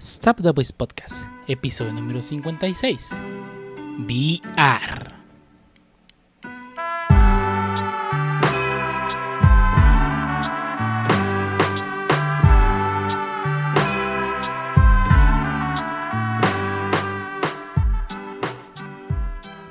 Stop 0.00 0.42
the 0.42 0.52
Voice 0.52 0.72
Podcast, 0.72 1.26
episodio 1.48 1.92
número 1.92 2.22
56. 2.22 3.20
VR. 4.06 5.08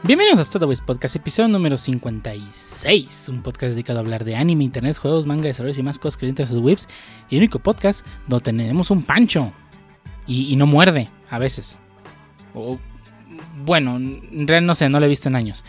Bienvenidos 0.03 0.55
a 0.55 0.65
Voice 0.65 0.83
Podcast, 0.85 1.15
episodio 1.15 1.47
número 1.47 1.77
56. 1.77 3.29
Un 3.29 3.43
podcast 3.43 3.71
dedicado 3.71 3.99
a 3.99 4.01
hablar 4.01 4.25
de 4.25 4.35
anime, 4.35 4.65
internet, 4.65 4.97
juegos, 4.97 5.25
manga, 5.25 5.47
desarrollos 5.47 5.77
y 5.77 5.83
más 5.83 5.99
cosas 5.99 6.17
que 6.17 6.43
a 6.43 6.47
sus 6.47 6.59
webs. 6.59 6.89
Y 7.29 7.35
el 7.35 7.43
único 7.43 7.59
podcast 7.59 8.05
donde 8.27 8.43
tenemos 8.43 8.91
un 8.91 9.03
pancho. 9.03 9.53
Y, 10.27 10.51
y 10.51 10.55
no 10.55 10.65
muerde, 10.65 11.09
a 11.29 11.39
veces. 11.39 11.79
O, 12.53 12.77
bueno, 13.63 13.95
en 13.97 14.47
realidad 14.47 14.67
no 14.67 14.75
sé, 14.75 14.89
no 14.89 14.99
lo 14.99 15.05
he 15.05 15.09
visto 15.09 15.29
en 15.29 15.35
años. 15.35 15.63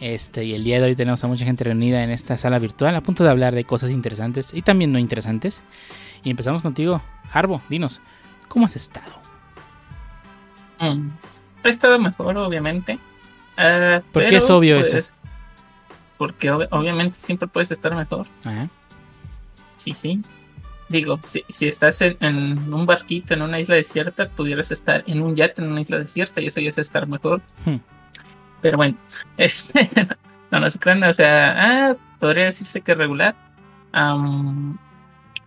Este, 0.00 0.44
y 0.44 0.54
el 0.54 0.64
día 0.64 0.80
de 0.80 0.86
hoy 0.86 0.96
tenemos 0.96 1.22
a 1.22 1.28
mucha 1.28 1.44
gente 1.44 1.62
reunida 1.62 2.02
en 2.02 2.10
esta 2.10 2.36
sala 2.36 2.58
virtual 2.58 2.96
a 2.96 3.02
punto 3.02 3.22
de 3.22 3.30
hablar 3.30 3.54
de 3.54 3.62
cosas 3.62 3.92
interesantes 3.92 4.52
y 4.52 4.62
también 4.62 4.90
no 4.90 4.98
interesantes. 4.98 5.62
Y 6.24 6.30
empezamos 6.30 6.60
contigo, 6.60 7.00
Harbo, 7.32 7.62
dinos, 7.68 8.00
¿cómo 8.48 8.66
has 8.66 8.74
estado? 8.74 9.12
Mm, 10.80 11.10
he 11.62 11.68
estado 11.68 12.00
mejor, 12.00 12.36
obviamente. 12.36 12.98
Uh, 13.56 14.02
¿Por 14.10 14.26
qué 14.26 14.38
es 14.38 14.50
obvio 14.50 14.78
pues, 14.78 14.92
eso? 14.92 15.14
Porque 16.18 16.50
ob 16.50 16.66
obviamente 16.72 17.16
siempre 17.16 17.46
puedes 17.46 17.70
estar 17.70 17.94
mejor. 17.94 18.26
Ajá. 18.44 18.68
Sí, 19.76 19.94
sí. 19.94 20.20
Digo, 20.92 21.18
si, 21.22 21.42
si 21.48 21.68
estás 21.68 22.02
en, 22.02 22.16
en, 22.20 22.72
un 22.72 22.84
barquito 22.84 23.32
en 23.32 23.40
una 23.42 23.58
isla 23.58 23.76
desierta, 23.76 24.28
pudieras 24.28 24.70
estar 24.70 25.02
en 25.06 25.22
un 25.22 25.34
yate 25.34 25.62
en 25.62 25.72
una 25.72 25.80
isla 25.80 25.98
desierta 25.98 26.40
y 26.42 26.46
eso 26.46 26.60
ya 26.60 26.68
es 26.68 26.78
estar 26.78 27.08
mejor. 27.08 27.40
Hmm. 27.64 27.78
Pero 28.60 28.76
bueno, 28.76 28.96
es, 29.38 29.72
no, 30.50 30.60
no 30.60 30.70
se 30.70 30.78
crean, 30.78 31.02
o 31.02 31.12
sea, 31.14 31.54
ah, 31.56 31.96
podría 32.20 32.44
decirse 32.44 32.82
que 32.82 32.94
regular. 32.94 33.34
Um, 33.94 34.76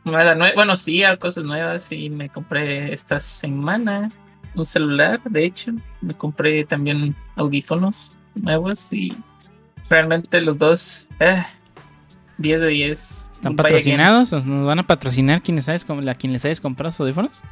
nada 0.03 0.35
nuevo, 0.35 0.55
bueno, 0.55 0.75
sí, 0.75 1.03
hay 1.03 1.17
cosas 1.17 1.43
nuevas. 1.43 1.83
Sí, 1.83 2.09
me 2.09 2.27
compré 2.29 2.91
esta 2.91 3.19
semana 3.19 4.09
un 4.55 4.65
celular, 4.65 5.21
de 5.23 5.45
hecho. 5.45 5.73
Me 6.01 6.15
compré 6.15 6.65
también 6.65 7.15
audífonos 7.35 8.17
nuevos 8.41 8.91
y 8.91 9.15
realmente 9.89 10.41
los 10.41 10.57
dos, 10.57 11.07
eh, 11.19 11.43
10 12.37 12.59
de 12.59 12.67
10. 12.67 13.31
¿Están 13.33 13.55
patrocinados? 13.55 14.31
¿Nos 14.45 14.65
van 14.65 14.79
a 14.79 14.83
patrocinar 14.83 15.41
quienes 15.41 15.65
sabes, 15.65 15.85
a 15.89 16.15
quien 16.15 16.33
les 16.33 16.43
hayas 16.45 16.59
comprado 16.59 16.93
audífonos? 16.99 17.43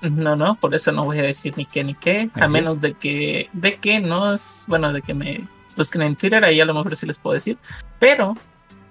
No, 0.00 0.36
no, 0.36 0.54
por 0.56 0.74
eso 0.74 0.92
no 0.92 1.04
voy 1.04 1.18
a 1.18 1.22
decir 1.22 1.54
ni 1.56 1.64
qué 1.66 1.82
ni 1.82 1.94
qué, 1.94 2.30
Así 2.34 2.44
a 2.44 2.48
menos 2.48 2.74
es. 2.74 2.80
de 2.82 2.94
que, 2.94 3.48
de 3.52 3.76
que 3.76 3.98
no 4.00 4.32
es, 4.32 4.64
bueno, 4.68 4.92
de 4.92 5.02
que 5.02 5.12
me 5.12 5.48
busquen 5.76 6.02
en 6.02 6.16
Twitter, 6.16 6.44
ahí 6.44 6.60
a 6.60 6.64
lo 6.64 6.74
mejor 6.74 6.94
sí 6.94 7.06
les 7.06 7.18
puedo 7.18 7.34
decir, 7.34 7.58
pero, 7.98 8.36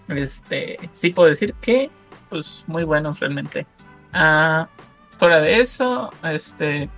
este, 0.09 0.77
sí 0.91 1.11
puedo 1.11 1.29
decir 1.29 1.53
que, 1.61 1.89
pues, 2.29 2.65
muy 2.67 2.83
buenos 2.83 3.19
realmente. 3.19 3.65
Uh, 4.13 4.65
fuera 5.17 5.39
de 5.39 5.61
eso, 5.61 6.11
este, 6.23 6.89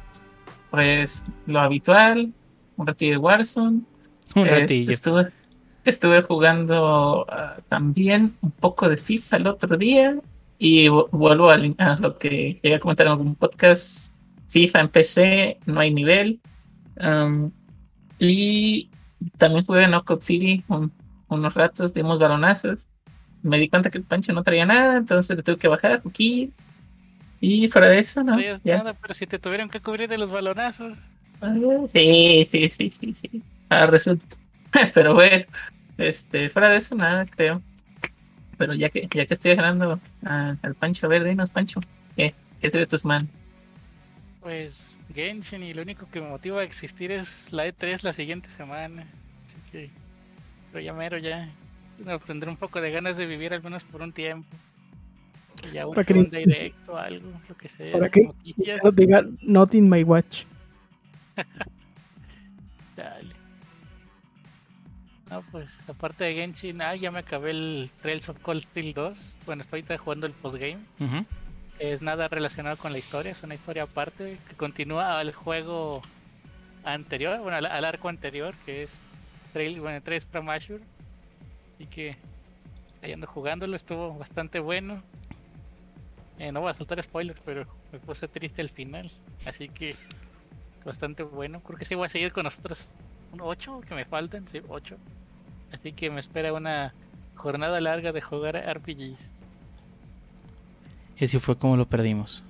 pues 0.71 1.25
lo 1.45 1.59
habitual, 1.59 2.33
un 2.77 2.87
ratillo 2.87 3.11
de 3.11 3.17
Warzone. 3.17 3.81
Un 4.35 4.45
ratillo. 4.45 4.91
Este, 4.91 4.91
estuve, 4.91 5.31
estuve 5.89 6.21
jugando 6.21 7.25
uh, 7.25 7.61
también 7.67 8.35
un 8.41 8.51
poco 8.51 8.89
de 8.89 8.97
FIFA 8.97 9.37
el 9.37 9.47
otro 9.47 9.77
día 9.77 10.15
y 10.57 10.89
vuelvo 10.89 11.49
a, 11.49 11.55
a, 11.55 11.95
lo 11.99 12.17
que 12.17 12.59
llegué 12.61 12.75
a 12.75 12.79
comentar 12.79 13.05
en 13.05 13.13
algún 13.13 13.35
podcast. 13.35 14.11
FIFA 14.49 14.79
en 14.81 14.89
PC, 14.89 15.59
no 15.65 15.79
hay 15.79 15.93
nivel. 15.93 16.39
Um, 16.97 17.51
y 18.17 18.89
también 19.37 19.65
jugué 19.65 19.83
en 19.83 19.91
Knockout 19.91 20.23
City 20.23 20.63
un, 20.67 20.91
unos 21.29 21.53
ratos, 21.53 21.93
dimos 21.93 22.19
balonazos. 22.19 22.87
Me 23.41 23.57
di 23.57 23.69
cuenta 23.69 23.89
que 23.89 23.99
el 23.99 24.03
pancho 24.03 24.33
no 24.33 24.43
traía 24.43 24.65
nada, 24.65 24.97
entonces 24.97 25.37
le 25.37 25.43
tuve 25.43 25.57
que 25.57 25.67
bajar 25.67 26.01
aquí. 26.05 26.51
Y 27.39 27.69
fuera 27.69 27.87
de 27.87 27.99
eso, 27.99 28.23
no. 28.23 28.35
No 28.35 28.41
ya. 28.41 28.77
nada, 28.79 28.93
pero 28.93 29.13
si 29.13 29.25
te 29.25 29.39
tuvieron 29.39 29.69
que 29.69 29.79
cubrir 29.79 30.09
de 30.09 30.17
los 30.17 30.29
balonazos. 30.29 30.97
Sí, 31.87 32.45
sí, 32.49 32.69
sí, 32.69 32.91
sí, 32.91 33.13
sí. 33.13 33.41
Ah, 33.69 33.85
resulta. 33.85 34.25
pero 34.93 35.13
bueno, 35.13 35.45
este, 35.99 36.49
fuera 36.49 36.69
de 36.69 36.77
eso, 36.77 36.95
nada, 36.95 37.25
creo. 37.25 37.61
Pero 38.57 38.73
ya 38.73 38.89
que, 38.89 39.07
ya 39.13 39.25
que 39.25 39.33
estoy 39.33 39.55
ganando 39.55 39.93
uh, 39.93 40.55
al 40.61 40.75
Pancho, 40.75 41.05
a 41.05 41.09
ver, 41.09 41.23
dinos, 41.23 41.49
Pancho, 41.49 41.79
¿qué, 42.15 42.33
qué 42.59 42.69
te 42.69 42.77
ve 42.77 42.87
tus 42.87 43.05
manos? 43.05 43.29
Pues 44.41 44.95
Genshin 45.13 45.63
y 45.63 45.73
lo 45.73 45.81
único 45.81 46.07
que 46.11 46.21
me 46.21 46.27
motiva 46.27 46.61
a 46.61 46.63
existir 46.63 47.11
es 47.11 47.51
la 47.51 47.67
E3 47.67 48.03
la 48.03 48.13
siguiente 48.13 48.49
semana. 48.49 49.05
Así 49.45 49.71
que, 49.71 49.89
pero 50.71 50.83
ya 50.83 50.93
mero, 50.93 51.17
ya. 51.17 51.49
Tendré 52.25 52.49
un 52.49 52.57
poco 52.57 52.79
de 52.79 52.91
ganas 52.91 53.17
de 53.17 53.25
vivir 53.25 53.53
al 53.53 53.61
menos 53.61 53.83
por 53.83 54.01
un 54.01 54.13
tiempo. 54.13 54.47
Ya 55.73 55.85
un 55.85 55.93
que... 55.93 56.13
directo, 56.13 56.97
algo, 56.97 57.31
lo 57.47 57.57
que 57.57 57.67
sea. 57.69 57.91
Para 57.91 58.09
que 58.09 58.29
no 58.83 58.91
diga 58.91 59.23
not 59.41 59.73
in 59.73 59.89
my 59.89 60.03
watch. 60.03 60.45
Dale. 62.95 63.38
No, 65.29 65.43
pues 65.51 65.69
aparte 65.87 66.23
de 66.23 66.33
Genshin, 66.33 66.81
ah, 66.81 66.95
ya 66.95 67.11
me 67.11 67.19
acabé 67.19 67.51
el 67.51 67.91
Trails 68.01 68.29
of 68.29 68.39
Cold 68.39 68.63
Steel 68.63 68.93
2. 68.93 69.37
Bueno, 69.45 69.61
estoy 69.61 69.83
jugando 69.97 70.25
el 70.25 70.33
postgame. 70.33 70.79
Uh 70.99 71.05
-huh. 71.05 71.25
Es 71.77 72.01
nada 72.01 72.27
relacionado 72.27 72.77
con 72.77 72.91
la 72.91 72.97
historia, 72.97 73.31
es 73.31 73.43
una 73.43 73.55
historia 73.55 73.83
aparte 73.83 74.37
que 74.49 74.55
continúa 74.55 75.19
al 75.19 75.31
juego 75.33 76.01
anterior, 76.83 77.39
bueno, 77.39 77.57
al, 77.57 77.65
al 77.67 77.85
arco 77.85 78.09
anterior, 78.09 78.53
que 78.65 78.83
es 78.83 78.91
Trail, 79.53 79.79
bueno, 79.79 80.01
Trails 80.01 80.25
from 80.25 80.49
Ashur. 80.49 80.81
Y 81.77 81.85
que 81.85 82.17
ahí 83.01 83.13
ando 83.13 83.27
jugándolo, 83.27 83.75
estuvo 83.75 84.17
bastante 84.17 84.59
bueno. 84.59 85.01
Eh, 86.39 86.51
no 86.51 86.61
voy 86.61 86.71
a 86.71 86.73
soltar 86.73 87.01
spoilers, 87.03 87.39
pero 87.45 87.65
me 87.91 87.99
puse 87.99 88.27
triste 88.27 88.61
al 88.61 88.69
final. 88.69 89.11
Así 89.45 89.69
que 89.69 89.95
bastante 90.85 91.23
bueno. 91.23 91.61
Creo 91.61 91.77
que 91.77 91.85
sí 91.85 91.95
voy 91.95 92.07
a 92.07 92.09
seguir 92.09 92.31
con 92.31 92.43
nosotros. 92.43 92.89
Un 93.31 93.41
8 93.41 93.81
que 93.87 93.95
me 93.95 94.05
faltan, 94.05 94.47
sí, 94.47 94.61
8. 94.67 94.97
Así 95.71 95.93
que 95.93 96.09
me 96.09 96.19
espera 96.19 96.53
una 96.53 96.93
jornada 97.35 97.79
larga 97.79 98.11
de 98.11 98.21
jugar 98.21 98.55
RPGs. 98.55 99.17
Y 101.19 101.25
así 101.25 101.39
fue 101.39 101.57
como 101.57 101.77
lo 101.77 101.85
perdimos. 101.85 102.43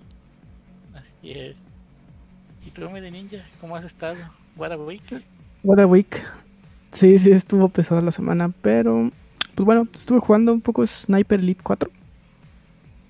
Así 0.94 1.31
es. 1.31 1.57
¿Y 2.66 2.72
tú, 2.72 2.88
de 2.88 3.12
Ninja? 3.12 3.46
¿Cómo 3.62 3.75
has 3.75 3.85
estado? 3.85 4.18
What 4.56 4.72
a 4.72 4.78
week. 4.78 5.03
What 5.63 5.80
a 5.80 5.88
week. 5.88 6.24
Sí, 6.91 7.18
sí, 7.19 7.31
estuvo 7.31 7.69
pesada 7.69 8.02
la 8.02 8.12
semana, 8.12 8.52
pero 8.62 9.09
pues 9.56 9.66
bueno, 9.66 9.88
estuve 9.94 10.19
jugando 10.19 10.53
un 10.53 10.62
poco 10.62 10.86
Sniper 10.86 11.40
Elite 11.40 11.62
4 11.63 11.90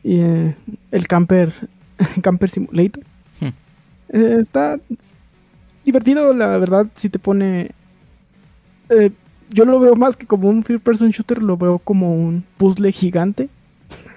y 0.03 0.19
eh, 0.19 0.55
el 0.91 1.07
Camper 1.07 1.53
Camper 2.21 2.49
Simulator. 2.49 3.03
Hmm. 3.39 3.49
Eh, 4.09 4.37
está 4.39 4.79
divertido, 5.85 6.33
la 6.33 6.57
verdad, 6.57 6.87
si 6.95 7.09
te 7.09 7.19
pone... 7.19 7.71
Eh, 8.89 9.11
yo 9.49 9.65
lo 9.65 9.79
veo 9.79 9.95
más 9.95 10.15
que 10.17 10.25
como 10.25 10.49
un 10.49 10.63
first 10.63 10.83
person 10.83 11.09
shooter, 11.09 11.41
lo 11.41 11.57
veo 11.57 11.79
como 11.79 12.13
un 12.13 12.43
puzzle 12.57 12.91
gigante, 12.91 13.49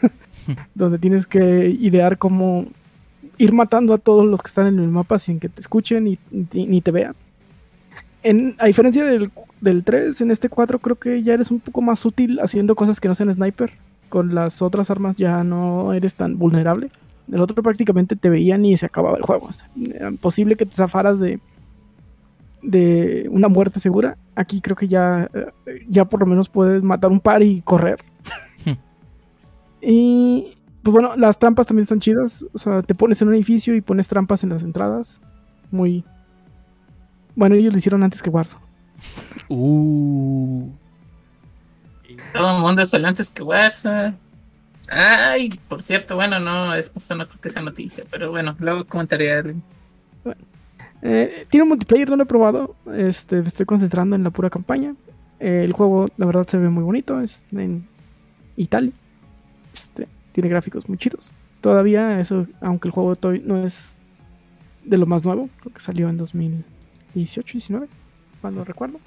donde 0.74 0.98
tienes 0.98 1.26
que 1.26 1.68
idear 1.68 2.18
cómo 2.18 2.66
ir 3.38 3.52
matando 3.52 3.94
a 3.94 3.98
todos 3.98 4.26
los 4.26 4.42
que 4.42 4.48
están 4.48 4.66
en 4.66 4.78
el 4.78 4.88
mapa 4.88 5.18
sin 5.18 5.40
que 5.40 5.48
te 5.48 5.60
escuchen 5.60 6.06
y, 6.06 6.18
y 6.52 6.66
ni 6.66 6.80
te 6.80 6.90
vean. 6.90 7.14
En, 8.22 8.54
a 8.58 8.66
diferencia 8.66 9.04
del, 9.04 9.30
del 9.60 9.82
3, 9.82 10.20
en 10.20 10.30
este 10.30 10.48
4 10.48 10.78
creo 10.78 10.96
que 10.96 11.22
ya 11.22 11.34
eres 11.34 11.50
un 11.50 11.60
poco 11.60 11.82
más 11.82 12.04
útil 12.04 12.38
haciendo 12.40 12.74
cosas 12.74 13.00
que 13.00 13.08
no 13.08 13.14
sean 13.14 13.34
sniper. 13.34 13.72
Con 14.08 14.34
las 14.34 14.60
otras 14.60 14.90
armas 14.90 15.16
ya 15.16 15.42
no 15.42 15.94
eres 15.94 16.14
tan 16.14 16.38
vulnerable. 16.38 16.90
El 17.32 17.40
otro 17.40 17.62
prácticamente 17.62 18.14
te 18.14 18.28
veían 18.28 18.64
y 18.64 18.76
se 18.76 18.86
acababa 18.86 19.16
el 19.16 19.22
juego. 19.22 19.48
Era 19.82 20.08
imposible 20.08 20.56
que 20.56 20.66
te 20.66 20.74
zafaras 20.74 21.18
de, 21.18 21.40
de 22.62 23.28
una 23.30 23.48
muerte 23.48 23.80
segura. 23.80 24.16
Aquí 24.34 24.60
creo 24.60 24.76
que 24.76 24.88
ya, 24.88 25.30
ya 25.88 26.04
por 26.04 26.20
lo 26.20 26.26
menos 26.26 26.48
puedes 26.48 26.82
matar 26.82 27.10
un 27.10 27.20
par 27.20 27.42
y 27.42 27.60
correr. 27.62 28.02
y 29.80 30.56
pues 30.82 30.92
bueno, 30.92 31.16
las 31.16 31.38
trampas 31.38 31.66
también 31.66 31.84
están 31.84 32.00
chidas. 32.00 32.44
O 32.52 32.58
sea, 32.58 32.82
te 32.82 32.94
pones 32.94 33.20
en 33.22 33.28
un 33.28 33.34
edificio 33.34 33.74
y 33.74 33.80
pones 33.80 34.08
trampas 34.08 34.42
en 34.44 34.50
las 34.50 34.62
entradas. 34.62 35.20
Muy... 35.70 36.04
Bueno, 37.34 37.54
ellos 37.54 37.72
lo 37.72 37.78
hicieron 37.78 38.02
antes 38.02 38.22
que 38.22 38.30
Warzone. 38.30 38.64
Uh. 39.48 40.68
Todo 42.32 42.56
el 42.56 42.62
mundo 42.62 42.84
salió 42.84 43.08
antes 43.08 43.30
que 43.30 43.42
Warzone. 43.42 44.14
Ay, 44.88 45.58
por 45.68 45.82
cierto, 45.82 46.16
bueno, 46.16 46.38
no, 46.38 46.74
eso 46.74 47.14
no 47.14 47.26
creo 47.26 47.40
que 47.40 47.48
sea 47.48 47.62
noticia, 47.62 48.04
pero 48.10 48.30
bueno, 48.30 48.56
luego 48.58 48.84
comentaré 48.84 49.32
algo. 49.32 49.58
Bueno, 50.24 50.40
eh, 51.02 51.46
tiene 51.50 51.64
un 51.64 51.70
multiplayer, 51.70 52.08
no 52.08 52.16
lo 52.16 52.22
he 52.22 52.26
probado. 52.26 52.76
Este, 52.94 53.42
me 53.42 53.48
estoy 53.48 53.66
concentrando 53.66 54.14
en 54.14 54.22
la 54.22 54.30
pura 54.30 54.48
campaña. 54.48 54.94
Eh, 55.40 55.62
el 55.64 55.72
juego, 55.72 56.08
la 56.16 56.26
verdad, 56.26 56.46
se 56.46 56.58
ve 56.58 56.68
muy 56.68 56.84
bonito. 56.84 57.20
Es 57.20 57.44
en 57.52 57.86
Italia. 58.56 58.92
Este, 59.74 60.06
tiene 60.30 60.48
gráficos 60.48 60.88
muy 60.88 60.98
chidos. 60.98 61.32
Todavía, 61.60 62.20
eso, 62.20 62.46
aunque 62.60 62.88
el 62.88 62.92
juego 62.92 63.16
no 63.44 63.64
es 63.64 63.96
de 64.84 64.96
lo 64.96 65.06
más 65.06 65.24
nuevo. 65.24 65.48
Creo 65.60 65.74
que 65.74 65.80
salió 65.80 66.08
en 66.08 66.16
2018, 66.16 67.52
19, 67.52 67.88
cuando 68.40 68.64
recuerdo. 68.64 69.00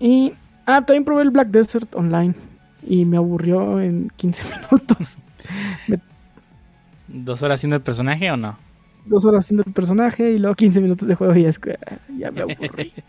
Y. 0.00 0.32
Ah, 0.66 0.84
también 0.84 1.04
probé 1.04 1.22
el 1.22 1.30
Black 1.30 1.48
Desert 1.48 1.94
Online. 1.94 2.34
Y 2.86 3.04
me 3.04 3.16
aburrió 3.16 3.80
en 3.80 4.10
15 4.16 4.44
minutos. 4.70 5.16
¿Dos 7.06 7.42
horas 7.42 7.60
haciendo 7.60 7.76
el 7.76 7.82
personaje 7.82 8.30
o 8.30 8.36
no? 8.36 8.56
Dos 9.06 9.24
horas 9.24 9.44
haciendo 9.44 9.64
el 9.66 9.72
personaje 9.72 10.32
y 10.32 10.38
luego 10.38 10.54
15 10.54 10.80
minutos 10.80 11.08
de 11.08 11.14
juego 11.14 11.34
y 11.36 11.44
es 11.44 11.58
que 11.58 11.78
ah, 11.90 11.96
ya 12.18 12.30
me 12.30 12.42
aburrí. 12.42 12.92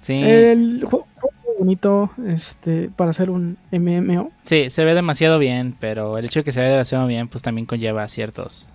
Sí. 0.00 0.14
el 0.14 0.82
juego 0.84 1.06
es 1.22 1.58
bonito 1.60 2.10
este, 2.26 2.90
para 2.96 3.12
hacer 3.12 3.30
un 3.30 3.56
MMO. 3.70 4.32
Sí, 4.42 4.68
se 4.68 4.84
ve 4.84 4.94
demasiado 4.94 5.38
bien, 5.38 5.76
pero 5.78 6.18
el 6.18 6.24
hecho 6.24 6.40
de 6.40 6.44
que 6.44 6.50
se 6.52 6.60
vea 6.60 6.70
demasiado 6.70 7.06
bien, 7.06 7.28
pues 7.28 7.42
también 7.42 7.66
conlleva 7.66 8.08
ciertos 8.08 8.66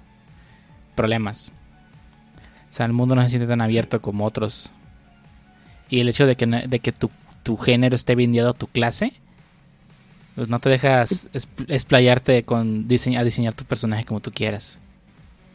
problemas. 0.95 1.51
O 2.69 2.73
sea, 2.73 2.85
el 2.85 2.93
mundo 2.93 3.13
no 3.15 3.23
se 3.23 3.29
siente 3.29 3.47
tan 3.47 3.59
abierto 3.59 4.01
como 4.01 4.23
otros. 4.23 4.71
Y 5.89 6.00
el 6.00 6.07
hecho 6.07 6.25
de 6.25 6.38
que, 6.38 6.45
de 6.45 6.79
que 6.79 6.91
tu, 6.93 7.09
tu 7.43 7.57
género 7.57 7.95
esté 7.97 8.15
vendido 8.15 8.50
a 8.51 8.53
tu 8.53 8.67
clase, 8.67 9.11
pues 10.35 10.47
no 10.47 10.59
te 10.59 10.69
dejas 10.69 11.27
explayarte 11.67 12.43
con 12.43 12.88
dise- 12.88 13.17
a 13.17 13.23
diseñar 13.25 13.53
tu 13.53 13.65
personaje 13.65 14.05
como 14.05 14.21
tú 14.21 14.31
quieras. 14.33 14.79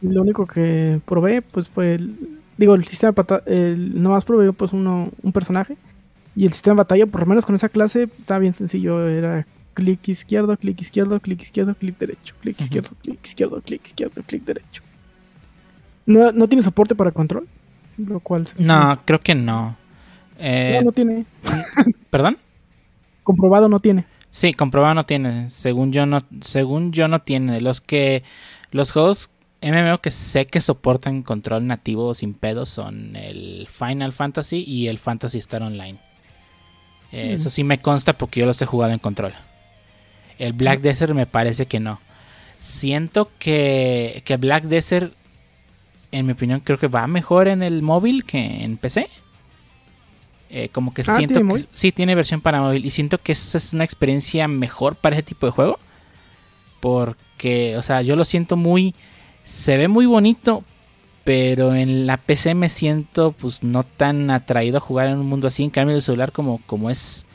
Lo 0.03 0.21
único 0.21 0.45
que 0.45 0.99
probé 1.05 1.41
pues 1.41 1.69
fue 1.69 1.95
el, 1.95 2.15
digo 2.57 2.75
el 2.75 2.85
sistema 2.85 3.11
de 3.11 3.15
batalla, 3.15 3.43
el, 3.47 4.01
nomás 4.01 4.25
probé 4.25 4.51
pues 4.53 4.73
uno, 4.73 5.09
un 5.21 5.31
personaje 5.31 5.77
y 6.35 6.45
el 6.45 6.51
sistema 6.51 6.75
de 6.75 6.77
batalla 6.79 7.05
por 7.07 7.21
lo 7.21 7.27
menos 7.27 7.45
con 7.45 7.55
esa 7.55 7.69
clase 7.69 8.03
estaba 8.19 8.39
bien 8.39 8.53
sencillo, 8.53 9.07
era 9.07 9.45
clic 9.73 10.07
izquierdo, 10.09 10.55
clic 10.57 10.81
izquierdo, 10.81 11.19
clic 11.19 11.41
izquierdo, 11.41 11.73
clic 11.73 11.97
derecho, 11.97 12.35
clic 12.41 12.59
izquierdo, 12.59 12.89
clic 13.01 13.25
izquierdo, 13.25 13.61
clic 13.61 13.87
izquierdo, 13.87 14.21
clic 14.23 14.43
derecho. 14.43 14.83
No, 16.05 16.31
no 16.31 16.47
tiene 16.47 16.63
soporte 16.63 16.95
para 16.95 17.11
control, 17.11 17.47
lo 17.97 18.19
cual 18.19 18.47
No, 18.57 18.99
creo 19.05 19.21
que 19.21 19.35
no. 19.35 19.75
Eh, 20.37 20.75
no, 20.79 20.87
no 20.87 20.91
tiene, 20.91 21.25
¿Perdón? 22.09 22.37
comprobado 23.23 23.69
no 23.69 23.79
tiene. 23.79 24.05
Sí, 24.31 24.53
comprobado 24.53 24.95
no 24.95 25.05
tiene. 25.05 25.49
Según 25.49 25.91
yo 25.91 26.05
no, 26.05 26.23
según 26.41 26.91
yo 26.91 27.07
no 27.07 27.21
tiene. 27.21 27.61
Los 27.61 27.81
que 27.81 28.23
los 28.71 28.91
juegos 28.91 29.29
MMO 29.63 29.99
que 29.99 30.11
sé 30.11 30.45
que 30.45 30.59
soportan 30.61 31.23
control 31.23 31.65
nativo 31.67 32.13
sin 32.13 32.33
pedos 32.33 32.69
son 32.69 33.15
el 33.15 33.67
Final 33.71 34.11
Fantasy 34.13 34.63
y 34.67 34.87
el 34.89 34.99
Fantasy 34.99 35.37
Star 35.39 35.63
Online. 35.63 35.97
Eh, 37.11 37.29
Mm. 37.29 37.33
Eso 37.35 37.49
sí 37.49 37.63
me 37.63 37.79
consta 37.79 38.13
porque 38.13 38.39
yo 38.39 38.45
los 38.45 38.61
he 38.61 38.65
jugado 38.65 38.91
en 38.93 38.99
control. 38.99 39.33
El 40.39 40.53
Black 40.53 40.81
Desert 40.81 41.13
me 41.13 41.25
parece 41.27 41.67
que 41.67 41.79
no. 41.79 41.99
Siento 42.57 43.29
que, 43.39 44.21
que 44.25 44.37
Black 44.37 44.63
Desert, 44.63 45.13
en 46.11 46.25
mi 46.25 46.31
opinión, 46.33 46.59
creo 46.61 46.79
que 46.79 46.87
va 46.87 47.05
mejor 47.07 47.47
en 47.47 47.61
el 47.61 47.81
móvil 47.83 48.23
que 48.25 48.63
en 48.63 48.77
PC. 48.77 49.09
Eh, 50.49 50.69
como 50.69 50.93
que 50.93 51.03
Ah, 51.07 51.15
siento 51.15 51.35
¿tiene 51.35 51.39
que 51.39 51.43
móvil? 51.43 51.67
sí 51.71 51.91
tiene 51.91 52.15
versión 52.15 52.41
para 52.41 52.61
móvil 52.61 52.85
y 52.85 52.91
siento 52.91 53.17
que 53.17 53.31
esa 53.31 53.57
es 53.57 53.73
una 53.73 53.83
experiencia 53.83 54.47
mejor 54.47 54.95
para 54.95 55.15
ese 55.15 55.23
tipo 55.23 55.45
de 55.45 55.51
juego. 55.51 55.79
Porque, 56.79 57.77
o 57.77 57.83
sea, 57.83 58.01
yo 58.01 58.15
lo 58.15 58.25
siento 58.25 58.55
muy. 58.57 58.93
Se 59.43 59.77
ve 59.77 59.87
muy 59.87 60.05
bonito, 60.05 60.63
pero 61.23 61.75
en 61.75 62.05
la 62.07 62.17
PC 62.17 62.55
me 62.55 62.69
siento 62.69 63.31
pues 63.31 63.63
no 63.63 63.83
tan 63.83 64.29
atraído 64.29 64.77
a 64.77 64.81
jugar 64.81 65.07
en 65.07 65.19
un 65.19 65.27
mundo 65.27 65.47
así. 65.47 65.63
En 65.63 65.69
cambio, 65.69 65.95
el 65.95 66.01
celular, 66.01 66.31
como, 66.31 66.61
como 66.65 66.89
es. 66.89 67.25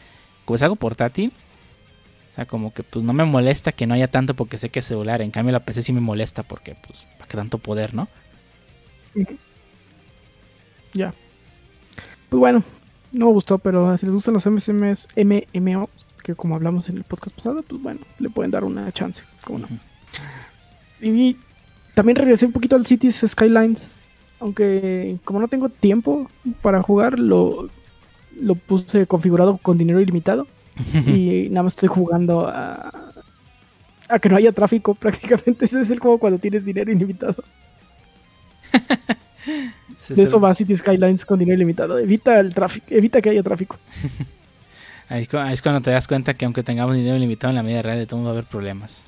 Como 0.45 0.57
es 0.57 0.63
algo 0.63 0.77
portátil. 0.77 1.33
O 2.31 2.35
sea, 2.35 2.47
como 2.47 2.73
que 2.73 2.83
pues 2.83 3.05
no 3.05 3.13
me 3.13 3.25
molesta 3.25 3.73
que 3.73 3.87
no 3.87 3.95
haya 3.95 4.09
tanto 4.09 4.35
porque 4.35 4.59
sé 4.59 4.69
que 4.71 4.79
es 4.79 4.87
celular. 4.87 5.23
En 5.23 5.31
cambio, 5.31 5.53
la 5.53 5.61
PC 5.61 5.83
sí 5.83 5.93
me 5.93 6.01
molesta 6.01 6.43
porque, 6.43 6.77
pues, 6.87 7.07
¿para 7.19 7.29
qué 7.29 7.37
tanto 7.37 7.59
poder, 7.59 7.95
no? 7.95 8.09
Ya. 10.95 11.13
Pues 12.29 12.39
bueno, 12.39 12.63
no 13.13 13.27
me 13.27 13.33
gustó, 13.33 13.59
pero 13.59 13.97
si 13.97 14.07
les 14.07 14.15
gustan 14.15 14.35
los 14.35 14.47
MSMs, 14.47 15.09
MMO, 15.17 15.91
que 16.23 16.35
como 16.35 16.55
hablamos 16.55 16.89
en 16.89 16.99
el 16.99 17.05
podcast 17.05 17.37
pasado, 17.37 17.63
pues 17.63 17.83
bueno, 17.83 18.01
le 18.19 18.31
pueden 18.31 18.51
dar 18.51 18.65
una 18.65 18.91
chance, 18.93 19.25
como 19.45 19.61
no. 19.61 19.69
Y 21.01 21.37
también 21.99 22.15
regresé 22.15 22.47
un 22.47 22.53
poquito 22.53 22.77
al 22.77 22.87
Cities 22.87 23.25
Skylines, 23.27 23.97
aunque 24.39 25.17
como 25.25 25.41
no 25.41 25.49
tengo 25.49 25.69
tiempo 25.69 26.31
para 26.63 26.81
jugar, 26.81 27.19
lo, 27.19 27.69
lo 28.41 28.55
puse 28.55 29.05
configurado 29.09 29.57
con 29.57 29.77
dinero 29.77 30.01
ilimitado 30.01 30.47
y 31.09 31.49
nada 31.51 31.65
más 31.65 31.73
estoy 31.73 31.89
jugando 31.89 32.47
a, 32.47 33.11
a 34.09 34.19
que 34.21 34.29
no 34.29 34.37
haya 34.37 34.53
tráfico 34.53 34.95
prácticamente. 35.01 35.65
Ese 35.65 35.81
es 35.81 35.91
el 35.91 35.99
juego 35.99 36.19
cuando 36.19 36.39
tienes 36.39 36.65
dinero 36.65 36.93
ilimitado. 36.93 37.35
De 39.43 40.15
es 40.15 40.19
eso 40.21 40.39
va 40.39 40.55
City 40.55 40.77
Skylines 40.77 41.25
con 41.25 41.41
dinero 41.41 41.57
ilimitado. 41.57 41.99
Evita 41.99 42.39
el 42.39 42.55
tráfico, 42.55 42.87
evita 42.91 43.21
que 43.21 43.31
haya 43.31 43.43
tráfico. 43.43 43.77
Ahí 45.09 45.27
es 45.51 45.63
cuando 45.63 45.81
te 45.81 45.91
das 45.91 46.07
cuenta 46.07 46.35
que 46.35 46.45
aunque 46.45 46.63
tengamos 46.63 46.95
dinero 46.95 47.19
limitado 47.19 47.51
en 47.51 47.57
la 47.57 47.63
vida 47.63 47.83
real, 47.83 47.99
de 47.99 48.07
todo 48.07 48.23
va 48.23 48.29
a 48.29 48.33
haber 48.35 48.45
problemas. 48.45 49.03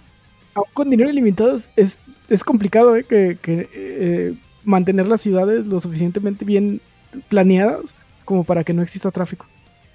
Aún 0.55 0.67
con 0.73 0.91
dinero 0.91 1.09
ilimitado 1.09 1.55
es, 1.55 1.99
es, 2.31 2.45
complicado 2.45 2.97
¿eh? 2.97 3.05
que, 3.05 3.39
eh, 3.47 4.35
mantener 4.65 5.09
las 5.09 5.21
ciudades 5.21 5.67
lo 5.67 5.81
suficientemente 5.81 6.45
bien 6.45 6.81
planeadas 7.29 7.95
como 8.25 8.45
para 8.45 8.65
que 8.65 8.73
no 8.73 8.83
exista 8.83 9.11
tráfico. 9.11 9.47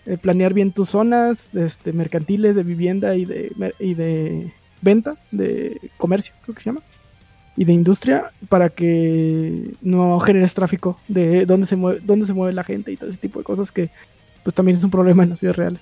Eh, 0.06 0.18
planear 0.18 0.54
bien 0.54 0.72
tus 0.72 0.90
zonas 0.90 1.48
este, 1.56 1.94
mercantiles 1.94 2.56
de 2.56 2.64
vivienda 2.64 3.16
y 3.16 3.26
de, 3.26 3.74
y 3.80 3.94
de 3.96 4.52
venta, 4.82 5.16
de 5.32 5.80
comercio, 5.98 6.34
creo 6.44 6.56
que 6.56 6.62
se 6.62 6.70
llama, 6.70 6.82
y 7.58 7.66
de 7.66 7.74
industria, 7.74 8.32
para 8.50 8.70
que 8.70 9.72
no 9.82 10.20
generes 10.20 10.54
tráfico 10.54 11.00
de 11.08 11.46
dónde 11.46 11.66
se 11.66 11.76
mueve, 11.76 12.02
dónde 12.04 12.26
se 12.26 12.34
mueve 12.34 12.54
la 12.54 12.64
gente 12.64 12.92
y 12.92 12.98
todo 12.98 13.10
ese 13.10 13.20
tipo 13.20 13.40
de 13.40 13.46
cosas 13.46 13.72
que 13.72 13.90
pues 14.44 14.54
también 14.54 14.78
es 14.78 14.84
un 14.84 14.92
problema 14.92 15.24
en 15.24 15.32
las 15.32 15.40
ciudades 15.40 15.58
reales. 15.58 15.82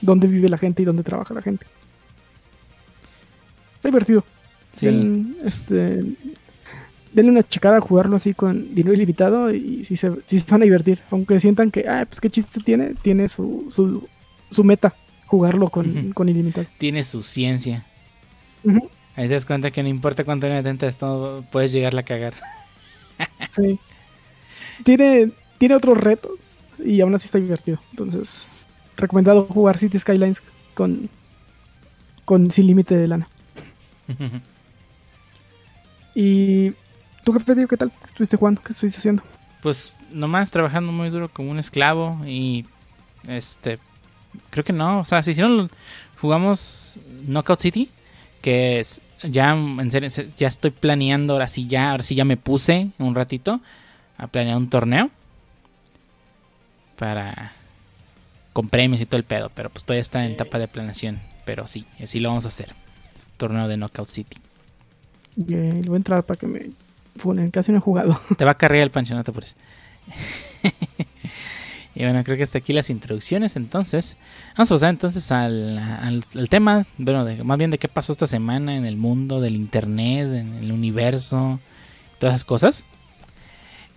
Dónde 0.00 0.28
vive 0.28 0.48
la 0.48 0.56
gente 0.56 0.82
y 0.82 0.84
dónde 0.84 1.02
trabaja 1.02 1.34
la 1.34 1.42
gente. 1.42 1.66
Está 3.74 3.88
divertido. 3.88 4.24
Sí. 4.72 5.34
Este, 5.44 6.02
denle 7.12 7.30
una 7.30 7.42
checada 7.42 7.78
a 7.78 7.80
jugarlo 7.80 8.16
así 8.16 8.34
con 8.34 8.74
dinero 8.74 8.94
ilimitado 8.94 9.52
y 9.52 9.84
si 9.84 9.96
se, 9.96 10.12
si 10.24 10.38
se 10.38 10.50
van 10.50 10.62
a 10.62 10.64
divertir. 10.64 11.00
Aunque 11.10 11.40
sientan 11.40 11.70
que, 11.70 11.88
ah, 11.88 12.06
pues 12.08 12.20
qué 12.20 12.30
chiste 12.30 12.60
tiene, 12.60 12.94
tiene 13.02 13.28
su, 13.28 13.68
su, 13.70 14.08
su 14.50 14.64
meta, 14.64 14.94
jugarlo 15.26 15.68
con, 15.68 16.12
con 16.12 16.28
ilimitado. 16.28 16.66
Tiene 16.78 17.02
su 17.02 17.22
ciencia. 17.22 17.84
Ujú, 18.64 18.88
Ahí 19.18 19.26
te 19.26 19.34
das 19.34 19.46
cuenta 19.46 19.72
que 19.72 19.82
no 19.82 19.88
importa 19.88 20.22
cuánto 20.22 20.46
dinero 20.46 20.62
tengas, 20.62 20.96
todo 20.96 21.42
puedes 21.42 21.72
llegarla 21.72 22.02
a 22.02 22.04
cagar. 22.04 22.34
sí. 23.50 23.80
Tiene, 24.84 25.32
tiene 25.58 25.74
otros 25.74 25.98
retos 25.98 26.56
y 26.78 27.00
aún 27.00 27.16
así 27.16 27.26
está 27.26 27.38
divertido. 27.38 27.80
Entonces, 27.90 28.48
recomendado 28.96 29.44
jugar 29.46 29.78
City 29.78 29.98
Skylines 29.98 30.40
con, 30.74 31.08
con 32.24 32.52
sin 32.52 32.68
límite 32.68 32.96
de 32.96 33.08
lana. 33.08 33.28
Y 36.20 36.72
tú, 37.22 37.32
jefe, 37.32 37.54
tío, 37.54 37.68
¿qué 37.68 37.76
tal? 37.76 37.92
¿Qué 38.00 38.06
estuviste 38.06 38.36
jugando? 38.36 38.60
¿Qué 38.60 38.72
estuviste 38.72 38.98
haciendo? 38.98 39.22
pues 39.62 39.92
nomás 40.10 40.50
trabajando 40.50 40.90
muy 40.92 41.10
duro 41.10 41.28
como 41.28 41.50
un 41.50 41.58
esclavo 41.60 42.18
y 42.26 42.64
este 43.28 43.78
creo 44.50 44.64
que 44.64 44.72
no, 44.72 45.00
o 45.00 45.04
sea, 45.04 45.22
se 45.22 45.30
hicieron 45.32 45.70
jugamos 46.20 46.98
Knockout 47.26 47.58
City 47.60 47.90
que 48.40 48.80
es 48.80 49.00
ya 49.22 49.50
en 49.52 49.90
serio 49.90 50.10
se- 50.10 50.28
ya 50.36 50.46
estoy 50.48 50.70
planeando 50.70 51.32
ahora 51.34 51.46
sí 51.48 51.66
ya 51.66 51.90
ahora 51.90 52.02
sí 52.04 52.14
ya 52.14 52.24
me 52.24 52.36
puse 52.36 52.88
un 52.98 53.14
ratito 53.16 53.60
a 54.16 54.26
planear 54.28 54.56
un 54.56 54.70
torneo 54.70 55.10
para 56.98 57.52
con 58.52 58.68
premios 58.68 59.00
y 59.00 59.06
todo 59.06 59.18
el 59.18 59.24
pedo, 59.24 59.50
pero 59.54 59.70
pues 59.70 59.84
todavía 59.84 60.02
está 60.02 60.24
en 60.24 60.32
etapa 60.32 60.58
de 60.58 60.66
planeación, 60.68 61.20
pero 61.44 61.66
sí, 61.66 61.84
así 62.02 62.18
lo 62.18 62.30
vamos 62.30 62.44
a 62.44 62.48
hacer. 62.48 62.74
Torneo 63.36 63.68
de 63.68 63.76
Knockout 63.76 64.08
City. 64.08 64.36
Eh, 65.38 65.80
le 65.82 65.88
voy 65.88 65.94
a 65.94 65.96
entrar 65.98 66.24
para 66.24 66.38
que 66.38 66.46
me 66.46 66.70
funen. 67.16 67.50
Casi 67.50 67.72
no 67.72 67.78
he 67.78 67.80
jugado. 67.80 68.20
Te 68.36 68.44
va 68.44 68.52
a 68.52 68.56
cargar 68.58 68.82
el 68.82 68.90
pancho, 68.90 69.14
no 69.14 69.22
te 69.24 69.30
apures. 69.30 69.56
y 71.94 72.02
bueno, 72.04 72.22
creo 72.24 72.36
que 72.36 72.42
hasta 72.44 72.58
aquí 72.58 72.72
las 72.72 72.90
introducciones. 72.90 73.56
Entonces, 73.56 74.16
vamos 74.56 74.70
a 74.70 74.74
pasar 74.74 74.90
entonces 74.90 75.30
al, 75.32 75.78
al- 75.78 76.48
tema, 76.48 76.86
bueno, 76.96 77.24
de- 77.24 77.42
más 77.44 77.58
bien 77.58 77.70
de 77.70 77.78
qué 77.78 77.88
pasó 77.88 78.12
esta 78.12 78.26
semana 78.26 78.76
en 78.76 78.84
el 78.84 78.96
mundo 78.96 79.40
del 79.40 79.56
internet, 79.56 80.26
en 80.32 80.54
el 80.62 80.72
universo, 80.72 81.60
todas 82.18 82.34
esas 82.34 82.44
cosas. 82.44 82.84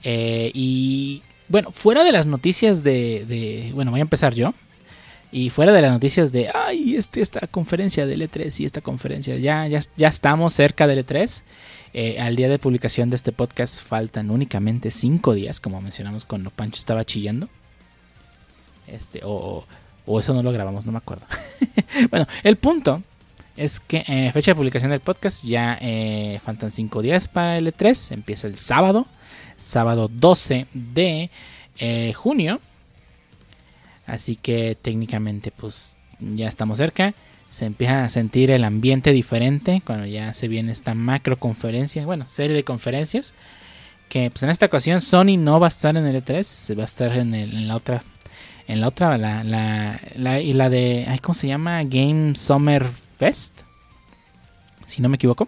Eh, 0.04 0.52
y 0.56 1.22
bueno, 1.48 1.72
fuera 1.72 2.04
de 2.04 2.12
las 2.12 2.26
noticias 2.26 2.84
de- 2.84 3.72
Bueno, 3.76 3.92
voy 3.92 4.00
a 4.00 4.04
empezar 4.04 4.34
yo. 4.34 4.54
Y 5.32 5.50
fuera 5.50 5.72
de 5.72 5.82
las 5.82 5.94
noticias 5.94 6.34
de, 6.34 6.50
ay, 6.54 6.96
este, 6.98 7.22
esta 7.22 7.48
conferencia 7.48 8.06
del 8.06 8.22
E3 8.22 8.60
y 8.60 8.66
esta 8.66 8.82
conferencia, 8.82 9.38
ya, 9.38 9.66
ya, 9.68 9.80
ya 9.96 10.10
estamos 10.10 10.54
cerca 10.54 10.88
del 10.88 11.06
E3. 11.06 11.44
Eh, 11.94 12.20
al 12.20 12.36
día 12.36 12.50
de 12.50 12.60
publicación 12.60 13.10
de 13.10 13.16
este 13.16 13.32
podcast 13.32 13.82
faltan 13.82 14.30
únicamente 14.30 14.92
5 14.92 15.34
días, 15.34 15.62
como 15.62 15.80
mencionamos 15.82 16.26
cuando 16.26 16.50
Pancho 16.50 16.80
estaba 16.80 17.06
chillando. 17.06 17.48
Este, 18.88 19.22
o, 19.24 19.66
o 20.06 20.20
eso 20.20 20.34
no 20.34 20.44
lo 20.44 20.52
grabamos, 20.52 20.86
no 20.86 20.92
me 20.92 20.98
acuerdo. 20.98 21.26
bueno, 22.10 22.28
el 22.44 22.58
punto 22.58 23.02
es 23.56 23.80
que 23.80 24.04
eh, 24.08 24.32
fecha 24.34 24.52
de 24.52 24.56
publicación 24.56 24.92
del 24.92 25.00
podcast 25.00 25.46
ya 25.46 25.78
eh, 25.80 26.42
faltan 26.44 26.74
5 26.74 27.02
días 27.02 27.30
para 27.30 27.58
el 27.58 27.74
E3. 27.74 28.12
Empieza 28.12 28.48
el 28.48 28.58
sábado, 28.58 29.08
sábado 29.56 30.10
12 30.12 30.68
de 30.74 31.30
junio. 32.16 32.60
Así 34.12 34.36
que 34.36 34.76
técnicamente 34.82 35.52
pues 35.52 35.98
ya 36.20 36.48
estamos 36.48 36.78
cerca. 36.78 37.14
Se 37.50 37.66
empieza 37.66 38.04
a 38.04 38.10
sentir 38.10 38.52
el 38.52 38.64
ambiente 38.64 39.12
diferente 39.12 39.82
cuando 39.86 40.06
ya 40.06 40.34
se 40.34 40.48
viene 40.48 40.72
esta 40.72 40.94
macro 40.96 41.38
conferencia, 41.38 42.06
bueno, 42.06 42.26
serie 42.28 42.56
de 42.56 42.64
conferencias. 42.64 43.34
Que 44.10 44.30
pues 44.30 44.44
en 44.44 44.50
esta 44.50 44.66
ocasión 44.66 45.00
Sony 45.02 45.38
no 45.38 45.60
va 45.60 45.68
a 45.68 45.70
estar 45.70 45.96
en 45.96 46.06
el 46.06 46.22
E3, 46.24 46.78
va 46.78 46.82
a 46.82 46.86
estar 46.86 47.14
en, 47.18 47.34
el- 47.34 47.56
en 47.56 47.68
la 47.68 47.76
otra 47.78 48.04
en 48.68 48.80
la 48.80 48.88
otra, 48.88 49.18
la, 49.18 50.40
y 50.42 50.54
la 50.54 50.70
de, 50.70 51.06
ay, 51.08 51.20
¿cómo 51.20 51.34
se 51.34 51.48
llama? 51.48 51.84
Game 51.84 52.36
Summer 52.36 52.86
Fest, 53.18 53.62
si 54.86 55.02
no 55.02 55.10
me 55.10 55.16
equivoco. 55.16 55.48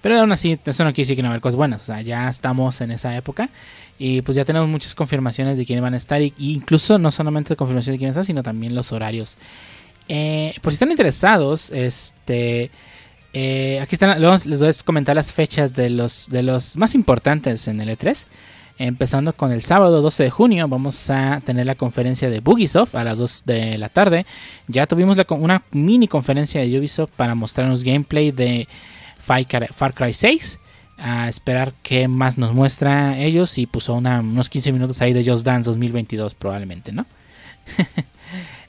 Pero 0.00 0.20
aún 0.20 0.30
así, 0.30 0.58
eso 0.64 0.84
no 0.84 0.90
quiere 0.92 1.06
decir 1.06 1.16
que 1.16 1.22
no 1.22 1.28
haber 1.30 1.40
cosas 1.40 1.56
buenas. 1.56 1.82
O 1.82 1.86
sea, 1.86 2.02
ya 2.02 2.28
estamos 2.28 2.80
en 2.82 2.90
esa 2.90 3.16
época. 3.16 3.48
Y 3.98 4.22
pues 4.22 4.36
ya 4.36 4.44
tenemos 4.44 4.68
muchas 4.68 4.94
confirmaciones 4.94 5.58
de 5.58 5.64
quiénes 5.64 5.82
van 5.82 5.94
a 5.94 5.98
estar. 5.98 6.20
Y, 6.20 6.34
incluso 6.38 6.98
no 6.98 7.10
solamente 7.10 7.56
confirmaciones 7.56 7.94
de 7.94 7.98
quiénes 7.98 8.14
están, 8.14 8.24
sino 8.24 8.42
también 8.42 8.74
los 8.74 8.92
horarios. 8.92 9.36
Eh, 10.08 10.54
por 10.62 10.72
si 10.72 10.74
están 10.74 10.90
interesados, 10.90 11.70
este. 11.70 12.70
eh, 13.32 13.80
aquí 13.80 13.94
están, 13.94 14.20
luego 14.20 14.36
les 14.46 14.58
voy 14.58 14.68
a 14.68 14.72
comentar 14.84 15.16
las 15.16 15.32
fechas 15.32 15.74
de 15.74 15.90
los, 15.90 16.28
de 16.28 16.42
los 16.42 16.76
más 16.76 16.94
importantes 16.94 17.68
en 17.68 17.80
el 17.80 17.88
E3. 17.96 18.26
Empezando 18.76 19.32
con 19.34 19.52
el 19.52 19.62
sábado 19.62 20.02
12 20.02 20.24
de 20.24 20.30
junio, 20.30 20.66
vamos 20.66 21.08
a 21.08 21.40
tener 21.44 21.64
la 21.64 21.76
conferencia 21.76 22.28
de 22.28 22.40
Bugisoft 22.40 22.96
a 22.96 23.04
las 23.04 23.18
2 23.18 23.42
de 23.46 23.78
la 23.78 23.88
tarde. 23.88 24.26
Ya 24.66 24.88
tuvimos 24.88 25.16
una 25.28 25.62
mini 25.70 26.08
conferencia 26.08 26.60
de 26.60 26.78
Ubisoft 26.78 27.12
para 27.16 27.36
mostrarnos 27.36 27.84
gameplay 27.84 28.32
de 28.32 28.66
Far 29.24 29.94
Cry 29.94 30.12
6. 30.12 30.58
A 30.96 31.28
esperar 31.28 31.72
qué 31.82 32.08
más 32.08 32.38
nos 32.38 32.52
muestra 32.52 33.18
ellos 33.18 33.58
y 33.58 33.66
puso 33.66 33.94
unos 33.94 34.48
15 34.48 34.72
minutos 34.72 35.02
ahí 35.02 35.12
de 35.12 35.28
Just 35.28 35.44
Dance 35.44 35.68
2022 35.68 36.34
probablemente, 36.34 36.92
¿no? 36.92 37.06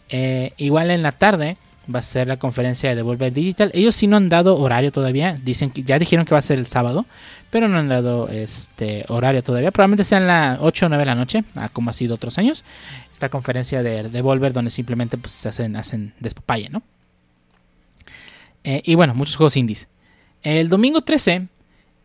Eh, 0.09 0.53
igual 0.57 0.91
en 0.91 1.01
la 1.01 1.11
tarde 1.11 1.57
va 1.93 1.99
a 1.99 2.01
ser 2.01 2.27
la 2.27 2.37
conferencia 2.37 2.89
de 2.89 2.95
Devolver 2.95 3.33
Digital. 3.33 3.71
Ellos 3.73 3.95
sí 3.95 4.07
no 4.07 4.17
han 4.17 4.29
dado 4.29 4.57
horario 4.57 4.91
todavía. 4.91 5.37
Dicen 5.43 5.69
que 5.69 5.83
ya 5.83 5.99
dijeron 5.99 6.25
que 6.25 6.33
va 6.33 6.39
a 6.39 6.43
ser 6.43 6.59
el 6.59 6.67
sábado, 6.67 7.05
pero 7.49 7.67
no 7.67 7.77
han 7.77 7.89
dado 7.89 8.27
este 8.29 9.05
horario 9.07 9.43
todavía. 9.43 9.71
Probablemente 9.71 10.03
sean 10.03 10.27
las 10.27 10.59
8 10.61 10.85
o 10.85 10.89
9 10.89 11.01
de 11.01 11.05
la 11.05 11.15
noche, 11.15 11.43
como 11.73 11.89
ha 11.89 11.93
sido 11.93 12.15
otros 12.15 12.37
años. 12.37 12.65
Esta 13.13 13.29
conferencia 13.29 13.83
de 13.83 14.03
Devolver 14.03 14.53
donde 14.53 14.71
simplemente 14.71 15.17
pues 15.17 15.31
se 15.31 15.49
hacen, 15.49 15.75
hacen 15.75 16.13
despapalle, 16.19 16.69
¿no? 16.69 16.83
Eh, 18.63 18.81
y 18.83 18.95
bueno, 18.95 19.13
muchos 19.13 19.35
juegos 19.35 19.57
indies. 19.57 19.87
El 20.41 20.69
domingo 20.69 21.01
13 21.01 21.47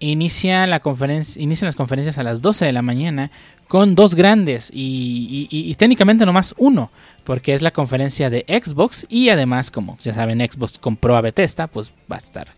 inicia 0.00 0.66
la 0.66 0.80
conferencia, 0.80 1.40
inician 1.42 1.66
las 1.66 1.76
conferencias 1.76 2.18
a 2.18 2.22
las 2.22 2.42
12 2.42 2.64
de 2.64 2.72
la 2.72 2.82
mañana 2.82 3.30
con 3.68 3.94
dos 3.94 4.14
grandes 4.16 4.70
y, 4.72 5.46
y- 5.50 5.56
y- 5.56 5.70
y 5.70 5.74
técnicamente 5.76 6.26
nomás 6.26 6.54
uno, 6.58 6.90
porque 7.24 7.54
es 7.54 7.62
la 7.62 7.70
conferencia 7.70 8.28
de 8.30 8.44
Xbox 8.48 9.06
y 9.08 9.28
además, 9.28 9.70
como 9.70 9.96
ya 10.00 10.12
saben, 10.14 10.40
Xbox 10.40 10.78
compró 10.78 11.16
a 11.16 11.20
Bethesda, 11.20 11.66
pues 11.68 11.92
va 12.10 12.16
a 12.16 12.18
estar. 12.18 12.48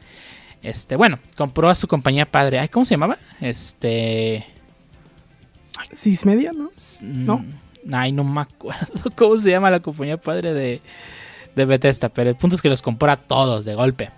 Este, 0.62 0.94
bueno, 0.96 1.18
compró 1.36 1.68
a 1.68 1.74
su 1.74 1.88
compañía 1.88 2.24
padre. 2.24 2.60
Ay, 2.60 2.68
¿cómo 2.68 2.84
se 2.84 2.94
llamaba? 2.94 3.18
Este. 3.40 4.46
Cis 5.94 6.24
Media, 6.24 6.52
¿no? 6.56 6.70
s- 6.76 7.04
¿No? 7.04 7.38
mm, 7.38 7.94
Ay, 7.94 8.12
no 8.12 8.22
me 8.24 8.42
acuerdo 8.42 9.10
cómo 9.16 9.36
se 9.36 9.50
llama 9.50 9.70
la 9.70 9.80
compañía 9.80 10.16
padre 10.16 10.54
de, 10.54 10.80
de 11.56 11.64
Bethesda, 11.64 12.08
pero 12.08 12.30
el 12.30 12.36
punto 12.36 12.54
es 12.56 12.62
que 12.62 12.68
los 12.68 12.80
compró 12.80 13.10
a 13.10 13.16
todos 13.16 13.64
de 13.64 13.74
golpe. 13.74 14.10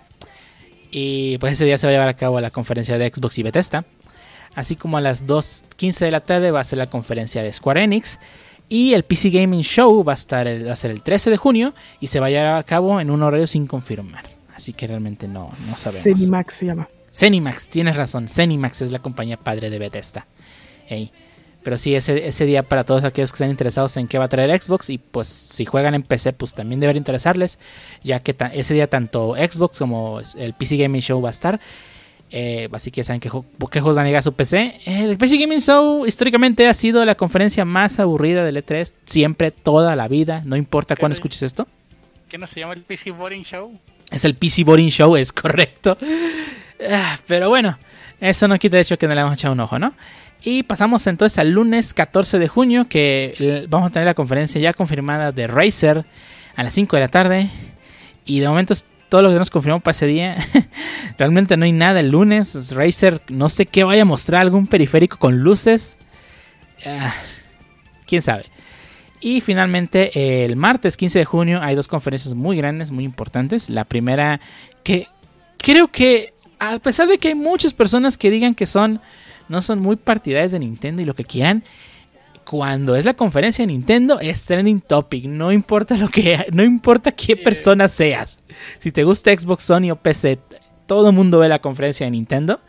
Y 0.91 1.37
pues 1.39 1.53
ese 1.53 1.65
día 1.65 1.77
se 1.77 1.87
va 1.87 1.91
a 1.91 1.93
llevar 1.93 2.07
a 2.09 2.13
cabo 2.15 2.39
la 2.39 2.51
conferencia 2.51 2.97
de 2.97 3.09
Xbox 3.09 3.37
y 3.39 3.43
Bethesda. 3.43 3.85
Así 4.55 4.75
como 4.75 4.97
a 4.97 5.01
las 5.01 5.27
2.15 5.27 5.99
de 6.05 6.11
la 6.11 6.21
tarde 6.21 6.51
va 6.51 6.61
a 6.61 6.63
ser 6.63 6.77
la 6.79 6.87
conferencia 6.87 7.43
de 7.43 7.51
Square 7.51 7.83
Enix. 7.83 8.19
Y 8.69 8.93
el 8.93 9.03
PC 9.03 9.29
Gaming 9.29 9.61
Show 9.61 10.03
va 10.03 10.13
a, 10.13 10.15
estar 10.15 10.47
el- 10.47 10.67
va 10.67 10.73
a 10.73 10.75
ser 10.75 10.91
el 10.91 11.01
13 11.03 11.29
de 11.29 11.37
junio 11.37 11.73
y 11.99 12.07
se 12.07 12.19
va 12.19 12.27
a 12.27 12.29
llevar 12.29 12.57
a 12.57 12.63
cabo 12.63 12.99
en 12.99 13.11
un 13.11 13.21
horario 13.21 13.45
sin 13.47 13.67
confirmar. 13.67 14.23
Así 14.55 14.73
que 14.73 14.87
realmente 14.87 15.27
no, 15.27 15.49
no 15.67 15.75
sabemos. 15.77 16.03
Cenimax 16.03 16.53
se 16.53 16.65
llama. 16.65 16.87
Zenimax, 17.13 17.67
tienes 17.69 17.95
razón. 17.95 18.27
Zenimax 18.27 18.81
es 18.81 18.91
la 18.91 18.99
compañía 18.99 19.37
padre 19.37 19.69
de 19.69 19.77
Bethesda. 19.79 20.25
Ey. 20.87 21.11
Pero 21.65 21.75
sí, 21.77 21.95
ese, 21.95 22.27
ese 22.27 22.45
día 22.45 22.61
para 22.63 22.83
todos 22.85 23.03
aquellos 23.03 23.31
que 23.31 23.35
estén 23.35 23.49
interesados 23.49 23.97
en 23.97 24.07
qué 24.07 24.17
va 24.19 24.25
a 24.25 24.29
traer 24.29 24.61
Xbox 24.61 24.89
y 24.91 24.99
pues 24.99 25.27
si 25.27 25.65
juegan 25.65 25.95
en 25.95 26.03
PC 26.03 26.31
pues 26.31 26.53
también 26.53 26.79
debería 26.79 26.99
interesarles 26.99 27.57
ya 28.03 28.19
que 28.21 28.33
ese 28.53 28.73
día 28.75 28.87
tanto 28.87 29.33
Xbox 29.35 29.79
como 29.79 30.19
el 30.37 30.53
PC 30.53 30.77
Gaming 30.77 31.01
Show 31.01 31.19
va 31.21 31.29
a 31.29 31.31
estar. 31.31 31.59
Eh, 32.31 32.69
así 32.71 32.91
que 32.91 32.97
ya 33.01 33.03
saben 33.05 33.19
qué, 33.19 33.29
ju- 33.29 33.45
qué 33.71 33.79
juegos 33.81 33.95
van 33.95 34.05
a 34.05 34.07
llegar 34.09 34.19
a 34.19 34.23
su 34.23 34.33
PC. 34.33 34.79
El 34.85 35.17
PC 35.17 35.37
Gaming 35.37 35.59
Show 35.59 36.05
históricamente 36.05 36.67
ha 36.67 36.73
sido 36.73 37.03
la 37.03 37.15
conferencia 37.15 37.65
más 37.65 37.99
aburrida 37.99 38.43
del 38.43 38.57
E3. 38.57 38.93
Siempre, 39.05 39.51
toda 39.51 39.95
la 39.95 40.07
vida. 40.07 40.41
No 40.45 40.55
importa 40.55 40.95
cuándo 40.95 41.13
escuches 41.13 41.43
esto. 41.43 41.67
¿Qué 42.29 42.37
no 42.37 42.45
se 42.47 42.59
llama 42.59 42.73
el 42.73 42.81
PC 42.83 43.11
Boring 43.11 43.43
Show? 43.43 43.79
Es 44.11 44.23
el 44.25 44.35
PC 44.35 44.63
Boring 44.63 44.89
Show, 44.89 45.15
es 45.15 45.31
correcto. 45.33 45.97
Ah, 46.91 47.17
Pero 47.27 47.49
bueno, 47.49 47.77
eso 48.19 48.47
no 48.47 48.57
quita 48.59 48.77
el 48.77 48.81
hecho 48.81 48.97
que 48.97 49.07
no 49.07 49.15
le 49.15 49.21
hemos 49.21 49.33
echado 49.33 49.53
un 49.53 49.59
ojo, 49.61 49.79
¿no? 49.79 49.93
Y 50.47 50.61
pasamos 50.61 51.07
entonces 51.07 51.39
al 51.39 51.49
lunes 51.49 51.95
14 51.95 52.37
de 52.37 52.47
junio, 52.47 52.87
que 52.87 53.33
eh, 53.39 53.65
vamos 53.67 53.87
a 53.87 53.89
tener 53.91 54.05
la 54.05 54.13
conferencia 54.13 54.61
ya 54.61 54.73
confirmada 54.73 55.31
de 55.31 55.47
Razer 55.47 56.05
a 56.55 56.63
las 56.63 56.71
5 56.75 56.95
de 56.95 56.99
la 56.99 57.07
tarde. 57.07 57.49
Y 58.25 58.41
de 58.41 58.47
momento 58.47 58.75
todo 59.09 59.23
lo 59.23 59.29
que 59.29 59.39
nos 59.39 59.49
confirmó 59.49 59.79
para 59.79 59.93
ese 59.93 60.05
día. 60.05 60.37
Realmente 61.17 61.57
no 61.57 61.65
hay 61.65 61.71
nada 61.71 61.99
el 61.99 62.09
lunes. 62.09 62.69
Razer 62.75 63.23
no 63.27 63.49
sé 63.49 63.65
qué 63.65 63.83
vaya 63.83 64.03
a 64.03 64.05
mostrar, 64.05 64.41
algún 64.41 64.67
periférico 64.67 65.17
con 65.17 65.39
luces. 65.39 65.97
Ah, 66.85 67.11
Quién 68.05 68.21
sabe. 68.21 68.45
Y 69.21 69.41
finalmente 69.41 70.45
el 70.45 70.55
martes 70.57 70.95
15 70.95 71.17
de 71.17 71.25
junio 71.25 71.59
hay 71.63 71.73
dos 71.73 71.87
conferencias 71.87 72.35
muy 72.35 72.55
grandes, 72.55 72.91
muy 72.91 73.03
importantes. 73.03 73.67
La 73.71 73.83
primera 73.83 74.39
que 74.83 75.07
creo 75.57 75.87
que 75.87 76.35
a 76.59 76.77
pesar 76.77 77.07
de 77.07 77.17
que 77.17 77.29
hay 77.29 77.35
muchas 77.35 77.73
personas 77.73 78.15
que 78.15 78.29
digan 78.29 78.53
que 78.53 78.67
son 78.67 79.01
no 79.49 79.61
son 79.61 79.81
muy 79.81 79.95
partidarias 79.95 80.51
de 80.51 80.59
Nintendo 80.59 81.01
y 81.01 81.05
lo 81.05 81.15
que 81.15 81.23
quieran, 81.23 81.63
cuando 82.45 82.95
es 82.95 83.05
la 83.05 83.15
conferencia 83.15 83.63
de 83.63 83.71
Nintendo 83.71 84.19
es 84.19 84.45
trending 84.45 84.81
topic, 84.81 85.25
no 85.25 85.51
importa 85.51 85.97
lo 85.97 86.09
que 86.09 86.45
no 86.53 86.63
importa 86.63 87.11
qué 87.11 87.35
persona 87.35 87.87
seas. 87.87 88.39
Si 88.77 88.91
te 88.91 89.03
gusta 89.03 89.37
Xbox, 89.37 89.63
Sony 89.63 89.91
o 89.91 89.95
PC, 89.95 90.39
todo 90.85 91.09
el 91.09 91.15
mundo 91.15 91.39
ve 91.39 91.49
la 91.49 91.59
conferencia 91.59 92.05
de 92.05 92.11
Nintendo 92.11 92.61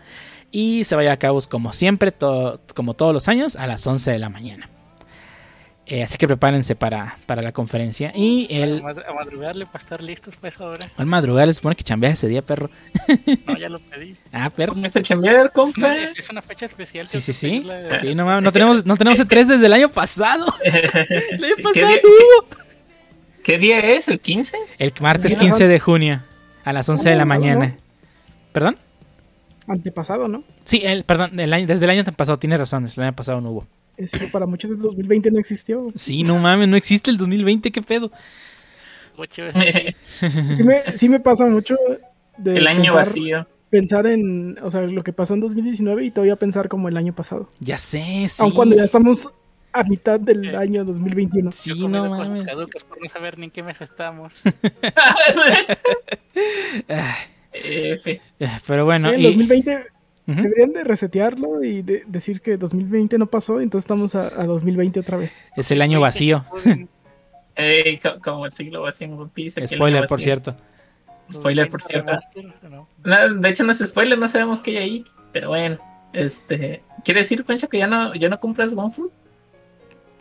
y 0.50 0.84
se 0.84 0.94
va 0.94 1.02
a 1.02 1.04
llevar 1.04 1.14
a 1.16 1.18
cabo 1.18 1.40
como 1.50 1.72
siempre, 1.72 2.12
como 2.74 2.94
todos 2.94 3.12
los 3.12 3.28
años 3.28 3.56
a 3.56 3.66
las 3.66 3.86
11 3.86 4.10
de 4.10 4.18
la 4.18 4.30
mañana. 4.30 4.70
Eh, 5.88 6.02
así 6.02 6.18
que 6.18 6.26
prepárense 6.26 6.74
para, 6.74 7.16
para 7.26 7.42
la 7.42 7.52
conferencia. 7.52 8.10
Y 8.12 8.48
el, 8.50 8.78
A 8.80 8.82
madru- 8.82 9.04
a 9.08 9.12
madrugarle 9.14 9.66
para 9.66 9.78
estar 9.84 10.02
listos 10.02 10.34
para 10.34 10.48
esa 10.52 10.64
hora. 10.64 10.90
al 10.96 11.06
madrugar, 11.06 11.46
les 11.46 11.58
supone 11.58 11.76
que 11.76 11.84
chambeas 11.84 12.14
ese 12.14 12.26
día, 12.26 12.42
perro. 12.42 12.70
No, 13.46 13.56
ya 13.56 13.68
lo 13.68 13.78
pedí. 13.78 14.16
Ah, 14.32 14.50
perro. 14.50 14.74
Póngase 14.74 14.98
a 14.98 15.02
chambear, 15.02 15.44
No, 15.46 15.52
compa. 15.52 15.96
es, 15.96 16.18
es 16.18 16.28
una 16.28 16.42
fecha 16.42 16.66
especial. 16.66 17.06
Sí, 17.06 17.20
sí, 17.20 17.32
sí. 17.32 17.64
Sí, 18.00 18.14
no 18.16 18.24
mames, 18.26 18.42
no 18.42 18.50
tenemos, 18.52 18.84
no 18.84 18.96
tenemos 18.96 19.20
E3 19.20 19.46
desde 19.46 19.66
el 19.66 19.72
año 19.72 19.88
pasado. 19.88 20.46
El 20.64 21.44
año 21.44 21.54
¿Qué 21.56 21.62
pasado 21.62 21.86
día- 21.86 22.00
no 22.02 22.08
hubo. 22.10 22.48
¿Qué 23.44 23.58
día 23.58 23.78
es? 23.78 24.08
¿El 24.08 24.18
15? 24.18 24.56
El 24.78 24.92
martes 25.00 25.30
Sí, 25.32 25.38
15 25.38 25.68
de 25.68 25.78
junio, 25.78 26.22
a 26.64 26.72
las 26.72 26.88
11 26.88 27.10
de 27.10 27.14
la 27.14 27.24
mañana. 27.26 27.76
¿Perdón? 28.50 28.76
Antepasado, 29.68 30.26
¿no? 30.26 30.42
Sí, 30.64 30.82
el, 30.84 31.04
perdón, 31.04 31.38
el 31.38 31.52
año- 31.52 31.66
desde 31.68 31.84
el 31.84 31.90
año 31.90 32.02
pasado, 32.16 32.38
tienes 32.40 32.58
razón, 32.58 32.88
el 32.94 33.02
año 33.04 33.12
pasado 33.14 33.40
no 33.40 33.50
hubo. 33.50 33.66
Es 33.96 34.10
que 34.10 34.26
para 34.28 34.46
muchos 34.46 34.70
el 34.70 34.78
2020 34.78 35.30
no 35.30 35.38
existió. 35.38 35.82
Sí, 35.94 36.22
no 36.22 36.38
mames, 36.38 36.68
no 36.68 36.76
existe 36.76 37.10
el 37.10 37.16
2020, 37.16 37.70
qué 37.72 37.80
pedo. 37.82 38.10
Ocho 39.16 39.42
veces. 39.44 39.94
Sí 40.20 40.64
me, 40.64 40.82
sí 40.96 41.08
me 41.08 41.20
pasa 41.20 41.46
mucho 41.46 41.76
de 42.36 42.56
El 42.58 42.66
año 42.66 42.82
pensar, 42.82 42.96
vacío. 42.98 43.46
pensar 43.70 44.06
en, 44.06 44.58
o 44.62 44.70
sea, 44.70 44.82
lo 44.82 45.02
que 45.02 45.12
pasó 45.14 45.32
en 45.34 45.40
2019 45.40 46.04
y 46.04 46.10
todavía 46.10 46.36
pensar 46.36 46.68
como 46.68 46.88
el 46.88 46.96
año 46.98 47.14
pasado. 47.14 47.48
Ya 47.60 47.78
sé, 47.78 48.26
sí. 48.28 48.42
Aun 48.42 48.50
cuando 48.52 48.76
ya 48.76 48.84
estamos 48.84 49.28
a 49.72 49.82
mitad 49.84 50.20
del 50.20 50.54
año 50.56 50.84
2021. 50.84 51.50
Sí, 51.52 51.70
Yo 51.78 51.88
no 51.88 52.06
cosas 52.08 52.30
mames. 52.30 52.46
caducas 52.48 52.84
por 52.84 53.00
no 53.02 53.08
saber 53.08 53.38
ni 53.38 53.46
en 53.46 53.50
qué 53.50 53.62
mes 53.62 53.80
estamos. 53.80 54.34
F. 57.52 58.20
eh, 58.38 58.48
Pero 58.66 58.84
bueno, 58.84 59.10
En 59.12 59.20
y- 59.20 59.24
2020 59.24 59.78
Deberían 60.26 60.72
de 60.72 60.82
resetearlo 60.82 61.62
y 61.62 61.82
de- 61.82 62.02
decir 62.06 62.40
que 62.40 62.56
2020 62.56 63.16
no 63.18 63.26
pasó, 63.26 63.60
entonces 63.60 63.84
estamos 63.84 64.14
a, 64.16 64.40
a 64.40 64.44
2020 64.46 64.98
otra 65.00 65.16
vez. 65.16 65.40
es 65.56 65.70
el 65.70 65.80
año 65.82 66.00
vacío. 66.00 66.44
Como 68.22 68.46
el 68.46 68.52
siglo 68.52 68.82
vacío 68.82 69.06
en 69.06 69.14
One 69.14 69.30
Piece. 69.32 69.66
Spoiler, 69.66 70.06
por 70.06 70.20
cierto. 70.20 70.56
Spoiler, 71.32 71.68
por 71.68 71.82
cierto. 71.82 72.12
De 73.04 73.48
hecho, 73.48 73.64
no 73.64 73.72
es 73.72 73.78
spoiler, 73.78 74.18
no 74.18 74.28
sabemos 74.28 74.62
qué 74.62 74.72
hay 74.72 74.76
ahí. 74.76 75.04
Pero 75.32 75.48
bueno, 75.48 75.78
este. 76.12 76.82
¿Quiere 77.04 77.20
decir, 77.20 77.44
Concha, 77.44 77.66
que 77.66 77.78
ya 77.78 77.86
no, 77.86 78.14
ya 78.14 78.28
no 78.28 78.38
compras 78.40 78.72
OneFood? 78.72 79.10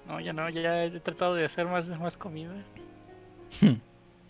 No, 0.07 0.19
ya 0.19 0.33
no, 0.33 0.49
ya 0.49 0.85
he 0.85 0.99
tratado 0.99 1.35
de 1.35 1.45
hacer 1.45 1.65
más, 1.65 1.87
más 1.87 2.15
comida. 2.15 2.51
Hmm. 3.59 3.73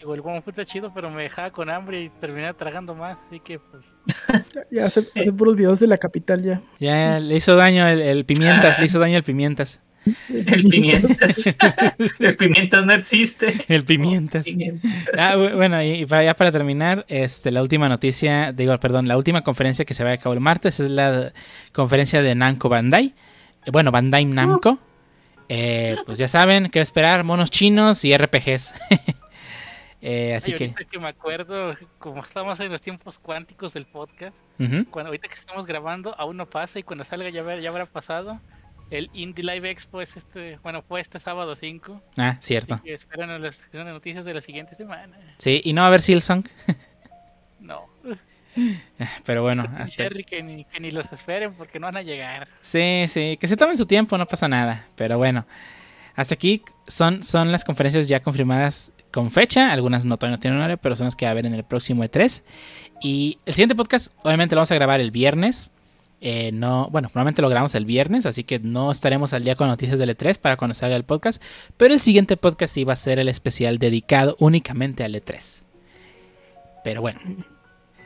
Digo, 0.05 0.13
el 0.13 0.21
One 0.21 0.43
está 0.45 0.63
chido, 0.65 0.93
pero 0.93 1.09
me 1.09 1.23
dejaba 1.23 1.49
con 1.49 1.67
hambre 1.67 1.99
y 2.03 2.09
terminé 2.21 2.53
tragando 2.53 2.93
más, 2.93 3.17
así 3.27 3.39
que 3.39 3.57
pues. 3.57 3.83
Ya 4.71 4.85
hace, 4.85 5.07
hace 5.15 5.33
puros 5.33 5.55
videos 5.55 5.79
de 5.79 5.87
la 5.87 5.97
capital 5.97 6.43
ya. 6.43 6.61
Ya 6.79 7.19
le 7.19 7.35
hizo 7.35 7.55
daño 7.55 7.87
el, 7.87 8.01
el 8.01 8.23
pimientas, 8.23 8.77
le 8.77 8.85
hizo 8.85 8.99
daño 8.99 9.17
el 9.17 9.23
pimientas. 9.23 9.81
El 10.29 10.65
pimientas. 10.65 11.57
el 12.19 12.35
pimientas 12.37 12.85
no 12.85 12.93
existe. 12.93 13.55
El 13.67 13.83
pimientas. 13.83 14.45
Pimientas. 14.45 14.91
Ah, 15.17 15.33
bu- 15.37 15.55
bueno, 15.55 15.81
y 15.81 16.05
para, 16.05 16.23
ya 16.23 16.35
para 16.35 16.51
terminar, 16.51 17.03
este, 17.07 17.49
la 17.49 17.63
última 17.63 17.89
noticia, 17.89 18.51
digo, 18.51 18.77
perdón, 18.77 19.07
la 19.07 19.17
última 19.17 19.41
conferencia 19.41 19.85
que 19.85 19.95
se 19.95 20.03
va 20.03 20.11
a 20.11 20.17
cabo 20.17 20.33
el 20.33 20.39
martes 20.39 20.79
es 20.79 20.89
la 20.91 21.33
conferencia 21.73 22.21
de 22.21 22.35
Namco 22.35 22.69
Bandai. 22.69 23.15
Bueno, 23.71 23.89
Bandai 23.91 24.25
Namco. 24.25 24.77
Eh, 25.49 25.95
pues 26.05 26.19
ya 26.19 26.27
saben 26.27 26.69
qué 26.69 26.81
esperar, 26.81 27.23
monos 27.23 27.49
chinos 27.49 28.05
y 28.05 28.15
RPGs. 28.15 28.75
Eh, 30.01 30.35
así 30.35 30.51
Ay, 30.51 30.57
que, 30.57 30.63
ahorita 30.65 30.83
que 30.85 30.99
me 30.99 31.07
acuerdo, 31.07 31.75
como 31.99 32.21
estamos 32.21 32.59
en 32.59 32.71
los 32.71 32.81
tiempos 32.81 33.17
cuánticos 33.17 33.73
del 33.73 33.85
podcast, 33.85 34.35
ujú. 34.59 34.85
cuando 34.91 35.07
ahorita 35.09 35.27
que 35.27 35.35
estamos 35.35 35.65
grabando 35.65 36.13
aún 36.19 36.37
no 36.37 36.45
pasa 36.47 36.77
y 36.79 36.83
cuando 36.83 37.03
salga 37.03 37.29
ya, 37.29 37.41
habrá- 37.41 37.59
ya 37.59 37.69
habrá 37.69 37.85
pasado. 37.85 38.39
El 38.91 39.09
Indie 39.13 39.43
Live 39.43 39.67
Expo 39.71 39.99
es 39.99 40.15
este, 40.15 40.59
bueno, 40.61 40.83
fue 40.83 41.01
este 41.01 41.19
sábado 41.19 41.55
5. 41.55 42.01
ah, 42.19 42.37
cierto. 42.39 42.79
Y 42.83 42.91
esperan 42.91 43.41
las 43.41 43.67
noticias 43.73 44.23
de 44.25 44.33
la 44.35 44.41
siguiente 44.41 44.75
semana. 44.75 45.17
Sí, 45.39 45.59
y 45.63 45.73
no 45.73 45.81
va 45.81 45.85
a 45.85 45.87
haber 45.87 46.01
Silsong, 46.03 46.43
No, 47.59 47.87
pero 49.25 49.41
bueno, 49.41 49.65
hasta... 49.77 50.07
Que 50.09 50.43
ni, 50.43 50.65
que 50.65 50.79
ni 50.79 50.91
los 50.91 51.11
esperen 51.11 51.53
porque 51.55 51.79
no 51.79 51.87
van 51.87 51.97
a 51.97 52.01
llegar. 52.03 52.47
Sí, 52.61 53.05
sí, 53.07 53.37
que 53.39 53.47
se 53.47 53.57
tomen 53.57 53.75
su 53.75 53.85
tiempo, 53.87 54.17
no 54.19 54.27
pasa 54.27 54.47
nada. 54.47 54.85
Pero 54.95 55.17
bueno, 55.17 55.45
hasta 56.15 56.35
aquí 56.35 56.61
son, 56.87 57.23
son 57.23 57.51
las 57.51 57.63
conferencias 57.63 58.07
ya 58.07 58.19
confirmadas 58.21 58.93
con 59.15 59.31
fecha. 59.31 59.71
Algunas 59.71 60.03
no 60.03 60.17
todavía 60.17 60.35
no 60.35 60.39
tienen 60.41 60.59
horario, 60.59 60.77
pero 60.77 60.97
son 60.97 61.05
las 61.05 61.15
que 61.15 61.25
va 61.25 61.29
a 61.29 61.31
haber 61.31 61.45
en 61.45 61.53
el 61.53 61.63
próximo 61.63 62.03
E3. 62.03 62.43
Y 63.01 63.39
el 63.45 63.53
siguiente 63.53 63.73
podcast, 63.73 64.13
obviamente, 64.23 64.55
lo 64.55 64.59
vamos 64.59 64.71
a 64.71 64.75
grabar 64.75 64.99
el 64.99 65.11
viernes. 65.11 65.71
Eh, 66.19 66.51
no, 66.51 66.89
bueno, 66.91 67.07
probablemente 67.09 67.41
lo 67.41 67.47
grabamos 67.49 67.75
el 67.75 67.85
viernes, 67.85 68.25
así 68.25 68.43
que 68.43 68.59
no 68.59 68.91
estaremos 68.91 69.31
al 69.33 69.43
día 69.45 69.55
con 69.55 69.67
noticias 69.69 69.99
del 69.99 70.09
E3 70.17 70.37
para 70.39 70.57
cuando 70.57 70.73
salga 70.73 70.97
el 70.97 71.05
podcast. 71.05 71.41
Pero 71.77 71.93
el 71.93 71.99
siguiente 72.01 72.35
podcast 72.35 72.73
sí 72.73 72.83
va 72.83 72.93
a 72.93 72.97
ser 72.97 73.17
el 73.19 73.29
especial 73.29 73.79
dedicado 73.79 74.35
únicamente 74.39 75.03
al 75.05 75.15
E3. 75.15 75.61
Pero 76.83 77.01
bueno, 77.01 77.19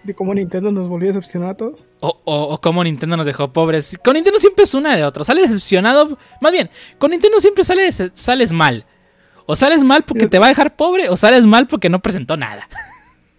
De 0.03 0.13
cómo 0.13 0.33
Nintendo 0.33 0.71
nos 0.71 0.87
volvió 0.87 1.09
a 1.09 1.13
decepcionar 1.13 1.49
a 1.49 1.57
todos. 1.57 1.87
o, 2.01 2.19
o, 2.23 2.43
o 2.53 2.61
cómo 2.61 2.83
Nintendo 2.83 3.17
nos 3.17 3.25
dejó 3.25 3.51
pobres. 3.51 3.99
Con 4.03 4.13
Nintendo 4.13 4.39
siempre 4.39 4.63
es 4.63 4.73
una 4.75 4.95
de 4.95 5.03
otra. 5.03 5.23
Sales 5.23 5.49
decepcionado. 5.49 6.17
Más 6.39 6.51
bien, 6.51 6.69
con 6.99 7.09
Nintendo 7.11 7.41
siempre 7.41 7.63
sales, 7.63 8.11
sales 8.13 8.51
mal. 8.51 8.85
O 9.51 9.55
sales 9.55 9.83
mal 9.83 10.03
porque 10.03 10.27
te 10.27 10.37
va 10.37 10.45
a 10.45 10.49
dejar 10.49 10.75
pobre, 10.75 11.09
o 11.09 11.17
sales 11.17 11.43
mal 11.43 11.65
porque 11.67 11.89
no 11.89 11.99
presentó 12.01 12.37
nada. 12.37 12.69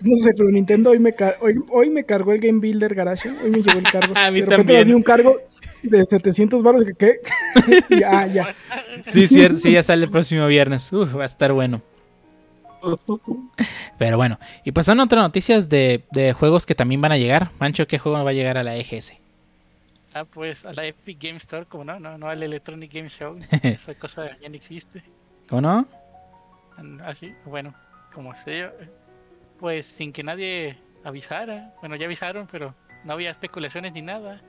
No 0.03 0.17
sé, 0.17 0.31
pero 0.35 0.49
Nintendo 0.51 0.89
hoy 0.93 0.99
me, 0.99 1.13
car- 1.13 1.37
hoy, 1.43 1.57
hoy 1.69 1.91
me 1.91 2.05
cargó 2.05 2.33
el 2.33 2.41
Game 2.41 2.59
Builder 2.59 2.95
Garage. 2.95 3.29
Hoy 3.29 3.51
me 3.51 3.59
llegó 3.59 3.79
el 3.79 3.85
cargo. 3.85 4.15
A 4.17 4.31
mí 4.31 4.41
de 4.41 4.47
también. 4.47 4.79
me 4.79 4.85
dio 4.87 4.97
un 4.97 5.03
cargo 5.03 5.37
de 5.83 6.03
700 6.07 6.63
baros. 6.63 6.85
que, 6.87 6.95
¿Qué? 6.95 7.21
ya, 8.01 8.27
ya. 8.27 8.57
Sí, 9.05 9.27
cierto, 9.27 9.59
sí, 9.59 9.73
ya 9.73 9.83
sale 9.83 10.07
el 10.07 10.11
próximo 10.11 10.47
viernes. 10.47 10.91
Uf, 10.91 11.15
va 11.19 11.25
a 11.25 11.27
estar 11.27 11.53
bueno. 11.53 11.83
Pero 13.99 14.17
bueno, 14.17 14.39
y 14.65 14.73
pues 14.73 14.87
son 14.87 15.01
otras 15.01 15.23
noticias 15.23 15.69
de, 15.69 16.03
de 16.13 16.33
juegos 16.33 16.65
que 16.65 16.75
también 16.75 17.03
van 17.03 17.13
a 17.13 17.19
llegar. 17.19 17.51
Mancho, 17.59 17.87
¿qué 17.87 17.99
juego 17.99 18.25
va 18.25 18.31
a 18.31 18.33
llegar 18.33 18.57
a 18.57 18.65
la 18.65 18.77
EGS? 18.77 19.13
Ah, 20.15 20.25
pues 20.25 20.65
a 20.65 20.73
la 20.73 20.87
Epic 20.87 21.19
Game 21.23 21.37
Store, 21.37 21.67
como 21.67 21.85
no, 21.85 22.01
no, 22.01 22.17
no 22.17 22.27
al 22.31 22.43
Electronic 22.43 22.91
Game 22.91 23.11
Show. 23.11 23.37
Esa 23.63 23.95
cosa 23.97 24.31
ya 24.41 24.49
no 24.49 24.55
existe. 24.55 25.03
¿Cómo 25.47 25.61
no? 25.61 25.87
Así, 27.05 27.35
bueno, 27.45 27.75
como 28.15 28.35
sea, 28.37 28.73
pues 29.59 29.87
sin 29.87 30.13
que 30.13 30.23
nadie 30.23 30.79
avisara. 31.05 31.75
Bueno, 31.81 31.97
ya 31.97 32.07
avisaron, 32.07 32.49
pero 32.51 32.75
no 33.05 33.13
había 33.13 33.31
especulaciones 33.31 33.93
ni 33.93 34.03
nada. 34.03 34.41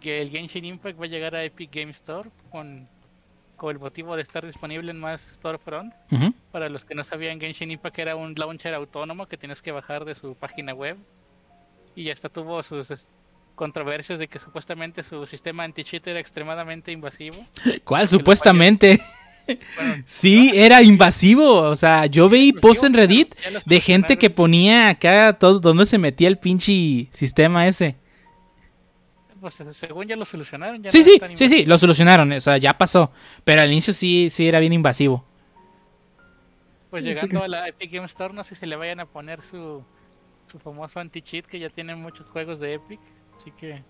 Que 0.00 0.20
el 0.20 0.30
Genshin 0.30 0.64
Impact 0.64 1.00
va 1.00 1.04
a 1.04 1.08
llegar 1.08 1.34
a 1.34 1.44
Epic 1.44 1.74
Game 1.74 1.90
Store 1.90 2.30
con, 2.50 2.88
con 3.56 3.70
el 3.70 3.78
motivo 3.78 4.16
de 4.16 4.22
estar 4.22 4.44
disponible 4.44 4.90
en 4.90 5.00
más 5.00 5.20
storefront. 5.34 5.94
Para 6.52 6.68
los 6.68 6.84
que 6.84 6.94
no 6.94 7.04
sabían, 7.04 7.40
Genshin 7.40 7.70
Impact 7.70 7.98
era 7.98 8.16
un 8.16 8.34
launcher 8.34 8.74
autónomo 8.74 9.26
que 9.26 9.36
tienes 9.36 9.62
que 9.62 9.72
bajar 9.72 10.04
de 10.04 10.14
su 10.14 10.34
página 10.34 10.74
web. 10.74 10.96
Y 11.94 12.10
hasta 12.10 12.28
tuvo 12.28 12.62
sus 12.62 13.10
controversias 13.54 14.18
de 14.18 14.28
que 14.28 14.38
supuestamente 14.38 15.02
su 15.02 15.26
sistema 15.26 15.64
anti-cheat 15.64 16.06
era 16.06 16.20
extremadamente 16.20 16.92
invasivo. 16.92 17.38
¿Cuál? 17.84 18.06
Supuestamente. 18.06 19.00
Bueno, 19.76 20.02
Sí, 20.06 20.52
era 20.54 20.82
invasivo. 20.82 21.62
O 21.62 21.76
sea, 21.76 22.06
yo 22.06 22.28
vi 22.28 22.52
posts 22.52 22.84
en 22.84 22.94
Reddit 22.94 23.34
de 23.64 23.80
gente 23.80 24.18
que 24.18 24.30
ponía 24.30 24.88
acá 24.88 25.36
todo 25.38 25.60
donde 25.60 25.86
se 25.86 25.98
metía 25.98 26.28
el 26.28 26.38
pinche 26.38 27.08
sistema 27.12 27.66
ese. 27.66 27.96
Pues 29.40 29.62
según 29.72 30.06
ya 30.06 30.16
lo 30.16 30.24
solucionaron. 30.24 30.82
Ya 30.82 30.90
Sí, 30.90 30.98
no 30.98 31.04
sí, 31.04 31.20
sí, 31.34 31.48
sí, 31.48 31.64
lo 31.66 31.78
solucionaron, 31.78 32.32
o 32.32 32.40
sea, 32.40 32.58
ya 32.58 32.76
pasó. 32.76 33.12
Pero 33.44 33.62
al 33.62 33.70
inicio 33.70 33.92
sí, 33.92 34.28
sí 34.30 34.48
era 34.48 34.58
bien 34.58 34.72
invasivo. 34.72 35.24
Pues 36.90 37.04
llegando 37.04 37.42
a 37.42 37.48
la 37.48 37.68
Epic 37.68 37.92
Game 37.92 38.06
Store, 38.06 38.32
no 38.32 38.42
sé 38.42 38.54
si 38.54 38.66
le 38.66 38.76
vayan 38.76 39.00
a 39.00 39.06
poner 39.06 39.42
su, 39.42 39.84
su 40.50 40.58
famoso 40.58 40.98
anti-cheat 40.98 41.46
que 41.46 41.58
ya 41.58 41.68
tienen 41.68 42.00
muchos 42.00 42.26
juegos 42.28 42.58
de 42.58 42.74
Epic. 42.74 43.00
Así 43.36 43.52
que. 43.52 43.82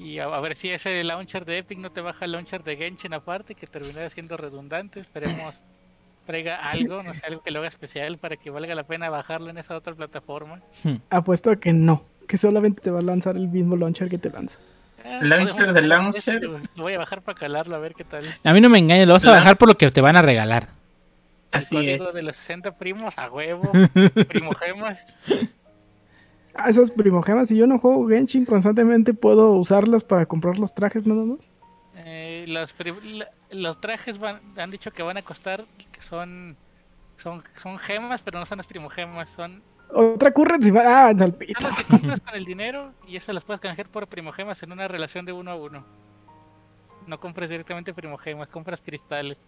Y 0.00 0.18
a, 0.18 0.24
a 0.24 0.40
ver 0.40 0.56
si 0.56 0.70
ese 0.70 1.04
launcher 1.04 1.44
de 1.44 1.58
Epic 1.58 1.78
no 1.78 1.90
te 1.92 2.00
baja 2.00 2.24
el 2.24 2.32
launcher 2.32 2.64
de 2.64 2.76
Genshin 2.76 3.12
aparte, 3.12 3.54
que 3.54 3.66
terminará 3.66 4.08
siendo 4.08 4.36
redundante. 4.38 4.98
Esperemos 5.00 5.60
traiga 6.26 6.56
algo, 6.56 7.02
no 7.02 7.14
sé, 7.14 7.26
algo 7.26 7.42
que 7.42 7.50
lo 7.50 7.58
haga 7.58 7.68
especial 7.68 8.16
para 8.18 8.36
que 8.36 8.50
valga 8.50 8.74
la 8.74 8.84
pena 8.84 9.10
bajarlo 9.10 9.50
en 9.50 9.58
esa 9.58 9.76
otra 9.76 9.94
plataforma. 9.94 10.60
Apuesto 11.10 11.50
a 11.50 11.56
que 11.56 11.72
no. 11.72 12.02
Que 12.26 12.36
solamente 12.36 12.80
te 12.80 12.90
va 12.90 13.00
a 13.00 13.02
lanzar 13.02 13.36
el 13.36 13.48
mismo 13.48 13.76
launcher 13.76 14.08
que 14.08 14.16
te 14.18 14.30
lanza. 14.30 14.58
Ah, 15.04 15.18
Launcher 15.22 15.72
de 15.72 15.82
launcher. 15.82 16.42
Lo 16.42 16.60
voy 16.82 16.94
a 16.94 16.98
bajar 16.98 17.22
para 17.22 17.38
calarlo 17.38 17.74
a 17.74 17.78
ver 17.78 17.94
qué 17.94 18.04
tal. 18.04 18.22
A 18.44 18.52
mí 18.52 18.60
no 18.60 18.68
me 18.68 18.78
engañes, 18.78 19.06
lo 19.06 19.14
vas 19.14 19.26
a 19.26 19.32
bajar 19.32 19.56
por 19.58 19.68
lo 19.68 19.76
que 19.76 19.90
te 19.90 20.00
van 20.00 20.16
a 20.16 20.22
regalar. 20.22 20.68
El 21.52 21.58
Así 21.58 21.74
código 21.74 22.04
es. 22.08 22.14
de 22.14 22.22
los 22.22 22.36
60 22.36 22.78
primos 22.78 23.18
a 23.18 23.30
huevo, 23.30 23.72
primogemas. 24.28 24.98
Ah, 26.54 26.68
esas 26.68 26.90
primogemas, 26.90 27.48
si 27.48 27.56
yo 27.56 27.66
no 27.66 27.78
juego 27.78 28.08
Genshin 28.08 28.44
constantemente, 28.44 29.14
puedo 29.14 29.52
usarlas 29.52 30.04
para 30.04 30.26
comprar 30.26 30.58
los 30.58 30.74
trajes 30.74 31.06
nada 31.06 31.24
más. 31.24 31.50
Eh, 31.96 32.44
los, 32.48 32.74
los 33.50 33.80
trajes 33.80 34.18
van, 34.18 34.40
han 34.56 34.70
dicho 34.70 34.90
que 34.90 35.02
van 35.02 35.16
a 35.16 35.22
costar, 35.22 35.64
que 35.92 36.00
son, 36.02 36.56
son, 37.18 37.42
son 37.62 37.78
gemas, 37.78 38.22
pero 38.22 38.38
no 38.38 38.46
son 38.46 38.58
las 38.58 38.66
primogemas, 38.66 39.28
son, 39.30 39.62
Otra 39.92 40.32
currency. 40.32 40.72
Ah, 40.76 41.08
son 41.10 41.18
salpito. 41.18 41.66
las 41.66 41.76
que 41.76 41.84
compras 41.84 42.20
con 42.20 42.34
el 42.34 42.44
dinero 42.44 42.92
y 43.06 43.16
eso 43.16 43.32
las 43.32 43.44
puedes 43.44 43.60
canjear 43.60 43.88
por 43.88 44.06
primogemas 44.08 44.62
en 44.62 44.72
una 44.72 44.88
relación 44.88 45.24
de 45.26 45.32
uno 45.32 45.50
a 45.50 45.56
uno. 45.56 45.84
No 47.06 47.18
compras 47.20 47.48
directamente 47.50 47.94
primogemas, 47.94 48.48
compras 48.48 48.80
cristales. 48.84 49.38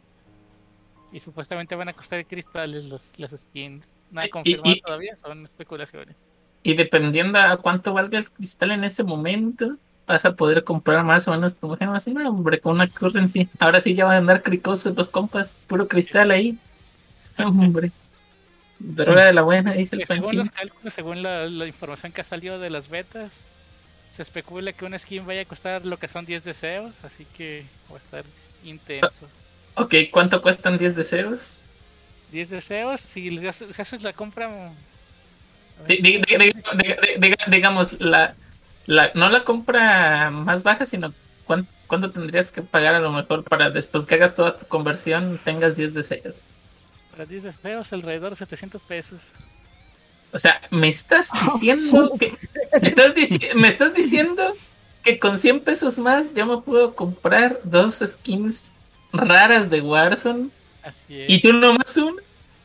Y 1.13 1.21
supuestamente 1.21 1.75
van 1.75 1.89
a 1.89 1.93
costar 1.93 2.25
cristales 2.27 2.85
los, 2.87 3.13
las 3.17 3.31
skins. 3.33 3.87
Nada 4.11 4.27
Y- 4.27 4.31
confirmado 4.31 4.75
y- 4.77 4.81
todavía, 4.81 5.17
son 5.17 5.45
especulaciones. 5.45 6.17
Y 6.63 6.75
dependiendo 6.75 7.39
a 7.39 7.57
cuánto 7.57 7.93
valga 7.93 8.19
el 8.19 8.31
cristal 8.31 8.71
en 8.71 8.85
ese 8.85 9.03
momento, 9.03 9.77
vas 10.07 10.25
a 10.25 10.35
poder 10.35 10.65
comprar 10.65 11.05
más 11.05 11.27
o 11.29 11.33
menos 11.33 11.55
como 11.55 11.75
ejemplo 11.75 11.97
así, 11.97 12.13
no, 12.15 12.29
hombre, 12.29 12.61
con 12.61 12.75
una 12.75 12.89
currency. 12.89 13.49
Ahora 13.59 13.81
sí 13.81 13.95
ya 13.95 14.05
van 14.05 14.15
a 14.15 14.19
andar 14.19 14.43
cricosos 14.43 14.97
los 14.97 15.09
compas, 15.09 15.57
puro 15.67 15.89
cristal 15.89 16.31
ahí. 16.31 16.59
Hombre. 17.39 17.91
Droga 18.79 19.25
de 19.25 19.33
la 19.33 19.43
buena, 19.43 19.73
dice 19.73 19.97
el 19.97 20.07
según 20.07 20.37
los 20.37 20.51
cálculos, 20.51 20.93
según 20.93 21.23
la, 21.23 21.47
la 21.47 21.67
información 21.67 22.13
que 22.13 22.21
ha 22.21 22.25
salido 22.25 22.59
de 22.59 22.69
las 22.69 22.89
betas, 22.89 23.33
se 24.17 24.23
especula 24.23 24.73
que 24.73 24.85
una 24.85 24.99
skin 24.99 25.25
vaya 25.25 25.43
a 25.43 25.45
costar 25.45 25.87
lo 25.87 25.99
que 25.99 26.09
son 26.09 26.27
10 26.27 26.45
deseos, 26.45 26.95
así 27.05 27.27
que 27.37 27.65
va 27.91 27.97
a 27.97 27.99
estar 27.99 28.25
intenso. 28.65 29.29
Ok, 29.75 29.95
¿cuánto 30.11 30.43
cuestan 30.43 30.79
10 30.79 30.97
deseos? 30.97 31.65
10 32.33 32.51
deseos, 32.51 33.01
si 33.01 33.39
haces 33.79 34.03
la 34.03 34.13
compra... 34.13 34.73
digamos, 37.49 38.01
la, 38.01 38.35
la, 38.87 39.11
no 39.15 39.29
la 39.29 39.45
compra 39.45 40.31
más 40.31 40.63
baja, 40.63 40.87
sino 40.87 41.13
cuán- 41.47 41.67
cuánto 41.87 42.11
tendrías 42.11 42.51
que 42.51 42.63
pagar 42.63 42.95
a 42.95 43.01
lo 43.01 43.13
mejor 43.13 43.45
para 43.45 43.71
después 43.71 44.07
que 44.07 44.15
hagas 44.17 44.35
toda 44.35 44.57
tu 44.59 44.67
conversión 44.67 45.41
tengas 45.45 45.77
10 45.77 45.95
deseos. 45.95 46.43
Para 47.11 47.27
10 47.27 47.43
deseos, 47.45 47.93
alrededor 47.93 48.31
de 48.31 48.37
700 48.37 48.83
pesos. 48.83 49.21
O 50.33 50.39
sea, 50.39 50.61
me 50.71 50.89
estás 50.89 51.29
Ah, 51.35 51.41
diciendo 51.61 52.15
que 52.19 52.33
me 52.81 52.89
estás, 52.89 53.13
me 53.55 53.69
estás 53.69 53.95
diciendo 53.95 54.55
que 55.05 55.19
con 55.19 55.39
100 55.39 55.61
pesos 55.61 55.99
más 55.99 56.33
yo 56.35 56.47
me 56.47 56.59
puedo 56.63 56.95
comprar 56.95 57.61
dos 57.65 57.99
skins 58.05 58.75
raras 59.13 59.69
de 59.69 59.83
Warzone 59.83 60.49
Así 60.83 61.21
es. 61.21 61.29
y 61.31 61.41
tú 61.43 61.53
nomás 61.53 61.95
una. 61.99 62.23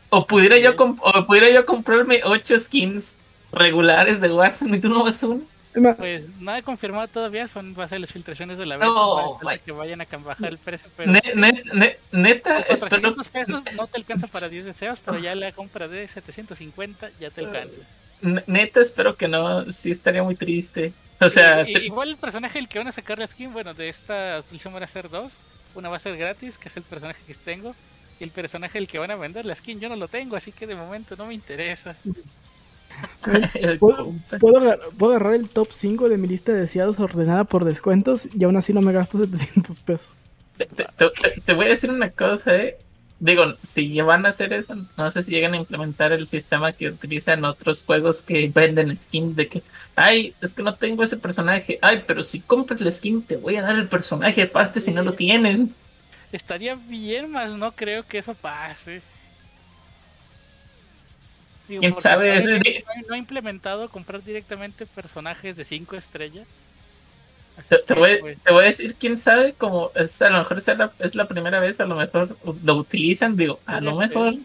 O 0.10 0.26
pudiera 0.26 0.58
yo 0.58 0.76
o 0.78 1.26
pudiera 1.26 1.50
yo 1.50 1.66
comprarme 1.66 2.22
ocho 2.24 2.58
skins 2.60 3.18
regulares 3.52 4.22
de 4.22 4.32
Warzone 4.32 4.78
y 4.78 4.80
tú 4.80 4.90
una. 4.90 5.42
Es 5.74 5.82
más, 5.84 5.96
Pues 5.96 6.24
nada 6.40 6.62
confirmado 6.64 7.08
todavía, 7.08 7.48
son 7.48 7.76
va 7.78 7.84
a 7.84 7.88
ser 7.88 8.00
las 8.02 8.12
filtraciones 8.12 8.58
de 8.58 8.66
la 8.66 8.78
No, 8.78 9.16
beta 9.18 9.38
para 9.38 9.46
vaya. 9.46 9.62
que 9.64 9.72
vayan 9.72 10.02
a 10.02 10.06
bajar 10.06 10.50
el 10.50 10.58
precio, 10.58 10.90
pero 10.98 11.12
Ne- 11.12 11.22
ne- 11.36 11.64
ne- 11.74 11.98
neta, 12.12 12.62
espero 12.62 13.14
400 13.14 13.28
pesos 13.28 13.62
no 13.76 13.86
te 13.88 13.98
alcanza 13.98 14.28
para 14.28 14.50
10 14.50 14.66
deseos, 14.66 14.98
pero 15.06 15.20
ya 15.20 15.36
la 15.36 15.52
compra 15.52 15.88
de 15.88 16.08
750 16.08 17.10
ya 17.20 17.30
te 17.30 17.42
alcanza. 17.42 17.78
Ne- 18.22 18.44
Neta, 18.48 18.82
espero 18.82 19.16
que 19.16 19.28
no. 19.28 19.70
Sí, 19.72 19.92
estaría 19.92 20.24
muy 20.24 20.36
triste. 20.36 20.94
O 21.22 21.30
sea, 21.30 21.62
Y- 21.70 21.74
te- 21.74 21.86
igual 21.86 22.10
el 22.10 22.18
personaje 22.18 22.58
el 22.58 22.68
que 22.68 22.80
van 22.80 22.88
a 22.88 22.92
sacar 22.92 23.20
la 23.20 23.28
skin, 23.28 23.54
bueno, 23.54 23.74
de 23.76 23.90
esta 23.90 24.38
actualización 24.38 24.74
van 24.74 24.84
a 24.84 24.88
ser 24.88 25.10
dos. 25.10 25.32
Una 25.76 25.90
va 25.90 25.98
a 25.98 26.00
ser 26.00 26.18
gratis, 26.18 26.58
que 26.58 26.70
es 26.70 26.78
el 26.78 26.84
personaje 26.84 27.20
que 27.28 27.36
tengo. 27.36 27.76
Y 28.20 28.24
el 28.24 28.32
personaje 28.32 28.78
el 28.80 28.88
que 28.88 28.98
van 29.00 29.12
a 29.12 29.16
vender, 29.16 29.46
la 29.46 29.56
skin, 29.56 29.80
yo 29.80 29.90
no 29.90 29.96
lo 29.96 30.08
tengo, 30.08 30.36
así 30.36 30.52
que 30.52 30.66
de 30.68 30.76
momento 30.76 31.16
no 31.16 31.26
me 31.28 31.34
interesa. 31.34 31.96
¿puedo, 33.80 34.14
puedo 34.40 34.58
agar- 34.60 34.80
puedo 34.98 35.14
agarrar 35.14 35.36
el 35.36 35.50
top 35.50 35.70
5 35.72 36.10
de 36.10 36.18
mi 36.18 36.28
lista 36.28 36.52
de 36.52 36.62
deseados 36.62 37.00
ordenada 37.00 37.44
por 37.44 37.66
descuentos 37.66 38.28
y 38.34 38.44
aún 38.44 38.58
así 38.58 38.74
no 38.74 38.82
me 38.82 38.94
gasto 38.94 39.18
700 39.20 39.80
pesos. 39.82 40.16
Te, 40.58 40.66
te- 40.66 40.86
te- 40.96 41.42
te 41.42 41.54
voy 41.54 41.66
a 41.66 41.70
decir 41.70 41.92
una 41.92 42.10
cosa, 42.10 42.56
eh. 42.56 42.78
Digo, 43.20 43.46
si 43.64 44.00
van 44.02 44.28
a 44.28 44.30
hacer 44.30 44.54
eso, 44.54 44.76
no 44.96 45.10
sé 45.10 45.24
si 45.24 45.32
llegan 45.32 45.54
a 45.56 45.58
implementar 45.58 46.12
el 46.12 46.28
sistema 46.28 46.72
que 46.74 46.88
utilizan 46.90 47.44
otros 47.46 47.84
juegos 47.84 48.22
que 48.22 48.48
venden 48.54 48.96
skins 48.96 49.36
de 49.36 49.48
que, 49.48 49.64
ay, 49.96 50.36
es 50.40 50.54
que 50.54 50.62
no 50.62 50.76
tengo 50.76 51.02
ese 51.04 51.18
personaje. 51.18 51.80
Ay, 51.82 52.04
pero 52.06 52.22
si 52.22 52.42
compras 52.42 52.80
la 52.82 52.92
skin, 52.92 53.24
te 53.24 53.36
voy 53.38 53.56
a 53.56 53.64
dar 53.64 53.76
el 53.76 53.88
personaje 53.88 54.44
aparte 54.44 54.80
si 54.80 54.92
no 54.92 55.02
lo 55.02 55.14
tienes. 55.14 55.62
Estaría 56.32 56.76
bien, 56.76 57.32
más 57.32 57.52
no 57.54 57.72
creo 57.72 58.04
que 58.04 58.18
eso 58.18 58.34
pase. 58.34 59.02
Digo, 61.68 61.82
¿Quién 61.82 61.98
sabe? 62.00 62.36
no, 62.40 62.46
de- 62.60 62.86
he 63.12 63.18
implementado 63.18 63.90
comprar 63.90 64.24
directamente 64.24 64.86
personajes 64.86 65.56
de 65.56 65.66
5 65.66 65.96
estrellas. 65.96 66.48
Te, 67.88 67.94
voy, 67.96 68.18
pues, 68.20 68.38
te 68.44 68.54
voy 68.54 68.64
a 68.64 68.68
decir, 68.68 68.94
quién 68.96 69.18
sabe, 69.18 69.54
como 69.54 69.92
es, 69.96 70.22
a 70.22 70.30
lo 70.30 70.38
mejor 70.40 70.58
es 70.60 70.68
la, 70.68 70.92
es 71.00 71.16
la 71.16 71.28
primera 71.28 71.60
vez, 71.60 71.80
a 71.80 71.86
lo 71.88 71.96
mejor 71.96 72.38
lo 72.64 72.76
utilizan, 72.76 73.36
digo, 73.36 73.60
a 73.66 73.82
lo 73.82 73.96
mejor 73.96 74.36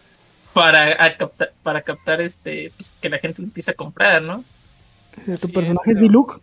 para, 0.55 1.05
a 1.05 1.17
captar, 1.17 1.53
para 1.63 1.83
captar 1.83 2.21
este, 2.23 2.73
pues, 2.77 2.95
que 3.01 3.11
la 3.11 3.19
gente 3.19 3.43
empiece 3.43 3.71
a 3.71 3.75
comprar, 3.75 4.23
¿no? 4.23 4.43
Tu 5.27 5.33
Así 5.35 5.47
personaje 5.49 5.91
es, 5.91 5.97
es 5.99 6.01
pero- 6.01 6.01
Diluc. 6.01 6.41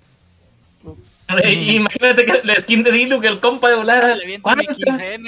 Y- 1.46 1.76
Imagínate 1.76 2.26
que 2.26 2.42
la 2.44 2.56
skin 2.56 2.82
de 2.84 2.92
Diluc, 2.92 3.24
el 3.24 3.39
compa 3.39 3.70
de 3.70 3.76
volada. 3.76 4.15
le 4.15 4.36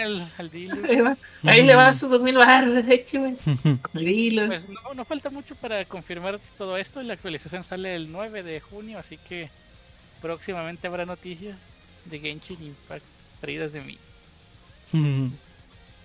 al, 0.01 0.31
al 0.37 0.49
Diluc. 0.49 0.85
Ahí, 0.89 0.99
va, 1.01 1.17
ahí 1.43 1.61
le 1.63 1.75
va 1.75 1.93
sus 1.93 2.19
mil 2.21 2.35
baros, 2.37 2.83
écheme. 2.89 3.35
Diluc. 3.93 4.47
Pues 4.47 4.69
no, 4.69 4.93
no 4.95 5.05
falta 5.05 5.29
mucho 5.29 5.55
para 5.55 5.85
confirmar 5.85 6.39
todo 6.57 6.77
esto. 6.77 7.01
La 7.03 7.13
actualización 7.13 7.63
sale 7.63 7.95
el 7.95 8.11
9 8.11 8.41
de 8.43 8.59
junio, 8.59 8.97
así 8.99 9.17
que 9.17 9.49
próximamente 10.21 10.87
habrá 10.87 11.05
noticias 11.05 11.57
de 12.05 12.19
Genshin 12.19 12.63
Impact 12.63 13.05
traídas 13.39 13.71
de 13.73 13.81
mí. 13.81 13.97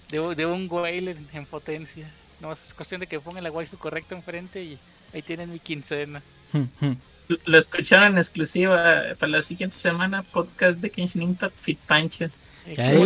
De, 0.08 0.34
de 0.36 0.46
un 0.46 0.68
Whale 0.70 1.10
en, 1.10 1.28
en 1.32 1.46
potencia. 1.46 2.08
No 2.40 2.52
es 2.52 2.72
cuestión 2.74 3.00
de 3.00 3.08
que 3.08 3.18
pongan 3.18 3.42
la 3.42 3.50
waifu 3.50 3.76
correcta 3.76 4.14
enfrente 4.14 4.62
y 4.62 4.78
ahí 5.12 5.20
tienen 5.22 5.50
mi 5.52 5.58
quincena. 5.58 6.22
Lo 7.44 7.58
escucharon 7.58 8.12
en 8.12 8.18
exclusiva 8.18 9.02
para 9.18 9.32
la 9.32 9.42
siguiente 9.42 9.76
semana, 9.76 10.22
podcast 10.22 10.78
de 10.78 10.90
Kenshin 10.90 11.22
Impact 11.22 11.56
Fit 11.56 11.78
Pancho. 11.80 12.24
Eh, 12.66 12.74
Ya 12.76 12.92
¿cómo 12.92 13.04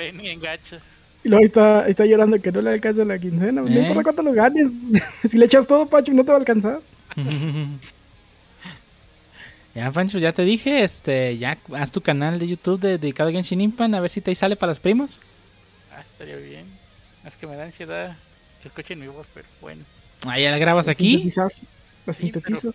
digo, 0.00 0.26
en 0.26 0.40
gacha? 0.40 0.78
Y 1.22 1.28
luego 1.28 1.44
está, 1.44 1.86
está 1.86 2.06
llorando 2.06 2.40
que 2.40 2.50
no 2.50 2.62
le 2.62 2.70
alcanza 2.70 3.04
la 3.04 3.18
quincena. 3.18 3.60
No 3.60 3.68
¿Eh? 3.68 3.80
importa 3.80 4.02
cuánto 4.02 4.22
lo 4.22 4.32
ganes. 4.32 4.70
si 5.28 5.36
le 5.36 5.44
echas 5.44 5.66
todo, 5.66 5.86
Pacho, 5.86 6.12
no 6.14 6.24
te 6.24 6.28
va 6.30 6.36
a 6.36 6.40
alcanzar. 6.40 6.80
Ya, 9.74 9.90
Pancho, 9.92 10.18
ya 10.18 10.32
te 10.32 10.42
dije, 10.42 10.82
este, 10.82 11.38
ya 11.38 11.56
haz 11.76 11.92
tu 11.92 12.00
canal 12.00 12.40
de 12.40 12.48
YouTube 12.48 12.80
de- 12.80 12.98
dedicado 12.98 13.28
a 13.28 13.32
Genshin 13.32 13.60
Impact, 13.60 13.94
a 13.94 14.00
ver 14.00 14.10
si 14.10 14.20
te 14.20 14.34
sale 14.34 14.56
para 14.56 14.72
los 14.72 14.80
primos. 14.80 15.20
Ah, 15.94 16.00
estaría 16.00 16.36
bien. 16.36 16.64
Es 17.24 17.34
que 17.36 17.46
me 17.46 17.54
da 17.54 17.64
ansiedad 17.66 18.16
que 18.62 18.68
escuchen 18.68 18.98
mi 18.98 19.06
voz, 19.06 19.28
pero 19.32 19.46
bueno. 19.60 19.84
Ah, 20.26 20.40
ya 20.40 20.50
la 20.50 20.58
grabas 20.58 20.88
aquí. 20.88 21.10
Sintetizar. 21.12 21.52
La 22.04 22.12
Sí, 22.12 22.32
pero-. 22.32 22.74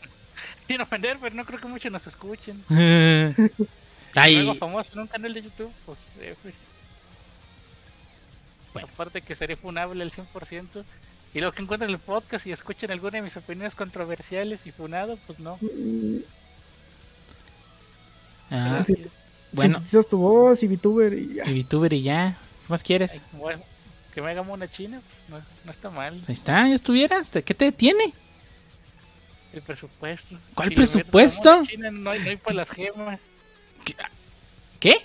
Sin 0.67 0.81
ofender, 0.81 1.17
pero 1.21 1.35
no 1.35 1.45
creo 1.45 1.59
que 1.59 1.67
muchos 1.67 1.91
nos 1.91 2.05
escuchen. 2.07 2.63
Luego 2.69 4.55
famoso 4.55 4.89
en 4.93 4.99
un 4.99 5.07
canal 5.07 5.33
de 5.33 5.41
YouTube, 5.43 5.71
pues 5.85 5.97
eh, 6.21 6.35
pues. 6.41 6.53
Bueno. 8.73 8.87
Aparte 8.93 9.21
que 9.21 9.35
seré 9.35 9.55
funable 9.55 10.03
al 10.03 10.11
100%. 10.11 10.83
Y 11.33 11.39
luego 11.39 11.53
que 11.53 11.61
encuentren 11.61 11.91
el 11.91 11.97
podcast 11.99 12.45
y 12.47 12.51
escuchen 12.53 12.91
alguna 12.91 13.17
de 13.17 13.21
mis 13.23 13.35
opiniones 13.35 13.75
controversiales 13.75 14.65
y 14.65 14.71
funado, 14.71 15.17
pues 15.27 15.37
no. 15.39 15.59
Ah, 18.49 18.83
Sí. 18.85 18.95
bueno, 19.51 19.75
Sintetizas 19.79 20.07
tu 20.07 20.17
voz 20.17 20.63
y 20.63 20.67
VTuber 20.67 21.13
y 21.13 21.33
ya. 21.35 21.43
y 21.49 21.61
VTuber 21.63 21.93
y 21.93 22.03
ya. 22.03 22.37
¿Qué 22.65 22.71
más 22.71 22.83
quieres? 22.83 23.13
Ay, 23.13 23.21
bueno, 23.33 23.63
que 24.13 24.21
me 24.21 24.31
haga 24.31 24.41
una 24.41 24.69
china, 24.69 25.01
pues, 25.29 25.43
no, 25.43 25.49
no 25.65 25.71
está 25.71 25.89
mal. 25.89 26.13
Ahí 26.27 26.33
está, 26.33 26.67
ya 26.67 26.75
estuvieras. 26.75 27.29
¿Qué 27.29 27.53
te 27.53 27.65
detiene? 27.65 28.13
El 29.55 29.61
presupuesto. 29.61 30.35
¿Cuál 30.53 30.69
Si 30.69 30.75
presupuesto? 30.75 31.61
china, 31.63 31.89
no 31.89 32.09
hay, 32.11 32.19
no 32.19 32.29
hay 32.29 32.35
para 32.37 32.55
las 32.57 32.69
gemas. 32.69 33.19
¿Qué? 34.79 34.97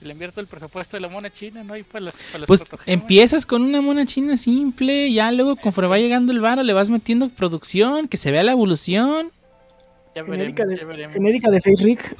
Si 0.00 0.04
le 0.06 0.12
invierto 0.12 0.40
el 0.40 0.46
presupuesto 0.46 0.96
de 0.96 1.00
la 1.02 1.08
mona 1.08 1.30
china, 1.30 1.62
no 1.62 1.74
hay 1.74 1.82
para 1.82 2.06
las, 2.06 2.14
para 2.14 2.38
las 2.40 2.46
Pues 2.48 2.60
protogemas. 2.62 2.88
empiezas 3.02 3.46
con 3.46 3.62
una 3.62 3.80
mona 3.80 4.06
china 4.06 4.36
simple, 4.36 5.12
ya 5.12 5.30
luego 5.32 5.56
conforme 5.56 5.88
va 5.90 5.98
llegando 5.98 6.32
el 6.32 6.40
varo 6.40 6.62
le 6.62 6.72
vas 6.72 6.90
metiendo 6.90 7.28
producción, 7.28 8.08
que 8.08 8.16
se 8.16 8.30
vea 8.30 8.42
la 8.42 8.52
evolución. 8.52 9.30
Ya 10.14 10.24
Genérica 10.24 10.64
veremos, 10.64 10.96
de, 10.96 11.02
ya 11.02 11.10
genérica 11.10 11.50
de 11.50 11.60
Face 11.60 11.84
Rick. 11.84 12.16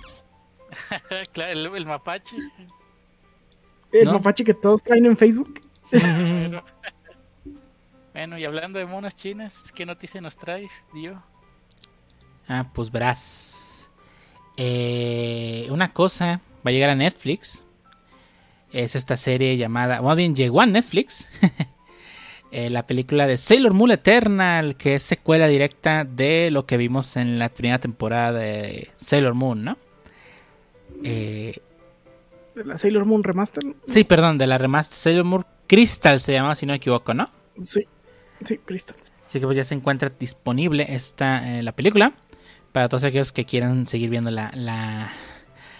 claro, 1.32 1.52
el, 1.52 1.66
el 1.76 1.86
mapache. 1.86 2.36
El 3.92 4.04
¿No? 4.04 4.12
mapache 4.14 4.44
que 4.44 4.52
todos 4.54 4.82
traen 4.82 5.06
en 5.06 5.16
Facebook. 5.16 5.60
Bueno. 8.16 8.38
Y 8.38 8.46
hablando 8.46 8.78
de 8.78 8.86
monas 8.86 9.14
chinas, 9.14 9.52
¿qué 9.74 9.84
noticia 9.84 10.22
nos 10.22 10.36
traes, 10.38 10.70
Dio? 10.94 11.22
Ah, 12.48 12.70
pues 12.72 12.90
verás. 12.90 13.90
Eh, 14.56 15.66
una 15.70 15.92
cosa 15.92 16.40
va 16.66 16.70
a 16.70 16.72
llegar 16.72 16.88
a 16.88 16.94
Netflix. 16.94 17.62
Es 18.72 18.96
esta 18.96 19.18
serie 19.18 19.58
llamada, 19.58 20.00
más 20.00 20.16
bien 20.16 20.34
llegó 20.34 20.60
a 20.62 20.66
Netflix. 20.66 21.28
Eh, 22.52 22.70
la 22.70 22.86
película 22.86 23.26
de 23.26 23.38
Sailor 23.38 23.74
Moon 23.74 23.90
Eternal, 23.90 24.76
que 24.76 24.94
es 24.94 25.02
secuela 25.02 25.48
directa 25.48 26.04
de 26.04 26.52
lo 26.52 26.64
que 26.64 26.76
vimos 26.76 27.16
en 27.16 27.40
la 27.40 27.48
primera 27.48 27.80
temporada 27.80 28.38
de 28.38 28.92
Sailor 28.94 29.34
Moon, 29.34 29.64
¿no? 29.64 29.76
Eh, 31.02 31.58
De 32.54 32.64
la 32.64 32.78
Sailor 32.78 33.04
Moon 33.04 33.24
Remaster. 33.24 33.64
sí, 33.88 34.04
perdón, 34.04 34.38
de 34.38 34.46
la 34.46 34.58
remaster 34.58 34.96
Sailor 34.96 35.24
Moon 35.24 35.44
Crystal 35.66 36.20
se 36.20 36.34
llama, 36.34 36.54
si 36.54 36.66
no 36.66 36.72
me 36.72 36.76
equivoco, 36.76 37.12
¿no? 37.12 37.28
Sí. 37.60 37.84
Sí, 38.44 38.58
Crystal. 38.58 38.96
Así 39.26 39.40
que 39.40 39.46
pues 39.46 39.56
ya 39.56 39.64
se 39.64 39.74
encuentra 39.74 40.12
disponible 40.18 40.86
esta 40.88 41.58
eh, 41.58 41.62
la 41.62 41.72
película 41.72 42.12
para 42.72 42.88
todos 42.88 43.04
aquellos 43.04 43.32
que 43.32 43.44
quieran 43.44 43.86
seguir 43.88 44.10
viendo 44.10 44.30
la, 44.30 44.50
la- 44.54 45.12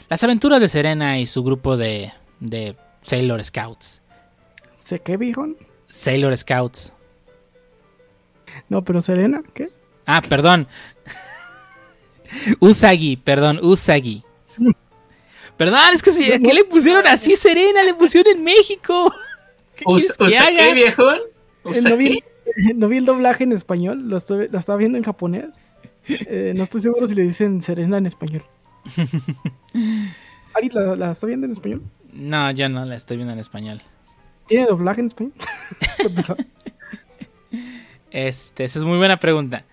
las 0.09 0.23
aventuras 0.25 0.61
de 0.61 0.69
Serena 0.69 1.19
y 1.19 1.27
su 1.27 1.43
grupo 1.45 1.77
de, 1.77 2.13
de 2.41 2.77
Sailor 3.03 3.45
Scouts. 3.45 4.01
¿Sé 4.75 5.01
qué, 5.01 5.17
viejón? 5.17 5.57
Sailor 5.89 6.37
Scouts. 6.37 6.93
No, 8.69 8.83
pero 8.85 9.03
Serena, 9.03 9.43
¿qué? 9.55 9.69
Ah, 10.07 10.23
perdón. 10.29 10.67
Usagi, 12.61 13.17
perdón, 13.17 13.59
Usagi. 13.63 14.23
Perdón, 15.57 15.81
es 15.95 16.03
que 16.03 16.11
si, 16.11 16.25
¿qué 16.43 16.53
le 16.55 16.65
pusieron 16.65 17.07
así 17.07 17.35
Serena? 17.35 17.83
Le 17.83 17.95
pusieron 17.95 18.37
en 18.37 18.45
México. 18.45 19.13
¿Qué 19.77 19.85
Us- 19.87 20.17
qué, 20.19 20.75
viejón? 20.75 21.17
Eh, 21.17 21.69
¿Usa 21.69 21.97
no, 22.77 22.89
vi, 22.89 22.99
el 22.99 23.05
doblaje 23.05 23.45
en 23.45 23.53
español, 23.53 24.09
lo, 24.09 24.17
estoy, 24.17 24.49
lo 24.49 24.59
estaba 24.59 24.79
viendo 24.79 24.99
en 24.99 25.05
japonés. 25.05 25.47
Eh, 26.09 26.53
no 26.57 26.63
estoy 26.63 26.81
seguro 26.81 27.07
si 27.07 27.15
le 27.15 27.23
dicen 27.23 27.61
Serena 27.61 27.99
en 27.99 28.07
español. 28.07 28.45
Ari, 30.55 30.69
¿la, 30.71 30.97
la 30.97 31.11
está 31.11 31.27
viendo 31.27 31.47
en 31.47 31.53
español? 31.53 31.83
No, 32.13 32.51
yo 32.53 32.69
no 32.69 32.85
la 32.85 32.97
estoy 32.97 33.17
viendo 33.17 33.33
en 33.33 33.41
español. 33.41 33.83
¿Tiene 34.47 34.67
doblaje 34.67 35.01
en 35.01 35.07
español? 35.07 35.33
Este, 38.11 38.65
esa 38.65 38.79
es 38.79 38.85
muy 38.87 38.97
buena 38.97 39.19
pregunta. 39.19 39.67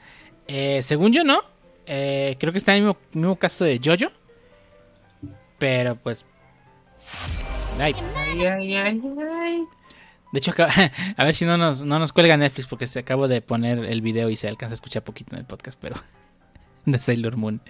Eh, 0.48 0.82
según 0.82 1.14
yo, 1.14 1.24
no. 1.24 1.40
Eh, 1.86 2.36
creo 2.40 2.52
que 2.52 2.58
está 2.58 2.76
en 2.76 2.84
el 2.84 2.90
mismo, 2.90 3.00
mismo 3.14 3.36
caso 3.38 3.64
de 3.64 3.80
Jojo. 3.82 4.12
Pero 5.58 5.96
pues. 5.96 6.26
ay, 7.80 7.96
Ay, 8.18 8.46
ay, 8.46 8.76
ay, 8.76 9.02
ay. 9.42 9.64
De 10.34 10.40
hecho, 10.40 10.52
a 11.18 11.24
ver 11.24 11.36
si 11.36 11.46
no 11.46 11.60
nos, 11.60 11.84
no 11.84 12.00
nos 12.00 12.12
cuelga 12.12 12.36
Netflix 12.36 12.68
porque 12.68 12.88
se 12.88 12.98
acabo 12.98 13.28
de 13.28 13.42
poner 13.42 13.86
el 13.86 14.02
video 14.02 14.32
y 14.32 14.36
se 14.36 14.48
alcanza 14.48 14.74
a 14.74 14.76
escuchar 14.76 15.04
poquito 15.04 15.36
en 15.36 15.40
el 15.40 15.46
podcast, 15.46 15.80
pero. 15.80 15.96
De 16.86 16.98
Sailor 16.98 17.38
Moon. 17.38 17.62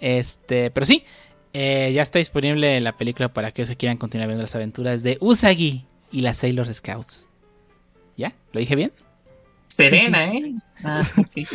Este, 0.00 0.70
pero 0.70 0.86
sí. 0.86 1.04
eh, 1.52 1.92
ya 1.94 2.00
está 2.00 2.18
disponible 2.18 2.80
la 2.80 2.96
película 2.96 3.28
para 3.28 3.48
aquellos 3.48 3.68
que 3.68 3.76
quieran 3.76 3.98
continuar 3.98 4.28
viendo 4.28 4.42
las 4.42 4.54
aventuras 4.54 5.02
de 5.02 5.18
Usagi 5.20 5.84
y 6.10 6.22
las 6.22 6.38
Sailor 6.38 6.72
Scouts. 6.72 7.26
¿Ya? 8.16 8.32
¿Lo 8.52 8.60
dije 8.60 8.74
bien? 8.74 8.92
Serena, 9.66 10.24
¿eh? 10.32 10.54
Ah, 10.82 11.02
ok. 11.18 11.46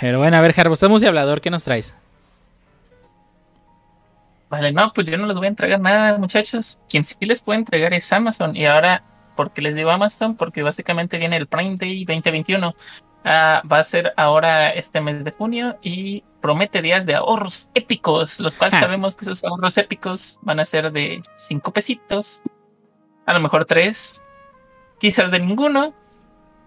Pero 0.00 0.18
bueno, 0.18 0.36
a 0.36 0.40
ver, 0.40 0.52
Jarbo, 0.52 0.74
estamos 0.74 1.00
y 1.02 1.06
hablador, 1.06 1.40
¿qué 1.40 1.50
nos 1.50 1.62
traes? 1.62 1.94
No, 4.72 4.92
pues 4.92 5.06
yo 5.06 5.16
no 5.16 5.26
les 5.26 5.36
voy 5.36 5.46
a 5.46 5.48
entregar 5.48 5.80
nada, 5.80 6.18
muchachos. 6.18 6.78
Quien 6.88 7.04
sí 7.04 7.16
les 7.20 7.42
puede 7.42 7.58
entregar 7.58 7.92
es 7.94 8.12
Amazon. 8.12 8.56
Y 8.56 8.66
ahora, 8.66 9.04
¿por 9.34 9.52
qué 9.52 9.62
les 9.62 9.74
digo 9.74 9.90
Amazon? 9.90 10.36
Porque 10.36 10.62
básicamente 10.62 11.18
viene 11.18 11.36
el 11.36 11.46
Prime 11.46 11.76
Day 11.78 12.04
2021. 12.04 12.74
Ah, 13.24 13.60
va 13.70 13.80
a 13.80 13.84
ser 13.84 14.14
ahora 14.16 14.70
este 14.70 15.00
mes 15.00 15.24
de 15.24 15.32
junio 15.32 15.78
y 15.82 16.22
promete 16.40 16.80
días 16.80 17.06
de 17.06 17.16
ahorros 17.16 17.70
épicos, 17.74 18.38
los 18.38 18.54
cuales 18.54 18.78
sabemos 18.78 19.16
que 19.16 19.24
esos 19.24 19.42
ahorros 19.42 19.76
épicos 19.78 20.38
van 20.42 20.60
a 20.60 20.64
ser 20.64 20.92
de 20.92 21.20
5 21.34 21.72
pesitos, 21.72 22.42
a 23.26 23.34
lo 23.34 23.40
mejor 23.40 23.64
3, 23.64 24.22
quizás 25.00 25.32
de 25.32 25.40
ninguno, 25.40 25.92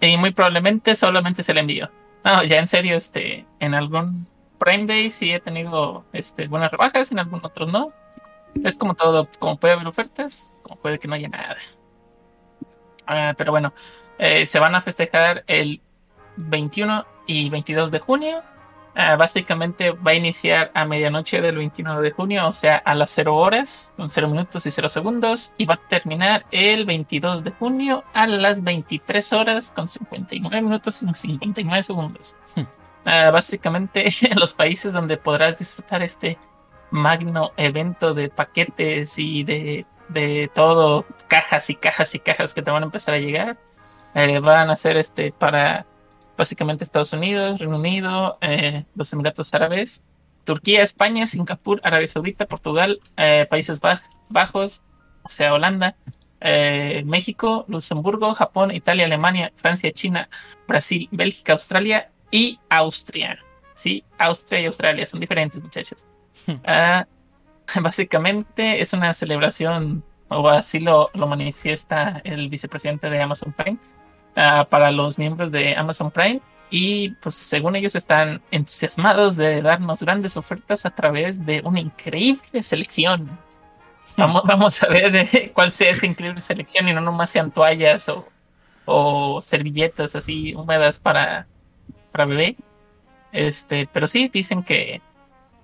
y 0.01 0.17
muy 0.17 0.31
probablemente 0.31 0.95
solamente 0.95 1.43
se 1.43 1.53
le 1.53 1.61
envío. 1.61 1.89
No, 2.25 2.43
ya 2.43 2.59
en 2.59 2.67
serio, 2.67 2.97
este, 2.97 3.45
en 3.61 3.73
algún 3.73 4.27
Prime 4.59 4.85
Day 4.85 5.09
sí 5.09 5.31
he 5.31 5.39
tenido 5.39 6.05
este, 6.13 6.47
buenas 6.47 6.71
rebajas, 6.71 7.11
en 7.11 7.19
algunos 7.19 7.45
otros 7.45 7.69
no. 7.69 7.87
Es 8.63 8.75
como 8.75 8.93
todo, 8.93 9.27
como 9.39 9.57
puede 9.57 9.73
haber 9.73 9.87
ofertas, 9.87 10.53
como 10.63 10.75
puede 10.75 10.99
que 10.99 11.07
no 11.07 11.15
haya 11.15 11.29
nada. 11.29 11.57
Ah, 13.07 13.33
pero 13.37 13.51
bueno, 13.51 13.73
eh, 14.17 14.45
se 14.45 14.59
van 14.59 14.75
a 14.75 14.81
festejar 14.81 15.43
el 15.47 15.81
21 16.37 17.05
y 17.25 17.49
22 17.49 17.89
de 17.91 17.99
junio. 17.99 18.43
Ah, 18.95 19.15
básicamente 19.15 19.91
va 19.91 20.11
a 20.11 20.15
iniciar 20.15 20.71
a 20.73 20.83
medianoche 20.83 21.41
del 21.41 21.55
21 21.57 22.01
de 22.01 22.11
junio, 22.11 22.47
o 22.47 22.51
sea, 22.51 22.77
a 22.77 22.95
las 22.95 23.11
0 23.11 23.35
horas, 23.35 23.93
con 23.95 24.09
0 24.09 24.27
minutos 24.27 24.65
y 24.65 24.71
0 24.71 24.89
segundos, 24.89 25.53
y 25.57 25.65
va 25.65 25.75
a 25.75 25.87
terminar 25.87 26.45
el 26.51 26.85
22 26.85 27.43
de 27.43 27.51
junio 27.51 28.03
a 28.13 28.27
las 28.27 28.63
23 28.63 29.31
horas 29.33 29.71
con 29.73 29.87
59 29.87 30.61
minutos 30.61 31.01
y 31.01 31.13
59 31.13 31.83
segundos. 31.83 32.35
Básicamente, 33.31 34.07
los 34.35 34.53
países 34.53 34.93
donde 34.93 35.17
podrás 35.17 35.57
disfrutar 35.57 36.01
este 36.03 36.37
magno 36.91 37.51
evento 37.57 38.13
de 38.13 38.29
paquetes 38.29 39.17
y 39.17 39.43
de, 39.43 39.85
de 40.09 40.49
todo, 40.53 41.05
cajas 41.27 41.69
y 41.69 41.75
cajas 41.75 42.13
y 42.15 42.19
cajas 42.19 42.53
que 42.53 42.61
te 42.61 42.71
van 42.71 42.83
a 42.83 42.85
empezar 42.85 43.13
a 43.15 43.19
llegar, 43.19 43.57
eh, 44.15 44.39
van 44.39 44.69
a 44.69 44.75
ser 44.75 44.97
este 44.97 45.31
para 45.31 45.85
básicamente 46.37 46.83
Estados 46.83 47.13
Unidos, 47.13 47.59
Reino 47.59 47.77
Unido, 47.77 48.37
eh, 48.41 48.85
los 48.95 49.11
Emiratos 49.13 49.53
Árabes, 49.53 50.03
Turquía, 50.45 50.81
España, 50.81 51.27
Singapur, 51.27 51.79
Arabia 51.83 52.07
Saudita, 52.07 52.47
Portugal, 52.47 52.99
eh, 53.17 53.45
Países 53.49 53.81
Baj- 53.81 54.01
Bajos, 54.29 54.81
o 55.23 55.29
sea, 55.29 55.53
Holanda, 55.53 55.95
eh, 56.41 57.03
México, 57.05 57.65
Luxemburgo, 57.67 58.33
Japón, 58.33 58.71
Italia, 58.71 59.05
Alemania, 59.05 59.51
Francia, 59.55 59.91
China, 59.91 60.29
Brasil, 60.67 61.09
Bélgica, 61.11 61.53
Australia 61.53 62.09
y 62.31 62.59
Austria. 62.69 63.39
Sí, 63.73 64.03
Austria 64.17 64.61
y 64.61 64.65
Australia 64.65 65.07
son 65.07 65.19
diferentes, 65.19 65.61
muchachos. 65.61 66.05
Ah, 66.65 67.05
básicamente 67.81 68.81
es 68.81 68.93
una 68.93 69.13
celebración, 69.13 70.03
o 70.27 70.49
así 70.49 70.79
lo, 70.79 71.09
lo 71.13 71.27
manifiesta 71.27 72.21
el 72.23 72.49
vicepresidente 72.49 73.09
de 73.09 73.21
Amazon 73.21 73.53
Prime, 73.53 73.77
ah, 74.35 74.67
para 74.69 74.91
los 74.91 75.17
miembros 75.17 75.51
de 75.51 75.75
Amazon 75.75 76.11
Prime. 76.11 76.41
Y 76.71 77.11
pues 77.21 77.35
según 77.35 77.75
ellos 77.75 77.95
están 77.95 78.41
entusiasmados 78.51 79.35
de 79.35 79.61
darnos 79.61 80.03
grandes 80.03 80.37
ofertas 80.37 80.85
a 80.85 80.91
través 80.91 81.43
de 81.45 81.61
una 81.63 81.79
increíble 81.79 82.61
selección. 82.61 83.39
Vamos, 84.17 84.43
vamos 84.45 84.83
a 84.83 84.87
ver 84.87 85.15
eh, 85.15 85.51
cuál 85.55 85.71
sea 85.71 85.91
esa 85.91 86.05
increíble 86.05 86.41
selección 86.41 86.87
y 86.87 86.93
no 86.93 87.01
nomás 87.01 87.29
sean 87.29 87.51
toallas 87.51 88.09
o, 88.09 88.27
o 88.85 89.39
servilletas 89.41 90.15
así 90.15 90.53
húmedas 90.53 90.99
para, 90.99 91.47
para 92.11 92.25
bebé. 92.25 92.55
Este, 93.31 93.87
pero 93.91 94.07
sí 94.07 94.29
dicen 94.29 94.63
que, 94.63 95.01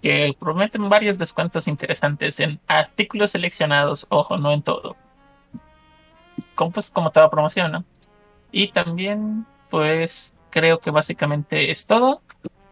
que 0.02 0.36
prometen 0.40 0.88
varios 0.90 1.18
descuentos 1.18 1.68
interesantes 1.68 2.40
en 2.40 2.60
artículos 2.68 3.32
seleccionados, 3.32 4.08
ojo, 4.10 4.38
no 4.38 4.52
en 4.52 4.62
todo. 4.62 4.96
Como, 6.54 6.72
pues, 6.72 6.90
como 6.92 7.12
toda 7.12 7.30
promoción, 7.30 7.72
¿no? 7.72 7.86
Y 8.52 8.70
también, 8.70 9.46
pues, 9.70 10.34
creo 10.50 10.80
que 10.80 10.92
básicamente 10.92 11.72
es 11.72 11.86
todo. 11.88 12.22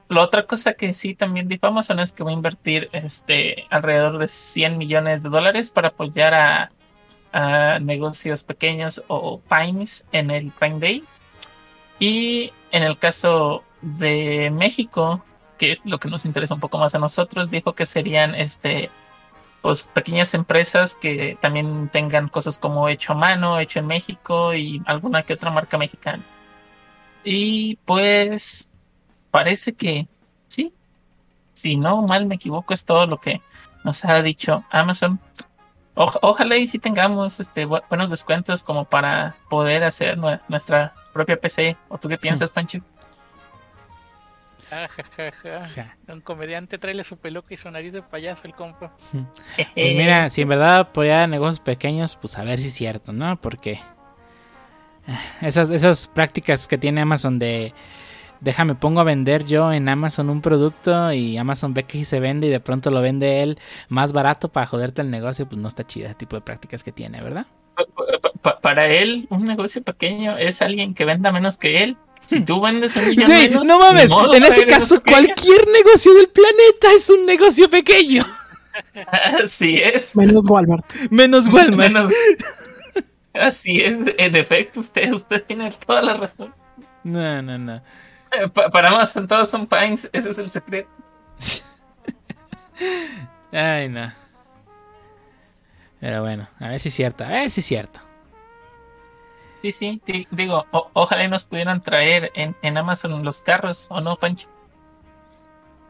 La 0.10 0.22
otra 0.22 0.46
cosa 0.46 0.74
que 0.74 0.94
sí 0.94 1.16
también 1.16 1.48
dijo 1.48 1.66
Amazon 1.68 2.00
es 2.00 2.14
que 2.14 2.24
va 2.24 2.30
a 2.30 2.34
invertir 2.34 2.90
este, 2.94 3.66
alrededor 3.70 4.20
de 4.20 4.28
100 4.28 4.78
millones 4.78 5.24
de 5.24 5.30
dólares 5.30 5.72
para 5.72 5.90
apoyar 5.90 6.34
a, 6.34 6.72
a 7.32 7.80
negocios 7.80 8.44
pequeños 8.44 9.04
o 9.08 9.42
PIMES 9.42 10.06
en 10.12 10.30
el 10.30 10.52
Prime 10.52 10.80
Day. 10.80 11.04
Y 12.00 12.54
en 12.74 12.84
el 12.84 12.98
caso 13.00 13.64
de 13.82 14.50
México, 14.52 15.24
que 15.58 15.72
es 15.72 15.82
lo 15.86 15.98
que 16.00 16.10
nos 16.10 16.26
interesa 16.26 16.54
un 16.56 16.60
poco 16.60 16.78
más 16.78 16.94
a 16.96 17.00
nosotros, 17.00 17.50
dijo 17.50 17.74
que 17.74 17.86
serían 17.86 18.36
este 18.36 18.90
pues 19.62 19.84
pequeñas 19.84 20.34
empresas 20.34 20.96
que 20.96 21.38
también 21.42 21.88
tengan 21.88 22.28
cosas 22.28 22.58
como 22.58 22.90
hecho 22.90 23.14
a 23.14 23.16
mano, 23.16 23.60
hecho 23.60 23.80
en 23.80 23.88
México 23.88 24.54
y 24.54 24.82
alguna 24.86 25.24
que 25.24 25.32
otra 25.34 25.52
marca 25.52 25.78
mexicana. 25.78 26.22
Y 27.24 27.78
pues 27.86 28.70
parece 29.32 29.72
que 29.74 30.08
sí, 30.50 30.74
si 31.54 31.78
no 31.78 32.02
mal 32.02 32.26
me 32.26 32.36
equivoco, 32.36 32.74
es 32.74 32.84
todo 32.84 33.06
lo 33.08 33.22
que 33.22 33.42
nos 33.86 34.04
ha 34.04 34.22
dicho 34.22 34.66
Amazon. 34.70 35.20
Ojalá 35.96 36.58
y 36.58 36.68
si 36.68 36.80
tengamos 36.80 37.40
este 37.40 37.66
bu- 37.68 37.84
buenos 37.88 38.10
descuentos 38.10 38.64
como 38.64 38.84
para 38.86 39.36
poder 39.50 39.84
hacer 39.86 40.18
nue- 40.18 40.42
nuestra 40.50 40.94
propia 41.14 41.40
PC. 41.40 41.78
¿O 41.90 41.98
tú 41.98 42.10
qué 42.10 42.18
piensas, 42.18 42.52
Pancho? 42.52 42.80
Ah, 44.72 44.90
ja, 44.90 45.04
ja, 45.16 45.32
ja. 45.44 45.68
Ja. 45.68 45.98
Un 46.12 46.22
comediante 46.22 46.80
trae 46.80 47.04
su 47.04 47.18
peluca 47.18 47.54
y 47.54 47.58
su 47.58 47.70
nariz 47.70 47.94
de 47.94 48.02
payaso 48.02 48.42
el 48.46 48.56
compa. 48.56 48.96
Pues 49.56 49.68
mira, 49.76 50.30
si 50.30 50.42
en 50.42 50.50
verdad 50.50 50.78
apoyar 50.78 51.30
negocios 51.30 51.60
pequeños, 51.60 52.16
pues 52.16 52.38
a 52.38 52.44
ver 52.44 52.60
si 52.60 52.68
es 52.68 52.74
cierto, 52.74 53.14
¿no? 53.14 53.40
Porque 53.40 53.74
eh, 55.08 55.18
esas, 55.42 55.70
esas 55.70 56.08
prácticas 56.08 56.68
que 56.68 56.78
tiene 56.78 57.02
Amazon 57.02 57.38
de 57.38 57.74
déjame 58.44 58.76
pongo 58.76 59.00
a 59.00 59.04
vender 59.04 59.46
yo 59.46 59.72
en 59.72 59.88
Amazon 59.88 60.30
un 60.30 60.42
producto 60.42 61.14
y 61.14 61.38
Amazon 61.38 61.74
ve 61.74 61.84
que 61.84 62.00
sí 62.00 62.06
se 62.06 62.20
vende 62.20 62.48
y 62.48 62.50
de 62.50 62.60
pronto 62.60 62.92
lo 62.92 63.02
vende 63.02 63.42
él 63.42 63.58
más 63.88 64.12
barato 64.12 64.52
para 64.52 64.66
joderte 64.66 65.02
el 65.02 65.10
negocio, 65.10 65.48
pues 65.48 65.62
no 65.62 65.68
está 65.68 65.88
chida 65.88 66.08
ese 66.08 66.16
tipo 66.16 66.36
de 66.36 66.42
prácticas 66.42 66.84
que 66.84 66.92
tiene, 66.92 67.22
¿verdad? 67.22 67.46
Pa- 67.76 67.86
pa- 68.22 68.32
pa- 68.42 68.60
para 68.60 68.88
él, 68.88 69.28
un 69.30 69.46
negocio 69.46 69.82
pequeño 69.82 70.38
es 70.38 70.62
alguien 70.62 70.94
que 70.94 71.06
venda 71.06 71.32
menos 71.32 71.58
que 71.58 71.84
él. 71.84 71.98
Si 72.26 72.40
tú 72.42 72.62
vendes 72.62 72.96
un 72.96 73.08
millón 73.10 73.28
Güey, 73.28 73.50
menos, 73.50 73.68
no 73.68 73.80
mames, 73.80 74.10
modo 74.10 74.34
en 74.36 74.44
ese 74.44 74.62
él 74.62 74.70
es 74.70 74.74
caso 74.80 75.02
cualquier 75.04 75.68
negocio 75.68 76.14
del 76.14 76.30
planeta 76.30 76.92
es 76.96 77.10
un 77.10 77.26
negocio 77.26 77.70
pequeño, 77.70 78.24
Así 79.44 79.78
es. 79.82 80.16
Menos 80.16 80.46
Walmart. 80.48 80.86
menos 81.10 81.48
Walmart. 81.48 81.92
Menos- 81.92 82.10
Así 83.34 83.82
es. 83.82 84.14
En 84.18 84.36
efecto, 84.36 84.80
usted, 84.80 85.12
usted 85.12 85.44
tiene 85.44 85.72
toda 85.86 86.02
la 86.02 86.14
razón. 86.14 86.54
No, 87.04 87.42
no, 87.42 87.58
no. 87.58 87.76
Eh, 87.76 88.48
pa- 88.54 88.70
para 88.70 88.90
Amazon 88.90 89.28
todos 89.28 89.50
son 89.50 89.68
Pimes, 89.68 90.10
ese 90.14 90.30
es 90.30 90.38
el 90.38 90.50
secreto. 90.50 90.90
Ay, 93.52 93.90
no. 93.90 94.14
Pero 96.04 96.22
bueno, 96.22 96.46
a 96.60 96.68
ver 96.68 96.82
si 96.82 96.90
es 96.90 96.96
cierto, 96.96 97.24
a 97.24 97.30
ver 97.30 97.50
si 97.50 97.62
es 97.62 97.66
cierto. 97.66 98.02
Sí, 99.62 99.72
sí, 99.72 100.02
di- 100.06 100.28
digo, 100.32 100.66
o- 100.72 100.90
ojalá 100.92 101.26
nos 101.30 101.46
pudieran 101.46 101.82
traer 101.82 102.30
en, 102.36 102.58
en 102.62 102.78
Amazon 102.78 103.24
los 103.24 103.40
carros, 103.40 103.88
¿o 103.90 104.02
no, 104.02 104.18
Pancho? 104.18 104.50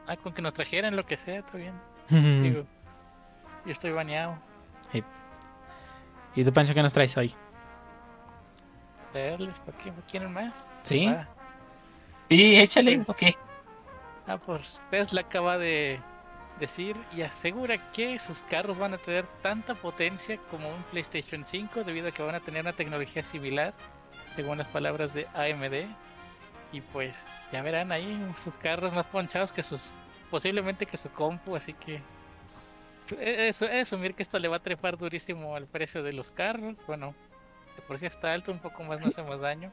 Ah, 0.05 0.15
con 0.15 0.31
que 0.31 0.43
nos 0.43 0.53
trajeran 0.53 0.95
lo 0.95 1.03
que 1.07 1.17
sea, 1.17 1.41
todo 1.41 1.57
bien. 1.57 1.73
Digo, 2.43 2.63
yo 3.65 3.71
estoy 3.71 3.91
baneado. 3.91 4.37
¿Y 6.35 6.43
tú, 6.43 6.53
Pancho, 6.53 6.75
qué 6.75 6.83
nos 6.83 6.93
traes 6.93 7.17
hoy? 7.17 7.33
Leerles, 9.15 9.57
¿para 9.65 9.77
qué 9.79 9.91
quieren 10.11 10.31
más? 10.31 10.53
¿Sí? 10.83 11.07
Ah, 11.07 11.27
Sí, 12.29 12.55
échale, 12.59 13.01
ok. 13.07 13.23
Ah, 14.27 14.37
pues 14.37 14.79
Tesla 14.91 15.21
acaba 15.21 15.57
de 15.57 15.99
decir 16.59 16.95
y 17.15 17.21
asegura 17.21 17.77
que 17.91 18.19
sus 18.19 18.41
carros 18.43 18.77
van 18.77 18.93
a 18.93 18.97
tener 18.97 19.25
tanta 19.41 19.75
potencia 19.75 20.37
como 20.49 20.69
un 20.69 20.83
PlayStation 20.91 21.45
5 21.45 21.83
debido 21.83 22.07
a 22.07 22.11
que 22.11 22.23
van 22.23 22.35
a 22.35 22.39
tener 22.39 22.61
una 22.61 22.73
tecnología 22.73 23.23
similar, 23.23 23.73
según 24.35 24.57
las 24.57 24.67
palabras 24.67 25.13
de 25.13 25.27
AMD. 25.33 25.87
Y 26.71 26.81
pues 26.81 27.15
ya 27.51 27.61
verán 27.61 27.91
ahí 27.91 28.19
sus 28.43 28.53
carros 28.55 28.93
más 28.93 29.05
ponchados 29.07 29.51
que 29.51 29.61
sus, 29.63 29.81
posiblemente 30.31 30.85
que 30.85 30.97
su 30.97 31.09
compu, 31.09 31.55
así 31.55 31.73
que 31.73 32.01
es, 33.19 33.61
es 33.61 33.87
asumir 33.87 34.15
que 34.15 34.23
esto 34.23 34.39
le 34.39 34.47
va 34.47 34.57
a 34.57 34.63
trepar 34.63 34.97
durísimo 34.97 35.55
al 35.55 35.67
precio 35.67 36.03
de 36.03 36.13
los 36.13 36.31
carros. 36.31 36.77
Bueno, 36.87 37.13
de 37.75 37.81
por 37.83 37.97
si 37.97 38.05
está 38.05 38.33
alto, 38.33 38.51
un 38.51 38.59
poco 38.59 38.83
más 38.83 38.99
no 38.99 39.07
hacemos 39.07 39.39
daño. 39.39 39.71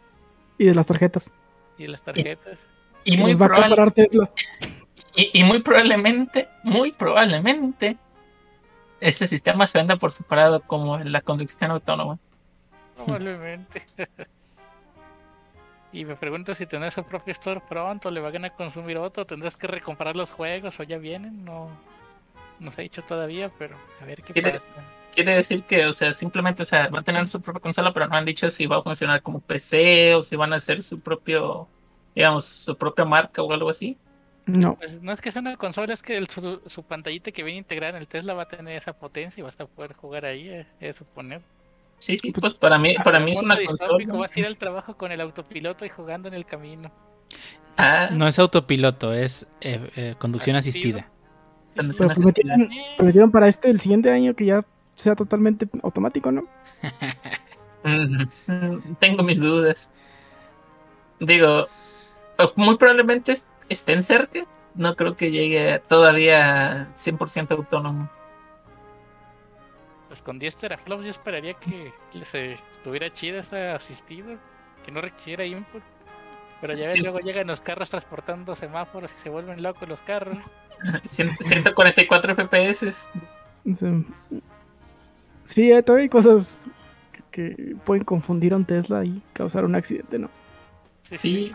Y 0.58 0.66
de 0.66 0.74
las 0.74 0.86
tarjetas. 0.86 1.32
Y 1.78 1.86
las 1.86 2.02
tarjetas. 2.02 2.58
Y 3.04 3.16
muy, 3.16 3.32
nos 3.32 3.40
va 3.40 3.46
a 3.46 3.48
comprar 3.48 3.92
Tesla. 3.92 4.30
Y, 5.20 5.40
y 5.40 5.44
muy 5.44 5.60
probablemente, 5.60 6.48
muy 6.62 6.92
probablemente, 6.92 7.96
este 9.00 9.26
sistema 9.26 9.66
se 9.66 9.78
venda 9.78 9.96
por 9.96 10.12
separado 10.12 10.60
como 10.62 10.98
la 10.98 11.20
conducción 11.20 11.70
autónoma. 11.70 12.18
Probablemente. 12.96 13.82
Y 15.92 16.04
me 16.04 16.14
pregunto 16.14 16.54
si 16.54 16.66
tendrá 16.66 16.90
su 16.92 17.02
propio 17.02 17.32
store 17.32 17.60
pronto, 17.68 18.12
le 18.12 18.20
van 18.20 18.44
a 18.44 18.50
consumir 18.50 18.96
otro, 18.96 19.26
tendrás 19.26 19.56
que 19.56 19.66
recomprar 19.66 20.14
los 20.14 20.30
juegos 20.30 20.78
o 20.78 20.84
ya 20.84 20.98
vienen, 20.98 21.44
no, 21.44 21.68
no 22.60 22.70
se 22.70 22.80
ha 22.80 22.84
dicho 22.84 23.02
todavía, 23.02 23.50
pero 23.58 23.76
a 24.00 24.06
ver 24.06 24.22
qué 24.22 24.32
Quiere- 24.32 24.52
pasa. 24.52 24.68
Quiere 25.12 25.34
decir 25.34 25.64
que, 25.64 25.86
o 25.86 25.92
sea, 25.92 26.14
simplemente, 26.14 26.62
o 26.62 26.64
sea, 26.64 26.86
va 26.88 27.00
a 27.00 27.02
tener 27.02 27.26
su 27.26 27.42
propia 27.42 27.60
consola, 27.60 27.92
pero 27.92 28.06
no 28.06 28.14
han 28.14 28.24
dicho 28.24 28.48
si 28.50 28.66
va 28.66 28.76
a 28.76 28.82
funcionar 28.82 29.20
como 29.22 29.40
PC 29.40 30.14
o 30.14 30.22
si 30.22 30.36
van 30.36 30.52
a 30.52 30.56
hacer 30.56 30.84
su 30.84 31.00
propio, 31.00 31.66
digamos, 32.14 32.44
su 32.44 32.76
propia 32.76 33.04
marca 33.04 33.42
o 33.42 33.52
algo 33.52 33.68
así. 33.70 33.98
No. 34.46 34.76
Pues 34.76 35.00
no 35.02 35.12
es 35.12 35.20
que 35.20 35.30
sea 35.32 35.42
una 35.42 35.56
consola, 35.56 35.92
es 35.94 36.02
que 36.02 36.16
el- 36.16 36.28
su, 36.28 36.60
su 36.66 36.82
pantallita 36.82 37.30
que 37.30 37.42
viene 37.42 37.58
integrada 37.58 37.90
en 37.96 38.02
el 38.02 38.08
Tesla 38.08 38.34
va 38.34 38.42
a 38.44 38.48
tener 38.48 38.76
esa 38.76 38.92
potencia 38.92 39.40
y 39.40 39.44
vas 39.44 39.58
a 39.60 39.66
poder 39.66 39.92
jugar 39.94 40.24
ahí, 40.24 40.48
eh, 40.48 40.66
es 40.80 40.96
suponer. 40.96 41.40
Sí, 41.98 42.16
sí, 42.16 42.32
pues 42.32 42.54
para 42.54 42.78
mí, 42.78 42.94
para 43.04 43.20
mí 43.20 43.32
es 43.32 43.42
una 43.42 43.56
consola. 43.62 43.96
Vas 44.18 44.34
a 44.34 44.40
ir 44.40 44.46
al 44.46 44.56
trabajo 44.56 44.96
con 44.96 45.12
el 45.12 45.20
autopiloto 45.20 45.84
y 45.84 45.90
jugando 45.90 46.28
en 46.28 46.34
el 46.34 46.46
camino. 46.46 46.90
Ah, 47.76 48.08
No 48.10 48.26
es 48.26 48.38
autopiloto, 48.38 49.12
es 49.12 49.46
eh, 49.60 49.90
eh, 49.96 50.14
conducción 50.18 50.56
asistida. 50.56 51.08
conducción 51.76 52.08
Pero 52.08 52.20
asistida. 52.28 52.54
prometieron, 52.54 52.96
prometieron 52.96 53.30
para 53.30 53.48
este, 53.48 53.70
el 53.70 53.80
siguiente 53.80 54.10
año, 54.10 54.34
que 54.34 54.46
ya 54.46 54.64
sea 54.94 55.14
totalmente 55.14 55.68
automático, 55.82 56.32
¿no? 56.32 56.44
Mm, 57.82 58.94
Tengo 58.98 59.22
mis 59.22 59.40
dudas. 59.40 59.90
Digo, 61.18 61.66
muy 62.56 62.76
probablemente 62.76 63.32
estén 63.70 64.02
cerca. 64.02 64.40
No 64.74 64.94
creo 64.96 65.16
que 65.16 65.30
llegue 65.30 65.80
todavía 65.88 66.88
100% 66.96 67.50
autónomo. 67.52 68.08
Pues 70.08 70.22
con 70.22 70.38
10 70.38 70.56
teraflops 70.56 71.04
yo 71.04 71.10
esperaría 71.10 71.54
que, 71.54 71.92
que 72.12 72.24
se 72.24 72.52
estuviera 72.76 73.12
chida 73.12 73.40
esa 73.40 73.74
asistida, 73.76 74.36
que 74.84 74.90
no 74.90 75.00
requiera 75.00 75.44
input. 75.44 75.82
Pero 76.60 76.74
ya 76.74 76.80
ves, 76.80 76.92
Sí. 76.92 77.00
luego 77.00 77.20
llegan 77.20 77.46
los 77.46 77.60
carros 77.60 77.88
transportando 77.90 78.54
semáforos 78.54 79.10
y 79.16 79.22
se 79.22 79.30
vuelven 79.30 79.62
locos 79.62 79.88
los 79.88 80.00
carros. 80.02 80.38
Cien- 81.04 81.36
144 81.40 82.34
FPS. 82.34 82.90
Sea, 83.74 83.90
sí, 85.44 85.70
eh, 85.72 85.82
todavía 85.82 86.04
hay 86.04 86.08
cosas 86.08 86.60
que, 87.30 87.54
que 87.54 87.76
pueden 87.84 88.04
confundir 88.04 88.52
a 88.52 88.56
un 88.56 88.64
Tesla 88.64 89.04
y 89.04 89.22
causar 89.32 89.64
un 89.64 89.74
accidente, 89.74 90.18
¿no? 90.18 90.28
Sí, 91.02 91.18
Sí. 91.18 91.54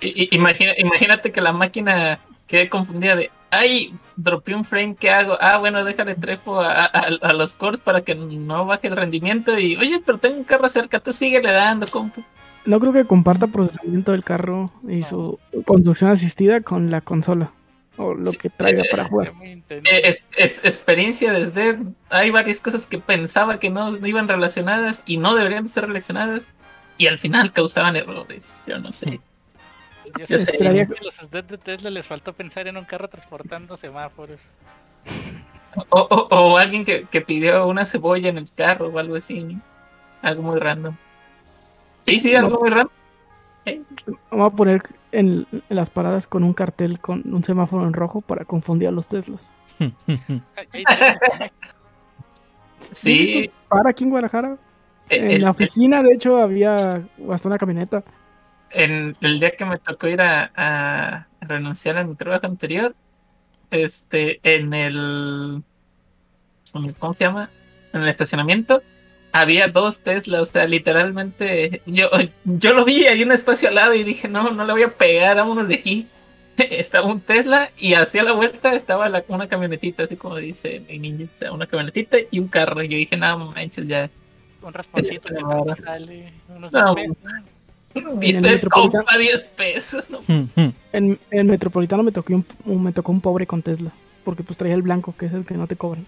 I- 0.00 0.28
imagina- 0.32 0.74
imagínate 0.78 1.32
que 1.32 1.40
la 1.40 1.52
máquina 1.52 2.18
quede 2.46 2.68
confundida 2.68 3.16
de, 3.16 3.30
ay, 3.50 3.94
dropeé 4.16 4.54
un 4.54 4.64
frame, 4.64 4.96
¿qué 4.98 5.10
hago? 5.10 5.36
Ah, 5.40 5.58
bueno, 5.58 5.84
déjale 5.84 6.14
trepo 6.14 6.60
a, 6.60 6.84
a- 6.84 7.08
a 7.20 7.32
los 7.32 7.54
cores 7.54 7.80
para 7.80 8.02
que 8.02 8.14
no 8.14 8.66
baje 8.66 8.88
el 8.88 8.96
rendimiento. 8.96 9.58
Y, 9.58 9.76
oye, 9.76 10.00
pero 10.04 10.18
tengo 10.18 10.36
un 10.36 10.44
carro 10.44 10.68
cerca, 10.68 11.00
tú 11.00 11.12
síguele 11.12 11.50
dando, 11.50 11.86
compu. 11.86 12.22
No 12.64 12.80
creo 12.80 12.92
que 12.92 13.04
comparta 13.04 13.46
procesamiento 13.46 14.12
del 14.12 14.24
carro 14.24 14.72
y 14.88 15.04
su 15.04 15.38
conducción 15.64 16.10
asistida 16.10 16.60
con 16.62 16.90
la 16.90 17.00
consola 17.00 17.52
o 17.96 18.12
lo 18.14 18.26
Sí, 18.26 18.36
que 18.38 18.50
traiga 18.50 18.82
eh, 18.82 18.88
para 18.90 19.04
Sería 19.04 19.30
jugar. 19.32 19.32
Eh, 19.70 20.00
Es, 20.04 20.26
es 20.36 20.64
experiencia 20.64 21.32
desde. 21.32 21.78
Hay 22.10 22.30
varias 22.30 22.60
cosas 22.60 22.84
que 22.84 22.98
pensaba 22.98 23.60
que 23.60 23.70
no 23.70 23.96
iban 24.04 24.26
relacionadas 24.26 25.04
y 25.06 25.18
no 25.18 25.34
deberían 25.36 25.64
de 25.64 25.70
ser 25.70 25.86
relacionadas. 25.86 26.48
Y 26.98 27.06
al 27.06 27.18
final 27.18 27.52
causaban 27.52 27.94
errores. 27.94 28.64
Yo 28.66 28.78
no 28.78 28.90
sé. 28.92 29.20
Yo 30.18 30.26
yo 30.26 30.38
sé 30.38 30.52
que 30.52 30.66
a 30.68 30.72
los 31.02 31.30
de 31.30 31.42
de 31.42 31.58
Tesla 31.58 31.90
les 31.90 32.06
faltó 32.06 32.32
pensar 32.32 32.66
en 32.68 32.76
un 32.76 32.84
carro 32.84 33.08
transportando 33.08 33.76
semáforos. 33.76 34.40
O, 35.90 36.00
o- 36.00 36.28
o 36.30 36.58
alguien 36.58 36.84
que, 36.84 37.04
que 37.04 37.20
pidió 37.20 37.66
una 37.66 37.84
cebolla 37.84 38.28
en 38.30 38.38
el 38.38 38.50
carro 38.52 38.88
o 38.88 38.98
algo 38.98 39.16
así. 39.16 39.42
¿no? 39.42 39.60
Algo 40.22 40.42
muy 40.42 40.58
random. 40.58 40.96
Sí, 42.06 42.18
sí, 42.20 42.34
algo 42.34 42.58
muy 42.60 42.70
random. 42.70 42.92
Vamos 44.30 44.52
a 44.52 44.56
poner 44.56 44.82
en, 45.12 45.46
en 45.50 45.62
las 45.76 45.90
paradas 45.90 46.28
con 46.28 46.44
un 46.44 46.54
cartel 46.54 47.00
con 47.00 47.22
un 47.34 47.42
semáforo 47.42 47.84
en 47.86 47.92
rojo 47.94 48.20
para 48.20 48.44
confundir 48.44 48.88
a 48.88 48.92
los 48.92 49.08
Teslas. 49.08 49.52
Sí. 52.78 53.50
Para 53.68 53.90
aquí 53.90 54.04
en 54.04 54.10
Guadalajara. 54.10 54.56
eh, 55.08 55.34
En 55.36 55.42
la 55.42 55.50
oficina, 55.50 56.02
de 56.02 56.12
hecho, 56.14 56.36
había 56.38 56.74
hasta 56.74 57.48
una 57.48 57.58
camioneta. 57.58 58.04
En 58.70 59.16
el 59.20 59.38
día 59.38 59.52
que 59.52 59.64
me 59.64 59.78
tocó 59.78 60.08
ir 60.08 60.20
a, 60.20 60.50
a 60.56 61.26
renunciar 61.40 61.96
a 61.98 62.04
mi 62.04 62.14
trabajo 62.14 62.46
anterior, 62.46 62.94
este, 63.70 64.40
en 64.42 64.72
el, 64.74 65.62
en 66.74 66.84
el- 66.84 66.96
¿cómo 66.96 67.14
se 67.14 67.24
llama? 67.24 67.50
En 67.92 68.02
el 68.02 68.08
estacionamiento, 68.08 68.82
había 69.32 69.68
dos 69.68 70.00
Teslas, 70.00 70.40
o 70.42 70.44
sea, 70.46 70.66
literalmente, 70.66 71.82
yo, 71.86 72.08
yo 72.44 72.72
lo 72.74 72.84
vi, 72.84 73.06
hay 73.06 73.22
un 73.22 73.32
espacio 73.32 73.68
al 73.68 73.74
lado 73.74 73.94
y 73.94 74.04
dije, 74.04 74.28
no, 74.28 74.50
no 74.50 74.64
le 74.64 74.72
voy 74.72 74.82
a 74.82 74.94
pegar, 74.96 75.36
vámonos 75.36 75.68
de 75.68 75.74
aquí. 75.74 76.06
Estaba 76.56 77.06
un 77.06 77.20
Tesla 77.20 77.70
y 77.76 77.94
hacia 77.94 78.22
la 78.22 78.32
vuelta 78.32 78.74
estaba 78.74 79.08
la- 79.10 79.24
una 79.28 79.46
camionetita, 79.48 80.04
así 80.04 80.16
como 80.16 80.36
dice 80.36 80.80
mi 80.88 80.98
niña, 80.98 81.26
o 81.34 81.36
sea, 81.38 81.52
una 81.52 81.66
camionetita 81.66 82.16
y 82.30 82.38
un 82.38 82.48
carro. 82.48 82.82
Y 82.82 82.88
yo 82.88 82.96
dije, 82.96 83.16
no 83.18 83.52
manches, 83.52 83.86
ya, 83.86 84.08
Un 84.62 84.72
que 84.72 85.28
raro. 85.28 85.74
sale 85.74 86.32
unos 86.48 86.72
No. 86.72 86.94
10 88.00 88.04
pesos. 88.04 88.20
10 88.20 88.36
el 88.38 88.42
pesos, 88.42 88.52
Metropolitano. 88.54 89.04
compa, 89.04 89.18
10 89.18 89.44
pesos, 89.44 90.10
no 90.10 90.20
En, 90.92 91.18
en 91.30 91.46
Metropolitano 91.46 92.02
me 92.02 92.12
tocó 92.12 92.34
un, 92.34 92.44
un- 92.64 92.82
me 92.82 92.92
tocó 92.92 93.12
un 93.12 93.20
pobre 93.20 93.46
con 93.46 93.62
Tesla. 93.62 93.90
Porque 94.24 94.42
pues 94.42 94.56
traía 94.56 94.74
el 94.74 94.82
blanco, 94.82 95.14
que 95.16 95.26
es 95.26 95.32
el 95.32 95.44
que 95.44 95.54
no 95.54 95.66
te 95.66 95.76
cobran. 95.76 96.04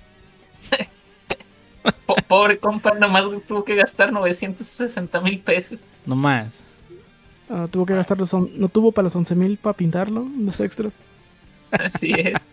Po- 2.06 2.16
pobre 2.26 2.58
compa, 2.58 2.92
nomás 2.94 3.24
tuvo 3.46 3.64
que 3.64 3.74
gastar 3.76 4.12
960 4.12 5.20
mil 5.20 5.38
pesos. 5.40 5.78
no 6.04 6.16
más. 6.16 6.60
Ah, 7.50 7.66
tuvo 7.70 7.86
que 7.86 7.94
gastar 7.94 8.18
los 8.18 8.32
on- 8.34 8.50
no 8.56 8.68
tuvo 8.68 8.92
para 8.92 9.04
los 9.04 9.16
11 9.16 9.34
mil 9.34 9.56
para 9.56 9.74
pintarlo, 9.76 10.26
los 10.38 10.60
extras. 10.60 10.94
Así 11.70 12.12
es. 12.12 12.46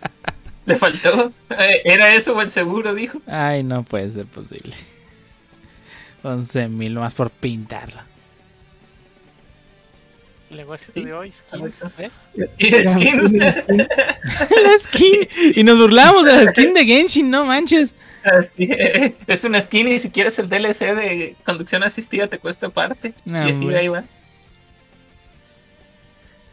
Le 0.66 0.76
faltó. 0.78 1.32
Eh, 1.50 1.82
Era 1.84 2.14
eso 2.16 2.34
o 2.36 2.42
el 2.42 2.50
seguro, 2.50 2.94
dijo. 2.94 3.20
Ay, 3.28 3.62
no 3.64 3.84
puede 3.84 4.12
ser 4.12 4.26
posible. 4.26 4.74
11 6.24 6.68
mil 6.70 6.94
más 6.96 7.14
por 7.14 7.30
pintarla. 7.30 8.06
El 10.50 10.58
negocio 10.58 10.94
Sí, 10.94 11.04
de 11.04 11.14
hoy, 11.14 11.32
skins, 11.32 11.74
Era 12.60 12.90
skins. 12.92 13.34
la 13.34 14.80
skin. 14.80 15.28
Y 15.56 15.64
nos 15.64 15.78
burlamos 15.78 16.24
de 16.26 16.34
la 16.34 16.50
skin 16.52 16.74
de 16.74 16.86
Genshin, 16.86 17.30
no 17.32 17.46
manches. 17.46 17.96
Así 18.24 18.68
es. 18.72 19.14
Es 19.28 19.44
una 19.44 19.60
skin 19.62 19.88
y 19.88 20.00
si 20.00 20.12
quieres 20.12 20.38
el 20.40 20.48
DLC 20.50 20.94
de 20.96 21.36
conducción 21.46 21.84
asistida 21.84 22.28
te 22.28 22.38
cuesta 22.40 22.68
aparte. 22.68 23.14
No, 23.26 23.48
y 23.48 23.52
así 23.52 23.62
hombre. 23.62 23.80
ahí 23.80 23.88
va. 23.88 24.04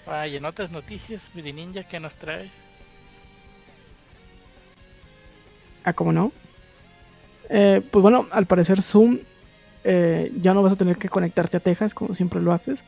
Ay, 0.07 0.37
en 0.37 0.44
otras 0.44 0.70
noticias, 0.70 1.22
Midi 1.35 1.52
Ninja, 1.52 1.85
que 1.85 2.00
nos 2.00 2.14
trae? 2.16 2.50
Ah, 5.85 5.92
¿cómo 5.92 6.12
no? 6.12 6.33
Eh, 7.48 7.83
pues 7.90 8.02
bueno, 8.02 8.26
al 8.31 8.46
parecer 8.46 8.83
Zoom 8.83 9.18
eh, 9.85 10.31
ya 10.40 10.55
no 10.55 10.62
vas 10.62 10.72
a 10.72 10.76
tener 10.76 10.96
que 10.96 11.09
conectarte 11.09 11.57
a 11.57 11.61
Texas 11.61 11.92
como 11.94 12.14
siempre 12.14 12.40
lo 12.40 12.52
haces. 12.52 12.85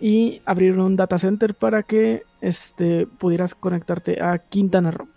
Y 0.00 0.40
abrir 0.46 0.78
un 0.78 0.96
data 0.96 1.18
center 1.18 1.54
para 1.54 1.82
que 1.82 2.22
este, 2.40 3.06
pudieras 3.06 3.54
conectarte 3.54 4.22
a 4.22 4.38
Quintana 4.38 4.90
Roo. 4.90 5.08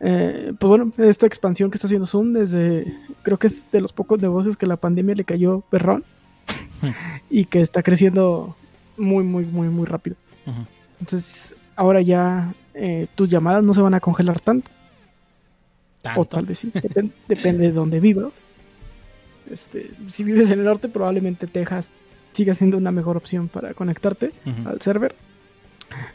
Eh, 0.00 0.52
pues 0.58 0.68
bueno, 0.68 0.92
esta 0.98 1.26
expansión 1.26 1.70
que 1.70 1.76
está 1.76 1.86
haciendo 1.86 2.06
Zoom 2.06 2.32
desde, 2.34 2.94
creo 3.22 3.38
que 3.38 3.46
es 3.48 3.70
de 3.70 3.80
los 3.80 3.92
pocos 3.92 4.20
negocios 4.20 4.56
que 4.56 4.66
la 4.66 4.76
pandemia 4.76 5.14
le 5.14 5.24
cayó 5.24 5.60
perrón 5.70 6.04
y 7.30 7.46
que 7.46 7.60
está 7.60 7.82
creciendo 7.82 8.54
muy, 8.96 9.24
muy, 9.24 9.44
muy, 9.44 9.68
muy 9.68 9.86
rápido. 9.86 10.16
Entonces, 11.00 11.54
ahora 11.74 12.00
ya 12.00 12.52
eh, 12.74 13.06
tus 13.14 13.30
llamadas 13.30 13.64
no 13.64 13.74
se 13.74 13.80
van 13.82 13.94
a 13.94 14.00
congelar 14.00 14.40
tanto. 14.40 14.70
O 16.16 16.24
tal 16.26 16.44
vez 16.44 16.58
sí, 16.58 16.70
depen- 16.70 17.12
depende 17.26 17.64
de 17.66 17.72
dónde 17.72 17.98
vivas. 17.98 18.34
Este, 19.50 19.90
si 20.08 20.22
vives 20.22 20.50
en 20.50 20.58
el 20.60 20.66
norte, 20.66 20.88
probablemente 20.88 21.46
Texas 21.46 21.90
siga 22.34 22.52
siendo 22.54 22.76
una 22.76 22.90
mejor 22.90 23.16
opción 23.16 23.48
para 23.48 23.72
conectarte 23.72 24.32
al 24.66 24.80
server. 24.82 25.14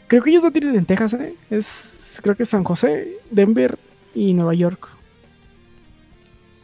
Creo 0.06 0.22
que 0.22 0.30
ellos 0.30 0.44
no 0.44 0.52
tienen 0.52 0.76
en 0.76 0.84
Texas, 0.86 1.14
¿eh? 1.14 1.34
Es, 1.50 2.20
creo 2.22 2.36
que 2.36 2.42
es 2.44 2.48
San 2.48 2.62
José, 2.64 3.16
Denver 3.30 3.78
y 4.14 4.32
Nueva 4.34 4.54
York. 4.54 4.88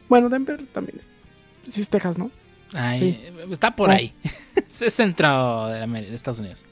Bueno, 0.09 0.29
Denver 0.29 0.65
también 0.73 0.99
es. 1.01 1.73
Sí 1.73 1.81
es 1.81 1.89
Texas, 1.89 2.17
¿no? 2.19 2.31
Ay, 2.73 2.99
Sí. 2.99 3.19
Está 3.51 3.75
por 3.75 3.89
Oh. 3.89 3.93
ahí. 3.93 4.13
es 4.57 4.95
centro 4.95 5.67
de, 5.69 5.83
América, 5.83 6.11
de 6.11 6.17
Estados 6.17 6.39
Unidos. 6.41 6.63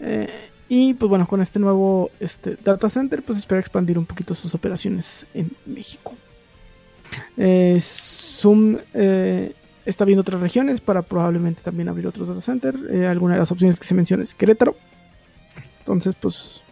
Eh, 0.00 0.28
y 0.68 0.94
pues 0.94 1.08
bueno, 1.08 1.26
con 1.26 1.40
este 1.40 1.58
nuevo 1.58 2.10
este, 2.20 2.56
data 2.62 2.88
center, 2.90 3.22
pues 3.22 3.38
espera 3.38 3.60
expandir 3.60 3.98
un 3.98 4.04
poquito 4.06 4.34
sus 4.34 4.54
operaciones 4.54 5.24
en 5.32 5.50
México. 5.64 6.14
Eh, 7.36 7.78
Zoom 7.80 8.76
eh, 8.92 9.54
está 9.86 10.04
viendo 10.04 10.20
otras 10.20 10.40
regiones 10.40 10.80
para 10.80 11.00
probablemente 11.02 11.62
también 11.62 11.88
abrir 11.88 12.06
otros 12.06 12.28
data 12.28 12.40
centers. 12.42 12.78
Eh, 12.90 13.06
alguna 13.06 13.34
de 13.34 13.40
las 13.40 13.50
opciones 13.52 13.78
que 13.80 13.86
se 13.86 13.94
menciona 13.94 14.22
es 14.24 14.34
Querétaro. 14.34 14.76
Entonces, 15.78 16.14
pues 16.16 16.62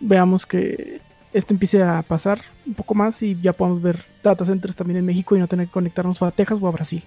veamos 0.00 0.46
que 0.46 1.00
esto 1.32 1.54
empiece 1.54 1.82
a 1.82 2.02
pasar 2.02 2.40
un 2.66 2.74
poco 2.74 2.94
más 2.94 3.22
y 3.22 3.38
ya 3.40 3.52
podamos 3.52 3.80
ver 3.82 4.02
data 4.22 4.44
centers 4.44 4.74
también 4.74 4.98
en 4.98 5.06
México 5.06 5.36
y 5.36 5.38
no 5.38 5.46
tener 5.46 5.66
que 5.66 5.72
conectarnos 5.72 6.20
a 6.22 6.30
Texas 6.32 6.58
o 6.60 6.66
a 6.66 6.70
Brasil. 6.72 7.04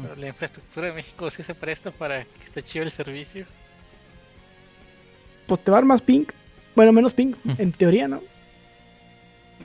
Pero 0.00 0.14
la 0.16 0.28
infraestructura 0.28 0.88
de 0.88 0.92
México 0.92 1.30
sí 1.30 1.42
se 1.42 1.54
presta 1.54 1.90
para 1.90 2.22
que 2.24 2.44
esté 2.44 2.62
chido 2.62 2.84
el 2.84 2.90
servicio. 2.90 3.46
Pues 5.46 5.60
te 5.64 5.70
va 5.70 5.78
a 5.78 5.80
dar 5.80 5.86
más 5.86 6.02
ping. 6.02 6.26
Bueno, 6.74 6.92
menos 6.92 7.14
ping, 7.14 7.34
Mm. 7.44 7.50
en 7.58 7.72
teoría, 7.72 8.06
¿no? 8.08 8.20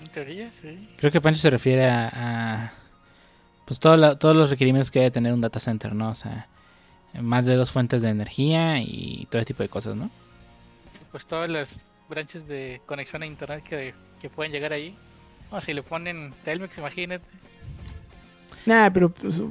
En 0.01 0.07
teoría, 0.11 0.49
sí. 0.61 0.87
Creo 0.97 1.11
que 1.11 1.19
Pancho 1.19 1.41
se 1.41 1.49
refiere 1.49 1.85
a, 1.89 2.07
a, 2.13 2.73
pues 3.65 3.79
todo 3.79 3.97
la- 3.97 4.17
todos 4.17 4.35
los 4.35 4.49
requerimientos 4.49 4.91
que 4.91 4.99
debe 4.99 5.11
tener 5.11 5.33
un 5.33 5.41
data 5.41 5.59
center, 5.59 5.93
¿no? 5.95 6.09
O 6.09 6.15
sea, 6.15 6.47
más 7.19 7.45
de 7.45 7.55
dos 7.55 7.71
fuentes 7.71 8.01
de 8.01 8.09
energía 8.09 8.79
y 8.79 9.27
todo 9.29 9.39
ese 9.39 9.47
tipo 9.47 9.63
de 9.63 9.69
cosas, 9.69 9.95
¿no? 9.95 10.09
Pues 11.11 11.25
todas 11.25 11.49
las 11.49 11.85
branches 12.09 12.47
de 12.47 12.81
conexión 12.85 13.23
a 13.23 13.25
internet 13.25 13.63
que, 13.67 13.93
que 14.21 14.29
pueden 14.29 14.51
llegar 14.51 14.73
ahí. 14.73 14.95
O 15.51 15.59
si 15.61 15.73
le 15.73 15.83
ponen 15.83 16.33
Telmex, 16.45 16.77
imagínate. 16.77 17.25
Nah, 18.65 18.89
pero 18.91 19.09
pues, 19.09 19.41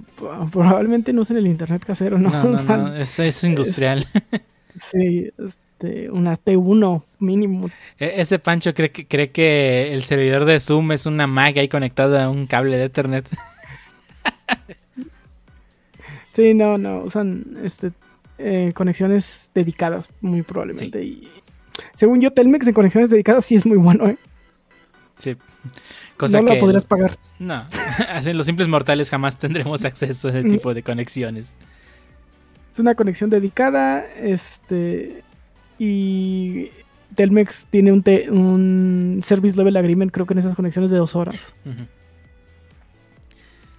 probablemente 0.53 1.13
no 1.13 1.23
usen 1.23 1.37
el 1.37 1.47
internet 1.47 1.85
casero, 1.85 2.17
¿no? 2.19 2.31
No, 2.31 2.45
no, 2.45 2.51
O 2.55 2.57
sea, 2.57 2.77
no, 2.77 2.95
es, 2.97 3.19
es 3.19 3.45
industrial. 3.45 4.07
Sí, 4.77 5.29
este, 5.37 6.09
una 6.11 6.37
T1 6.37 7.03
mínimo. 7.19 7.69
E- 7.99 8.13
Ese 8.21 8.39
Pancho 8.39 8.73
cree 8.73 8.93
que, 8.93 9.05
cree 9.05 9.31
que 9.33 9.93
el 9.93 10.05
servidor 10.05 10.45
de 10.45 10.61
Zoom 10.61 10.93
es 10.93 11.07
una 11.07 11.27
Mac 11.27 11.57
ahí 11.57 11.69
conectada 11.69 12.25
a 12.25 12.31
un 12.31 12.47
cable 12.47 12.77
de 12.79 12.85
Ethernet. 12.85 13.27
Sí, 16.33 16.55
no, 16.55 16.79
no, 16.79 17.03
usan 17.03 17.45
este, 17.65 17.91
eh, 18.39 18.73
conexiones 18.75 19.51
dedicadas, 19.53 20.09
muy 20.21 20.43
probablemente. 20.43 21.03
Y 21.03 21.29
según 21.95 22.21
yo, 22.21 22.31
Telmex 22.31 22.67
en 22.69 22.75
conexiones 22.75 23.11
dedicadas 23.11 23.45
sí 23.45 23.57
es 23.57 23.67
muy 23.67 23.77
bueno, 23.79 24.07
¿eh? 24.09 24.17
Sí. 25.19 25.37
Cosa 26.17 26.41
no 26.41 26.47
que 26.49 26.55
lo 26.55 26.61
podrías 26.61 26.85
pagar. 26.85 27.19
no, 27.39 27.65
los 28.33 28.47
simples 28.47 28.69
mortales 28.69 29.11
jamás 29.11 29.39
tendremos 29.39 29.85
acceso 29.85 30.29
a 30.29 30.31
ese 30.31 30.49
tipo 30.49 30.73
de 30.73 30.83
conexiones. 30.83 31.55
Es 32.71 32.79
una 32.79 32.95
conexión 32.95 33.29
dedicada, 33.29 34.07
este, 34.15 35.25
y 35.79 36.71
Telmex 37.17 37.67
tiene 37.71 37.91
un, 37.91 38.03
te- 38.05 38.31
un 38.31 39.21
Service 39.25 39.57
Level 39.57 39.77
Agreement, 39.77 40.13
creo 40.13 40.27
que 40.27 40.35
en 40.35 40.39
esas 40.39 40.55
conexiones 40.55 40.91
de 40.93 40.99
dos 40.99 41.17
horas. 41.17 41.53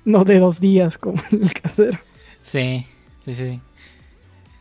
No 0.05 0.23
de 0.25 0.39
dos 0.39 0.59
días 0.59 0.97
como 0.97 1.21
el 1.31 1.53
casero. 1.53 1.97
Sí, 2.41 2.85
sí, 3.25 3.33
sí. 3.33 3.45
sí. 3.45 3.59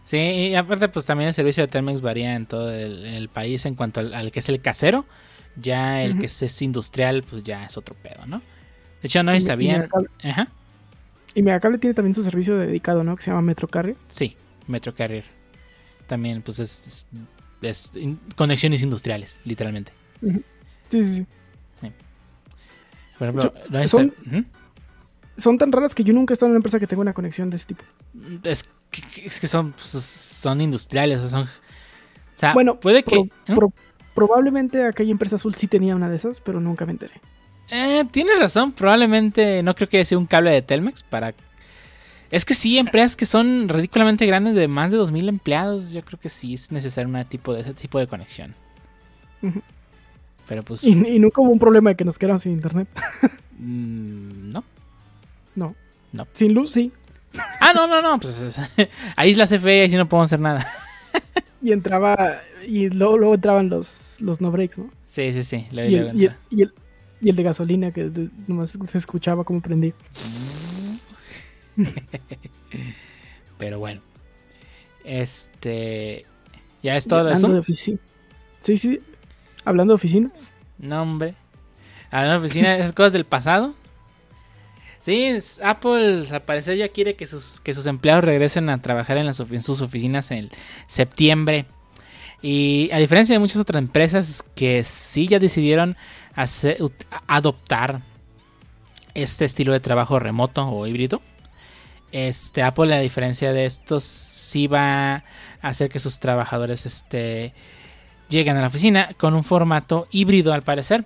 Sí, 0.04 0.16
y 0.18 0.54
aparte 0.56 0.88
pues 0.88 1.06
también 1.06 1.28
el 1.28 1.34
servicio 1.34 1.62
de 1.62 1.68
Telmex 1.68 2.00
varía 2.00 2.34
en 2.34 2.46
todo 2.46 2.72
el, 2.72 3.06
el 3.06 3.28
país 3.28 3.64
en 3.64 3.76
cuanto 3.76 4.00
al, 4.00 4.12
al 4.12 4.32
que 4.32 4.40
es 4.40 4.48
el 4.48 4.60
casero. 4.60 5.04
Ya 5.56 6.02
el 6.02 6.18
que 6.18 6.26
es, 6.26 6.42
es 6.42 6.62
industrial 6.62 7.22
pues 7.28 7.42
ya 7.44 7.64
es 7.64 7.76
otro 7.76 7.94
pedo, 7.94 8.26
¿no? 8.26 8.38
De 9.02 9.06
hecho 9.08 9.22
no 9.22 9.32
Y- 9.34 9.38
y 9.38 9.40
sabían... 9.40 9.82
Megacable- 9.88 10.08
Ajá. 10.24 10.48
Y 11.34 11.42
Megacable 11.42 11.78
tiene 11.78 11.94
también 11.94 12.14
su 12.16 12.24
servicio 12.24 12.56
dedicado, 12.56 13.04
¿no? 13.04 13.14
Que 13.16 13.22
se 13.22 13.30
llama 13.30 13.42
Metro 13.42 13.68
Carrier. 13.68 13.96
Sí, 14.08 14.36
Metro 14.66 14.92
Carrier. 14.94 15.24
También 16.08 16.42
pues 16.42 16.58
es, 16.58 16.86
es- 16.86 17.06
es 17.62 17.90
in- 17.94 18.18
conexiones 18.34 18.82
industriales, 18.82 19.38
literalmente. 19.44 19.92
Sí, 20.88 21.02
sí, 21.04 21.12
sí. 21.14 21.26
Por 23.18 23.28
ejemplo, 23.28 23.54
Yo- 23.54 23.68
no 23.70 23.78
es- 23.78 23.90
son- 23.92 24.12
Ujú. 24.26 24.44
Son 25.40 25.58
tan 25.58 25.72
raras 25.72 25.94
que 25.94 26.04
yo 26.04 26.12
nunca 26.12 26.32
he 26.32 26.34
estado 26.34 26.48
en 26.48 26.52
una 26.52 26.58
empresa 26.58 26.78
que 26.78 26.86
tenga 26.86 27.02
una 27.02 27.12
conexión 27.14 27.50
de 27.50 27.56
ese 27.56 27.66
tipo. 27.66 27.82
es, 28.44 28.64
que, 28.90 29.26
es 29.26 29.40
que 29.40 29.46
son, 29.48 29.72
pues, 29.72 29.86
son 29.88 30.60
industriales, 30.60 31.18
o 31.18 31.22
sea, 31.22 31.30
son... 31.30 31.42
O 31.42 31.48
sea, 32.34 32.52
Bueno, 32.54 32.78
puede 32.78 33.02
que... 33.02 33.10
Pro- 33.16 33.24
¿eh? 33.24 33.54
pro- 33.56 33.72
probablemente 34.14 34.84
aquella 34.86 35.10
empresa 35.12 35.36
azul 35.36 35.54
sí 35.54 35.66
tenía 35.66 35.96
una 35.96 36.08
de 36.10 36.16
esas, 36.16 36.40
pero 36.40 36.60
nunca 36.60 36.84
me 36.86 36.92
enteré. 36.92 37.14
Eh, 37.70 38.04
tienes 38.10 38.38
razón, 38.38 38.72
probablemente 38.72 39.62
no 39.62 39.74
creo 39.74 39.88
que 39.88 39.98
haya 39.98 40.04
sido 40.04 40.18
un 40.20 40.26
cable 40.26 40.50
de 40.50 40.62
Telmex 40.62 41.02
para... 41.04 41.34
Es 42.30 42.44
que 42.44 42.54
sí, 42.54 42.78
empresas 42.78 43.16
que 43.16 43.26
son 43.26 43.68
ridículamente 43.68 44.24
grandes 44.26 44.54
de 44.54 44.68
más 44.68 44.90
de 44.92 44.98
2.000 44.98 45.28
empleados, 45.28 45.90
yo 45.92 46.02
creo 46.04 46.18
que 46.20 46.28
sí 46.28 46.54
es 46.54 46.70
necesario 46.70 47.08
una 47.08 47.24
tipo 47.24 47.52
de, 47.52 47.60
ese 47.62 47.74
tipo 47.74 47.98
de 47.98 48.06
conexión. 48.06 48.54
Pero 50.48 50.62
pues... 50.62 50.84
Y, 50.84 50.90
y 50.90 51.18
nunca 51.18 51.40
hubo 51.40 51.50
un 51.50 51.58
problema 51.58 51.90
de 51.90 51.96
que 51.96 52.04
nos 52.04 52.18
quedáramos 52.18 52.42
sin 52.42 52.52
internet. 52.52 52.88
mm, 53.58 54.50
no. 54.50 54.64
No. 56.12 56.26
Sin 56.34 56.54
luz, 56.54 56.72
sí. 56.72 56.92
Ah, 57.60 57.72
no, 57.74 57.86
no, 57.86 58.02
no, 58.02 58.18
pues 58.18 58.40
es- 58.40 58.60
ahí 59.16 59.30
es 59.30 59.36
la 59.36 59.46
CFE 59.46 59.84
y 59.86 59.96
no 59.96 60.08
podemos 60.08 60.28
hacer 60.28 60.40
nada. 60.40 60.66
Y 61.62 61.72
entraba. 61.72 62.40
Y 62.66 62.88
luego, 62.88 63.18
luego 63.18 63.34
entraban 63.34 63.68
los, 63.68 64.16
los 64.18 64.40
no 64.40 64.50
breaks, 64.50 64.78
¿no? 64.78 64.90
Sí, 65.08 65.30
sí, 65.34 65.42
sí. 65.42 65.66
lo- 65.72 65.84
Y 65.84 65.94
el, 65.94 66.18
y, 66.18 66.24
el, 66.24 66.36
y, 66.50 66.62
el, 66.62 66.72
y 67.20 67.28
el 67.28 67.36
de 67.36 67.42
gasolina, 67.42 67.90
que 67.90 68.04
de- 68.08 68.30
nomás 68.46 68.78
se 68.86 68.96
escuchaba 68.96 69.44
como 69.44 69.60
prendía. 69.60 69.92
Pero 73.58 73.78
bueno. 73.78 74.00
Este... 75.04 76.24
¿Ya 76.82 76.96
es 76.96 77.06
todo 77.06 77.24
de 77.24 77.32
Hablando 77.32 77.52
de 77.54 77.58
oficina. 77.60 77.98
Sí, 78.62 78.76
sí. 78.78 78.98
Hablando 79.64 79.92
de 79.92 79.96
oficinas. 79.96 80.50
No, 80.78 81.02
hombre. 81.02 81.34
A 82.10 82.24
la 82.24 82.38
oficina, 82.38 82.76
esas 82.76 82.92
cosas 82.94 83.12
del 83.12 83.24
pasado. 83.24 83.74
Sí, 85.00 85.38
Apple 85.62 86.24
al 86.30 86.42
parecer 86.42 86.76
ya 86.76 86.88
quiere 86.88 87.16
que 87.16 87.26
sus, 87.26 87.60
que 87.60 87.72
sus 87.72 87.86
empleados 87.86 88.24
regresen 88.24 88.68
a 88.68 88.82
trabajar 88.82 89.16
en, 89.16 89.26
las, 89.26 89.38
sus 89.38 89.80
oficinas 89.80 90.30
en 90.30 90.50
septiembre. 90.86 91.64
Y 92.42 92.90
a 92.92 92.98
diferencia 92.98 93.34
de 93.34 93.38
muchas 93.38 93.56
otras 93.56 93.80
empresas 93.80 94.44
que 94.54 94.84
sí 94.84 95.26
ya 95.26 95.38
decidieron 95.38 95.96
hacer, 96.34 96.78
adoptar 97.26 98.02
este 99.14 99.44
estilo 99.44 99.72
de 99.72 99.80
trabajo 99.80 100.18
remoto 100.18 100.66
o 100.68 100.86
híbrido, 100.86 101.22
este 102.12 102.62
Apple 102.62 102.94
a 102.94 103.00
diferencia 103.00 103.52
de 103.52 103.66
estos 103.66 104.04
sí 104.04 104.66
va 104.66 105.14
a 105.14 105.24
hacer 105.62 105.88
que 105.88 105.98
sus 105.98 106.18
trabajadores 106.20 106.86
este, 106.86 107.52
lleguen 108.28 108.56
a 108.56 108.62
la 108.62 108.66
oficina 108.66 109.10
con 109.16 109.34
un 109.34 109.44
formato 109.44 110.08
híbrido 110.10 110.52
al 110.52 110.62
parecer. 110.62 111.04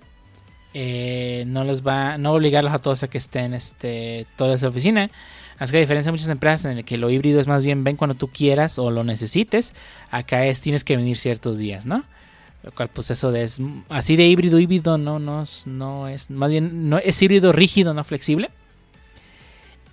Eh, 0.76 1.44
no 1.46 1.62
les 1.62 1.86
va 1.86 2.18
no 2.18 2.32
obligarlos 2.32 2.72
a 2.72 2.80
todos 2.80 3.04
a 3.04 3.08
que 3.08 3.18
estén 3.18 3.54
este 3.54 4.26
toda 4.36 4.56
esa 4.56 4.68
oficina. 4.68 5.10
Así 5.56 5.70
que 5.70 5.78
a 5.78 5.80
diferencia 5.80 6.08
de 6.08 6.14
muchas 6.14 6.28
empresas 6.28 6.64
en 6.72 6.78
el 6.78 6.84
que 6.84 6.98
lo 6.98 7.10
híbrido 7.10 7.40
es 7.40 7.46
más 7.46 7.62
bien 7.62 7.84
ven 7.84 7.96
cuando 7.96 8.16
tú 8.16 8.28
quieras 8.28 8.78
o 8.80 8.90
lo 8.90 9.04
necesites 9.04 9.72
acá 10.10 10.44
es 10.46 10.60
tienes 10.60 10.82
que 10.82 10.96
venir 10.96 11.16
ciertos 11.16 11.58
días 11.58 11.86
no 11.86 12.02
lo 12.64 12.72
cual 12.72 12.88
pues 12.88 13.12
eso 13.12 13.30
de 13.30 13.44
es 13.44 13.60
así 13.88 14.16
de 14.16 14.26
híbrido 14.26 14.58
híbrido 14.58 14.98
no 14.98 15.20
no 15.20 15.44
no 15.66 16.08
es 16.08 16.30
más 16.30 16.50
bien 16.50 16.88
no 16.88 16.98
es 16.98 17.22
híbrido 17.22 17.52
rígido 17.52 17.94
no 17.94 18.02
flexible. 18.04 18.50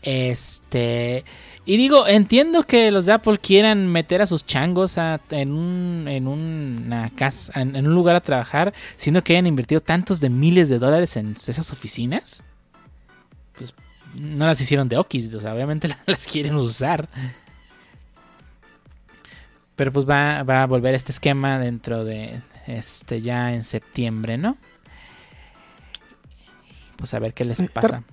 Este 0.01 1.25
y 1.65 1.77
digo, 1.77 2.07
entiendo 2.07 2.63
que 2.63 2.89
los 2.91 3.05
de 3.05 3.13
Apple 3.13 3.37
quieran 3.37 3.87
meter 3.87 4.21
a 4.21 4.25
sus 4.25 4.45
changos 4.45 4.97
a- 4.97 5.21
en, 5.29 5.51
un, 5.51 6.07
en 6.07 6.27
una 6.27 7.09
casa, 7.11 7.59
en, 7.61 7.75
en 7.75 7.87
un 7.87 7.93
lugar 7.93 8.15
a 8.15 8.21
trabajar, 8.21 8.73
siendo 8.97 9.23
que 9.23 9.33
hayan 9.33 9.47
invertido 9.47 9.79
tantos 9.81 10.19
de 10.19 10.29
miles 10.29 10.69
de 10.69 10.79
dólares 10.79 11.15
en 11.17 11.33
esas 11.35 11.71
oficinas. 11.71 12.43
Pues 13.57 13.73
no 14.15 14.45
las 14.47 14.59
hicieron 14.59 14.89
de 14.89 14.97
Okis, 14.97 15.33
o 15.33 15.39
sea, 15.39 15.53
obviamente 15.53 15.89
las 16.07 16.25
quieren 16.25 16.55
usar. 16.55 17.07
Pero 19.75 19.91
pues 19.91 20.07
va, 20.07 20.43
va 20.43 20.63
a 20.63 20.67
volver 20.67 20.93
este 20.95 21.11
esquema 21.11 21.57
dentro 21.59 22.03
de 22.05 22.41
este 22.67 23.21
ya 23.21 23.53
en 23.53 23.63
septiembre, 23.63 24.37
¿no? 24.37 24.57
Pues 26.97 27.13
a 27.13 27.19
ver 27.19 27.33
qué 27.33 27.45
les 27.45 27.59
pasa. 27.69 28.03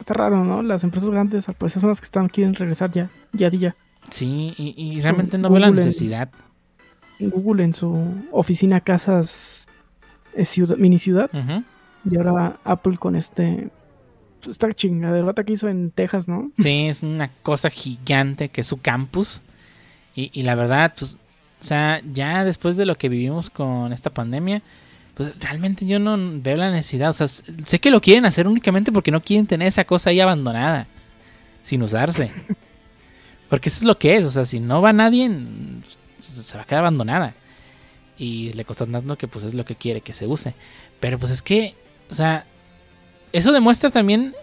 Está 0.00 0.14
raro, 0.14 0.44
¿no? 0.44 0.62
Las 0.62 0.82
empresas 0.82 1.08
grandes, 1.10 1.46
pues 1.58 1.74
son 1.74 1.88
las 1.88 2.00
que 2.00 2.06
están 2.06 2.28
quieren 2.28 2.54
regresar 2.54 2.90
ya. 2.90 3.10
Ya, 3.32 3.48
ya. 3.50 3.76
Sí, 4.10 4.54
y, 4.56 4.74
y 4.76 5.00
realmente 5.00 5.38
no 5.38 5.48
veo 5.50 5.58
la 5.58 5.68
Google 5.68 5.82
en- 5.82 5.86
necesidad. 5.86 6.30
Google 7.20 7.64
en 7.64 7.74
su 7.74 8.02
oficina 8.32 8.80
casas 8.80 9.66
es 10.34 10.48
ciudad, 10.48 10.76
mini 10.78 10.98
ciudad. 10.98 11.30
Y 12.10 12.16
ahora 12.16 12.58
Apple 12.64 12.96
con 12.96 13.14
este. 13.14 13.68
pues, 14.38 14.52
Esta 14.52 14.72
chingaderota 14.72 15.44
que 15.44 15.52
hizo 15.52 15.68
en 15.68 15.90
Texas, 15.90 16.28
¿no? 16.28 16.50
Sí, 16.58 16.86
es 16.86 17.02
una 17.02 17.28
cosa 17.42 17.68
gigante 17.68 18.48
que 18.48 18.62
es 18.62 18.66
su 18.66 18.78
campus. 18.80 19.42
Y, 20.14 20.30
y 20.32 20.44
la 20.44 20.54
verdad, 20.54 20.94
pues, 20.98 21.14
o 21.60 21.62
sea, 21.64 22.00
ya 22.10 22.42
después 22.44 22.78
de 22.78 22.86
lo 22.86 22.94
que 22.96 23.10
vivimos 23.10 23.50
con 23.50 23.92
esta 23.92 24.08
pandemia, 24.10 24.62
pues 25.20 25.38
realmente 25.38 25.84
yo 25.84 25.98
no 25.98 26.16
veo 26.40 26.56
la 26.56 26.70
necesidad. 26.70 27.10
O 27.10 27.12
sea, 27.12 27.28
sé 27.28 27.78
que 27.78 27.90
lo 27.90 28.00
quieren 28.00 28.24
hacer 28.24 28.48
únicamente 28.48 28.90
porque 28.90 29.10
no 29.10 29.20
quieren 29.20 29.46
tener 29.46 29.68
esa 29.68 29.84
cosa 29.84 30.08
ahí 30.08 30.18
abandonada, 30.18 30.86
sin 31.62 31.82
usarse. 31.82 32.32
Porque 33.50 33.68
eso 33.68 33.80
es 33.80 33.82
lo 33.82 33.98
que 33.98 34.16
es. 34.16 34.24
O 34.24 34.30
sea, 34.30 34.46
si 34.46 34.60
no 34.60 34.80
va 34.80 34.94
nadie, 34.94 35.30
se 36.20 36.56
va 36.56 36.62
a 36.62 36.66
quedar 36.66 36.80
abandonada. 36.80 37.34
Y 38.16 38.54
le 38.54 38.64
costó 38.64 38.86
tanto 38.86 39.18
que 39.18 39.28
pues 39.28 39.44
es 39.44 39.52
lo 39.52 39.66
que 39.66 39.74
quiere 39.74 40.00
que 40.00 40.14
se 40.14 40.26
use. 40.26 40.54
Pero 41.00 41.18
pues 41.18 41.30
es 41.30 41.42
que, 41.42 41.74
o 42.10 42.14
sea, 42.14 42.46
eso 43.34 43.52
demuestra 43.52 43.90
también 43.90 44.34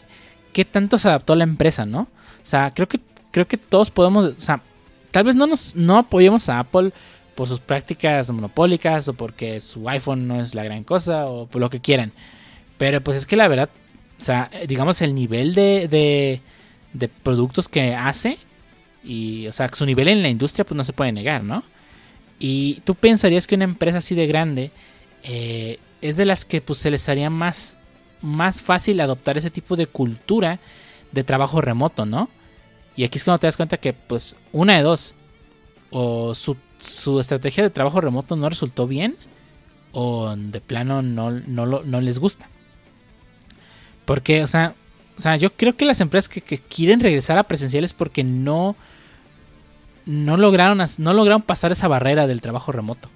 qué 0.53 0.63
tanto 0.63 0.99
se 0.99 1.07
adaptó 1.07 1.35
la 1.35 1.43
empresa, 1.45 1.87
¿no? 1.87 2.01
O 2.01 2.07
sea, 2.43 2.71
creo 2.75 2.87
que 2.87 2.99
creo 3.31 3.47
que 3.47 3.57
todos 3.57 3.89
podemos, 3.89 4.25
o 4.25 4.39
sea, 4.39 4.61
tal 5.09 5.23
vez 5.23 5.35
no 5.35 5.47
nos 5.47 5.75
no 5.75 5.97
apoyemos 5.97 6.49
a 6.49 6.59
Apple 6.59 6.91
por 7.37 7.47
sus 7.47 7.59
prácticas 7.59 8.31
monopólicas 8.31 9.07
o 9.09 9.13
porque 9.13 9.61
su 9.61 9.87
iPhone 9.87 10.27
no 10.27 10.41
es 10.41 10.55
la 10.55 10.63
gran 10.63 10.83
cosa 10.83 11.27
o 11.27 11.45
por 11.45 11.61
lo 11.61 11.69
que 11.69 11.79
quieran. 11.79 12.11
Pero 12.79 12.99
pues 13.01 13.15
es 13.15 13.27
que 13.27 13.35
la 13.35 13.47
verdad, 13.47 13.69
o 14.19 14.21
sea, 14.23 14.49
digamos 14.67 15.03
el 15.03 15.13
nivel 15.13 15.53
de 15.53 15.87
de, 15.87 16.41
de 16.93 17.07
productos 17.07 17.69
que 17.69 17.93
hace. 17.93 18.39
Y, 19.03 19.45
o 19.45 19.51
sea, 19.51 19.69
su 19.71 19.85
nivel 19.85 20.07
en 20.07 20.23
la 20.23 20.29
industria, 20.29 20.65
pues 20.65 20.75
no 20.75 20.83
se 20.83 20.93
puede 20.93 21.11
negar, 21.11 21.43
¿no? 21.43 21.63
Y 22.39 22.81
tú 22.85 22.95
pensarías 22.95 23.45
que 23.45 23.53
una 23.53 23.65
empresa 23.65 23.99
así 23.99 24.15
de 24.15 24.25
grande 24.25 24.71
eh, 25.21 25.79
es 26.01 26.17
de 26.17 26.25
las 26.25 26.43
que 26.43 26.59
pues, 26.59 26.79
se 26.79 26.89
les 26.89 27.07
haría 27.07 27.29
más, 27.29 27.77
más 28.19 28.63
fácil 28.63 28.99
adoptar 28.99 29.37
ese 29.37 29.51
tipo 29.51 29.75
de 29.75 29.85
cultura 29.85 30.59
de 31.11 31.23
trabajo 31.23 31.61
remoto, 31.61 32.07
¿no? 32.07 32.29
Y 32.95 33.03
aquí 33.03 33.19
es 33.19 33.23
cuando 33.23 33.39
te 33.39 33.47
das 33.47 33.57
cuenta 33.57 33.77
que, 33.77 33.93
pues, 33.93 34.35
una 34.51 34.75
de 34.75 34.81
dos, 34.81 35.13
o 35.91 36.33
su, 36.33 36.57
su 36.79 37.19
estrategia 37.19 37.63
de 37.63 37.69
trabajo 37.69 38.01
remoto 38.01 38.35
no 38.35 38.49
resultó 38.49 38.87
bien, 38.87 39.15
o 39.91 40.35
de 40.35 40.61
plano 40.61 41.01
no, 41.01 41.31
no, 41.31 41.65
no 41.65 42.01
les 42.01 42.19
gusta. 42.19 42.47
Porque, 44.05 44.43
o 44.43 44.47
sea, 44.47 44.75
o 45.17 45.21
sea, 45.21 45.35
yo 45.35 45.51
creo 45.51 45.75
que 45.75 45.85
las 45.85 45.99
empresas 45.99 46.29
que, 46.29 46.41
quieren 46.59 46.99
regresar 46.99 47.37
a 47.37 47.43
presenciales 47.43 47.93
porque 47.93 48.23
no, 48.23 48.75
no 50.05 50.37
lograron, 50.37 50.79
no 50.99 51.13
lograron 51.13 51.41
pasar 51.41 51.71
esa 51.71 51.87
barrera 51.87 52.27
del 52.27 52.41
trabajo 52.41 52.71
remoto. 52.71 53.09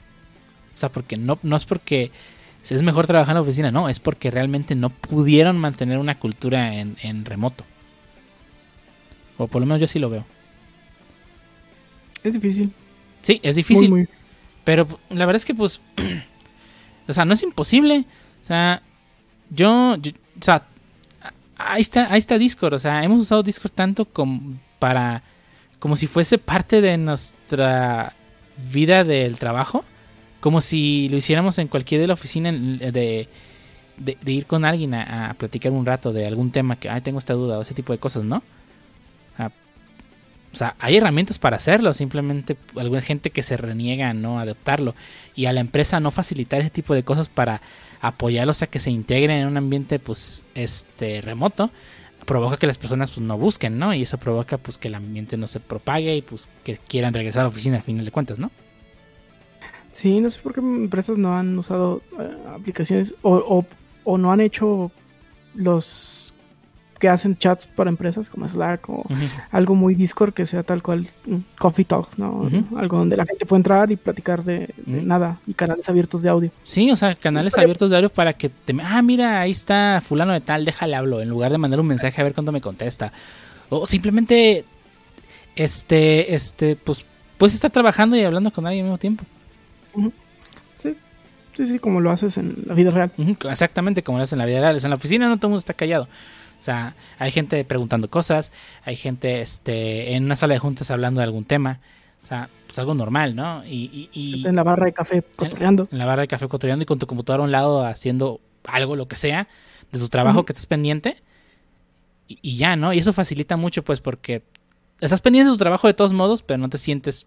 O 0.75 0.79
sea, 0.79 0.89
porque 0.89 1.17
no, 1.17 1.37
no 1.43 1.55
es 1.55 1.65
porque 1.65 2.11
es 2.67 2.81
mejor 2.81 3.05
trabajar 3.05 3.33
en 3.33 3.35
la 3.35 3.41
oficina, 3.41 3.71
no, 3.71 3.87
es 3.87 3.99
porque 3.99 4.31
realmente 4.31 4.73
no 4.73 4.89
pudieron 4.89 5.57
mantener 5.57 5.99
una 5.99 6.17
cultura 6.17 6.75
en, 6.75 6.97
en 7.03 7.25
remoto. 7.25 7.63
O 9.37 9.47
por 9.47 9.61
lo 9.61 9.67
menos 9.67 9.81
yo 9.81 9.87
sí 9.87 9.99
lo 9.99 10.09
veo. 10.09 10.25
Es 12.23 12.33
difícil. 12.33 12.73
Sí, 13.21 13.39
es 13.43 13.55
difícil. 13.55 13.89
Muy, 13.89 13.99
muy. 14.01 14.09
Pero 14.63 14.87
la 15.09 15.25
verdad 15.25 15.37
es 15.37 15.45
que, 15.45 15.55
pues, 15.55 15.81
o 17.07 17.13
sea, 17.13 17.25
no 17.25 17.33
es 17.33 17.43
imposible. 17.43 18.05
O 18.41 18.45
sea, 18.45 18.81
yo, 19.49 19.95
yo- 19.97 20.11
o 20.39 20.43
sea, 20.43 20.63
ahí 21.57 21.81
está, 21.81 22.11
ahí 22.11 22.19
está 22.19 22.37
Discord. 22.37 22.73
O 22.73 22.79
sea, 22.79 23.03
hemos 23.03 23.19
usado 23.19 23.43
Discord 23.43 23.71
tanto 23.71 24.05
como 24.05 24.59
para, 24.79 25.23
como 25.79 25.95
si 25.95 26.07
fuese 26.07 26.37
parte 26.37 26.81
de 26.81 26.97
nuestra 26.97 28.13
vida 28.71 29.03
del 29.03 29.37
trabajo, 29.39 29.83
como 30.39 30.61
si 30.61 31.09
lo 31.09 31.17
hiciéramos 31.17 31.57
en 31.59 31.67
cualquier 31.67 32.01
de 32.01 32.07
la 32.07 32.13
oficina 32.13 32.51
de, 32.51 33.27
de, 33.97 34.17
de 34.19 34.31
ir 34.31 34.45
con 34.45 34.65
alguien 34.65 34.93
a, 34.95 35.29
a 35.29 35.33
platicar 35.35 35.71
un 35.71 35.85
rato 35.85 36.13
de 36.13 36.25
algún 36.27 36.51
tema 36.51 36.75
que, 36.75 36.89
ay, 36.89 37.01
tengo 37.01 37.19
esta 37.19 37.33
duda 37.33 37.59
o 37.59 37.61
ese 37.61 37.73
tipo 37.75 37.93
de 37.93 37.99
cosas, 37.99 38.23
¿no? 38.23 38.37
O 38.37 39.37
sea, 39.37 39.51
o 40.53 40.55
sea, 40.55 40.75
hay 40.79 40.97
herramientas 40.97 41.39
para 41.39 41.57
hacerlo, 41.57 41.93
simplemente 41.93 42.57
alguna 42.75 43.01
gente 43.01 43.29
que 43.29 43.41
se 43.43 43.55
reniega 43.57 44.09
a 44.09 44.13
no 44.13 44.39
adoptarlo 44.39 44.95
y 45.35 45.45
a 45.45 45.53
la 45.53 45.61
empresa 45.61 45.99
no 45.99 46.11
facilitar 46.11 46.59
ese 46.61 46.69
tipo 46.69 46.93
de 46.93 47.03
cosas 47.03 47.29
para 47.29 47.61
apoyarlos 48.01 48.61
a 48.61 48.67
que 48.67 48.79
se 48.79 48.91
integren 48.91 49.37
en 49.41 49.47
un 49.47 49.57
ambiente 49.57 49.99
pues 49.99 50.43
este 50.55 51.21
remoto 51.21 51.69
provoca 52.25 52.57
que 52.57 52.67
las 52.67 52.77
personas 52.77 53.11
pues 53.11 53.21
no 53.21 53.37
busquen, 53.37 53.79
¿no? 53.79 53.93
Y 53.93 54.01
eso 54.03 54.17
provoca 54.17 54.57
pues 54.57 54.77
que 54.77 54.87
el 54.89 54.95
ambiente 54.95 55.37
no 55.37 55.47
se 55.47 55.59
propague 55.59 56.15
y 56.15 56.21
pues 56.21 56.49
que 56.63 56.77
quieran 56.77 57.13
regresar 57.13 57.41
a 57.41 57.43
la 57.43 57.49
oficina 57.49 57.77
al 57.77 57.83
final 57.83 58.05
de 58.05 58.11
cuentas, 58.11 58.37
¿no? 58.37 58.51
Sí, 59.91 60.19
no 60.21 60.29
sé 60.29 60.39
por 60.39 60.53
qué 60.53 60.59
empresas 60.61 61.17
no 61.17 61.35
han 61.37 61.57
usado 61.57 62.01
eh, 62.19 62.29
aplicaciones 62.55 63.13
o, 63.23 63.35
o- 63.35 63.65
o 64.03 64.17
no 64.17 64.31
han 64.31 64.39
hecho 64.41 64.91
los 65.53 66.30
que 67.01 67.09
hacen 67.09 67.35
chats 67.35 67.65
para 67.65 67.89
empresas 67.89 68.29
como 68.29 68.47
Slack 68.47 68.87
o 68.87 69.03
algo 69.49 69.73
muy 69.73 69.95
Discord 69.95 70.33
que 70.33 70.45
sea 70.45 70.61
tal 70.61 70.83
cual 70.83 71.07
Coffee 71.57 71.83
Talks, 71.83 72.19
¿no? 72.19 72.47
Algo 72.77 72.99
donde 72.99 73.17
la 73.17 73.25
gente 73.25 73.47
puede 73.47 73.61
entrar 73.61 73.91
y 73.91 73.95
platicar 73.95 74.43
de, 74.43 74.71
nada 74.85 75.39
y 75.47 75.55
canales 75.55 75.89
abiertos 75.89 76.21
de 76.21 76.29
audio. 76.29 76.51
Sí, 76.63 76.91
o 76.91 76.95
sea, 76.95 77.11
canales 77.13 77.57
abiertos 77.57 77.89
de 77.89 77.97
audio 77.97 78.09
para 78.09 78.33
que 78.33 78.49
te... 78.49 78.75
Ah, 78.83 79.01
mira, 79.01 79.41
ahí 79.41 79.49
está 79.49 79.99
fulano 80.07 80.31
de 80.31 80.41
tal, 80.41 80.63
déjale 80.63 80.95
hablo, 80.95 81.21
en 81.21 81.29
lugar 81.29 81.51
de 81.51 81.57
mandar 81.57 81.79
un 81.79 81.87
mensaje 81.87 82.21
a 82.21 82.23
ver 82.23 82.35
cuándo 82.35 82.51
me 82.51 82.61
contesta. 82.61 83.11
O 83.69 83.87
simplemente, 83.87 84.63
este, 85.55 86.35
este, 86.35 86.75
pues, 86.75 87.03
puedes 87.39 87.55
estar 87.55 87.71
trabajando 87.71 88.15
y 88.15 88.23
hablando 88.23 88.51
con 88.51 88.67
alguien 88.67 88.85
al 88.85 88.91
mismo 88.91 88.99
tiempo. 88.99 89.23
Sí, 91.53 91.65
sí, 91.65 91.79
como 91.79 91.99
lo 91.99 92.11
haces 92.11 92.37
en 92.37 92.63
la 92.67 92.75
vida 92.75 92.91
real. 92.91 93.11
Exactamente 93.49 94.03
como 94.03 94.19
lo 94.19 94.23
hacen 94.23 94.37
en 94.37 94.45
la 94.45 94.45
vida 94.45 94.61
real. 94.61 94.75
O 94.75 94.79
sea, 94.79 94.87
en 94.87 94.91
la 94.91 94.97
oficina 94.97 95.27
no 95.27 95.37
todo 95.37 95.47
el 95.47 95.51
mundo 95.51 95.59
está 95.59 95.73
callado. 95.73 96.07
O 96.61 96.63
sea, 96.63 96.93
hay 97.17 97.31
gente 97.31 97.65
preguntando 97.65 98.07
cosas, 98.07 98.51
hay 98.85 98.95
gente 98.95 99.41
este, 99.41 100.13
en 100.13 100.25
una 100.25 100.35
sala 100.35 100.53
de 100.53 100.59
juntas 100.59 100.91
hablando 100.91 101.17
de 101.19 101.23
algún 101.25 101.43
tema. 101.43 101.79
O 102.23 102.27
sea, 102.27 102.49
pues 102.67 102.77
algo 102.77 102.93
normal, 102.93 103.35
¿no? 103.35 103.65
Y, 103.65 104.09
y- 104.13 104.41
y 104.43 104.47
En 104.47 104.55
la 104.55 104.61
barra 104.61 104.85
de 104.85 104.93
café 104.93 105.23
cotorreando. 105.35 105.87
en 105.91 105.97
la 105.97 106.05
barra 106.05 106.21
de 106.21 106.27
café 106.27 106.47
cotorreando 106.47 106.83
y 106.83 106.85
con 106.85 106.99
tu 106.99 107.07
computadora 107.07 107.41
a 107.41 107.45
un 107.45 107.51
lado 107.51 107.83
haciendo 107.83 108.39
algo, 108.63 108.95
lo 108.95 109.07
que 109.07 109.15
sea, 109.15 109.47
de 109.91 109.97
tu 109.97 110.07
trabajo 110.07 110.45
que 110.45 110.53
estés 110.53 110.67
pendiente. 110.67 111.17
Y, 112.27 112.37
y 112.43 112.57
ya, 112.57 112.75
¿no? 112.75 112.93
Y 112.93 112.99
eso 112.99 113.11
facilita 113.11 113.57
mucho, 113.57 113.83
pues, 113.83 113.99
porque 113.99 114.43
estás 114.99 115.19
pendiente 115.19 115.49
de 115.49 115.55
tu 115.55 115.59
trabajo 115.59 115.87
de 115.87 115.95
todos 115.95 116.13
modos, 116.13 116.43
pero 116.43 116.59
no 116.59 116.69
te 116.69 116.77
sientes 116.77 117.25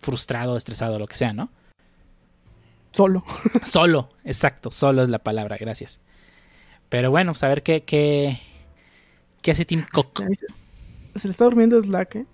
frustrado, 0.00 0.56
estresado, 0.56 0.98
lo 0.98 1.06
que 1.06 1.14
sea, 1.14 1.32
¿no? 1.32 1.48
Solo. 2.90 3.24
Solo, 3.64 4.10
exacto, 4.24 4.70
solo 4.72 5.02
es 5.04 5.08
la 5.08 5.20
palabra, 5.20 5.56
gracias. 5.60 6.00
Pero 6.88 7.10
bueno, 7.12 7.32
pues 7.32 7.42
a 7.44 7.48
ver 7.48 7.62
qué, 7.62 7.82
qué, 7.82 8.40
qué 9.44 9.50
hace 9.50 9.64
Tim 9.66 9.84
Cook. 9.92 10.24
Se, 11.14 11.28
le 11.28 11.30
está 11.30 11.44
durmiendo 11.44 11.80
Slack, 11.80 12.16
¿eh? 12.16 12.26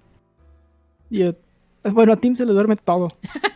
Y, 1.11 1.23
eh, 1.23 1.37
bueno, 1.83 2.13
a 2.13 2.17
Tim 2.17 2.37
se 2.37 2.47
le 2.47 2.53
duerme 2.53 2.77
todo. 2.77 3.09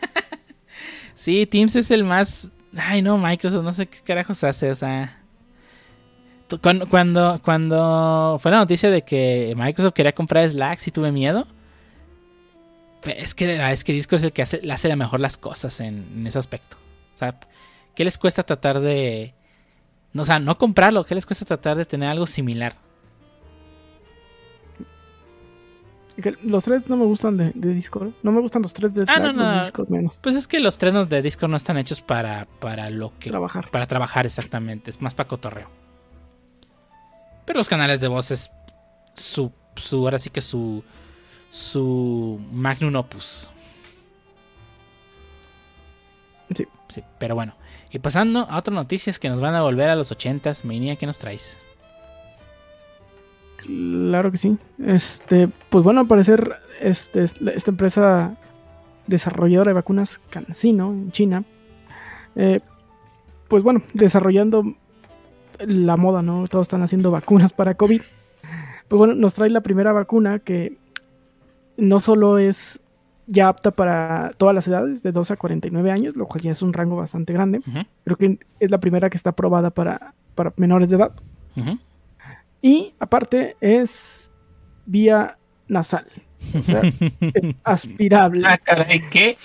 Sí, 1.17 1.45
Teams 1.45 1.77
es 1.77 1.91
el 1.91 2.03
más. 2.03 2.51
Ay, 2.75 3.01
no, 3.01 3.17
Microsoft, 3.17 3.63
no 3.63 3.71
sé 3.71 3.87
qué 3.87 4.01
carajos 4.01 4.43
hace, 4.43 4.69
o 4.69 4.75
sea. 4.75 5.23
Cuando, 6.61 6.89
cuando, 6.89 7.41
cuando 7.41 8.37
fue 8.41 8.51
la 8.51 8.57
noticia 8.57 8.91
de 8.91 9.03
que 9.03 9.53
Microsoft 9.55 9.93
quería 9.93 10.11
comprar 10.11 10.49
Slack, 10.49 10.79
sí 10.79 10.91
tuve 10.91 11.13
miedo. 11.13 11.47
Pero 13.01 13.17
es 13.17 13.33
que, 13.33 13.71
es 13.71 13.83
que 13.85 13.93
Discord 13.93 14.19
es 14.19 14.23
el 14.25 14.33
que 14.33 14.41
hace, 14.41 14.61
le 14.61 14.73
hace 14.73 14.93
mejor 14.97 15.21
las 15.21 15.37
cosas 15.37 15.79
en, 15.79 16.05
en 16.17 16.27
ese 16.27 16.37
aspecto. 16.37 16.75
O 17.13 17.17
sea, 17.17 17.39
¿qué 17.95 18.03
les 18.03 18.17
cuesta 18.17 18.43
tratar 18.43 18.81
de. 18.81 19.33
No, 20.11 20.23
o 20.23 20.25
sea, 20.25 20.39
no 20.39 20.57
comprarlo, 20.57 21.05
¿qué 21.05 21.15
les 21.15 21.25
cuesta 21.25 21.45
tratar 21.45 21.77
de 21.77 21.85
tener 21.85 22.09
algo 22.09 22.27
similar? 22.27 22.75
Los 26.43 26.63
tres 26.63 26.89
no 26.89 26.95
me 26.95 27.05
gustan 27.05 27.35
de, 27.37 27.51
de 27.55 27.73
Discord. 27.73 28.11
No 28.23 28.31
me 28.31 28.39
gustan 28.39 28.61
los 28.61 28.73
tres 28.73 28.93
de 28.95 29.05
Ah, 29.07 29.19
no, 29.19 29.33
no. 29.33 29.51
de 29.57 29.61
Discord 29.63 29.89
menos. 29.89 30.19
Pues 30.23 30.35
es 30.35 30.47
que 30.47 30.59
los 30.59 30.77
trenos 30.77 31.09
de 31.09 31.21
Discord 31.21 31.49
no 31.51 31.57
están 31.57 31.77
hechos 31.77 31.99
para, 32.01 32.47
para 32.59 32.89
lo 32.89 33.11
que 33.19 33.29
Trabajar. 33.29 33.69
Para 33.69 33.85
trabajar, 33.85 34.25
exactamente. 34.25 34.89
Es 34.89 35.01
más 35.01 35.13
para 35.13 35.27
cotorreo. 35.27 35.69
Pero 37.45 37.57
los 37.59 37.67
canales 37.69 37.99
de 38.01 38.07
voz 38.07 38.31
es 38.31 38.49
su, 39.13 39.51
su 39.75 39.97
ahora 39.97 40.17
sí 40.17 40.29
que 40.29 40.41
su, 40.41 40.83
su 41.49 42.39
magnum 42.51 42.95
opus. 42.95 43.49
Sí. 46.55 46.65
Sí, 46.87 47.03
pero 47.19 47.35
bueno. 47.35 47.55
Y 47.91 47.99
pasando 47.99 48.47
a 48.49 48.57
otras 48.57 48.73
noticias 48.75 49.19
que 49.19 49.29
nos 49.29 49.41
van 49.41 49.55
a 49.55 49.61
volver 49.63 49.89
a 49.89 49.95
los 49.95 50.11
ochentas. 50.11 50.63
Meinía, 50.65 50.95
¿qué 50.95 51.05
nos 51.05 51.17
traes? 51.19 51.57
Claro 53.65 54.31
que 54.31 54.37
sí. 54.37 54.57
Este, 54.83 55.49
pues 55.69 55.83
bueno, 55.83 56.01
al 56.01 56.07
parecer, 56.07 56.55
este, 56.81 57.23
esta 57.23 57.71
empresa 57.71 58.37
desarrolladora 59.07 59.69
de 59.69 59.75
vacunas 59.75 60.19
CanSino 60.29 60.91
en 60.91 61.11
China, 61.11 61.43
eh, 62.35 62.59
pues 63.47 63.63
bueno, 63.63 63.81
desarrollando 63.93 64.75
la 65.59 65.97
moda, 65.97 66.21
¿no? 66.21 66.47
Todos 66.47 66.65
están 66.65 66.83
haciendo 66.83 67.11
vacunas 67.11 67.53
para 67.53 67.75
COVID. 67.75 68.01
Pues 68.87 68.97
bueno, 68.97 69.15
nos 69.15 69.33
trae 69.33 69.49
la 69.49 69.61
primera 69.61 69.93
vacuna 69.93 70.39
que 70.39 70.77
no 71.77 71.99
solo 71.99 72.37
es 72.37 72.79
ya 73.27 73.47
apta 73.47 73.71
para 73.71 74.31
todas 74.37 74.53
las 74.53 74.67
edades, 74.67 75.01
de 75.01 75.11
2 75.11 75.31
a 75.31 75.37
49 75.37 75.91
años, 75.91 76.15
lo 76.15 76.27
cual 76.27 76.41
ya 76.41 76.51
es 76.51 76.61
un 76.61 76.73
rango 76.73 76.95
bastante 76.95 77.33
grande. 77.33 77.59
Ujú, 77.59 77.79
Creo 78.03 78.17
que 78.17 78.39
es 78.59 78.71
la 78.71 78.79
primera 78.79 79.09
que 79.09 79.17
está 79.17 79.31
aprobada 79.31 79.71
para, 79.71 80.13
para 80.35 80.53
menores 80.57 80.89
de 80.89 80.97
edad. 80.97 81.13
Y 82.67 82.95
aparte 82.99 83.55
es 83.61 84.31
vía 84.87 85.37
nasal. 85.67 86.07
O 86.57 86.61
sea, 86.63 86.81
es 87.21 87.55
aspirable. 87.63 88.41
Ah, 88.47 88.57
caray, 88.57 89.07
¿qué? 89.11 89.37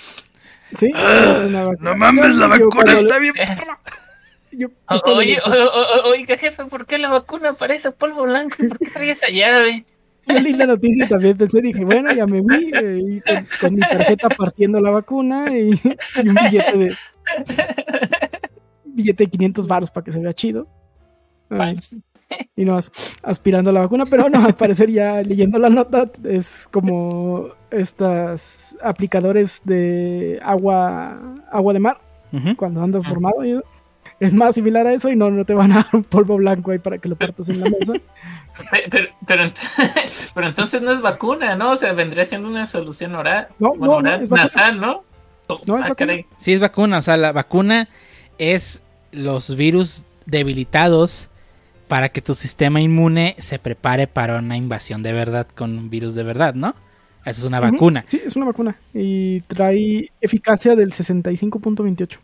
¿Sí? 0.74 0.90
Es 0.94 1.44
una 1.44 1.64
vacuna. 1.66 1.90
No 1.90 1.96
mames, 1.98 2.34
la 2.36 2.46
vacuna 2.46 2.70
cuando- 2.70 2.92
está 3.00 3.18
bien. 3.18 3.34
Eh, 3.36 3.44
perra. 3.46 3.78
yo- 4.52 4.68
o- 4.68 4.94
yo 4.94 5.02
cuando 5.02 5.16
Oye, 5.16 5.38
o- 5.44 5.50
o- 5.50 6.10
oiga, 6.12 6.38
jefe, 6.38 6.64
¿por 6.64 6.86
qué 6.86 6.96
la 6.96 7.10
vacuna 7.10 7.52
parece 7.52 7.90
polvo 7.90 8.22
blanco? 8.22 8.56
¿Por 8.66 8.78
qué 8.78 8.90
trae 8.90 9.10
esa 9.10 9.28
llave? 9.28 9.84
yo 10.26 10.38
leí 10.40 10.54
la 10.54 10.64
noticia 10.66 11.04
y 11.04 11.08
también 11.08 11.36
pensé, 11.36 11.60
dije, 11.60 11.84
bueno, 11.84 12.10
ya 12.14 12.24
me 12.26 12.40
vi 12.40 12.70
eh, 12.72 13.00
y 13.02 13.20
con, 13.20 13.46
con 13.60 13.74
mi 13.74 13.80
tarjeta 13.80 14.30
partiendo 14.30 14.80
la 14.80 14.90
vacuna 14.92 15.54
y, 15.54 15.72
y 16.22 16.28
un 16.28 16.34
billete 16.36 16.78
de 16.78 16.96
billete 18.84 19.24
de 19.24 19.30
500 19.30 19.68
varos 19.68 19.90
para 19.90 20.04
que 20.04 20.12
se 20.12 20.20
vea 20.20 20.32
chido. 20.32 20.66
Ay. 21.50 21.78
Y 22.56 22.64
no 22.64 22.76
as- 22.76 22.90
aspirando 23.22 23.70
a 23.70 23.72
la 23.72 23.80
vacuna, 23.80 24.06
pero 24.06 24.28
no, 24.28 24.44
al 24.44 24.54
parecer 24.54 24.90
ya 24.90 25.22
leyendo 25.22 25.58
la 25.58 25.68
nota 25.70 26.08
es 26.24 26.68
como 26.70 27.48
estas 27.70 28.76
aplicadores 28.82 29.60
de 29.64 30.38
agua 30.42 31.18
agua 31.50 31.72
de 31.72 31.80
mar 31.80 32.00
cuando 32.56 32.82
andas 32.82 33.02
Ah. 33.06 33.08
formado 33.08 33.44
y- 33.44 33.60
es 34.20 34.34
más 34.34 34.54
similar 34.54 34.86
a 34.86 34.92
eso 34.92 35.08
y 35.08 35.16
no, 35.16 35.30
no 35.30 35.44
te 35.46 35.54
van 35.54 35.72
a 35.72 35.76
dar 35.76 35.86
un 35.94 36.04
polvo 36.04 36.36
blanco 36.36 36.70
ahí 36.72 36.78
para 36.78 36.98
que 36.98 37.08
lo 37.08 37.16
partas 37.16 37.48
en 37.48 37.60
la 37.60 37.70
mesa. 37.70 37.94
Pe- 38.70 38.84
Pero, 38.90 39.08
pero, 39.26 39.44
ent- 39.44 39.56
pero 40.34 40.46
entonces 40.48 40.82
no 40.82 40.92
es 40.92 41.00
vacuna, 41.00 41.56
¿no? 41.56 41.70
O 41.70 41.76
sea, 41.76 41.94
vendría 41.94 42.26
siendo 42.26 42.46
una 42.46 42.66
solución 42.66 43.14
oral, 43.14 43.48
No, 43.58 43.70
bueno, 43.70 43.86
no, 43.86 43.86
no, 43.92 43.96
oral, 43.96 44.22
es 44.22 44.28
vacuna. 44.28 44.42
nasal, 44.42 44.78
¿no? 44.80 45.04
Oh, 45.46 45.58
No, 45.66 45.78
es 45.78 45.84
ah, 45.84 45.88
vacuna. 45.88 46.12
Sí, 46.36 46.52
es 46.52 46.60
vacuna. 46.60 46.98
O 46.98 47.02
sea, 47.02 47.16
la 47.16 47.32
vacuna 47.32 47.88
es 48.36 48.82
los 49.10 49.56
virus 49.56 50.04
debilitados 50.26 51.29
para 51.90 52.08
que 52.10 52.22
tu 52.22 52.36
sistema 52.36 52.80
inmune 52.80 53.34
se 53.40 53.58
prepare 53.58 54.06
para 54.06 54.38
una 54.38 54.56
invasión 54.56 55.02
de 55.02 55.12
verdad 55.12 55.48
con 55.56 55.76
un 55.76 55.90
virus 55.90 56.14
de 56.14 56.22
verdad, 56.22 56.54
¿no? 56.54 56.76
Eso 57.24 57.40
es 57.40 57.44
una 57.44 57.58
vacuna. 57.58 58.04
Sí, 58.06 58.22
es 58.24 58.36
una 58.36 58.46
vacuna. 58.46 58.76
Y 58.94 59.40
trae 59.40 60.08
eficacia 60.20 60.76
del 60.76 60.92
65.28. 60.92 62.18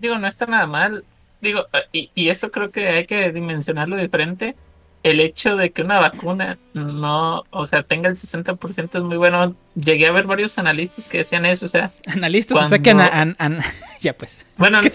Digo, 0.00 0.18
no 0.18 0.26
está 0.26 0.46
nada 0.46 0.66
mal. 0.66 1.04
Digo, 1.40 1.66
eh, 1.72 1.84
y, 1.92 2.10
y 2.16 2.30
eso 2.30 2.50
creo 2.50 2.72
que 2.72 2.88
hay 2.88 3.06
que 3.06 3.30
dimensionarlo 3.30 3.96
diferente. 3.96 4.56
El 5.04 5.20
hecho 5.20 5.56
de 5.56 5.70
que 5.70 5.82
una 5.82 6.00
vacuna 6.00 6.58
no, 6.74 7.44
o 7.50 7.66
sea, 7.66 7.82
tenga 7.84 8.08
el 8.08 8.16
60% 8.16 8.96
es 8.98 9.02
muy 9.04 9.16
bueno. 9.16 9.54
Llegué 9.76 10.06
a 10.08 10.12
ver 10.12 10.26
varios 10.26 10.58
analistas 10.58 11.06
que 11.06 11.18
decían 11.18 11.46
eso, 11.46 11.66
o 11.66 11.68
sea, 11.68 11.92
Analistas, 12.06 12.58
o 12.58 12.68
sea 12.68 12.78
que 12.80 12.90
an- 12.90 13.36
an- 13.38 13.60
ya 14.00 14.12
pues. 14.12 14.44
bueno, 14.56 14.80
Que 14.80 14.88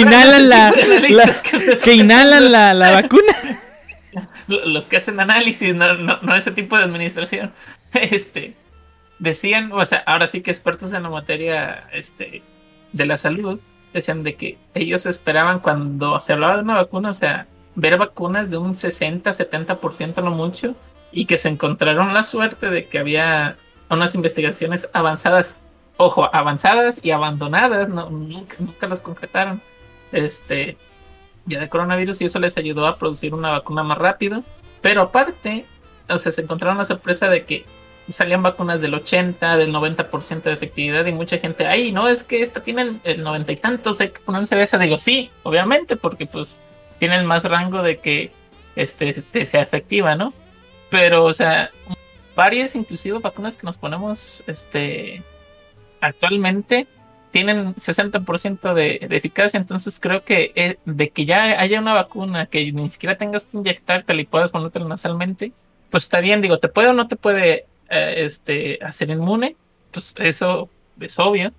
inhalan 0.00 0.48
la- 0.48 0.72
Que 1.82 1.94
inhalan 1.94 2.52
la, 2.52 2.74
la 2.74 2.90
vacuna. 2.90 3.32
los 4.48 4.86
que 4.86 4.96
hacen 4.98 5.18
análisis, 5.20 5.74
no, 5.74 5.94
no, 5.94 6.18
no 6.22 6.34
ese 6.36 6.50
tipo 6.50 6.76
de 6.76 6.84
administración, 6.84 7.52
este, 7.94 8.54
decían, 9.18 9.72
o 9.72 9.84
sea, 9.84 10.02
ahora 10.06 10.26
sí 10.26 10.42
que 10.42 10.50
expertos 10.50 10.92
en 10.92 11.02
la 11.02 11.10
materia 11.10 11.84
este, 11.92 12.42
de 12.92 13.06
la 13.06 13.16
salud, 13.16 13.60
decían 13.92 14.22
de 14.22 14.34
que 14.34 14.58
ellos 14.74 15.06
esperaban 15.06 15.60
cuando 15.60 16.20
se 16.20 16.32
hablaba 16.34 16.56
de 16.56 16.62
una 16.62 16.74
vacuna, 16.74 17.10
o 17.10 17.14
sea, 17.14 17.46
ver 17.76 17.96
vacunas 17.98 18.50
de 18.50 18.56
un 18.58 18.74
60, 18.74 19.30
70% 19.30 20.22
no 20.22 20.30
mucho, 20.32 20.74
y 21.12 21.26
que 21.26 21.38
se 21.38 21.48
encontraron 21.48 22.12
la 22.12 22.22
suerte 22.24 22.68
de 22.70 22.88
que 22.88 22.98
había 22.98 23.56
unas 23.88 24.14
investigaciones 24.14 24.90
avanzadas, 24.92 25.56
ojo, 25.96 26.28
avanzadas 26.34 26.98
y 27.02 27.12
abandonadas, 27.12 27.88
no, 27.88 28.10
nunca, 28.10 28.56
nunca 28.58 28.88
las 28.88 29.00
concretaron, 29.00 29.62
este, 30.12 30.76
ya 31.44 31.60
de 31.60 31.68
coronavirus 31.68 32.20
y 32.20 32.24
eso 32.24 32.38
les 32.40 32.56
ayudó 32.58 32.86
a 32.86 32.98
producir 32.98 33.32
una 33.34 33.50
vacuna 33.52 33.82
más 33.84 33.98
rápido. 33.98 34.42
Pero 34.82 35.02
aparte, 35.02 35.64
o 36.08 36.18
sea, 36.18 36.32
se 36.32 36.42
encontraron 36.42 36.78
la 36.78 36.84
sorpresa 36.84 37.28
de 37.28 37.44
que 37.44 37.64
salían 38.08 38.42
vacunas 38.42 38.80
del 38.80 38.94
80, 38.94 39.56
del 39.56 39.72
90% 39.72 40.42
de 40.42 40.52
efectividad 40.52 41.06
y 41.06 41.12
mucha 41.12 41.38
gente, 41.38 41.66
ay, 41.66 41.92
no, 41.92 42.08
es 42.08 42.22
que 42.22 42.40
esta 42.40 42.62
tiene 42.62 43.00
el- 43.04 43.22
90 43.22 43.52
y 43.52 43.56
tantos, 43.56 44.00
hay 44.00 44.10
que 44.10 44.20
ponerse 44.20 44.60
esa. 44.62 44.78
Digo, 44.78 44.98
sí, 44.98 45.30
obviamente, 45.42 45.96
porque 45.96 46.26
pues 46.26 46.60
tienen 46.98 47.26
más 47.26 47.44
rango 47.44 47.82
de 47.82 47.98
que 47.98 48.32
este, 48.74 49.12
te 49.14 49.44
sea 49.44 49.62
efectiva, 49.62 50.14
¿no? 50.14 50.32
Pero, 50.90 51.24
o 51.24 51.32
sea, 51.32 51.70
varias 52.34 52.76
inclusive 52.76 53.18
vacunas 53.18 53.56
que 53.56 53.66
nos 53.66 53.78
ponemos 53.78 54.44
este, 54.46 55.22
actualmente 56.00 56.86
tienen 57.30 57.74
60% 57.74 58.72
de, 58.72 59.06
de 59.08 59.16
eficacia, 59.16 59.58
entonces 59.58 60.00
creo 60.00 60.24
que 60.24 60.52
eh, 60.54 60.78
de 60.84 61.10
que 61.10 61.26
ya 61.26 61.60
haya 61.60 61.80
una 61.80 61.92
vacuna 61.92 62.46
que 62.46 62.72
ni 62.72 62.88
siquiera 62.88 63.18
tengas 63.18 63.46
que 63.46 63.58
inyectártela 63.58 64.20
y 64.20 64.24
puedas 64.24 64.52
ponértela 64.52 64.86
nasalmente, 64.86 65.52
pues 65.90 66.04
está 66.04 66.20
bien, 66.20 66.40
digo, 66.40 66.58
te 66.58 66.68
puede 66.68 66.88
o 66.88 66.92
no 66.92 67.08
te 67.08 67.16
puede 67.16 67.66
eh, 67.90 68.14
este, 68.24 68.78
hacer 68.82 69.10
inmune, 69.10 69.56
pues 69.90 70.14
eso 70.18 70.70
es 71.00 71.18
obvio, 71.18 71.52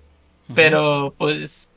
pero 0.54 1.14
pues 1.16 1.67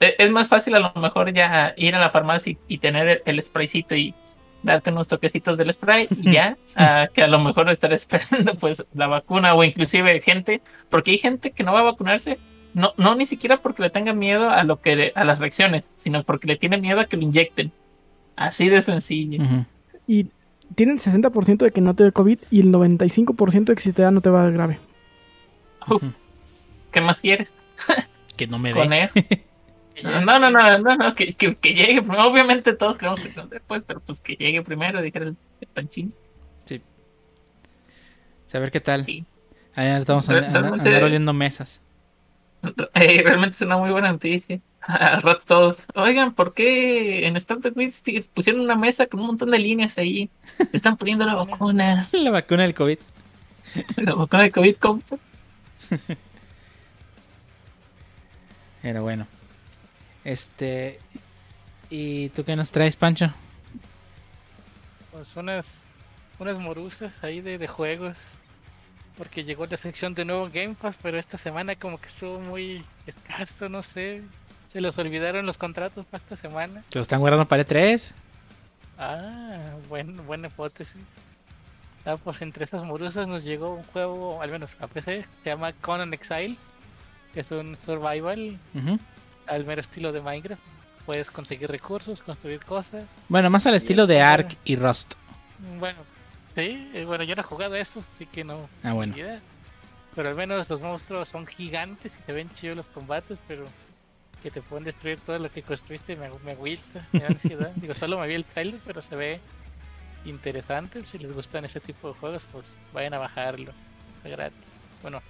es 0.00 0.30
más 0.30 0.48
fácil 0.48 0.74
a 0.74 0.80
lo 0.80 0.92
mejor 1.00 1.32
ya 1.32 1.74
ir 1.76 1.94
a 1.94 2.00
la 2.00 2.10
farmacia 2.10 2.52
y, 2.52 2.58
y 2.74 2.78
tener 2.78 3.08
el, 3.08 3.22
el 3.24 3.42
spraycito 3.42 3.94
y 3.94 4.14
darte 4.62 4.90
unos 4.90 5.08
toquecitos 5.08 5.56
del 5.56 5.72
spray 5.72 6.08
y 6.10 6.32
ya, 6.32 6.56
a 6.74 7.08
que 7.12 7.22
a 7.22 7.28
lo 7.28 7.38
mejor 7.38 7.68
estar 7.70 7.92
esperando 7.94 8.54
pues 8.56 8.84
la 8.94 9.06
vacuna 9.06 9.54
o 9.54 9.64
inclusive 9.64 10.20
gente, 10.20 10.62
porque 10.88 11.12
hay 11.12 11.18
gente 11.18 11.52
que 11.52 11.64
no 11.64 11.72
va 11.72 11.80
a 11.80 11.84
vacunarse, 11.84 12.38
no, 12.74 12.92
no 12.96 13.14
ni 13.14 13.26
siquiera 13.26 13.60
porque 13.60 13.82
le 13.82 13.90
tenga 13.90 14.12
miedo 14.12 14.50
a 14.50 14.64
lo 14.64 14.80
que 14.80 15.12
a 15.14 15.24
las 15.24 15.38
reacciones, 15.38 15.88
sino 15.94 16.22
porque 16.22 16.46
le 16.46 16.56
tiene 16.56 16.78
miedo 16.78 17.00
a 17.00 17.06
que 17.06 17.16
lo 17.16 17.22
inyecten. 17.22 17.72
Así 18.36 18.68
de 18.68 18.82
sencillo. 18.82 19.42
Y 20.06 20.28
tiene 20.76 20.92
el 20.92 21.00
60% 21.00 21.58
de 21.58 21.72
que 21.72 21.80
no 21.80 21.94
te 21.94 22.04
dé 22.04 22.12
COVID 22.12 22.38
y 22.50 22.60
el 22.60 22.72
95% 22.72 23.64
de 23.64 23.74
que 23.74 23.82
si 23.82 23.92
te 23.92 24.02
da 24.02 24.12
no 24.12 24.20
te 24.20 24.30
va 24.30 24.40
a 24.40 24.42
dar 24.44 24.52
grave. 24.52 24.78
Uf, 25.88 26.04
¿Qué 26.92 27.00
más 27.00 27.20
quieres? 27.20 27.52
Que 28.36 28.46
no 28.46 28.58
me 28.58 28.72
dé. 28.72 29.10
No, 30.02 30.20
no, 30.38 30.50
no, 30.50 30.78
no, 30.78 30.96
no, 30.96 31.14
que, 31.14 31.32
que, 31.32 31.56
que 31.56 31.74
llegue 31.74 32.02
primero. 32.02 32.28
Obviamente 32.28 32.72
todos 32.74 32.96
queremos 32.96 33.20
que 33.20 33.32
después, 33.50 33.82
pero 33.86 34.00
pues 34.00 34.20
que 34.20 34.34
llegue 34.36 34.62
primero, 34.62 35.00
dijera 35.02 35.26
el, 35.26 35.36
el 35.60 35.68
panchín. 35.68 36.14
Saber 38.46 38.70
qué 38.70 38.80
tal. 38.80 39.04
Sí. 39.04 39.26
Ahí 39.74 39.88
estamos 39.88 40.26
a 40.28 40.32
Re- 40.32 40.46
andar, 40.46 40.62
realmente- 40.62 40.88
andar 40.88 41.04
oliendo 41.04 41.32
mesas. 41.32 41.82
Eh, 42.94 43.22
realmente 43.22 43.54
es 43.54 43.62
una 43.62 43.76
muy 43.76 43.90
buena 43.90 44.10
noticia. 44.10 44.58
Al 44.80 45.22
rato 45.22 45.44
todos. 45.46 45.86
Oigan, 45.94 46.34
¿por 46.34 46.54
qué 46.54 47.26
en 47.26 47.36
Startup 47.36 47.72
Quiz 47.74 48.02
pusieron 48.34 48.62
una 48.62 48.74
mesa 48.74 49.06
con 49.06 49.20
un 49.20 49.26
montón 49.26 49.50
de 49.52 49.58
líneas 49.60 49.96
ahí? 49.98 50.28
Se 50.70 50.76
están 50.76 50.96
poniendo 50.96 51.24
la 51.26 51.34
vacuna. 51.34 52.08
La 52.12 52.30
vacuna 52.30 52.62
del 52.62 52.74
COVID. 52.74 52.98
La 53.98 54.14
vacuna 54.14 54.42
de 54.44 54.50
COVID, 54.50 54.76
¿cómo? 54.76 55.02
Pero 58.82 59.02
bueno. 59.02 59.26
Este. 60.28 60.98
¿Y 61.88 62.28
tú 62.30 62.44
qué 62.44 62.54
nos 62.54 62.70
traes, 62.70 62.96
Pancho? 62.96 63.32
Pues 65.10 65.34
unas, 65.36 65.64
unas 66.38 66.58
morusas 66.58 67.12
ahí 67.24 67.40
de, 67.40 67.56
de 67.56 67.66
juegos. 67.66 68.14
Porque 69.16 69.44
llegó 69.44 69.64
la 69.64 69.78
sección 69.78 70.12
de 70.14 70.26
nuevo 70.26 70.50
Game 70.52 70.74
Pass, 70.74 70.96
pero 71.02 71.18
esta 71.18 71.38
semana 71.38 71.76
como 71.76 71.98
que 71.98 72.08
estuvo 72.08 72.38
muy 72.40 72.84
escaso, 73.06 73.70
no 73.70 73.82
sé. 73.82 74.22
Se 74.70 74.82
los 74.82 74.98
olvidaron 74.98 75.46
los 75.46 75.56
contratos 75.56 76.04
para 76.04 76.22
esta 76.22 76.36
semana. 76.36 76.84
¿Te 76.90 76.98
lo 76.98 77.02
están 77.02 77.20
guardando 77.20 77.48
para 77.48 77.62
E 77.62 77.66
E3? 77.66 78.12
Ah, 78.98 79.70
buen, 79.88 80.14
buena 80.26 80.48
hipótesis. 80.48 81.02
Ah, 82.04 82.18
pues 82.22 82.42
entre 82.42 82.64
estas 82.64 82.84
morusas 82.84 83.26
nos 83.26 83.44
llegó 83.44 83.70
un 83.70 83.82
juego, 83.84 84.42
al 84.42 84.50
menos 84.50 84.70
a 84.78 84.88
PC, 84.88 85.24
se 85.42 85.50
llama 85.50 85.72
Conan 85.72 86.12
Exiles, 86.12 86.58
que 87.32 87.40
es 87.40 87.50
un 87.50 87.78
survival 87.86 88.58
Ujú. 88.74 88.98
Al 89.48 89.64
mero 89.64 89.80
estilo 89.80 90.12
de 90.12 90.20
Minecraft. 90.20 90.62
Puedes 91.06 91.30
conseguir 91.30 91.70
recursos, 91.70 92.20
construir 92.20 92.64
cosas. 92.64 93.04
Bueno, 93.28 93.48
más 93.48 93.66
al 93.66 93.74
estilo 93.74 94.06
de 94.06 94.20
Ark 94.20 94.56
y 94.64 94.76
Rust. 94.76 95.14
Bueno, 95.78 95.98
sí, 96.54 96.90
eh, 96.94 97.04
bueno, 97.06 97.24
yo 97.24 97.34
no 97.34 97.40
he 97.40 97.44
jugado 97.44 97.74
a 97.74 97.78
eso, 97.78 98.00
así 98.00 98.26
que 98.26 98.44
no. 98.44 98.68
Ah, 98.82 98.92
bueno. 98.92 99.16
idea. 99.16 99.40
Pero 100.14 100.28
al 100.28 100.34
menos 100.34 100.68
los 100.68 100.80
monstruos 100.80 101.28
son 101.28 101.46
gigantes 101.46 102.12
y 102.12 102.26
se 102.26 102.32
ven 102.32 102.50
chidos 102.54 102.76
los 102.76 102.88
combates, 102.88 103.38
pero 103.46 103.64
que 104.42 104.50
te 104.50 104.62
pueden 104.62 104.84
destruir 104.84 105.18
todo 105.20 105.38
lo 105.38 105.50
que 105.50 105.62
construiste 105.62 106.14
me, 106.16 106.28
me 106.44 106.52
agüita, 106.52 107.06
me 107.12 107.20
da 107.20 107.28
ansiedad. 107.28 107.72
Digo, 107.76 107.94
solo 107.94 108.18
me 108.18 108.26
vi 108.26 108.34
el 108.34 108.44
trailer, 108.44 108.80
pero 108.84 109.00
se 109.02 109.16
ve 109.16 109.40
interesante. 110.24 111.04
Si 111.06 111.18
les 111.18 111.32
gustan 111.32 111.64
ese 111.64 111.80
tipo 111.80 112.08
de 112.08 112.14
juegos, 112.18 112.44
pues 112.52 112.66
vayan 112.92 113.14
a 113.14 113.18
bajarlo. 113.18 113.72
Gratis. 114.24 114.58
Bueno, 115.02 115.22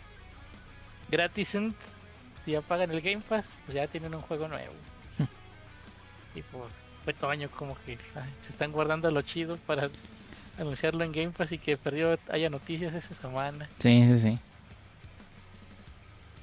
gratis. 1.11 1.57
Si 2.49 2.53
ya 2.53 2.63
pagan 2.63 2.91
el 2.91 3.03
Game 3.03 3.21
Pass, 3.21 3.45
pues 3.67 3.75
ya 3.75 3.87
tienen 3.89 4.15
un 4.15 4.23
juego 4.23 4.49
nuevo. 4.49 4.73
y 6.35 6.41
pues 6.41 6.73
fue 7.05 7.13
Toño 7.13 7.51
como 7.51 7.77
que 7.85 7.99
ay, 8.15 8.31
se 8.41 8.53
están 8.53 8.73
guardando 8.73 9.11
lo 9.11 9.21
chido 9.21 9.59
para 9.67 9.91
anunciarlo 10.59 11.05
en 11.05 11.13
Game 11.13 11.33
Pass 11.33 11.53
y 11.53 11.59
que 11.59 11.77
perdió 11.77 12.19
haya 12.31 12.49
noticias 12.49 12.95
esa 12.95 13.15
semana. 13.17 13.69
Sí, 13.81 14.03
sí, 14.09 14.19
sí. 14.19 14.39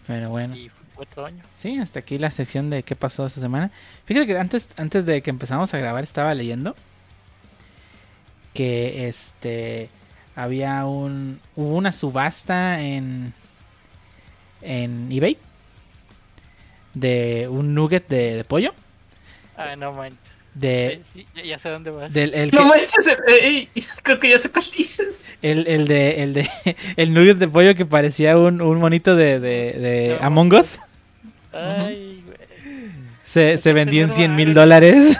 Pero 0.05 0.29
bueno. 0.29 0.55
Y 0.55 0.69
fue 0.93 1.07
Toño. 1.07 1.41
Sí, 1.57 1.79
hasta 1.79 2.01
aquí 2.01 2.19
la 2.19 2.29
sección 2.29 2.69
de 2.69 2.83
qué 2.83 2.95
pasó 2.95 3.25
esta 3.25 3.41
semana. 3.41 3.71
Fíjate 4.05 4.27
que 4.27 4.37
antes, 4.37 4.69
antes 4.77 5.07
de 5.07 5.23
que 5.23 5.31
empezamos 5.31 5.73
a 5.73 5.79
grabar 5.79 6.03
estaba 6.03 6.35
leyendo 6.35 6.75
que 8.53 9.07
este 9.07 9.89
había 10.35 10.85
un 10.85 11.41
hubo 11.55 11.75
una 11.75 11.91
subasta 11.91 12.79
en 12.79 13.33
en 14.61 15.11
eBay 15.11 15.39
de 16.95 17.47
un 17.49 17.75
nugget 17.75 18.07
de, 18.07 18.35
de 18.37 18.43
pollo 18.43 18.73
Ah, 19.57 19.75
no 19.77 19.93
manches. 19.93 20.17
de 20.53 21.01
sí, 21.13 21.25
ya, 21.35 21.43
ya 21.43 21.59
sé 21.59 21.69
dónde 21.69 21.91
vas. 21.91 22.11
del 22.11 22.33
el, 22.33 22.51
No 22.51 22.63
que- 22.63 22.65
manches, 22.65 23.07
eh, 23.07 23.67
eh, 23.75 23.81
creo 24.03 24.19
que 24.19 24.29
ya 24.29 24.39
sé 24.39 24.49
cuál 24.49 24.65
dices. 24.75 25.25
el, 25.41 25.67
el 25.67 25.87
de 25.87 26.23
el 26.23 26.33
de 26.33 26.49
el 26.97 27.13
nugget 27.13 27.37
de 27.37 27.47
pollo 27.47 27.75
que 27.75 27.85
parecía 27.85 28.37
un, 28.37 28.61
un 28.61 28.79
monito 28.79 29.15
de, 29.15 29.39
de, 29.39 29.73
de 29.73 30.17
No. 30.19 30.25
Among 30.25 30.53
Us 30.53 30.79
Ay, 31.53 32.21
güey. 32.25 32.37
se, 33.23 33.57
se 33.57 33.69
que 33.69 33.73
vendió 33.73 34.01
en 34.03 34.09
tener 34.09 34.27
100 34.27 34.35
mil 34.37 34.53
dólares 34.53 35.17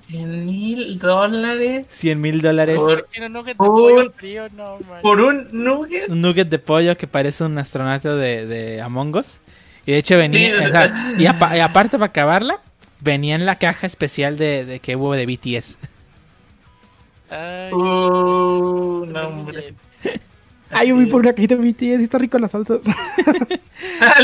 100 0.00 0.44
mil 0.46 0.98
dólares 0.98 1.84
100 1.88 2.20
mil 2.20 2.42
dólares 2.42 2.76
Por- 2.76 3.08
Tiene 3.10 3.26
un 3.28 3.32
nugget 3.32 3.52
de 3.54 3.56
por- 3.56 3.68
pollo 3.68 4.12
frío, 4.12 4.48
no 4.54 4.72
manches. 4.80 5.02
por 5.02 5.20
un 5.20 5.48
nugget. 5.52 6.10
un 6.10 6.20
nugget 6.20 6.48
de 6.48 6.58
pollo 6.58 6.96
que 6.96 7.06
parece 7.06 7.42
un 7.44 7.56
astronauta 7.58 8.14
de, 8.14 8.44
de 8.46 8.80
Among 8.82 9.16
Us. 9.16 9.38
Y 9.86 9.92
de 9.92 9.98
hecho 9.98 10.16
venía, 10.16 10.48
Sí, 10.48 10.54
o 10.54 10.58
o 10.58 10.62
sea- 10.62 10.70
sea, 10.72 11.12
y, 11.18 11.26
apa- 11.26 11.56
y 11.56 11.60
aparte 11.60 11.98
para 11.98 12.06
acabarla, 12.10 12.60
venía 13.00 13.34
en 13.34 13.44
la 13.46 13.56
caja 13.56 13.86
especial 13.86 14.36
de, 14.38 14.64
de 14.64 14.80
que 14.80 14.96
hubo 14.96 15.14
de 15.14 15.26
BTS. 15.26 15.76
Ay, 17.30 17.72
Uh, 17.72 19.04
no, 19.06 19.28
hombre. 19.28 19.74
Ay, 20.70 20.88
yo 20.88 20.96
vi 20.96 21.06
por 21.06 21.20
una 21.20 21.32
cajita 21.32 21.54
de 21.56 21.70
BTS 21.70 21.82
y 21.82 22.04
está 22.04 22.18
rico 22.18 22.38
las 22.38 22.50
salsas. 22.52 22.84
Ah. 24.00 24.14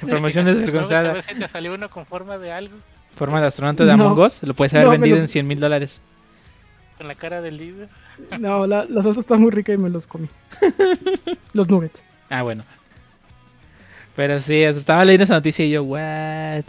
Promoción 0.00 0.46
A 0.46 0.50
desvergonzada. 0.54 1.12
ver 1.14 1.24
si 1.24 1.34
te 1.34 1.48
salió 1.48 1.74
uno 1.74 1.88
con 1.90 2.06
forma 2.06 2.38
de 2.38 2.52
algo, 2.52 2.76
Forma 3.16 3.40
de 3.40 3.46
astronauta 3.48 3.84
de 3.84 3.96
No. 3.96 4.06
Among 4.06 4.18
Us. 4.20 4.42
Lo 4.42 4.54
puedes 4.54 4.72
haber 4.74 4.86
No, 4.86 4.92
vendido 4.92 5.16
los- 5.16 5.22
en 5.24 5.28
100 5.28 5.46
mil 5.46 5.60
dólares. 5.60 6.00
con 6.98 7.06
la 7.08 7.14
cara 7.14 7.40
del 7.42 7.56
líder. 7.58 7.88
No, 8.40 8.66
la, 8.66 8.86
la 8.88 9.02
salsa 9.02 9.20
está 9.20 9.36
muy 9.36 9.50
rica 9.50 9.72
y 9.72 9.78
me 9.78 9.90
los 9.90 10.06
comí. 10.06 10.28
Los 11.52 11.68
nuggets. 11.68 12.02
Ah, 12.30 12.42
bueno. 12.42 12.64
Pero 14.16 14.40
sí, 14.40 14.62
estaba 14.62 15.04
leyendo 15.04 15.24
esa 15.24 15.34
noticia 15.34 15.64
y 15.64 15.70
yo, 15.70 15.82
what? 15.84 16.62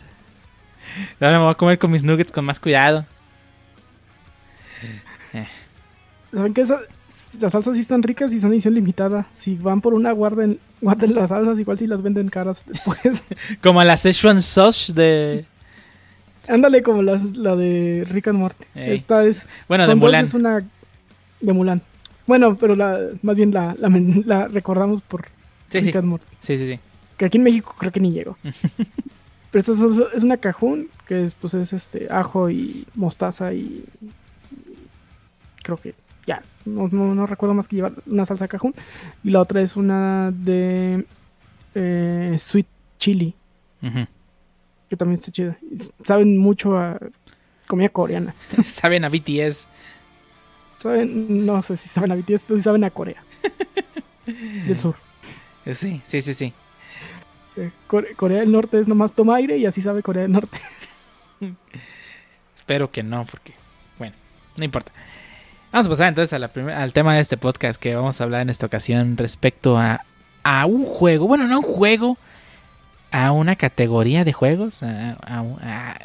Ahora 1.19 1.37
me 1.37 1.43
voy 1.43 1.51
a 1.51 1.55
comer 1.55 1.77
con 1.77 1.91
mis 1.91 2.03
nuggets 2.03 2.31
con 2.31 2.45
más 2.45 2.59
cuidado. 2.59 3.05
¿Saben 6.33 6.53
qué? 6.53 6.61
Esa- 6.61 6.81
las 7.39 7.51
salsas 7.51 7.75
sí 7.75 7.81
están 7.81 8.01
ricas 8.01 8.31
y 8.33 8.39
son 8.39 8.53
edición 8.53 8.73
limitada. 8.73 9.25
Si 9.33 9.55
van 9.55 9.81
por 9.81 9.93
una, 9.93 10.11
guarden, 10.11 10.59
guarden 10.81 11.13
las 11.15 11.29
salsas, 11.29 11.59
igual 11.59 11.77
si 11.77 11.85
las 11.87 12.01
venden 12.01 12.29
caras 12.29 12.61
después. 12.65 13.23
Como 13.61 13.83
la 13.83 13.97
Szechuan 13.97 14.41
sauce 14.41 14.93
de... 14.93 15.45
Ándale 16.47 16.83
como 16.83 17.01
las, 17.01 17.35
la 17.35 17.55
de 17.55 18.05
Rick 18.07 18.27
and 18.27 18.37
Morty. 18.37 18.65
Ey. 18.75 18.95
Esta 18.95 19.23
es... 19.23 19.47
Bueno, 19.67 19.87
de 19.87 19.95
Mulan. 19.95 20.25
Es 20.25 20.33
una 20.35 20.63
de 21.41 21.53
Mulan. 21.53 21.81
Bueno, 22.27 22.55
pero 22.55 22.75
la, 22.75 22.99
más 23.23 23.35
bien 23.35 23.51
la, 23.51 23.75
la, 23.79 23.89
men- 23.89 24.21
la 24.27 24.47
recordamos 24.47 25.01
por 25.01 25.25
Sí, 25.71 25.79
Rick 25.79 25.91
sí, 25.93 25.97
and 25.97 26.07
Morty. 26.07 26.25
sí, 26.41 26.57
sí, 26.59 26.67
sí. 26.73 26.79
Que 27.17 27.25
aquí 27.25 27.37
en 27.37 27.43
México 27.43 27.75
creo 27.77 27.91
que 27.91 27.99
ni 27.99 28.11
llegó. 28.11 28.37
pero 29.51 29.73
esta 29.73 29.73
es, 30.15 30.23
una 30.23 30.37
cajún 30.37 30.89
que 31.07 31.25
es, 31.25 31.35
pues 31.35 31.53
es 31.53 31.71
este 31.73 32.07
ajo 32.11 32.49
y 32.49 32.85
mostaza 32.93 33.53
y 33.53 33.85
creo 35.63 35.77
que 35.77 35.95
ya 36.25 36.43
no, 36.65 36.87
no, 36.89 37.15
no 37.15 37.25
recuerdo 37.25 37.53
más 37.53 37.67
que 37.67 37.77
llevar 37.77 37.93
una 38.05 38.25
salsa 38.25 38.47
cajún. 38.47 38.75
Y 39.23 39.29
la 39.29 39.41
otra 39.41 39.61
es 39.61 39.75
una 39.75 40.31
de 40.31 41.05
eh, 41.73 42.35
sweet 42.39 42.67
chili. 42.97 43.35
Que 44.89 44.97
también 44.97 45.19
está 45.19 45.31
chida. 45.31 45.57
Saben 46.03 46.37
mucho 46.37 46.77
a 46.77 46.97
comida 47.67 47.89
coreana. 47.89 48.33
Saben 48.65 49.05
a 49.05 49.09
BTS. 49.09 49.67
saben 50.75 51.45
no 51.45 51.61
sé 51.61 51.77
si 51.77 51.87
saben 51.87 52.11
a 52.11 52.15
BTS 52.15 52.43
pero 52.47 52.57
sí 52.57 52.63
saben 52.63 52.83
a 52.83 52.89
Corea. 52.89 53.23
Del 54.25 54.77
sur. 54.77 54.95
Sí, 55.73 56.01
sí, 56.05 56.21
sí, 56.21 56.33
sí. 56.33 56.53
Eh, 57.57 57.71
Core- 57.87 58.15
Corea 58.15 58.39
del 58.39 58.51
Norte 58.51 58.79
es 58.79 58.87
nomás 58.87 59.13
toma 59.13 59.35
aire 59.37 59.57
y 59.57 59.65
así 59.65 59.81
sabe 59.81 60.01
Corea 60.03 60.23
del 60.23 60.31
Norte 60.33 60.59
Espero 62.55 62.89
que 62.91 63.03
no, 63.03 63.25
porque, 63.25 63.53
bueno, 63.99 64.15
no 64.57 64.63
importa. 64.65 64.91
Vamos 65.71 65.87
a 65.87 65.89
pasar 65.89 66.07
entonces 66.09 66.33
a 66.33 66.39
la 66.39 66.47
primer- 66.47 66.75
al 66.75 66.93
tema 66.93 67.13
de 67.15 67.21
este 67.21 67.37
podcast 67.37 67.79
que 67.79 67.95
vamos 67.95 68.19
a 68.19 68.23
hablar 68.23 68.41
en 68.41 68.49
esta 68.49 68.65
ocasión 68.65 69.17
respecto 69.17 69.77
a, 69.77 70.01
a 70.43 70.65
un 70.65 70.85
juego, 70.85 71.27
bueno, 71.27 71.45
no 71.47 71.59
un 71.59 71.65
juego, 71.65 72.17
a 73.11 73.31
una 73.31 73.55
categoría 73.55 74.23
de 74.23 74.33
juegos, 74.33 74.81
a, 74.83 75.13
a 75.13 75.41
un- 75.41 75.59
a- 75.61 75.99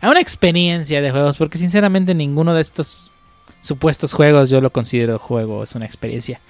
a 0.00 0.10
una 0.10 0.20
experiencia 0.20 1.02
de 1.02 1.10
juegos, 1.10 1.36
porque 1.36 1.58
sinceramente 1.58 2.14
ninguno 2.14 2.54
de 2.54 2.62
estos 2.62 3.12
supuestos 3.60 4.12
juegos 4.12 4.48
yo 4.50 4.60
lo 4.60 4.70
considero 4.70 5.18
juego, 5.18 5.62
es 5.62 5.74
una 5.74 5.86
experiencia. 5.86 6.40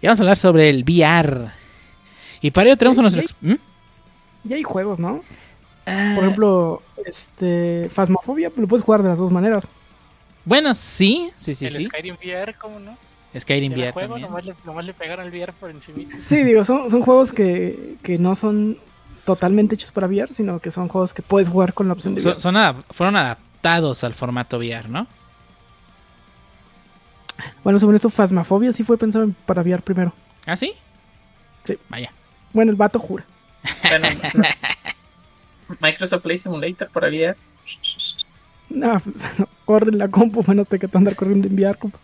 Y 0.00 0.06
vamos 0.06 0.20
a 0.20 0.22
hablar 0.22 0.36
sobre 0.38 0.70
el 0.70 0.82
VR. 0.84 1.50
Y 2.40 2.50
para 2.52 2.68
ello 2.70 2.76
tenemos 2.78 2.98
a 2.98 3.02
nuestro... 3.02 3.22
ex- 3.22 3.34
¿Mm? 3.40 3.54
Y 4.48 4.54
hay 4.54 4.62
juegos 4.62 4.98
¿no? 4.98 5.20
Ah, 5.86 6.12
Por 6.14 6.24
ejemplo, 6.24 6.82
este 7.06 7.90
Phasmophobia 7.94 8.50
lo 8.56 8.66
puedes 8.68 8.84
jugar 8.84 9.02
de 9.02 9.08
las 9.08 9.18
dos 9.18 9.30
maneras. 9.30 9.68
Bueno, 10.44 10.74
sí, 10.74 11.30
sí, 11.36 11.54
sí, 11.54 11.66
el 11.66 11.72
sí. 11.74 11.84
Skyrim 11.84 12.16
VR, 12.16 12.54
¿cómo 12.54 12.78
no? 12.80 12.96
Skyrim 13.38 13.72
VR 13.72 13.92
juego, 13.92 14.14
también. 14.14 14.28
nomás 14.30 14.44
le, 14.44 14.54
nomás 14.64 14.84
le 14.84 14.94
pegaron 14.94 15.26
el 15.26 15.32
VR 15.32 15.52
por 15.52 15.70
encima. 15.70 15.98
Sí, 16.26 16.42
digo, 16.44 16.64
son, 16.64 16.90
son 16.90 17.02
juegos 17.02 17.32
que, 17.32 17.96
que 18.02 18.16
no 18.18 18.34
son 18.34 18.78
totalmente 19.24 19.74
hechos 19.74 19.92
para 19.92 20.06
VR, 20.06 20.32
sino 20.32 20.58
que 20.60 20.70
son 20.70 20.88
juegos 20.88 21.12
que 21.12 21.20
puedes 21.22 21.48
jugar 21.48 21.74
con 21.74 21.86
la 21.88 21.92
opción 21.94 22.14
de 22.14 22.22
VR. 22.22 22.40
son 22.40 22.54
adap- 22.54 22.84
fueron 22.90 23.16
adaptados 23.16 24.02
al 24.04 24.14
formato 24.14 24.56
VR, 24.58 24.88
¿no? 24.88 25.06
Bueno, 27.62 27.78
según 27.78 27.94
esto, 27.94 28.10
Phasmophobia 28.10 28.72
sí 28.72 28.82
fue 28.84 28.98
pensado 28.98 29.24
en- 29.24 29.34
para 29.46 29.62
VR 29.62 29.82
primero. 29.82 30.12
¿Ah, 30.46 30.56
sí? 30.56 30.72
Sí. 31.64 31.78
Vaya. 31.88 32.12
Bueno, 32.52 32.70
el 32.70 32.76
vato 32.76 32.98
jura. 32.98 33.24
Bueno. 33.88 34.08
Microsoft 35.80 36.22
Flight 36.22 36.40
Simulator 36.40 36.88
por 36.88 37.04
VR. 37.04 37.36
No, 38.70 39.00
pues, 39.00 39.16
corre 39.64 39.90
en 39.90 39.98
la 39.98 40.08
compu, 40.08 40.42
menos 40.46 40.66
te 40.68 40.78
que 40.78 40.88
andar 40.92 41.14
corriendo 41.16 41.48
en 41.48 41.54
VR, 41.54 41.78
compa. 41.78 41.98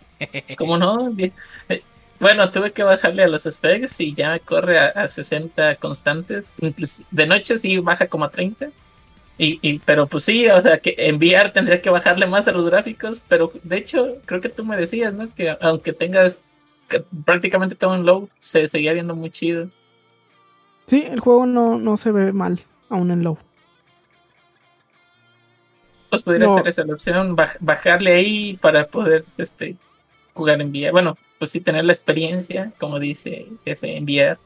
¿Cómo 0.58 0.78
no? 0.78 1.10
Bien. 1.10 1.32
Eh, 1.68 1.78
Bueno, 2.20 2.50
tuve 2.50 2.72
que 2.72 2.82
bajarle 2.84 3.24
a 3.24 3.28
los 3.28 3.42
specs 3.42 4.00
y 4.00 4.14
ya 4.14 4.38
corre 4.38 4.78
a, 4.78 4.86
a 4.88 5.08
60 5.08 5.76
constantes. 5.76 6.52
Incluso 6.60 7.02
de 7.10 7.26
noche 7.26 7.56
sí 7.56 7.78
baja 7.78 8.06
como 8.06 8.24
a 8.24 8.30
30. 8.30 8.68
Y, 9.36 9.58
y- 9.62 9.80
pero 9.80 10.06
pues 10.06 10.24
sí, 10.24 10.46
o 10.48 10.62
sea, 10.62 10.78
que 10.78 10.94
en 10.96 11.16
VR 11.16 11.50
tendría 11.50 11.82
que 11.82 11.90
bajarle 11.90 12.26
más 12.26 12.46
a 12.48 12.52
los 12.52 12.64
gráficos. 12.66 13.22
Pero 13.28 13.52
de 13.64 13.76
hecho, 13.78 14.16
creo 14.26 14.40
que 14.40 14.48
tú 14.48 14.64
me 14.64 14.76
decías, 14.76 15.12
¿no? 15.12 15.34
Que 15.34 15.56
aunque 15.60 15.92
tengas 15.92 16.42
que 16.88 17.00
prácticamente 17.24 17.74
todo 17.74 17.94
en 17.94 18.06
low, 18.06 18.28
se 18.38 18.68
seguía 18.68 18.92
viendo 18.92 19.14
muy 19.16 19.30
chido. 19.30 19.68
Sí, 20.86 21.02
el 21.02 21.20
juego 21.20 21.46
no, 21.46 21.78
no 21.78 21.96
se 21.96 22.12
ve 22.12 22.32
mal, 22.32 22.60
aún 22.90 23.10
en 23.10 23.22
low. 23.22 23.38
Pues 26.10 26.22
podría 26.22 26.46
No. 26.46 26.50
estar 26.56 26.68
esa 26.68 26.84
la 26.84 26.94
opción, 26.94 27.36
baj- 27.36 27.56
bajarle 27.60 28.14
ahí 28.14 28.56
para 28.60 28.86
poder 28.86 29.24
este, 29.38 29.76
jugar 30.34 30.60
en 30.60 30.70
VR. 30.70 30.92
Bueno, 30.92 31.16
pues 31.38 31.50
sí, 31.50 31.60
tener 31.60 31.84
la 31.84 31.92
experiencia, 31.92 32.72
como 32.78 32.98
dice 33.00 33.46
jefe, 33.64 33.96
en 33.96 34.04
VR. 34.04 34.38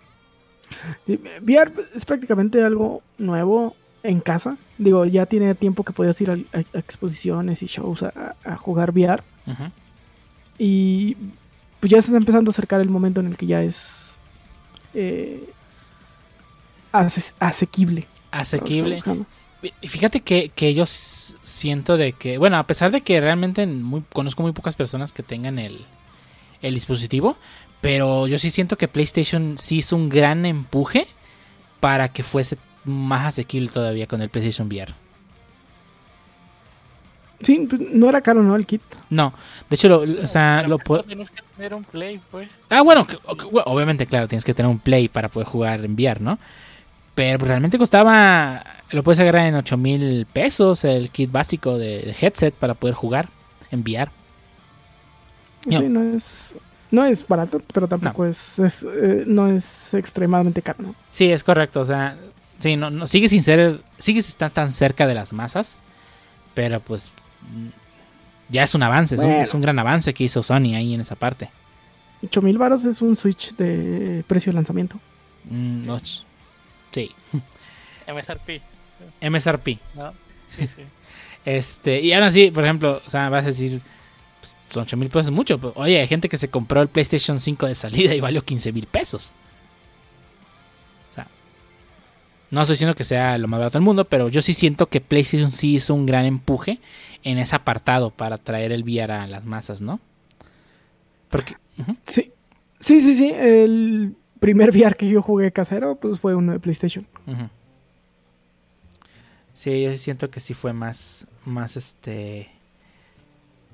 Sí, 1.06 1.20
VR 1.42 1.72
es 1.94 2.04
prácticamente 2.04 2.62
algo 2.62 3.02
nuevo 3.18 3.74
en 4.02 4.20
casa. 4.20 4.56
Digo, 4.78 5.04
ya 5.04 5.26
tiene 5.26 5.54
tiempo 5.54 5.82
que 5.82 5.92
podías 5.92 6.20
ir 6.20 6.30
a, 6.30 6.34
a- 6.34 6.58
a 6.74 6.78
exposiciones 6.78 7.62
y 7.62 7.66
shows 7.66 8.02
a, 8.02 8.36
a 8.44 8.56
jugar 8.56 8.90
VR. 8.92 9.22
Y 10.58 11.16
pues 11.80 11.90
ya 11.90 12.00
se 12.00 12.06
está 12.08 12.16
empezando 12.18 12.50
a 12.50 12.52
acercar 12.52 12.80
el 12.80 12.88
momento 12.90 13.20
en 13.20 13.26
el 13.28 13.36
que 13.36 13.46
ya 13.46 13.62
es 13.62 14.16
eh, 14.94 15.48
ase- 16.92 17.32
asequible. 17.38 18.06
Asequible. 18.30 19.02
Fíjate 19.82 20.20
que, 20.20 20.50
que 20.54 20.72
yo 20.72 20.84
siento 20.86 21.96
de 21.96 22.12
que, 22.12 22.38
bueno, 22.38 22.58
a 22.58 22.66
pesar 22.66 22.92
de 22.92 23.00
que 23.00 23.20
realmente 23.20 23.66
muy, 23.66 24.04
conozco 24.12 24.42
muy 24.42 24.52
pocas 24.52 24.76
personas 24.76 25.12
que 25.12 25.22
tengan 25.24 25.58
el, 25.58 25.84
el 26.62 26.74
dispositivo, 26.74 27.36
pero 27.80 28.26
yo 28.28 28.38
sí 28.38 28.50
siento 28.50 28.78
que 28.78 28.86
PlayStation 28.88 29.58
sí 29.58 29.78
hizo 29.78 29.96
un 29.96 30.08
gran 30.08 30.46
empuje 30.46 31.08
para 31.80 32.08
que 32.10 32.22
fuese 32.22 32.56
más 32.84 33.26
asequible 33.26 33.68
todavía 33.68 34.06
con 34.06 34.22
el 34.22 34.28
PlayStation 34.28 34.68
VR. 34.68 34.94
Sí, 37.42 37.66
pues, 37.68 37.80
no 37.92 38.08
era 38.08 38.20
caro, 38.20 38.42
¿no? 38.42 38.56
El 38.56 38.66
kit. 38.66 38.82
No, 39.10 39.32
de 39.70 39.74
hecho, 39.76 39.88
lo, 39.88 40.00
o 40.24 40.26
sea, 40.26 40.64
lo 40.66 40.78
pues, 40.78 41.06
Tienes 41.06 41.30
que 41.30 41.40
tener 41.56 41.72
un 41.72 41.84
play, 41.84 42.20
pues. 42.30 42.50
Ah, 42.68 42.82
bueno, 42.82 43.06
obviamente, 43.64 44.06
claro, 44.06 44.26
tienes 44.26 44.44
que 44.44 44.54
tener 44.54 44.70
un 44.70 44.80
Play 44.80 45.08
para 45.08 45.28
poder 45.28 45.46
jugar 45.46 45.84
en 45.84 45.94
VR, 45.94 46.20
¿no? 46.20 46.38
Pero 47.18 47.44
realmente 47.44 47.78
costaba, 47.78 48.64
lo 48.92 49.02
puedes 49.02 49.18
agarrar 49.18 49.46
en 49.46 49.56
8 49.56 49.76
mil 49.76 50.24
pesos 50.32 50.84
el 50.84 51.10
kit 51.10 51.32
básico 51.32 51.76
de, 51.76 52.02
de 52.02 52.16
headset 52.20 52.54
para 52.54 52.74
poder 52.74 52.94
jugar 52.94 53.28
en 53.72 53.80
VR. 53.80 54.08
No. 55.66 55.78
Sí, 55.80 55.88
no 55.88 56.02
es, 56.16 56.54
no 56.92 57.04
es 57.04 57.26
barato, 57.26 57.60
pero 57.74 57.88
tampoco 57.88 58.24
es, 58.24 58.60
es, 58.60 58.84
eh, 58.84 59.24
no 59.26 59.48
es 59.48 59.92
extremadamente 59.94 60.62
caro, 60.62 60.78
¿no? 60.80 60.94
Sí, 61.10 61.28
es 61.32 61.42
correcto, 61.42 61.80
o 61.80 61.84
sea, 61.84 62.16
sí, 62.60 62.76
no, 62.76 62.88
no 62.90 63.08
sigue 63.08 63.28
sin 63.28 63.42
ser, 63.42 63.80
sigue 63.98 64.22
sin 64.22 64.30
estar 64.30 64.52
tan 64.52 64.70
cerca 64.70 65.08
de 65.08 65.14
las 65.14 65.32
masas, 65.32 65.76
pero 66.54 66.78
pues 66.78 67.10
mm, 67.52 67.68
ya 68.50 68.62
es 68.62 68.76
un 68.76 68.84
avance, 68.84 69.16
es, 69.16 69.20
un, 69.22 69.26
Bueno. 69.26 69.42
es 69.42 69.52
un 69.54 69.60
gran 69.60 69.78
avance 69.80 70.14
que 70.14 70.22
hizo 70.22 70.44
Sony 70.44 70.76
ahí 70.76 70.94
en 70.94 71.00
esa 71.00 71.16
parte. 71.16 71.50
8 72.22 72.42
mil 72.42 72.58
baros 72.58 72.84
es 72.84 73.02
un 73.02 73.16
Switch 73.16 73.56
de 73.56 74.22
precio 74.28 74.52
de 74.52 74.54
lanzamiento. 74.54 75.00
Mm, 75.50 75.84
no 75.84 75.96
es- 75.96 76.24
sí, 76.92 77.10
MSRP, 78.06 78.62
MSRP. 79.20 79.68
¿no? 79.94 80.12
Sí, 80.56 80.66
sí. 80.66 80.82
Este, 81.44 82.00
y 82.02 82.12
ahora 82.12 82.30
sí, 82.30 82.50
por 82.50 82.64
ejemplo, 82.64 83.00
o 83.06 83.08
sea, 83.08 83.30
vas 83.30 83.44
a 83.44 83.46
decir, 83.46 83.80
pues, 84.40 84.54
son 84.68 84.82
8 84.82 84.96
mil 84.98 85.08
pesos 85.08 85.26
es 85.28 85.30
mucho. 85.30 85.56
Pero, 85.56 85.72
oye, 85.76 85.98
hay 85.98 86.06
gente 86.06 86.28
que 86.28 86.36
se 86.36 86.50
compró 86.50 86.82
el 86.82 86.88
PlayStation 86.88 87.40
5 87.40 87.66
de 87.66 87.74
salida 87.74 88.14
y 88.14 88.20
valió 88.20 88.44
15 88.44 88.70
mil 88.72 88.86
pesos. 88.86 89.32
O 91.10 91.14
sea, 91.14 91.26
no 92.50 92.60
estoy 92.60 92.74
diciendo 92.74 92.94
que 92.94 93.04
sea 93.04 93.38
lo 93.38 93.48
más 93.48 93.60
barato 93.60 93.78
del 93.78 93.84
mundo, 93.84 94.04
pero 94.04 94.28
yo 94.28 94.42
sí 94.42 94.52
siento 94.52 94.88
que 94.88 95.00
PlayStation 95.00 95.50
sí 95.50 95.76
hizo 95.76 95.94
un 95.94 96.04
gran 96.04 96.26
empuje 96.26 96.80
en 97.22 97.38
ese 97.38 97.56
apartado 97.56 98.10
para 98.10 98.36
traer 98.36 98.72
el 98.72 98.82
VR 98.82 99.12
a 99.14 99.26
las 99.26 99.46
masas, 99.46 99.80
¿no? 99.80 100.00
Porque, 101.30 101.54
ujú, 101.78 101.96
Sí, 102.02 102.30
sí, 102.78 103.00
sí, 103.00 103.14
sí. 103.14 103.30
El 103.34 104.16
primer 104.40 104.70
VR 104.70 104.96
que 104.96 105.08
yo 105.08 105.22
jugué 105.22 105.52
casero, 105.52 105.96
pues 105.96 106.20
fue 106.20 106.34
uno 106.34 106.52
de 106.52 106.60
PlayStation. 106.60 107.06
Ujú. 107.26 107.48
Sí, 109.52 109.82
yo 109.82 109.96
siento 109.96 110.30
que 110.30 110.40
sí 110.40 110.54
fue 110.54 110.72
más, 110.72 111.26
más 111.44 111.76
este... 111.76 112.48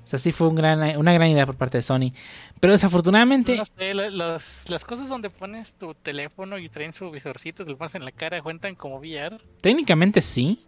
O 0.03 0.07
sea, 0.07 0.19
sí 0.19 0.31
fue 0.31 0.47
un 0.47 0.55
gran, 0.55 0.97
una 0.97 1.13
gran 1.13 1.29
idea 1.29 1.45
por 1.47 1.55
parte 1.55 1.79
de 1.79 1.81
Sony. 1.81 2.11
Pero 2.59 2.73
desafortunadamente... 2.73 3.55
No 3.55 3.65
sé, 3.65 3.93
los- 3.93 4.69
las 4.69 4.85
cosas 4.85 5.07
donde 5.09 5.29
pones 5.31 5.73
tu 5.73 5.95
teléfono 5.95 6.59
y 6.59 6.69
traen 6.69 6.93
su 6.93 7.09
visorcito, 7.09 7.65
te 7.65 7.71
lo 7.71 7.77
pones 7.77 7.95
en 7.95 8.05
la 8.05 8.11
cara, 8.11 8.41
cuentan 8.41 8.75
como 8.75 8.97
VR. 8.99 9.39
Técnicamente 9.61 10.21
sí. 10.21 10.63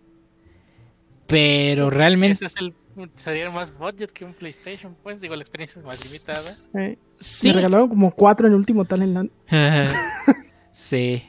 Pero 1.28 1.90
realmente... 1.92 2.46
Ese 2.46 2.46
es 2.46 2.56
el, 2.58 2.74
sería 3.24 3.50
más 3.52 3.76
budget 3.78 4.12
que 4.12 4.26
un 4.26 4.34
PlayStation, 4.34 4.96
pues. 5.04 5.20
Digo, 5.22 5.36
la 5.36 5.42
experiencia 5.44 5.80
es 5.80 5.86
más 5.86 6.06
limitada. 6.06 6.86
Eh, 6.86 6.98
Sí. 7.20 7.48
Me 7.48 7.54
regalaron 7.56 7.90
como 7.90 8.12
cuatro 8.12 8.46
en 8.48 8.54
el 8.54 8.60
último 8.60 8.86
Talentland. 8.86 9.32
sí. 10.72 11.24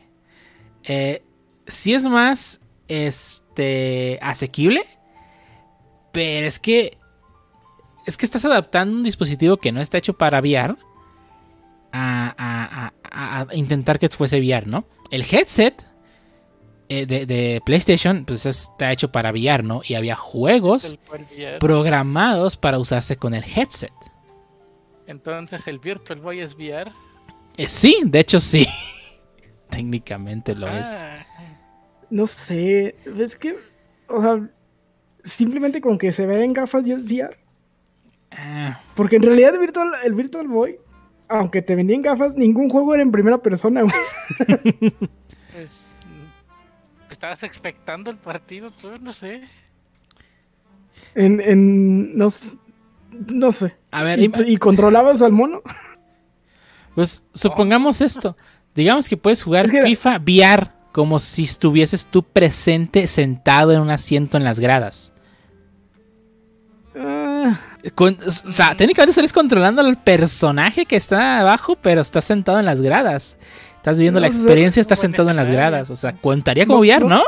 Eh, 0.85 1.23
sí 1.67 1.95
es 1.95 2.05
más 2.05 2.61
este 2.89 4.19
asequible. 4.23 4.85
Pero 6.13 6.47
es 6.47 6.59
que. 6.59 6.99
Es 8.07 8.17
que 8.17 8.25
estás 8.27 8.45
adaptando 8.45 8.97
un 8.97 9.03
dispositivo 9.03 9.57
que 9.59 9.71
no 9.73 9.81
está 9.81 9.99
hecho 9.99 10.15
para 10.15 10.41
VR. 10.41 10.77
A, 11.91 12.35
a- 12.37 12.93
a- 13.11 13.41
a 13.51 13.55
intentar 13.55 13.99
que 13.99 14.09
fuese 14.11 14.39
VR, 14.39 14.67
¿no? 14.67 14.85
El 15.11 15.23
headset 15.23 15.83
eh, 16.89 17.07
de, 17.07 17.27
de 17.27 17.61
PlayStation, 17.65 18.25
pues 18.25 18.47
está 18.47 18.93
hecho 18.93 19.11
para 19.13 19.31
VR, 19.31 19.63
¿no? 19.63 19.83
Y 19.87 19.95
había 19.95 20.17
juegos 20.17 20.99
programados 21.61 22.57
para 22.57 22.79
usarse 22.79 23.17
con 23.17 23.35
el 23.35 23.45
headset. 23.45 23.93
Entonces 25.07 25.67
el 25.67 25.79
Virtual 25.79 26.21
Boy 26.21 26.41
es 26.41 26.55
VR. 26.55 26.93
Eh, 27.57 27.67
sí, 27.69 28.01
de 28.05 28.21
hecho 28.21 28.41
sí. 28.41 28.67
Técnicamente 29.71 30.55
lo 30.55 30.69
es. 30.69 30.87
Ah, 31.01 31.27
No 32.11 32.27
sé, 32.27 32.95
es 33.19 33.37
que, 33.37 33.57
o 34.09 34.23
sea, 34.23 34.49
simplemente 35.25 35.81
con 35.81 35.99
que 35.99 36.13
se 36.13 36.27
vea 36.27 36.43
en 36.43 36.53
gafas 36.53 36.85
ya 36.87 36.95
es 36.95 37.05
VR. 37.05 37.37
Ah, 38.31 38.81
Porque 38.95 39.17
en 39.17 39.23
realidad 39.23 39.55
el 39.55 39.61
Virtual, 39.61 39.91
el 40.05 40.15
Virtual 40.15 40.47
Boy, 40.49 40.79
aunque 41.29 41.61
te 41.63 41.75
vendían 41.75 42.03
gafas, 42.03 42.35
ningún 42.37 42.69
juego 42.71 42.95
era 42.95 43.03
en 43.03 43.11
primera 43.13 43.39
persona, 43.39 43.83
güey. 43.83 43.95
pues. 45.53 45.88
Estabas 47.19 47.43
expectando 47.43 48.13
el 48.13 48.17
partido, 48.17 48.71
tú, 48.71 48.91
no 49.01 49.13
sé. 49.13 49.43
En, 51.17 51.41
en, 51.41 52.17
no, 52.17 52.29
no 53.35 53.51
sé. 53.51 53.75
a 53.91 54.05
ver, 54.05 54.21
Y, 54.21 54.57
controlabas 54.57 55.21
al 55.21 55.33
mono. 55.33 55.61
pues 56.95 57.25
supongamos 57.35 58.03
esto. 58.03 58.37
Digamos 58.73 59.09
que 59.09 59.17
puedes 59.17 59.43
jugar 59.43 59.65
Es 59.65 59.73
que- 59.73 59.83
FIFA 59.83 60.19
VR 60.19 60.71
como 60.93 61.19
si 61.19 61.43
estuvieses 61.43 62.07
tú 62.07 62.23
presente 62.23 63.09
sentado 63.09 63.73
en 63.73 63.81
un 63.81 63.91
asiento 63.91 64.37
en 64.37 64.45
las 64.45 64.61
gradas. 64.61 65.13
Ah, 66.97 67.59
Con- 67.97 68.19
o 68.25 68.31
sea, 68.31 68.77
técnicamente 68.77 69.11
estarías 69.11 69.33
controlando 69.33 69.81
al 69.83 70.01
personaje 70.03 70.87
que 70.87 70.95
está 70.95 71.41
abajo, 71.41 71.75
pero 71.83 72.01
estás 72.01 72.25
sentado 72.27 72.61
en 72.61 72.65
las 72.65 72.81
gradas. 72.81 73.39
Estás 73.79 73.99
viviendo 73.99 74.21
la 74.21 74.27
experiencia 74.27 74.81
de 74.81 74.83
buen 74.83 74.97
sentado 74.97 75.31
en 75.31 75.37
las 75.37 75.51
gradas. 75.51 75.91
O 75.91 75.97
sea, 75.97 76.13
contaría 76.13 76.67
como 76.67 76.81
VR, 76.81 77.01
no. 77.05 77.23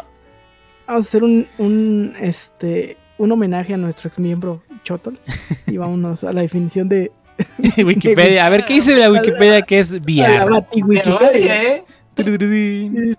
vamos 0.86 1.07
a 1.07 1.09
hacer 1.09 1.24
un, 1.24 1.46
un, 1.59 2.14
este, 2.20 2.96
un 3.18 3.32
homenaje 3.32 3.74
a 3.74 3.76
nuestro 3.76 4.09
ex 4.09 4.18
miembro 4.18 4.62
Chotol. 4.84 5.18
Y 5.66 5.76
vámonos 5.78 6.24
a 6.24 6.32
la 6.32 6.42
definición 6.42 6.88
de 6.88 7.12
Wikipedia. 7.78 8.46
A 8.46 8.51
ver, 8.51 8.64
¿qué 8.64 8.74
dice 8.74 8.94
la 8.96 9.11
Wikipedia 9.12 9.62
que 9.62 9.78
es 9.78 9.92
la 9.92 9.98
VR? 10.01 10.66
Pero, 10.74 10.86
Wikipedia. 10.86 11.62
¿eh? 11.62 11.84
Es, 12.18 13.18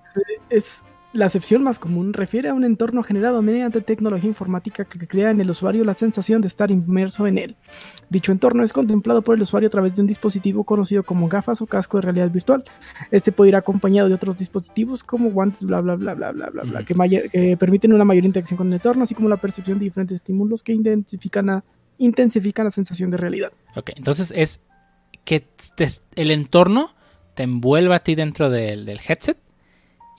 es- 0.50 0.84
la 1.14 1.26
acepción 1.26 1.62
más 1.64 1.78
común 1.78 2.14
refiere 2.14 2.48
a 2.50 2.54
un 2.54 2.64
entorno 2.64 3.04
generado 3.04 3.42
mediante 3.42 3.82
tecnología 3.82 4.30
informática 4.30 4.86
que 4.86 5.08
crea 5.08 5.30
en 5.32 5.42
el 5.42 5.50
usuario 5.50 5.84
la 5.84 5.94
sensación 5.94 6.40
de 6.42 6.48
estar 6.48 6.72
inmerso 6.72 7.28
en 7.28 7.38
él. 7.38 7.56
Dicho 8.10 8.32
entorno 8.32 8.64
es 8.64 8.72
contemplado 8.72 9.22
por 9.22 9.36
el 9.36 9.42
usuario 9.42 9.68
a 9.68 9.70
través 9.70 9.96
de 9.96 10.02
un 10.04 10.08
dispositivo 10.08 10.64
conocido 10.64 11.04
como 11.04 11.28
gafas 11.28 11.62
o 11.62 11.68
casco 11.68 11.98
de 11.98 12.04
realidad 12.04 12.32
virtual. 12.32 12.64
Este 13.12 13.32
puede 13.34 13.50
ir 13.50 13.56
acompañado 13.58 14.08
de 14.08 14.16
otros 14.16 14.38
dispositivos 14.38 15.04
como 15.04 15.30
guantes, 15.32 15.64
bla, 15.64 15.82
bla, 15.82 15.96
bla, 15.96 16.14
bla, 16.14 16.32
bla, 16.32 16.50
bla, 16.50 16.64
bla, 16.64 16.86
que, 16.86 17.58
permiten 17.58 17.92
una 17.92 18.06
mayor 18.06 18.24
interacción 18.24 18.58
con 18.58 18.68
el 18.68 18.74
entorno, 18.76 19.04
así 19.04 19.14
como 19.14 19.28
la 19.28 19.38
percepción 19.38 19.80
de 19.80 19.86
diferentes 19.86 20.16
estímulos 20.16 20.64
que 20.64 20.72
intensifican, 20.74 21.50
a- 21.50 21.64
intensifican 21.98 22.64
la 22.66 22.72
sensación 22.72 23.12
de 23.12 23.18
realidad. 23.18 23.52
Ok, 23.76 23.92
entonces 23.96 24.32
es 24.36 24.62
que 25.26 25.42
te- 25.76 25.88
el 26.16 26.32
entorno 26.32 26.90
te 27.36 27.44
envuelva 27.44 27.98
a 27.98 28.00
ti 28.00 28.16
dentro 28.16 28.50
del, 28.50 28.86
del 28.86 29.00
headset 29.06 29.38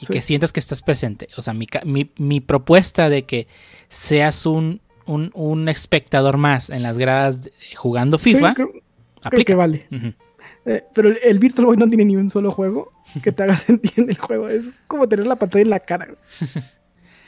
y 0.02 0.06
Sí. 0.06 0.12
que 0.12 0.20
sientas 0.22 0.52
que 0.52 0.60
estás 0.60 0.82
presente. 0.82 1.28
O 1.38 1.42
sea, 1.42 1.54
mi, 1.54 1.66
ca- 1.66 1.82
mi- 1.86 2.10
mi 2.18 2.40
propuesta 2.40 3.08
de 3.08 3.24
que 3.24 3.46
seas 3.88 4.44
un, 4.44 4.80
un, 5.06 5.30
un 5.34 5.68
espectador 5.68 6.36
más 6.36 6.68
en 6.70 6.82
las 6.82 6.98
gradas 6.98 7.50
jugando 7.76 8.18
FIFA 8.18 8.48
Sí, 8.50 8.54
creo, 9.30 9.44
que 9.44 9.54
vale. 9.54 9.86
Eh, 10.66 10.84
pero 10.94 11.08
el, 11.08 11.38
Virtual 11.38 11.66
Boy 11.66 11.76
no 11.76 11.88
tiene 11.88 12.04
ni 12.04 12.16
un 12.16 12.28
solo 12.28 12.50
juego 12.50 12.92
que 13.22 13.32
te 13.32 13.42
haga 13.44 13.56
sentir 13.68 13.92
en 13.96 14.10
el 14.10 14.18
juego. 14.18 14.48
Es 14.48 14.74
como 14.86 15.08
tener 15.08 15.26
la 15.26 15.36
pantalla 15.36 15.62
en 15.62 15.70
la 15.70 15.80
cara. 15.80 16.08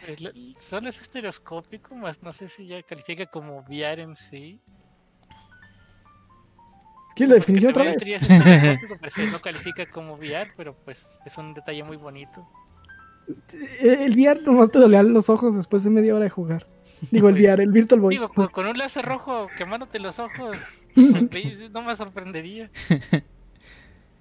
Eh, 0.06 0.16
lo- 0.18 0.30
Solo 0.60 0.88
es 0.88 1.00
estereoscópico, 1.00 1.94
más 1.94 2.22
no 2.22 2.32
sé 2.32 2.48
si 2.48 2.66
ya 2.66 2.82
califica 2.82 3.26
como 3.26 3.60
VR 3.68 4.02
en 4.02 4.16
sí. 4.16 4.60
¿Quieres 7.16 7.30
la 7.30 7.34
definición 7.36 7.70
otra 7.70 7.84
vez? 7.84 8.02
pero 8.04 9.10
sí, 9.14 9.22
no 9.30 9.40
califica 9.40 9.86
como 9.88 10.14
VR, 10.14 10.50
pero 10.56 10.74
pues 10.84 11.06
es 11.24 11.36
un 11.38 11.54
detalle 11.54 11.84
muy 11.84 11.96
bonito. 11.96 12.44
El 13.80 14.12
VR 14.12 14.42
nomás 14.42 14.70
te 14.70 14.78
dolían 14.78 15.12
los 15.12 15.28
ojos 15.28 15.54
después 15.54 15.84
de 15.84 15.90
media 15.90 16.14
hora 16.14 16.24
de 16.24 16.30
jugar. 16.30 16.66
Digo, 17.10 17.28
el 17.28 17.34
VR, 17.34 17.62
el 17.62 17.72
Virtual 17.72 18.00
Boy. 18.00 18.14
Digo, 18.14 18.28
con, 18.28 18.48
con 18.48 18.66
un 18.66 18.78
láser 18.78 19.04
rojo 19.04 19.46
quemándote 19.58 19.98
los 19.98 20.18
ojos, 20.18 20.56
no 21.72 21.82
me 21.82 21.96
sorprendería. 21.96 22.70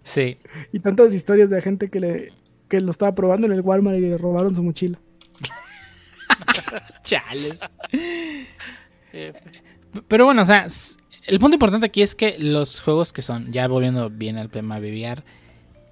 Sí. 0.05 0.37
Y 0.73 0.79
tantas 0.79 1.13
historias 1.13 1.49
de 1.49 1.61
gente 1.61 1.89
que 1.89 2.01
le 2.01 2.33
que 2.67 2.81
lo 2.81 2.91
estaba 2.91 3.13
probando 3.13 3.47
en 3.47 3.53
el 3.53 3.61
Walmart 3.61 3.97
y 3.97 4.01
le 4.01 4.17
robaron 4.17 4.55
su 4.55 4.63
mochila. 4.63 4.99
Chales. 7.03 7.69
Pero 10.07 10.25
bueno, 10.25 10.41
o 10.41 10.45
sea, 10.45 10.65
el 11.27 11.39
punto 11.39 11.55
importante 11.55 11.85
aquí 11.85 12.01
es 12.01 12.15
que 12.15 12.37
los 12.39 12.81
juegos 12.81 13.13
que 13.13 13.21
son, 13.21 13.51
ya 13.51 13.67
volviendo 13.67 14.09
bien 14.09 14.37
al 14.37 14.49
tema 14.49 14.79
de 14.79 14.91
VR, 14.91 15.23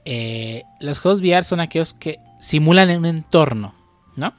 eh, 0.05 0.63
los 0.79 0.99
juegos 0.99 1.21
VR 1.21 1.43
son 1.43 1.59
aquellos 1.59 1.93
que 1.93 2.17
simulan 2.41 2.89
un 2.97 3.05
entorno, 3.05 3.73
¿no? 4.17 4.33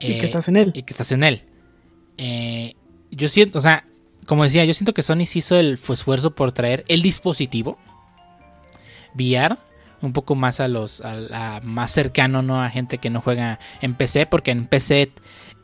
y 0.00 0.12
Eh, 0.14 0.18
que 0.18 0.24
estás 0.26 0.48
en 0.48 0.56
él. 0.56 0.72
y 0.74 0.82
que 0.82 0.92
estás 0.92 1.12
en 1.12 1.22
él. 1.22 1.42
Eh, 2.18 2.74
yo 3.12 3.28
siento, 3.28 3.58
o 3.58 3.60
sea, 3.60 3.84
como 4.26 4.42
decía, 4.44 4.64
yo 4.64 4.74
siento 4.74 4.94
que 4.94 5.02
Sony 5.02 5.26
se 5.26 5.38
hizo 5.40 5.56
el 5.56 5.78
fu- 5.78 5.92
esfuerzo 5.92 6.34
por 6.34 6.50
traer 6.52 6.84
el 6.88 7.02
dispositivo 7.02 7.78
VR 9.14 9.56
un 10.00 10.12
poco 10.12 10.34
más 10.34 10.58
a 10.60 10.66
los 10.68 11.00
a, 11.02 11.14
la- 11.14 11.60
más 11.62 11.90
cercano 11.92 12.42
no 12.42 12.60
a 12.62 12.70
gente 12.70 12.98
que 12.98 13.10
no 13.10 13.20
juega 13.20 13.60
en 13.80 13.94
PC 13.94 14.26
porque 14.26 14.50
en 14.50 14.66
PC 14.66 15.12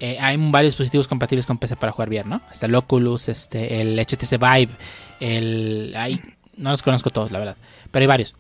eh, 0.01 0.19
hay 0.21 0.37
varios 0.37 0.75
dispositivos 0.75 1.09
compatibles 1.09 1.45
con 1.47 1.59
PC 1.59 1.75
para 1.77 1.91
jugar 1.93 2.09
VR 2.09 2.29
no 2.29 2.41
está 2.51 2.67
el 2.67 2.75
Oculus 2.77 3.29
este 3.29 3.81
el 3.81 3.99
HTC 3.99 4.39
Vive 4.39 4.73
el 5.21 5.93
hay 5.97 6.21
no 6.57 6.71
los 6.71 6.83
conozco 6.83 7.11
todos 7.11 7.33
la 7.33 7.39
verdad 7.41 7.57
pero 7.91 8.03
hay 8.03 8.07
varios 8.07 8.37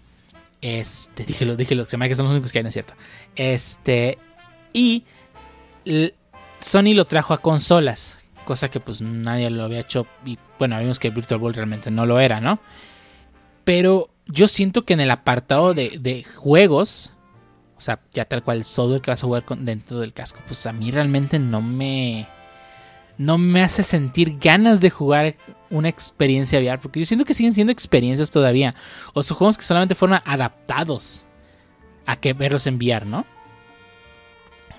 este 0.61 1.25
dígelo 1.27 1.57
dígelo 1.57 1.85
se 1.85 1.97
me 1.97 2.05
hace 2.05 2.11
que 2.11 2.15
son 2.17 2.27
los 2.27 2.33
únicos 2.33 2.53
que 2.53 2.59
hay 2.59 2.63
no 2.65 2.69
es 2.69 2.75
cierto 2.75 2.95
este 3.37 4.19
y 4.73 5.05
Sony 6.61 6.95
lo 6.95 7.07
trajo 7.07 7.33
a 7.35 7.39
consolas, 7.41 8.19
cosa 8.45 8.69
que 8.71 8.81
pues 8.81 9.01
nadie 9.01 9.49
lo 9.51 9.65
había 9.65 9.81
hecho 9.81 10.07
y 10.25 10.39
bueno, 10.59 10.79
vimos 10.79 10.99
que 10.99 11.11
Virtual 11.11 11.41
Boy 11.41 11.53
realmente 11.53 11.91
no 11.91 12.05
lo 12.05 12.19
era, 12.21 12.41
¿no? 12.41 12.59
Pero 13.65 14.11
yo 14.27 14.49
siento 14.49 14.85
que 14.85 14.95
en 14.95 15.01
el 15.01 15.11
apartado 15.11 15.73
de, 15.73 15.99
de 16.01 16.25
juegos, 16.25 17.13
o 17.77 17.81
sea, 17.81 18.01
ya 18.13 18.25
tal 18.25 18.43
cual 18.43 18.59
el 18.59 18.65
software 18.65 19.01
que 19.01 19.11
vas 19.11 19.23
a 19.23 19.27
jugar 19.27 19.45
con- 19.45 19.65
dentro 19.65 20.01
del 20.01 20.13
casco, 20.13 20.41
pues 20.47 20.67
a 20.67 20.73
mí 20.73 20.91
realmente 20.91 21.39
no 21.39 21.63
me 21.63 22.27
no 23.19 23.37
me 23.37 23.62
hace 23.62 23.83
sentir 23.83 24.39
ganas 24.39 24.81
de 24.81 24.91
jugar 24.91 25.35
una 25.71 25.89
experiencia 25.89 26.59
VR, 26.59 26.79
porque 26.81 27.01
yo 27.01 27.07
siento 27.07 27.25
que 27.25 27.35
siguen 27.35 27.53
siendo 27.53 27.73
experiencias 27.73 28.31
todavía, 28.31 28.75
o 29.12 29.23
son 29.23 29.37
juegos 29.37 29.59
que 29.59 29.64
solamente 29.64 29.97
fueron 29.97 30.21
adaptados 30.25 31.27
a 32.07 32.16
que 32.16 32.33
verlos 32.33 32.66
en 32.66 32.77
VR, 32.77 33.05
¿no? 33.05 33.27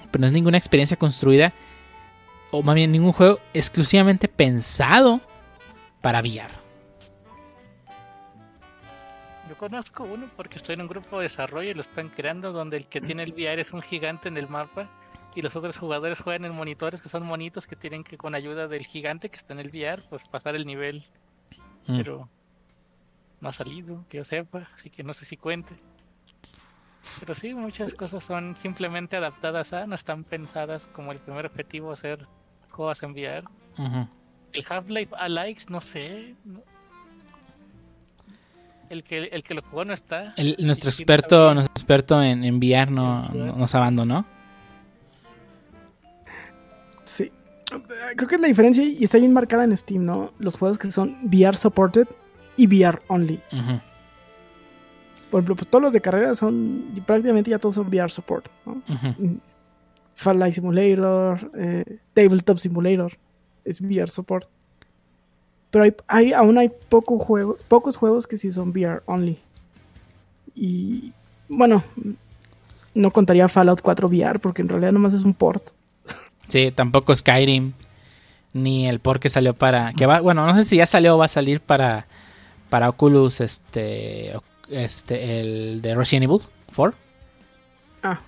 Pero 0.10 0.22
no 0.22 0.28
es 0.28 0.34
ninguna 0.34 0.58
experiencia 0.58 0.98
construida 0.98 1.54
o 2.52 2.64
más 2.64 2.74
bien 2.74 2.92
ningún 2.92 3.12
juego 3.12 3.40
exclusivamente 3.54 4.28
pensado 4.28 5.22
para 6.02 6.22
VR. 6.22 6.52
Yo 9.48 9.58
conozco 9.58 10.04
uno 10.04 10.28
porque 10.36 10.58
estoy 10.58 10.74
en 10.74 10.82
un 10.82 10.88
grupo 10.88 11.18
de 11.18 11.24
desarrollo 11.24 11.72
y 11.72 11.74
lo 11.74 11.82
están 11.82 12.10
creando 12.10 12.52
donde 12.52 12.78
el 12.78 12.88
que 12.88 13.02
tiene 13.02 13.24
el 13.24 13.34
VR 13.34 13.62
es 13.62 13.74
un 13.74 13.82
gigante 13.82 14.30
en 14.30 14.38
el 14.38 14.48
mapa 14.48 14.90
y 15.36 15.42
los 15.42 15.56
otros 15.56 15.78
jugadores 15.78 16.20
juegan 16.20 16.46
en 16.46 16.54
monitores 16.56 17.02
que 17.02 17.10
son 17.10 17.24
monitos 17.26 17.68
que 17.68 17.76
tienen 17.76 18.04
que 18.04 18.18
con 18.18 18.36
ayuda 18.36 18.68
del 18.68 18.86
gigante 18.86 19.30
que 19.30 19.38
está 19.38 19.54
en 19.54 19.60
el 19.60 19.68
VR 19.70 20.04
pues 20.10 20.24
pasar 20.28 20.56
el 20.56 20.66
nivel. 20.66 21.04
Mm. 21.88 21.98
Pero 21.98 22.30
no 23.42 23.50
ha 23.50 23.54
salido, 23.54 24.04
que 24.10 24.18
yo 24.18 24.24
sepa, 24.26 24.68
así 24.76 24.90
que 24.90 25.04
no 25.04 25.14
sé 25.14 25.26
si 25.26 25.38
cuente. 25.38 25.74
Pero 27.22 27.34
sí, 27.36 27.54
muchas 27.54 27.94
cosas 27.94 28.24
son 28.24 28.56
simplemente 28.58 29.16
adaptadas 29.16 29.72
a, 29.74 29.88
no 29.88 29.96
están 29.96 30.24
pensadas 30.26 30.88
como 30.88 31.12
el 31.14 31.20
primer 31.20 31.46
objetivo 31.46 31.96
ser 31.96 32.28
juegos 32.72 33.02
en 33.04 33.12
VR. 33.12 33.44
El 34.52 34.66
Half-Life 34.68 35.16
Alyx, 35.18 35.70
no 35.70 35.80
sé. 35.82 36.36
no- 36.44 36.62
El 38.90 39.04
que, 39.04 39.26
el 39.26 39.44
que 39.44 39.54
lo 39.54 39.62
jugó 39.62 39.86
no 39.86 39.94
está. 39.94 40.34
El- 40.36 40.56
nuestro 40.60 40.90
experto, 40.90 41.54
nuestro 41.54 41.72
experto 41.74 42.22
en 42.24 42.44
enviar 42.44 42.90
no, 42.92 43.30
no- 43.30 43.56
nos 43.56 43.76
abandonó. 43.76 44.26
Creo 48.16 48.28
que 48.28 48.36
es 48.36 48.42
la 48.42 48.48
diferencia 48.48 48.84
y 48.84 49.04
está 49.04 49.18
bien 49.18 49.34
marcada 49.34 49.64
en 49.64 49.76
Steam, 49.78 50.06
¿no? 50.06 50.32
Los 50.40 50.58
juegos 50.58 50.78
que 50.78 50.92
son 50.92 51.18
VR 51.24 51.56
supported 51.58 52.08
y 52.58 52.68
VR 52.68 53.00
only. 53.08 53.40
Por 55.30 55.40
ejemplo, 55.40 55.56
pues 55.56 55.70
todos 55.70 55.84
los 55.84 55.94
de 55.94 56.02
carrera 56.02 56.34
son 56.36 56.86
prácticamente 57.06 57.52
ya 57.52 57.60
todos 57.60 57.76
son 57.76 57.88
VR 57.88 58.10
support, 58.10 58.48
¿no? 58.66 58.82
Ujú. 58.90 59.38
Flight 60.16 60.54
Simulator, 60.56 61.52
eh, 61.56 61.98
Tabletop 62.14 62.58
Simulator, 62.58 63.14
es 63.64 63.80
VR 63.80 64.08
support. 64.08 64.48
Pero 65.72 65.84
hay, 65.84 65.94
hay- 66.08 66.34
aún 66.34 66.58
hay 66.58 66.70
poco 66.90 67.20
juego, 67.20 67.58
pocos 67.68 67.96
juegos 67.96 68.26
que 68.26 68.38
sí 68.38 68.50
son 68.52 68.70
VR 68.72 69.02
only. 69.06 69.38
Y 70.56 71.14
bueno, 71.48 71.84
no 72.96 73.12
contaría 73.12 73.48
Fallout 73.48 73.82
4 73.82 74.08
VR 74.10 74.40
porque 74.40 74.64
en 74.64 74.70
realidad 74.70 74.92
nomás 74.92 75.14
es 75.14 75.24
un 75.24 75.34
port. 75.36 75.70
Sí, 76.50 76.72
tampoco 76.76 77.16
Skyrim. 77.16 77.74
Ni 78.52 78.88
el 78.88 79.00
por 79.00 79.20
que 79.20 79.30
salió 79.30 79.54
para. 79.54 79.94
Que 79.94 80.06
va, 80.06 80.20
bueno, 80.22 80.46
no 80.46 80.56
sé 80.56 80.66
si 80.66 80.78
ya 80.78 80.86
salió 80.86 81.16
o 81.16 81.18
va 81.18 81.26
a 81.26 81.30
salir 81.30 81.62
para. 81.62 82.08
Para 82.70 82.90
Oculus. 82.90 83.42
Este. 83.42 84.34
Este. 84.70 85.40
El 85.40 85.82
de 85.82 85.96
Resident 85.96 86.26
Evil 86.26 86.42
4. 86.76 86.98
Ah, 88.04 88.20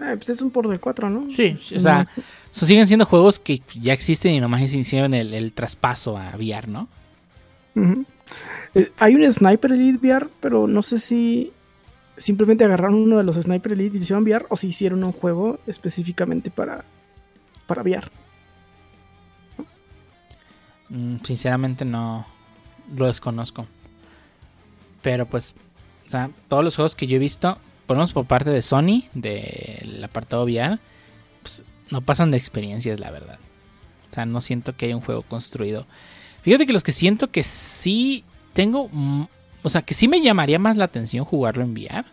eh, 0.00 0.16
pues 0.16 0.30
es 0.30 0.42
un 0.42 0.50
port 0.50 0.68
del 0.68 0.80
4, 0.80 1.10
¿no? 1.10 1.30
Sí, 1.30 1.56
o 1.76 1.80
sea, 1.80 2.04
So, 2.50 2.66
siguen 2.66 2.86
siendo 2.86 3.06
juegos 3.06 3.38
que 3.38 3.62
ya 3.80 3.94
existen 3.94 4.34
y 4.34 4.40
nomás 4.40 4.60
hicieron 4.60 5.14
el, 5.14 5.32
el 5.32 5.52
traspaso 5.52 6.18
a 6.18 6.36
VR, 6.36 6.68
¿no? 6.68 6.88
Eh, 8.74 8.90
hay 8.98 9.14
un 9.14 9.30
Sniper 9.30 9.72
Elite 9.72 9.98
VR, 10.06 10.28
pero 10.40 10.66
no 10.66 10.82
sé 10.82 10.98
si 10.98 11.52
simplemente 12.16 12.64
agarraron 12.64 12.96
uno 12.96 13.16
de 13.16 13.24
los 13.24 13.36
Sniper 13.36 13.72
Elite 13.72 13.96
y 13.96 14.00
hicieron 14.00 14.24
VR 14.24 14.44
o 14.50 14.56
si 14.56 14.68
hicieron 14.68 15.02
un 15.02 15.12
juego 15.12 15.60
específicamente 15.66 16.50
para, 16.50 16.84
para 17.66 17.82
VR. 17.82 18.10
Mm, 20.88 21.16
sinceramente 21.24 21.84
no 21.84 22.26
lo 22.94 23.06
desconozco. 23.06 23.66
Pero 25.02 25.26
pues, 25.26 25.54
o 26.06 26.10
sea, 26.10 26.30
todos 26.48 26.62
los 26.62 26.76
juegos 26.76 26.94
que 26.94 27.06
yo 27.06 27.16
he 27.16 27.20
visto, 27.20 27.58
por 27.86 27.96
menos 27.96 28.12
por 28.12 28.26
parte 28.26 28.50
de 28.50 28.62
Sony, 28.62 29.04
del 29.14 30.02
apartado 30.04 30.44
VR, 30.44 30.78
pues 31.42 31.64
no 31.90 32.00
pasan 32.00 32.30
de 32.30 32.38
experiencias, 32.38 33.00
la 33.00 33.10
verdad. 33.10 33.38
O 34.10 34.14
sea, 34.14 34.26
no 34.26 34.40
siento 34.40 34.76
que 34.76 34.86
haya 34.86 34.96
un 34.96 35.02
juego 35.02 35.22
construido. 35.22 35.86
Fíjate 36.42 36.66
que 36.66 36.72
los 36.72 36.82
que 36.82 36.92
siento 36.92 37.30
que 37.30 37.42
sí 37.42 38.24
tengo, 38.52 38.88
mm, 38.92 39.24
o 39.62 39.68
sea, 39.68 39.82
que 39.82 39.94
sí 39.94 40.08
me 40.08 40.20
llamaría 40.20 40.58
más 40.58 40.76
la 40.76 40.84
atención 40.84 41.24
jugarlo 41.24 41.62
en 41.62 41.72
VR, 41.72 42.04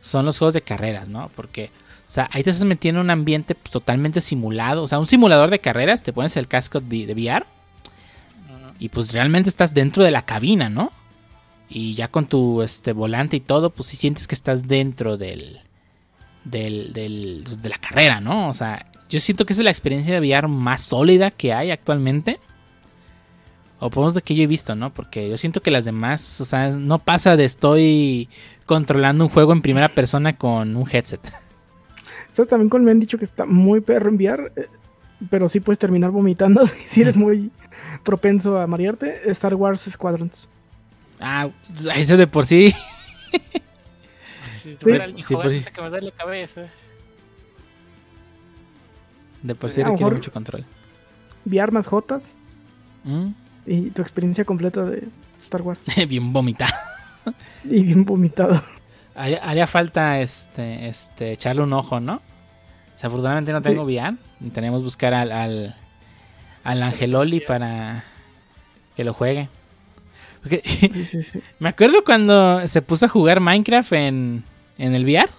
son 0.00 0.26
los 0.26 0.38
juegos 0.38 0.54
de 0.54 0.62
carreras, 0.62 1.08
¿no? 1.08 1.30
Porque, 1.34 1.70
o 2.10 2.12
sea, 2.12 2.28
ahí 2.32 2.42
te 2.42 2.50
estás 2.50 2.66
metiendo 2.66 3.00
en 3.00 3.04
un 3.04 3.10
ambiente 3.10 3.54
pues, 3.54 3.70
totalmente 3.70 4.20
simulado. 4.20 4.82
O 4.82 4.88
sea, 4.88 4.98
un 4.98 5.06
simulador 5.06 5.48
de 5.48 5.60
carreras, 5.60 6.02
te 6.02 6.12
pones 6.12 6.36
el 6.36 6.48
casco 6.48 6.80
de 6.80 7.04
VR 7.14 7.46
y 8.80 8.88
pues 8.88 9.12
realmente 9.12 9.48
estás 9.48 9.74
dentro 9.74 10.02
de 10.02 10.10
la 10.10 10.22
cabina, 10.22 10.68
¿no? 10.68 10.90
Y 11.68 11.94
ya 11.94 12.08
con 12.08 12.26
tu 12.26 12.62
este 12.62 12.92
volante 12.92 13.36
y 13.36 13.40
todo, 13.40 13.70
pues 13.70 13.90
sí 13.90 13.96
sientes 13.96 14.26
que 14.26 14.34
estás 14.34 14.66
dentro 14.66 15.16
del 15.18 15.60
del, 16.42 16.92
del 16.92 17.42
pues, 17.44 17.62
de 17.62 17.68
la 17.68 17.78
carrera, 17.78 18.20
¿no? 18.20 18.48
O 18.48 18.54
sea, 18.54 18.86
yo 19.08 19.20
siento 19.20 19.46
que 19.46 19.52
esa 19.52 19.62
es 19.62 19.66
la 19.66 19.70
experiencia 19.70 20.12
de 20.12 20.18
VR 20.18 20.48
más 20.48 20.80
sólida 20.80 21.30
que 21.30 21.52
hay 21.52 21.70
actualmente. 21.70 22.40
O 23.78 23.88
menos 23.88 24.14
de 24.14 24.22
que 24.22 24.34
yo 24.34 24.42
he 24.42 24.48
visto, 24.48 24.74
¿no? 24.74 24.92
Porque 24.92 25.28
yo 25.30 25.38
siento 25.38 25.62
que 25.62 25.70
las 25.70 25.84
demás, 25.84 26.40
o 26.40 26.44
sea, 26.44 26.72
no 26.72 26.98
pasa 26.98 27.36
de 27.36 27.44
estoy 27.44 28.28
controlando 28.66 29.22
un 29.22 29.30
juego 29.30 29.52
en 29.52 29.62
primera 29.62 29.88
persona 29.90 30.36
con 30.36 30.74
un 30.74 30.88
headset. 30.90 31.20
¿Sabes 32.40 32.48
también 32.48 32.70
con 32.70 32.82
me 32.82 32.90
han 32.90 32.98
dicho 33.00 33.18
que 33.18 33.24
está 33.26 33.44
muy 33.44 33.82
perro 33.82 34.08
en 34.08 34.14
VR? 34.14 34.50
Eh, 34.56 34.66
pero 35.28 35.46
sí 35.50 35.60
puedes 35.60 35.78
terminar 35.78 36.10
vomitando 36.10 36.64
si 36.86 37.02
eres 37.02 37.18
muy 37.18 37.50
propenso 38.02 38.58
a 38.58 38.66
marearte. 38.66 39.30
Star 39.30 39.54
Wars 39.54 39.82
Squadrons. 39.82 40.48
Ah, 41.20 41.50
ese 41.94 42.16
de 42.16 42.26
por 42.26 42.46
sí. 42.46 42.74
Si 44.62 44.74
tuviera 44.76 45.04
el 45.04 45.22
Sí, 45.22 45.34
hijo 45.34 45.50
sí. 45.50 45.62
que 45.70 45.82
me 45.82 45.90
duele 45.90 46.06
la 46.06 46.12
cabeza. 46.12 46.62
De 49.42 49.54
por 49.54 49.70
sí 49.70 49.82
requiere 49.82 50.14
mucho 50.14 50.32
control. 50.32 50.64
VR 51.44 51.72
más 51.72 51.86
Jotas 51.86 52.32
Mm, 53.04 53.32
y 53.66 53.90
tu 53.90 54.00
experiencia 54.00 54.46
completa 54.46 54.82
de 54.84 55.08
Star 55.42 55.60
Wars. 55.60 55.84
Bien 56.08 56.32
vomitado. 56.32 56.72
Y 57.64 57.82
bien 57.84 58.06
vomitado. 58.06 58.62
Haría, 59.14 59.38
haría 59.44 59.66
falta 59.66 60.20
este, 60.20 60.88
este, 60.88 61.32
echarle 61.32 61.62
un 61.62 61.72
ojo, 61.74 62.00
¿no? 62.00 62.22
Desafortunadamente 63.00 63.50
no 63.52 63.62
Sí. 63.62 63.68
tengo 63.70 63.84
VR. 63.84 64.14
Tenemos 64.52 64.80
que 64.80 64.84
buscar 64.84 65.14
al, 65.14 65.32
al, 65.32 65.74
al 66.64 66.82
Angeloli 66.82 67.40
para 67.40 68.04
que 68.94 69.04
lo 69.04 69.14
juegue. 69.14 69.48
Porque 70.42 70.60
Sí, 70.92 71.04
sí, 71.04 71.22
sí. 71.22 71.40
me 71.60 71.70
acuerdo 71.70 72.04
cuando 72.04 72.66
se 72.68 72.82
puso 72.82 73.06
a 73.06 73.08
jugar 73.08 73.40
Minecraft 73.40 73.92
en, 73.94 74.44
en 74.76 74.94
el 74.94 75.04
VR. 75.04 75.30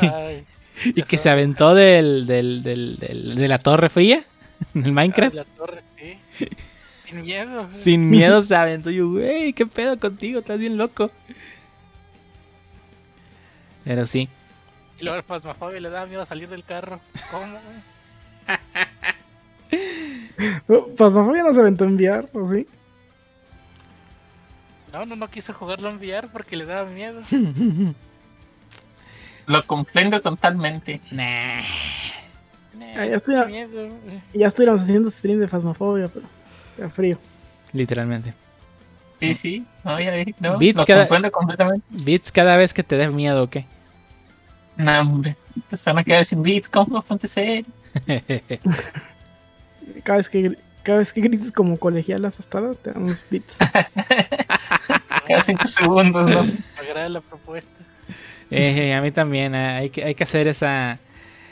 Ay, 0.00 0.44
y 0.96 1.02
que 1.02 1.18
se 1.18 1.28
aventó 1.28 1.74
del, 1.74 2.24
del, 2.26 2.62
del- 2.62 2.96
del- 2.98 3.34
de 3.34 3.48
la 3.48 3.58
torre 3.58 3.90
fría 3.90 4.24
en 4.74 4.84
el 4.86 4.92
Minecraft. 4.92 5.34
La 5.36 5.44
torre, 5.44 5.82
sí. 5.98 6.48
Sin 7.06 7.20
miedo. 7.20 7.68
Sin 7.72 8.08
miedo 8.08 8.40
se 8.40 8.54
aventó. 8.56 8.88
Yo, 8.90 9.10
güey, 9.10 9.52
¿qué 9.52 9.66
pedo 9.66 9.98
contigo? 10.00 10.40
Estás 10.40 10.58
bien 10.58 10.78
loco. 10.78 11.10
Pero 13.84 14.06
sí. 14.06 14.28
Y 15.00 15.04
luego 15.04 15.18
el 15.18 15.22
Phasmophobia 15.24 15.80
le 15.80 15.90
da 15.90 16.06
miedo 16.06 16.24
salir 16.26 16.48
del 16.48 16.64
carro. 16.64 17.00
¿Cómo? 17.30 17.58
Phasmophobia 20.96 21.42
no 21.42 21.52
se 21.54 21.60
aventó 21.60 21.84
en 21.84 21.94
VR, 21.96 22.28
¿o 22.32 22.46
sí? 22.46 22.66
No, 24.92 25.04
no, 25.06 25.14
no 25.16 25.28
quiso 25.28 25.52
jugarlo 25.54 25.88
en 25.90 25.96
VR 25.98 26.28
porque 26.28 26.56
le 26.56 26.64
daba 26.66 26.88
miedo. 26.90 27.22
Lo 29.46 29.62
comprendo 29.66 30.20
totalmente. 30.20 31.00
Nah. 31.12 31.62
Nah, 32.74 33.04
ya 33.06 33.16
estoy 33.16 33.36
a- 33.36 33.44
miedo. 33.44 33.88
Ya 34.34 34.46
estuviéramos 34.48 34.82
haciendo 34.82 35.10
stream 35.10 35.38
de 35.40 35.48
Phasmophobia, 35.48 36.08
pero 36.08 36.26
está 36.76 36.90
frío. 36.90 37.18
Literalmente. 37.72 38.34
Sí, 39.20 39.34
sí. 39.34 39.64
No, 39.84 39.98
ya 40.00 40.12
no, 40.40 40.58
Beats 40.58 40.78
lo 40.78 40.84
cada- 40.86 41.02
comprendo 41.02 41.30
completamente. 41.30 41.86
Bits 41.90 42.32
cada 42.32 42.56
vez 42.56 42.72
que 42.74 42.82
te 42.82 42.96
des 42.96 43.12
miedo, 43.12 43.44
¿o 43.44 43.50
qué? 43.50 43.66
No, 44.76 45.00
hombre. 45.00 45.36
Pues 45.68 45.84
van 45.84 45.98
a 45.98 46.04
quedar 46.04 46.24
sin 46.24 46.42
beats. 46.42 46.68
¿Cómo? 46.68 47.02
Ponte 47.02 47.26
serio. 47.28 47.64
Cada 50.04 50.18
vez 50.18 50.28
que, 50.28 50.56
cada 50.82 50.98
vez 50.98 51.12
que 51.12 51.20
grites 51.20 51.52
como 51.52 51.76
colegial 51.76 52.24
asustada, 52.24 52.74
te 52.74 52.92
damos 52.92 53.24
beats. 53.30 53.58
Cada 55.26 55.40
cinco 55.42 55.66
segundos, 55.66 56.28
¿no? 56.28 56.44
Me 56.44 56.58
agrada 56.80 57.08
la 57.08 57.20
propuesta. 57.20 57.70
Eh, 58.50 58.94
a 58.94 59.00
mí 59.02 59.10
también. 59.10 59.54
eh, 59.54 59.58
hay, 59.68 59.90
que, 59.90 60.04
hay 60.04 60.14
que 60.14 60.24
hacer 60.24 60.48
esa. 60.48 60.98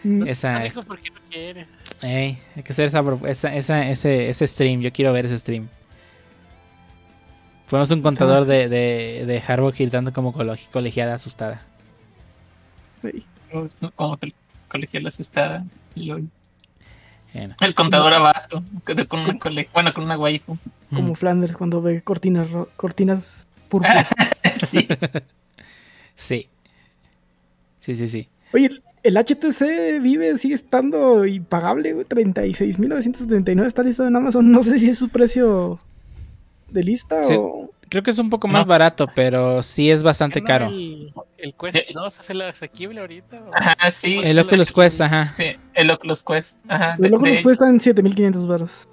Mm, 0.04 0.26
esa, 0.28 0.52
No 0.52 0.64
es- 0.64 0.74
dijo 0.74 0.86
porque 0.86 1.10
no 1.10 1.20
quiere. 1.30 1.66
hay 2.00 2.38
que 2.64 2.72
hacer 2.72 2.86
esa, 2.86 3.02
esa, 3.26 3.54
esa- 3.56 3.88
ese, 3.88 4.28
ese 4.30 4.46
stream. 4.46 4.80
Yo 4.80 4.92
quiero 4.92 5.12
ver 5.12 5.26
ese 5.26 5.38
stream. 5.38 5.68
Ponemos 7.68 7.90
un 7.90 8.00
contador 8.00 8.46
de, 8.46 8.68
de, 8.68 9.24
de 9.26 9.42
Harbaugh 9.46 9.72
gritando 9.76 10.12
como 10.12 10.32
colegiada 10.72 11.14
asustada. 11.14 11.60
Sí. 13.02 13.24
Como 13.96 14.16
que 14.18 14.32
colegial 14.68 15.06
asustada. 15.06 15.64
Bueno. 15.94 16.28
El 17.60 17.74
contador 17.74 18.14
abajo. 18.14 18.62
Con 19.08 19.20
una 19.20 19.38
cole- 19.38 19.68
bueno, 19.72 19.92
con 19.92 20.04
una 20.04 20.18
waifu. 20.18 20.56
Como 20.90 21.12
Mm. 21.12 21.14
Flanders 21.16 21.56
cuando 21.56 21.82
ve 21.82 22.00
cortinas, 22.02 22.50
ro- 22.50 22.68
cortinas 22.76 23.46
púrpuras. 23.68 24.08
Sí. 24.52 24.86
Sí. 26.14 26.48
Sí, 27.80 27.94
sí, 27.94 28.08
sí. 28.08 28.28
Oye, 28.52 28.66
el, 28.66 28.82
el 29.04 29.16
HTC 29.16 30.00
Vive 30.02 30.36
sigue 30.36 30.54
estando 30.56 31.24
impagable, 31.26 31.92
güey. 31.92 32.04
36.979 32.06 33.66
está 33.66 33.82
listado 33.84 34.08
en 34.08 34.16
Amazon. 34.16 34.50
No 34.50 34.62
sé 34.62 34.78
si 34.80 34.88
es 34.90 34.98
su 34.98 35.10
precio 35.10 35.78
de 36.70 36.82
lista 36.82 37.22
Sí. 37.22 37.34
o. 37.38 37.70
Creo 37.88 38.02
que 38.02 38.10
es 38.10 38.18
un 38.18 38.30
poco 38.30 38.48
más 38.48 38.66
No. 38.66 38.70
barato, 38.70 39.06
pero 39.14 39.62
sí 39.62 39.90
es 39.90 40.02
bastante 40.02 40.40
¿No 40.40 40.46
caro. 40.46 40.66
El, 40.68 41.12
el 41.38 41.54
Quest 41.54 41.76
Eh, 41.76 41.86
2 41.94 42.20
es 42.20 42.30
el 42.30 42.42
asequible 42.42 43.00
ahorita. 43.00 43.40
o? 43.40 43.50
Ajá, 43.54 43.90
sí. 43.90 44.20
El 44.22 44.38
Oculus 44.38 44.72
Quest, 44.72 45.00
ajá. 45.00 45.22
Sí, 45.24 45.56
el 45.74 45.90
Oculus 45.90 46.22
Quest. 46.22 46.60
Ajá. 46.68 46.90
Los 46.92 47.00
De, 47.00 47.08
locos 47.10 47.28
de- 47.30 47.42
cuestan 47.42 47.78
7.500 47.80 48.46
baros. 48.46 48.88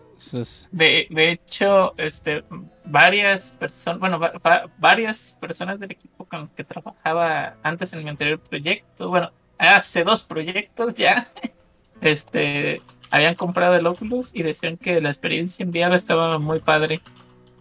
De, 0.72 1.08
de 1.10 1.32
hecho, 1.32 1.94
este, 1.98 2.44
varias 2.86 3.52
personas, 3.52 4.00
bueno, 4.00 4.18
va- 4.18 4.32
va- 4.46 4.64
varias 4.78 5.38
personas 5.42 5.80
del 5.80 5.92
equipo 5.92 6.26
con 6.26 6.42
los 6.42 6.50
que 6.52 6.64
trabajaba 6.64 7.58
antes 7.64 7.92
en 7.94 8.04
mi 8.04 8.10
anterior 8.10 8.40
proyecto, 8.40 9.10
bueno, 9.10 9.32
hace 9.58 10.04
dos 10.04 10.24
proyectos 10.24 10.96
ya, 10.96 11.28
este, 12.02 12.82
habían 13.12 13.36
comprado 13.36 13.76
el 13.76 13.86
Oculus 13.86 14.32
y 14.34 14.42
decían 14.44 14.78
que 14.78 15.00
la 15.02 15.10
experiencia 15.10 15.64
en 15.64 15.70
VR 15.70 15.96
estaba 15.96 16.40
muy 16.40 16.60
padre, 16.60 17.02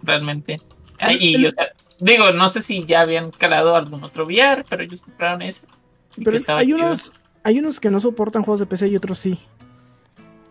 realmente. 0.03 0.61
Ah, 1.01 1.13
Y, 1.13 1.47
o 1.47 1.51
sea, 1.51 1.69
digo, 1.99 2.31
no 2.33 2.49
sé 2.49 2.61
si 2.61 2.85
ya 2.85 3.01
habían 3.03 3.31
calado 3.31 3.77
algún 3.77 4.03
otro 4.05 4.25
VR, 4.25 4.65
pero 4.69 4.83
ellos 4.83 5.03
compraron 5.03 5.43
ese. 5.43 5.67
y 6.17 6.25
Pero 6.25 6.39
hay 6.55 6.73
unos, 6.73 7.13
hay 7.43 7.59
unos 7.59 7.81
que 7.81 7.91
no 7.91 8.01
soportan 8.01 8.43
juegos 8.43 8.61
de 8.61 8.67
PC 8.67 8.89
y 8.89 8.97
otros 8.97 9.19
sí. 9.19 9.39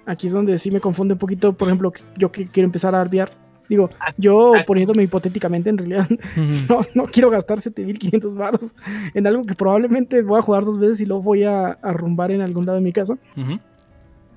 Aquí 0.05 0.27
es 0.27 0.33
donde 0.33 0.57
sí 0.57 0.69
me 0.69 0.81
confunde 0.81 1.13
un 1.13 1.19
poquito, 1.19 1.53
por 1.53 1.67
ejemplo, 1.69 1.93
yo 2.17 2.31
que 2.31 2.45
quiero 2.47 2.65
empezar 2.65 2.93
a 2.93 3.03
VR. 3.03 3.31
Digo, 3.69 3.89
Ah, 3.97 4.13
yo 4.17 4.53
ah. 4.55 4.63
poniéndome 4.67 5.03
hipotéticamente, 5.03 5.69
en 5.69 5.77
realidad 5.77 6.07
no, 6.69 6.81
no 6.93 7.05
quiero 7.05 7.29
gastar 7.29 7.61
7500 7.61 8.35
baros 8.35 8.71
en 9.13 9.25
algo 9.25 9.45
que 9.45 9.55
probablemente 9.55 10.21
voy 10.21 10.37
a 10.39 10.41
jugar 10.41 10.65
dos 10.65 10.77
veces 10.77 10.99
y 10.99 11.05
luego 11.05 11.23
voy 11.23 11.43
a 11.45 11.67
arrumbar 11.81 12.31
en 12.31 12.41
algún 12.41 12.65
lado 12.65 12.77
de 12.77 12.83
mi 12.83 12.91
casa. 12.91 13.17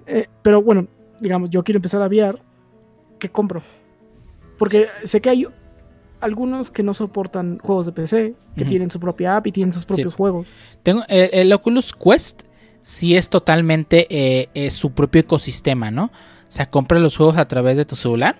Eh, 0.07 0.27
pero 0.43 0.63
bueno, 0.63 0.87
digamos, 1.21 1.51
yo 1.51 1.65
quiero 1.65 1.79
empezar 1.79 2.01
a 2.03 2.07
VR. 2.07 2.39
¿Qué 3.19 3.29
compro? 3.29 3.63
Porque 4.59 4.87
sé 5.05 5.21
que 5.21 5.31
hay 5.31 5.47
algunos 6.21 6.71
que 6.71 6.83
no 6.83 6.95
soportan 6.95 7.59
juegos 7.59 7.87
de 7.87 7.93
PC, 7.93 8.35
que 8.57 8.65
tienen 8.65 8.91
su 8.91 9.01
propia 9.01 9.37
app 9.37 9.47
y 9.47 9.53
tienen 9.53 9.73
sus 9.73 9.85
propios 9.85 10.15
juegos. 10.15 10.49
Tengo, 10.83 11.03
el, 11.09 11.31
el 11.33 11.53
Oculus 11.53 11.93
Quest 11.93 12.45
sí 12.87 13.17
es 13.17 13.29
totalmente 13.29 14.07
eh, 14.11 14.49
eh, 14.55 14.71
su 14.71 14.93
propio 14.93 15.21
ecosistema, 15.21 15.91
¿no? 15.91 16.05
O 16.05 16.11
sea, 16.51 16.71
compra 16.71 17.01
los 17.01 17.17
juegos 17.17 17.37
a 17.37 17.49
través 17.49 17.77
de 17.77 17.85
tu 17.85 17.97
celular 17.97 18.37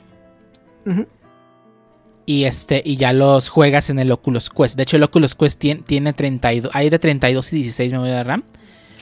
y 2.27 2.45
este 2.45 2.81
y 2.85 2.97
ya 2.97 3.13
los 3.13 3.49
juegas 3.49 3.91
en 3.91 3.99
el 3.99 4.13
Oculus 4.13 4.51
Quest. 4.51 4.77
De 4.77 4.85
hecho, 4.85 4.99
el 4.99 5.03
Oculus 5.03 5.35
Quest 5.35 5.59
tiene, 5.59 5.83
tiene 5.83 6.13
32, 6.13 6.71
hay 6.75 6.91
de 6.91 6.99
32 7.01 7.53
y 7.53 7.57
16 7.57 7.93
memoria 7.93 8.15
de 8.15 8.25
RAM. 8.25 8.45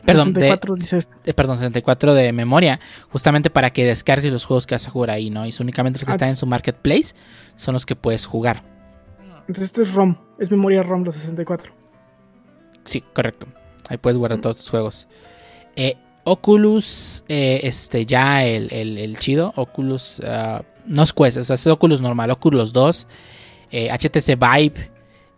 Perdón, 0.04 0.32
de, 0.34 0.40
64 0.40 0.74
dice 0.74 0.96
esto. 0.98 1.14
eh, 1.24 1.34
perdón, 1.34 1.56
64 1.56 2.14
de 2.14 2.32
memoria, 2.32 2.80
justamente 3.10 3.50
para 3.50 3.70
que 3.70 3.84
descargues 3.84 4.32
los 4.32 4.44
juegos 4.44 4.66
que 4.66 4.74
vas 4.74 4.86
a 4.86 4.90
jugar 4.90 5.10
ahí, 5.10 5.30
¿no? 5.30 5.46
Y 5.46 5.52
son 5.52 5.64
únicamente 5.64 5.98
los 5.98 6.04
que 6.04 6.10
Ah, 6.12 6.14
están 6.14 6.28
en 6.30 6.36
su 6.36 6.46
marketplace 6.46 7.14
son 7.56 7.72
los 7.72 7.86
que 7.86 7.96
puedes 7.96 8.26
jugar. 8.26 8.62
Entonces 9.40 9.64
este 9.64 9.82
es 9.82 9.92
ROM, 9.94 10.16
es 10.38 10.50
memoria 10.50 10.82
ROM 10.82 11.04
los 11.04 11.14
64. 11.14 11.72
Sí, 12.84 13.02
correcto. 13.12 13.46
Ahí 13.88 13.96
puedes 13.98 14.16
guardar 14.18 14.40
todos 14.40 14.56
tus 14.58 14.68
juegos. 14.70 15.08
Eh, 15.76 15.96
Oculus, 16.24 17.24
eh, 17.28 17.60
este, 17.64 18.06
ya 18.06 18.44
el, 18.46 18.72
el- 18.72 18.96
el 18.98 19.18
chido, 19.18 19.52
Oculus, 19.56 20.20
ah, 20.26 20.62
no 20.86 21.02
es 21.02 21.12
Quest, 21.12 21.36
o 21.38 21.44
sea, 21.44 21.54
es 21.54 21.66
Oculus 21.66 22.00
normal, 22.00 22.30
Oculus 22.30 22.72
2, 22.72 23.06
eh, 23.70 23.90
HTC 23.90 24.36
Vive, 24.36 24.90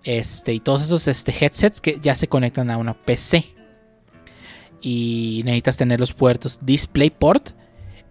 este, 0.05 0.53
y 0.53 0.61
todos 0.61 0.83
esos 0.83 1.09
este, 1.09 1.33
headsets 1.33 1.81
que 1.81 1.99
ya 2.01 2.15
se 2.15 2.29
conectan 2.29 2.71
a 2.71 2.79
una 2.79 2.95
PC. 2.95 3.47
Y 4.81 5.43
necesitas 5.45 5.77
tener 5.77 6.01
los 6.01 6.13
puertos 6.13 6.59
DisplayPort 6.65 7.51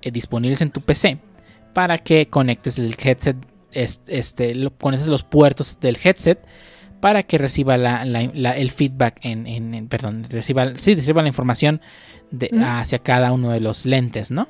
eh, 0.02 0.12
disponibles 0.12 0.62
en 0.62 0.72
tu 0.72 0.82
PC 0.82 1.20
para 1.74 1.98
que 2.00 2.28
conectes 2.28 2.80
el 2.80 2.96
headset, 3.02 3.38
es- 3.72 4.02
este, 4.08 4.56
lo- 4.56 4.72
conectes 4.76 5.08
los 5.08 5.24
puertos 5.24 5.80
del 5.80 5.98
headset 6.04 6.40
para 7.02 7.24
que 7.24 7.38
reciba 7.38 7.78
la- 7.78 8.04
la- 8.06 8.32
la- 8.34 8.58
el 8.58 8.72
feedback 8.72 9.20
en, 9.22 9.46
en- 9.48 9.74
en- 9.74 9.88
perdón, 9.88 10.26
reciba, 10.30 10.76
sí, 10.76 10.96
reciba 10.96 11.22
la 11.22 11.28
información 11.28 11.82
de, 12.32 12.50
hacia 12.66 13.00
cada 13.00 13.32
uno 13.32 13.52
de 13.52 13.60
los 13.60 13.86
lentes, 13.86 14.32
¿no? 14.32 14.48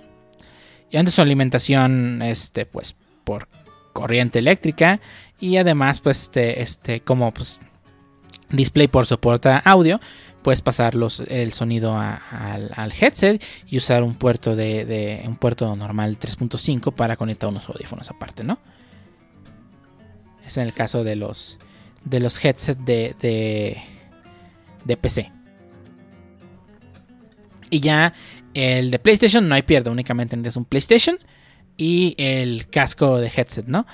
Y 0.91 0.97
antes 0.97 1.15
su 1.15 1.21
alimentación, 1.21 2.21
este, 2.21 2.65
pues, 2.65 2.95
por 3.23 3.47
corriente 3.93 4.39
eléctrica 4.39 5.01
y 5.39 5.57
además, 5.57 5.99
pues, 5.99 6.21
este, 6.23 6.61
este, 6.61 7.01
como, 7.01 7.31
pues, 7.33 7.59
display 8.49 8.87
por 8.87 9.05
soporta 9.05 9.57
audio, 9.65 9.99
puedes 10.45 10.61
pasar 10.61 10.93
el 11.27 11.53
sonido 11.53 11.97
al, 11.97 12.93
headset 13.01 13.43
y 13.67 13.77
usar 13.77 14.03
un 14.03 14.13
puerto 14.13 14.55
de, 14.55 15.23
un 15.25 15.37
puerto 15.37 15.75
normal 15.75 16.19
3.5 16.19 16.93
para 16.93 17.17
conectar 17.17 17.49
unos 17.49 17.67
audífonos 17.67 18.11
aparte, 18.11 18.43
¿no? 18.43 18.59
Es 20.45 20.57
en 20.57 20.67
el 20.67 20.73
caso 20.73 21.03
de 21.03 21.15
los 21.15 21.57
de 22.03 22.19
los 22.19 22.45
headsets 22.45 22.85
de, 22.85 23.15
de, 23.19 23.81
de 24.83 24.97
PC. 24.97 25.31
Y 27.71 27.79
ya 27.79 28.13
el 28.53 28.91
de 28.91 28.99
PlayStation 28.99 29.49
no 29.49 29.55
hay 29.55 29.63
pierde, 29.63 29.89
únicamente 29.89 30.37
necesitas 30.37 30.57
un 30.57 30.65
PlayStation 30.65 31.17
y 31.75 32.13
el 32.19 32.67
casco 32.67 33.17
de 33.17 33.31
headset, 33.35 33.65
¿no? 33.65 33.87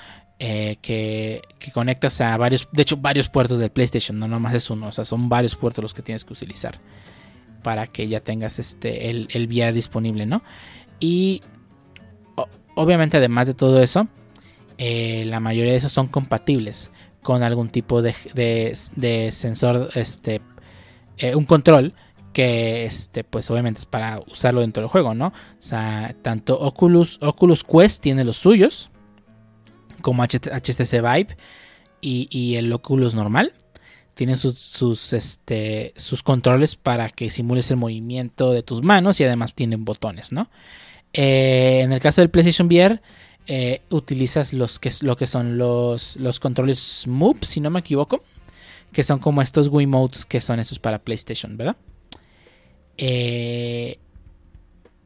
Eh, 0.44 0.78
que, 0.82 1.40
conectas 1.72 2.20
a 2.20 2.36
varios, 2.36 2.66
de 2.72 2.82
hecho 2.82 2.96
varios 2.96 3.28
puertos 3.28 3.58
del 3.60 3.70
PlayStation, 3.70 4.18
no 4.18 4.26
nomás 4.26 4.54
es 4.54 4.70
uno, 4.70 4.88
o 4.88 4.92
sea, 4.92 5.04
son 5.04 5.28
varios 5.28 5.54
puertos 5.54 5.82
los 5.82 5.94
que 5.94 6.02
tienes 6.02 6.24
que 6.24 6.32
utilizar 6.32 6.80
para 7.62 7.86
que 7.86 8.08
ya 8.08 8.18
tengas 8.18 8.58
este 8.58 9.08
el, 9.08 9.28
el 9.30 9.46
VR 9.46 9.72
disponible, 9.72 10.26
¿no? 10.26 10.42
Y 10.98 11.42
obviamente 12.74 13.18
además 13.18 13.46
de 13.46 13.54
todo 13.54 13.80
eso, 13.82 14.08
eh, 14.78 15.24
la 15.26 15.38
mayoría 15.38 15.72
de 15.72 15.78
esos 15.78 15.92
son 15.92 16.08
compatibles 16.08 16.90
con 17.22 17.44
algún 17.44 17.68
tipo 17.68 18.02
de, 18.02 18.14
de- 18.34 18.76
de 18.96 19.30
sensor, 19.30 19.90
este, 19.94 20.40
eh, 21.18 21.36
un 21.36 21.44
control 21.44 21.94
que, 22.32 22.84
este, 22.86 23.22
pues 23.22 23.48
obviamente 23.50 23.78
es 23.78 23.86
para 23.86 24.18
usarlo 24.28 24.62
dentro 24.62 24.82
del 24.82 24.90
juego, 24.90 25.14
¿no? 25.14 25.26
O 25.28 25.32
sea, 25.60 26.16
tanto 26.22 26.58
Oculus, 26.58 27.18
Oculus 27.22 27.62
Quest 27.62 28.02
tiene 28.02 28.24
los 28.24 28.38
suyos, 28.38 28.88
como 30.02 30.22
HT 30.22 30.48
HTC 30.48 31.00
Vive 31.00 31.36
y, 32.00 32.56
el 32.56 32.72
Oculus 32.72 33.14
normal. 33.14 33.52
Tienen 34.14 34.36
sus, 34.36 34.58
sus, 34.58 35.14
este, 35.14 35.94
sus 35.96 36.22
controles 36.22 36.76
para 36.76 37.08
que 37.08 37.30
simules 37.30 37.70
el 37.70 37.78
movimiento 37.78 38.52
de 38.52 38.62
tus 38.62 38.82
manos 38.82 39.18
y 39.20 39.24
además 39.24 39.54
tienen 39.54 39.86
botones, 39.86 40.32
¿no? 40.32 40.50
Eh, 41.14 41.80
en 41.82 41.92
el 41.92 42.00
caso 42.00 42.20
del 42.20 42.28
PlayStation 42.28 42.66
VR, 42.66 43.00
eh, 43.46 43.80
utilizas 43.90 44.52
los 44.52 44.78
que, 44.78 44.90
lo 45.00 45.16
que 45.16 45.26
son 45.26 45.58
los, 45.58 46.16
los 46.16 46.40
controles 46.40 47.06
Move, 47.06 47.40
si 47.42 47.60
no 47.60 47.70
me 47.70 47.80
equivoco, 47.80 48.22
que 48.92 49.02
son 49.02 49.18
como 49.18 49.42
estos 49.42 49.68
Wiimotes 49.68 50.26
que 50.26 50.40
son 50.40 50.60
estos 50.60 50.78
para 50.78 50.98
PlayStation, 50.98 51.56
¿verdad? 51.56 51.76
Eh, 52.98 53.98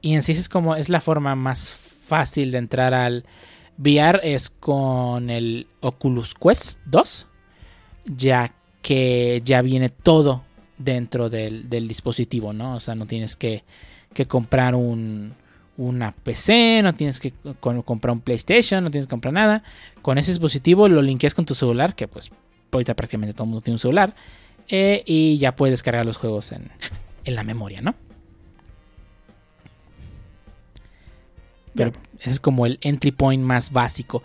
y 0.02 0.14
en 0.14 0.22
sí 0.22 0.32
es 0.32 0.48
como 0.48 0.76
es 0.76 0.88
la 0.88 1.00
forma 1.00 1.34
más 1.34 1.70
fácil 1.70 2.50
de 2.50 2.58
entrar 2.58 2.94
al 2.94 3.24
VR 3.78 4.20
es 4.22 4.50
con 4.50 5.30
el 5.30 5.66
Oculus 5.80 6.34
Quest 6.34 6.80
2, 6.86 7.26
ya 8.06 8.54
que 8.82 9.42
ya 9.44 9.62
viene 9.62 9.88
todo 9.90 10.44
dentro 10.78 11.28
del, 11.30 11.68
del 11.68 11.88
dispositivo, 11.88 12.52
¿no? 12.52 12.76
O 12.76 12.80
sea, 12.80 12.94
no 12.94 13.06
tienes 13.06 13.36
que, 13.36 13.64
que 14.14 14.26
comprar 14.26 14.74
un, 14.74 15.34
una 15.76 16.12
PC, 16.12 16.80
no 16.82 16.94
tienes 16.94 17.18
que 17.20 17.32
co- 17.60 17.82
comprar 17.82 18.12
un 18.12 18.20
PlayStation, 18.20 18.84
no 18.84 18.90
tienes 18.90 19.06
que 19.06 19.10
comprar 19.10 19.34
nada. 19.34 19.62
Con 20.02 20.18
ese 20.18 20.30
dispositivo 20.30 20.88
lo 20.88 21.02
linkeas 21.02 21.34
con 21.34 21.44
tu 21.44 21.54
celular, 21.54 21.94
que 21.94 22.08
pues 22.08 22.30
ahorita 22.72 22.94
prácticamente 22.94 23.32
todo 23.34 23.44
el 23.44 23.50
mundo 23.50 23.62
tiene 23.62 23.74
un 23.76 23.78
celular, 23.80 24.14
eh, 24.68 25.02
y 25.06 25.38
ya 25.38 25.54
puedes 25.56 25.72
descargar 25.72 26.04
los 26.06 26.16
juegos 26.16 26.52
en, 26.52 26.70
en 27.24 27.34
la 27.34 27.42
memoria, 27.42 27.80
¿no? 27.80 27.94
Pero 31.76 31.92
ese 32.20 32.30
es 32.30 32.40
como 32.40 32.66
el 32.66 32.78
entry 32.82 33.12
point 33.12 33.42
más 33.42 33.72
básico. 33.72 34.22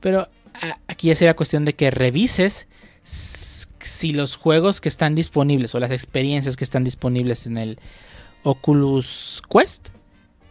Pero 0.00 0.28
a- 0.54 0.78
aquí 0.88 1.08
ya 1.08 1.14
sería 1.14 1.34
cuestión 1.34 1.64
de 1.64 1.74
que 1.74 1.90
revises 1.90 2.66
si 3.04 4.12
los 4.12 4.36
juegos 4.36 4.80
que 4.80 4.88
están 4.88 5.14
disponibles 5.14 5.74
o 5.74 5.80
las 5.80 5.90
experiencias 5.90 6.56
que 6.56 6.64
están 6.64 6.84
disponibles 6.84 7.46
en 7.46 7.58
el 7.58 7.78
Oculus 8.44 9.42
Quest 9.50 9.88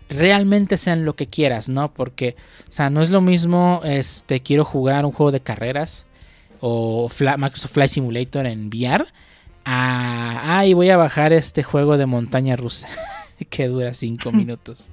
realmente 0.09 0.77
sean 0.77 1.05
lo 1.05 1.15
que 1.15 1.27
quieras, 1.27 1.69
¿no? 1.69 1.93
Porque, 1.93 2.35
o 2.69 2.71
sea, 2.71 2.89
no 2.89 3.01
es 3.01 3.09
lo 3.09 3.21
mismo, 3.21 3.81
este, 3.85 4.41
quiero 4.41 4.65
jugar 4.65 5.05
un 5.05 5.11
juego 5.13 5.31
de 5.31 5.39
carreras 5.41 6.05
o 6.59 7.09
Microsoft 7.37 7.71
Flight 7.71 7.91
Simulator 7.91 8.45
en 8.45 8.67
VR 8.67 9.05
a, 9.63 10.57
ay, 10.57 10.73
voy 10.73 10.89
a 10.89 10.97
bajar 10.97 11.33
este 11.33 11.63
juego 11.63 11.97
de 11.97 12.05
montaña 12.05 12.55
rusa 12.55 12.87
que 13.49 13.67
dura 13.67 13.93
5 13.93 14.31
minutos. 14.33 14.89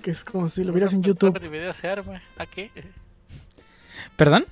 Que 0.00 0.10
es 0.10 0.24
como 0.24 0.48
si 0.48 0.64
lo 0.64 0.72
vieras 0.72 0.92
en 0.92 0.98
Un 0.98 1.04
YouTube. 1.04 1.34
reproductor 1.34 1.50
de 1.50 1.58
video 1.58 1.74
se 1.74 1.88
arma. 1.88 2.22
¿A 2.38 2.46
qué? 2.46 2.70
¿Perdón? 4.16 4.46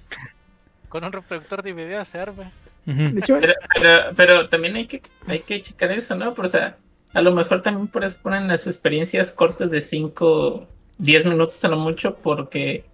Con 0.89 1.05
un 1.05 1.13
reproductor 1.13 1.63
de 1.63 1.73
video 1.73 2.05
se 2.05 2.19
arma. 2.19 2.51
De 2.87 3.21
hecho, 3.21 3.39
Pero, 3.41 3.55
pero, 3.75 4.01
pero 4.17 4.49
también 4.49 4.75
hay 4.77 4.87
que, 4.87 5.03
hay 5.27 5.41
que 5.41 5.61
checar 5.63 5.93
eso, 5.93 6.15
¿no? 6.17 6.35
Pero, 6.35 6.47
o 6.47 6.51
sea, 6.51 6.77
a 7.13 7.23
lo 7.23 7.33
mejor 7.33 7.63
también 7.63 7.89
por 7.89 8.05
eso 8.05 8.19
ponen 8.23 8.49
las 8.49 8.67
experiencias 8.67 9.33
cortas 9.33 9.71
de 9.71 9.81
5, 9.81 10.67
10 10.99 11.27
minutos 11.27 11.65
a 11.65 11.69
lo 11.69 11.77
mucho, 11.77 12.17
porque 12.17 12.85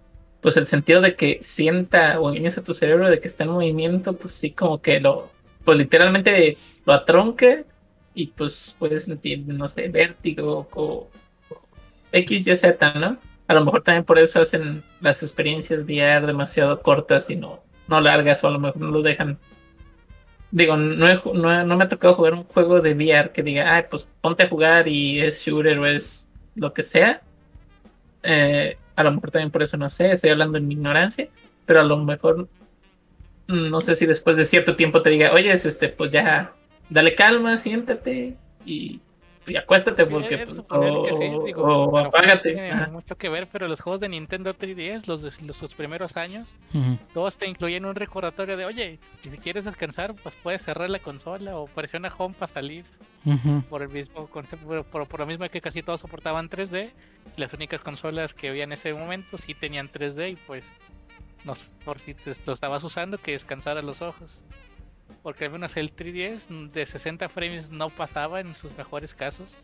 pues 0.41 0.55
el 0.57 0.65
sentido 0.65 1.01
de 1.01 1.15
que 1.15 1.39
sienta 1.41 2.19
o 2.19 2.29
engañes 2.29 2.57
a 2.57 2.63
tu 2.63 2.73
cerebro 2.73 3.09
de 3.09 3.19
que 3.19 3.27
está 3.27 3.43
en 3.43 3.51
movimiento, 3.51 4.13
pues 4.13 4.33
sí, 4.33 4.51
como 4.51 4.81
que 4.81 4.99
lo, 4.99 5.31
pues 5.63 5.77
literalmente 5.79 6.57
lo 6.85 6.93
atronque 6.93 7.65
y 8.13 8.27
pues 8.27 8.75
puedes 8.77 9.03
sentir, 9.05 9.43
no 9.47 9.67
sé, 9.67 9.87
vértigo 9.89 10.67
o 10.73 11.09
X, 12.11 12.47
Y, 12.47 12.55
Z, 12.55 12.93
¿no? 12.93 13.17
a 13.47 13.53
lo 13.53 13.63
mejor 13.63 13.81
también 13.81 14.03
por 14.03 14.19
eso 14.19 14.41
hacen 14.41 14.83
las 14.99 15.23
experiencias 15.23 15.83
VR 15.83 16.25
demasiado 16.25 16.81
cortas 16.81 17.29
y 17.29 17.35
no, 17.35 17.63
no 17.87 18.01
largas, 18.01 18.43
o 18.43 18.47
a 18.47 18.51
lo 18.51 18.59
mejor 18.59 18.81
no 18.81 18.91
lo 18.91 19.01
dejan. 19.01 19.37
Digo, 20.51 20.75
no, 20.75 21.07
no, 21.33 21.65
no 21.65 21.77
me 21.77 21.83
ha 21.83 21.89
tocado 21.89 22.15
jugar 22.15 22.33
un 22.33 22.43
juego 22.43 22.81
de 22.81 22.93
VR 22.93 23.31
que 23.31 23.43
diga, 23.43 23.73
ay, 23.73 23.85
pues 23.89 24.07
ponte 24.21 24.43
a 24.43 24.49
jugar 24.49 24.87
y 24.87 25.21
es 25.21 25.41
shooter 25.41 25.79
o 25.79 25.85
es 25.85 26.27
lo 26.55 26.73
que 26.73 26.83
sea. 26.83 27.21
Eh, 28.23 28.77
a 28.95 29.03
lo 29.03 29.11
mejor 29.11 29.31
también 29.31 29.51
por 29.51 29.61
eso 29.61 29.77
no 29.77 29.89
sé, 29.89 30.11
estoy 30.11 30.31
hablando 30.31 30.57
en 30.57 30.67
mi 30.67 30.73
ignorancia, 30.73 31.29
pero 31.65 31.79
a 31.79 31.83
lo 31.83 31.97
mejor 31.97 32.49
mm, 33.47 33.69
no 33.69 33.79
sé 33.79 33.95
si 33.95 34.05
después 34.05 34.35
de 34.35 34.43
cierto 34.43 34.75
tiempo 34.75 35.01
te 35.01 35.09
diga, 35.09 35.31
oye, 35.33 35.51
es 35.51 35.65
este, 35.65 35.89
pues 35.89 36.11
ya, 36.11 36.53
dale 36.89 37.15
calma, 37.15 37.55
siéntate 37.57 38.35
y, 38.65 38.99
y 39.47 39.55
acuéstate 39.55 40.05
porque 40.05 40.35
Eh, 40.35 40.45
pues, 40.45 40.59
o, 40.69 41.03
que 41.03 41.13
sí, 41.13 41.29
digo, 41.45 41.63
o 41.63 41.97
a 41.97 42.03
lo 42.03 42.09
mejor 42.09 42.19
apágate. 42.19 42.53
Tiene 42.53 42.71
Ajá. 42.71 42.87
mucho 42.87 43.15
que 43.15 43.29
ver, 43.29 43.47
pero 43.51 43.67
los 43.67 43.79
juegos 43.79 44.01
de 44.01 44.09
Nintendo 44.09 44.53
3DS, 44.53 45.07
los 45.07 45.21
de 45.21 45.31
los, 45.45 45.57
sus 45.57 45.73
primeros 45.73 46.17
años, 46.17 46.47
todos 47.13 47.37
te 47.37 47.47
incluyen 47.47 47.85
un 47.85 47.95
recordatorio 47.95 48.57
de, 48.57 48.65
oye, 48.65 48.99
si 49.21 49.29
quieres 49.37 49.65
descansar, 49.65 50.13
pues 50.15 50.35
puedes 50.43 50.61
cerrar 50.61 50.89
la 50.89 50.99
consola 50.99 51.57
o 51.57 51.67
presiona 51.67 52.13
home 52.15 52.35
para 52.37 52.51
salir 52.51 52.85
por 53.69 53.81
el 53.81 53.89
mismo 53.89 54.27
concepto, 54.27 54.83
por, 54.83 55.07
por, 55.07 55.19
lo 55.19 55.25
mismo 55.25 55.47
que 55.49 55.61
casi 55.61 55.81
todos 55.81 56.01
soportaban 56.01 56.49
3D. 56.49 56.91
Las 57.35 57.53
únicas 57.53 57.81
consolas 57.81 58.33
que 58.33 58.49
había 58.49 58.63
en 58.63 58.71
ese 58.71 58.93
momento 58.93 59.37
sí 59.37 59.53
tenían 59.53 59.89
3D 59.89 60.31
y 60.31 60.35
pues, 60.35 60.65
no, 61.43 61.55
por 61.85 61.99
si 61.99 62.13
te 62.13 62.33
lo 62.45 62.53
estabas 62.53 62.83
usando, 62.83 63.17
que 63.17 63.31
descansara 63.31 63.81
los 63.81 64.01
ojos. 64.01 64.41
Porque 65.23 65.45
al 65.45 65.51
menos 65.51 65.75
el 65.77 65.95
3DS 65.95 66.71
de 66.71 66.85
60 66.85 67.27
frames 67.29 67.69
no 67.71 67.89
pasaba 67.89 68.39
en 68.39 68.53
sus 68.55 68.75
mejores 68.77 69.13
casos. 69.13 69.55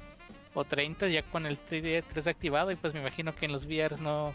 O 0.54 0.64
30 0.66 1.08
ya 1.08 1.24
con 1.24 1.46
el 1.46 1.58
3D 1.58 2.04
3 2.12 2.28
activado 2.28 2.72
y 2.72 2.76
pues 2.76 2.94
me 2.94 3.00
imagino 3.00 3.34
que 3.34 3.46
en 3.46 3.52
los 3.52 3.66
VR 3.66 3.98
no, 4.02 4.34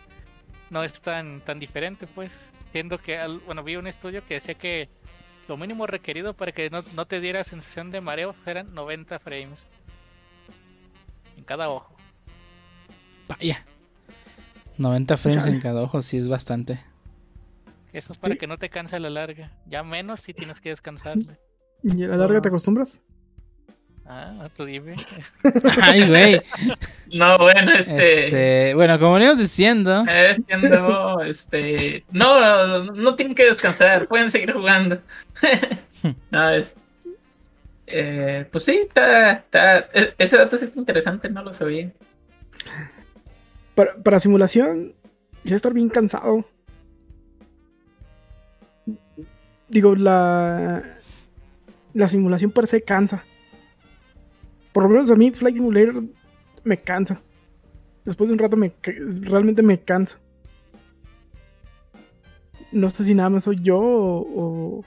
no 0.71 0.83
es 0.85 1.01
tan, 1.01 1.41
tan 1.43 1.59
diferente 1.61 2.07
pues. 2.07 2.33
Siendo 2.73 2.99
que, 2.99 3.17
al- 3.19 3.39
bueno, 3.41 3.63
vi 3.63 3.77
un 3.77 3.87
estudio 3.87 4.25
que 4.27 4.35
decía 4.35 4.55
que 4.55 4.89
lo 5.49 5.57
mínimo 5.57 5.87
requerido 5.87 6.35
para 6.35 6.53
que 6.53 6.69
no, 6.71 6.83
no 6.95 7.07
te 7.07 7.21
diera 7.21 7.43
sensación 7.45 7.91
de 7.91 8.01
mareo 8.01 8.35
eran 8.47 8.75
90 8.75 9.19
frames. 9.19 9.69
En 11.37 11.45
cada 11.45 11.69
ojo. 11.71 11.95
Vaya. 13.29 13.65
90 14.77 15.17
frames 15.17 15.45
Chale. 15.45 15.57
en 15.57 15.61
cada 15.63 15.83
ojo, 15.83 16.03
sí 16.03 16.19
es 16.19 16.29
bastante. 16.29 16.81
Eso 17.93 18.13
es 18.13 18.19
para 18.19 18.35
Sí. 18.35 18.39
que 18.39 18.47
no 18.47 18.59
te 18.59 18.69
canse 18.71 18.97
a 18.97 19.01
la 19.01 19.11
larga. 19.11 19.53
Ya 19.67 19.83
menos 19.83 20.21
si 20.23 20.35
tienes 20.35 20.61
que 20.61 20.71
descansarle. 20.71 21.39
¿Y 21.83 22.05
a 22.05 22.09
la 22.09 22.17
larga 22.19 22.41
te 22.41 22.49
acostumbras? 22.49 23.01
Ah, 24.11 24.49
tú 24.57 24.65
dime. 24.65 24.95
Ay, 25.83 26.07
güey. 26.09 26.43
No, 27.13 27.37
bueno, 27.39 27.73
este, 27.73 28.25
Este, 28.25 28.75
bueno, 28.75 28.99
como 28.99 29.15
veníamos 29.15 29.39
diciendo, 29.39 30.03
eh, 30.11 30.35
siendo, 30.47 31.21
este, 31.23 32.05
no, 32.11 32.41
no, 32.41 32.85
no 32.93 33.15
tienen 33.17 33.35
que 33.35 33.45
descansar, 33.45 34.09
pueden 34.09 34.31
seguir 34.31 34.53
jugando. 34.53 34.99
no, 36.31 36.51
es, 36.51 36.75
eh, 37.87 38.47
pues 38.51 38.65
sí, 38.65 38.81
está, 38.89 39.33
está, 39.33 39.79
e- 39.93 40.15
ese 40.17 40.39
dato 40.39 40.57
sí 40.57 40.65
está 40.65 40.79
interesante, 40.79 41.29
no 41.29 41.43
lo 41.43 41.53
sabía. 41.53 41.91
Para, 43.75 43.95
para 43.97 44.19
simulación, 44.19 44.95
sí 45.45 45.51
va 45.51 45.55
a 45.55 45.57
estar 45.57 45.73
bien 45.75 45.89
cansado. 45.91 46.47
Digo, 49.69 49.95
la, 49.95 50.83
la 51.95 52.09
simulación 52.09 52.51
per 52.51 52.67
se 52.67 52.81
cansa. 52.81 53.23
Por 54.73 54.85
lo 54.85 54.89
menos 54.91 55.11
a 55.11 55.15
mí 55.17 55.31
Flight 55.31 55.57
Simulator 55.57 56.03
me 56.65 56.77
cansa. 56.77 57.21
Después 58.05 58.29
de 58.29 58.35
un 58.35 58.39
rato 58.39 58.57
me 58.57 58.73
realmente 59.23 59.63
me 59.63 59.79
cansa. 59.81 60.19
No 62.73 62.89
sé 62.91 63.05
si 63.05 63.15
nada 63.15 63.31
más 63.31 63.45
soy 63.45 63.57
yo 63.61 63.79
o, 63.79 64.85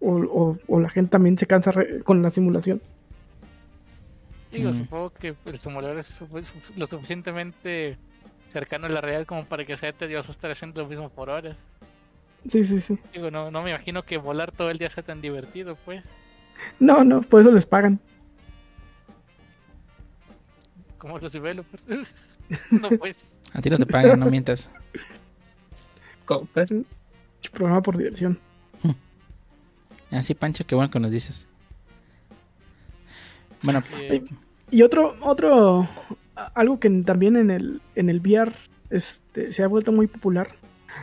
o, 0.00 0.10
o- 0.10 0.58
o 0.68 0.80
la 0.80 0.88
gente 0.88 1.10
también 1.10 1.36
se 1.36 1.46
cansa 1.46 1.72
con 2.04 2.22
la 2.22 2.30
simulación. 2.30 2.80
Digo, 4.52 4.70
Mm. 4.70 4.78
supongo 4.78 5.10
que 5.10 5.34
el 5.46 5.58
simulador 5.58 5.98
es 5.98 6.20
lo 6.76 6.86
suficientemente 6.86 7.96
cercano 8.52 8.86
a 8.86 8.88
la 8.88 9.00
realidad 9.00 9.26
como 9.26 9.44
para 9.46 9.64
que 9.64 9.76
sea 9.76 9.92
tedioso 9.92 10.30
estar 10.30 10.50
haciendo 10.52 10.82
lo 10.82 10.88
mismo 10.88 11.08
por 11.10 11.28
horas. 11.30 11.56
Sí, 12.46 12.64
sí, 12.64 12.80
sí. 12.80 12.98
Digo, 13.12 13.30
no, 13.30 13.50
no 13.50 13.62
me 13.62 13.70
imagino 13.70 14.02
que 14.04 14.18
volar 14.18 14.52
todo 14.52 14.70
el 14.70 14.78
día 14.78 14.90
sea 14.90 15.02
tan 15.02 15.20
divertido, 15.20 15.76
pues. 15.84 16.02
No, 16.78 17.02
no, 17.04 17.22
por 17.22 17.40
eso 17.40 17.50
les 17.50 17.66
pagan. 17.66 17.98
Como 20.98 21.18
los 21.18 21.32
developers. 21.32 21.84
no, 22.70 22.88
pues. 22.98 23.16
a 23.52 23.60
ti 23.60 23.70
no 23.70 23.78
te 23.78 23.86
pagan, 23.86 24.20
no 24.20 24.26
mientas. 24.26 24.70
Co- 26.24 26.46
pues, 26.52 26.72
Programa 27.52 27.82
por 27.82 27.96
diversión. 27.96 28.38
Así, 30.10 30.34
Pancho, 30.34 30.64
qué 30.66 30.74
bueno 30.74 30.90
que 30.90 31.00
nos 31.00 31.10
dices. 31.10 31.46
Bueno, 33.62 33.82
eh, 33.98 34.22
Y 34.70 34.82
otro, 34.82 35.16
otro, 35.20 35.88
algo 36.54 36.78
que 36.78 36.88
también 37.04 37.36
en 37.36 37.50
el, 37.50 37.82
en 37.94 38.08
el 38.10 38.20
VR 38.20 38.52
este, 38.90 39.52
se 39.52 39.62
ha 39.62 39.66
vuelto 39.68 39.90
muy 39.92 40.06
popular 40.06 40.48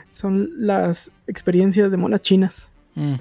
son 0.09 0.49
las 0.57 1.11
experiencias 1.27 1.91
de 1.91 1.97
monas 1.97 2.21
chinas. 2.21 2.71
mm, 2.95 3.13
uh, 3.13 3.17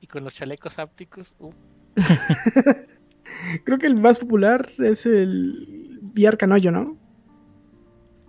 y 0.00 0.06
con 0.06 0.24
los 0.24 0.34
chalecos 0.34 0.78
ápticos. 0.78 1.34
uh, 1.38 1.50
Creo 3.64 3.78
que 3.78 3.86
el 3.86 3.96
más 3.96 4.18
popular 4.18 4.68
es 4.78 5.06
el 5.06 6.00
VR 6.14 6.36
Canoyo, 6.36 6.70
¿no? 6.70 6.96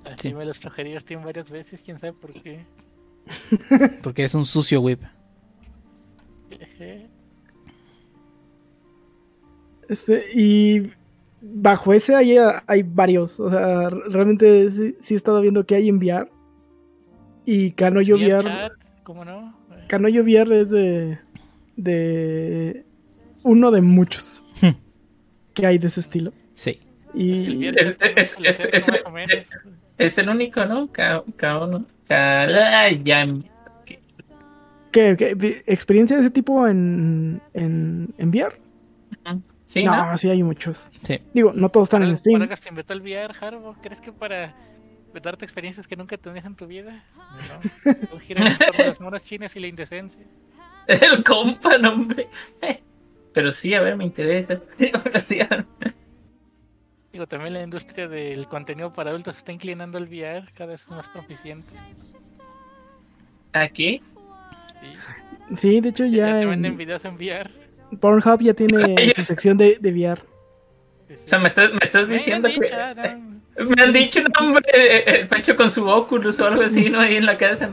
así 0.06 0.30
Sí. 0.30 0.34
me 0.34 0.45
los 0.45 0.60
trajería 0.60 0.99
Steam 0.99 1.24
varias 1.24 1.49
veces, 1.49 1.82
quién 1.84 1.99
sabe 1.99 2.14
por 2.14 2.34
qué. 2.34 2.66
porque 4.03 4.24
es 4.24 4.34
un 4.36 4.45
sucio 4.45 4.82
whip. 4.82 5.02
Jeje. 6.49 7.10
Este, 9.90 10.24
y 10.34 10.91
bajo 11.41 11.94
ese 11.94 12.16
hay, 12.16 12.36
hay 12.68 12.84
varios. 12.84 13.40
O 13.40 13.49
sea, 13.49 13.90
realmente 13.90 14.70
sí, 14.72 14.95
sí 14.99 15.14
he 15.14 15.18
estado 15.18 15.41
viendo 15.41 15.66
que 15.66 15.76
hay 15.76 15.90
en 15.90 15.98
VR. 15.98 16.30
Y 17.53 17.72
VR, 18.38 18.44
chat, 18.49 18.72
¿Cómo 19.03 19.26
no? 19.26 19.53
Canoyo 19.88 20.22
VR 20.23 20.61
es 20.61 20.69
de, 20.69 21.18
de 21.76 22.86
uno 23.44 23.72
de 23.72 23.82
muchos 23.82 24.45
que 25.53 25.65
hay 25.65 25.78
de 25.78 25.88
ese 25.88 25.99
estilo. 25.99 26.32
Sí. 26.53 26.80
Y 27.14 27.34
Es 27.34 27.41
el 27.41 27.78
Es- 27.78 27.98
es- 27.99 28.40
es- 28.41 28.65
es- 28.73 28.90
único, 30.30 30.65
¿no? 30.65 30.88
K, 30.91 31.23
K1. 31.38 31.86
K- 32.07 32.80
ay, 32.82 33.02
ya. 33.03 33.23
¿Qué, 34.91 35.15
qué, 35.18 35.64
experiencia 35.68 36.18
de 36.18 36.23
ese 36.23 36.32
tipo 36.32 36.68
en, 36.68 37.41
en, 37.53 38.14
en 38.18 38.30
VR? 38.30 38.56
Sí, 39.65 39.86
no, 39.86 40.11
¿no? 40.11 40.18
sí 40.18 40.30
hay 40.30 40.44
muchos. 40.44 40.91
Sí. 41.03 41.18
Digo, 41.34 41.53
no 41.56 41.69
todos 41.69 41.86
están 41.88 42.02
en 42.03 42.10
¿Para- 42.10 42.18
Steam. 42.18 42.40
¿Para 42.40 42.49
qué 42.49 42.57
se 42.61 42.69
inventó 42.69 42.91
el 42.94 43.02
VR, 43.02 43.34
Harbo? 43.40 43.76
¿Crees 43.82 44.02
que 44.02 44.11
para 44.11 44.53
darte 45.20 45.46
experiencias 45.46 45.88
que 45.88 45.96
nunca 45.96 46.18
tenías 46.18 46.46
en 46.46 46.56
tu 46.56 46.68
vida? 46.68 47.04
No. 47.86 47.94
Todo 48.08 48.20
gira 48.20 48.46
en 48.48 48.58
torno 48.58 48.84
a 48.84 48.88
las 48.88 49.00
monas 49.00 49.26
chinas 49.26 49.56
y 49.56 49.60
la 49.60 49.68
indecencia. 49.68 50.22
El 50.88 51.24
compa, 51.24 51.78
no, 51.78 51.94
hombre. 51.94 52.30
Pero 53.34 53.52
sí, 53.52 53.74
a 53.74 53.82
ver, 53.82 53.96
me 53.96 54.06
interesa. 54.06 54.60
Sí. 55.26 55.40
Digo, 57.14 57.28
también 57.28 57.54
la 57.54 57.62
industria 57.62 58.08
del 58.08 58.48
contenido 58.48 58.94
para 58.94 59.10
adultos 59.10 59.36
está 59.36 59.52
inclinando 59.52 59.98
al 59.98 60.06
VR, 60.06 60.50
cada 60.54 60.72
vez 60.72 60.82
es 60.82 60.92
más 60.92 61.08
proficiente. 61.10 61.74
¿Aquí? 63.52 64.02
Y 64.82 65.56
Sí, 65.56 65.82
de 65.82 65.90
hecho 65.90 66.06
ya, 66.06 66.28
ya 66.28 66.40
te 66.40 66.46
venden 66.46 66.72
en 66.72 66.78
videos 66.78 67.04
en 67.04 67.16
VR. 67.16 67.52
Pornhub 68.00 68.42
ya 68.42 68.54
tiene 68.54 69.14
su 69.14 69.22
sección 69.22 69.58
de, 69.58 69.78
de 69.80 69.92
VR. 69.92 70.22
Sí, 71.10 71.18
sí. 71.18 71.24
O 71.24 71.28
sea, 71.28 71.40
me 71.40 71.48
estás, 71.50 71.74
me 71.74 71.80
estás 71.82 72.08
diciendo 72.08 72.48
dicho, 72.48 72.62
que. 72.62 72.70
no. 72.70 73.31
Me 73.68 73.82
han 73.82 73.94
dicho, 73.94 74.22
no, 74.22 74.48
hombre, 74.48 74.64
eh, 74.74 75.04
el 75.22 75.28
Pancho 75.28 75.56
con 75.56 75.70
su 75.70 75.88
Oculus 75.88 76.40
o 76.40 76.48
algo 76.48 76.62
así, 76.64 76.90
¿no? 76.90 77.00
Ahí 77.00 77.16
en 77.16 77.26
la 77.26 77.38
casa. 77.38 77.70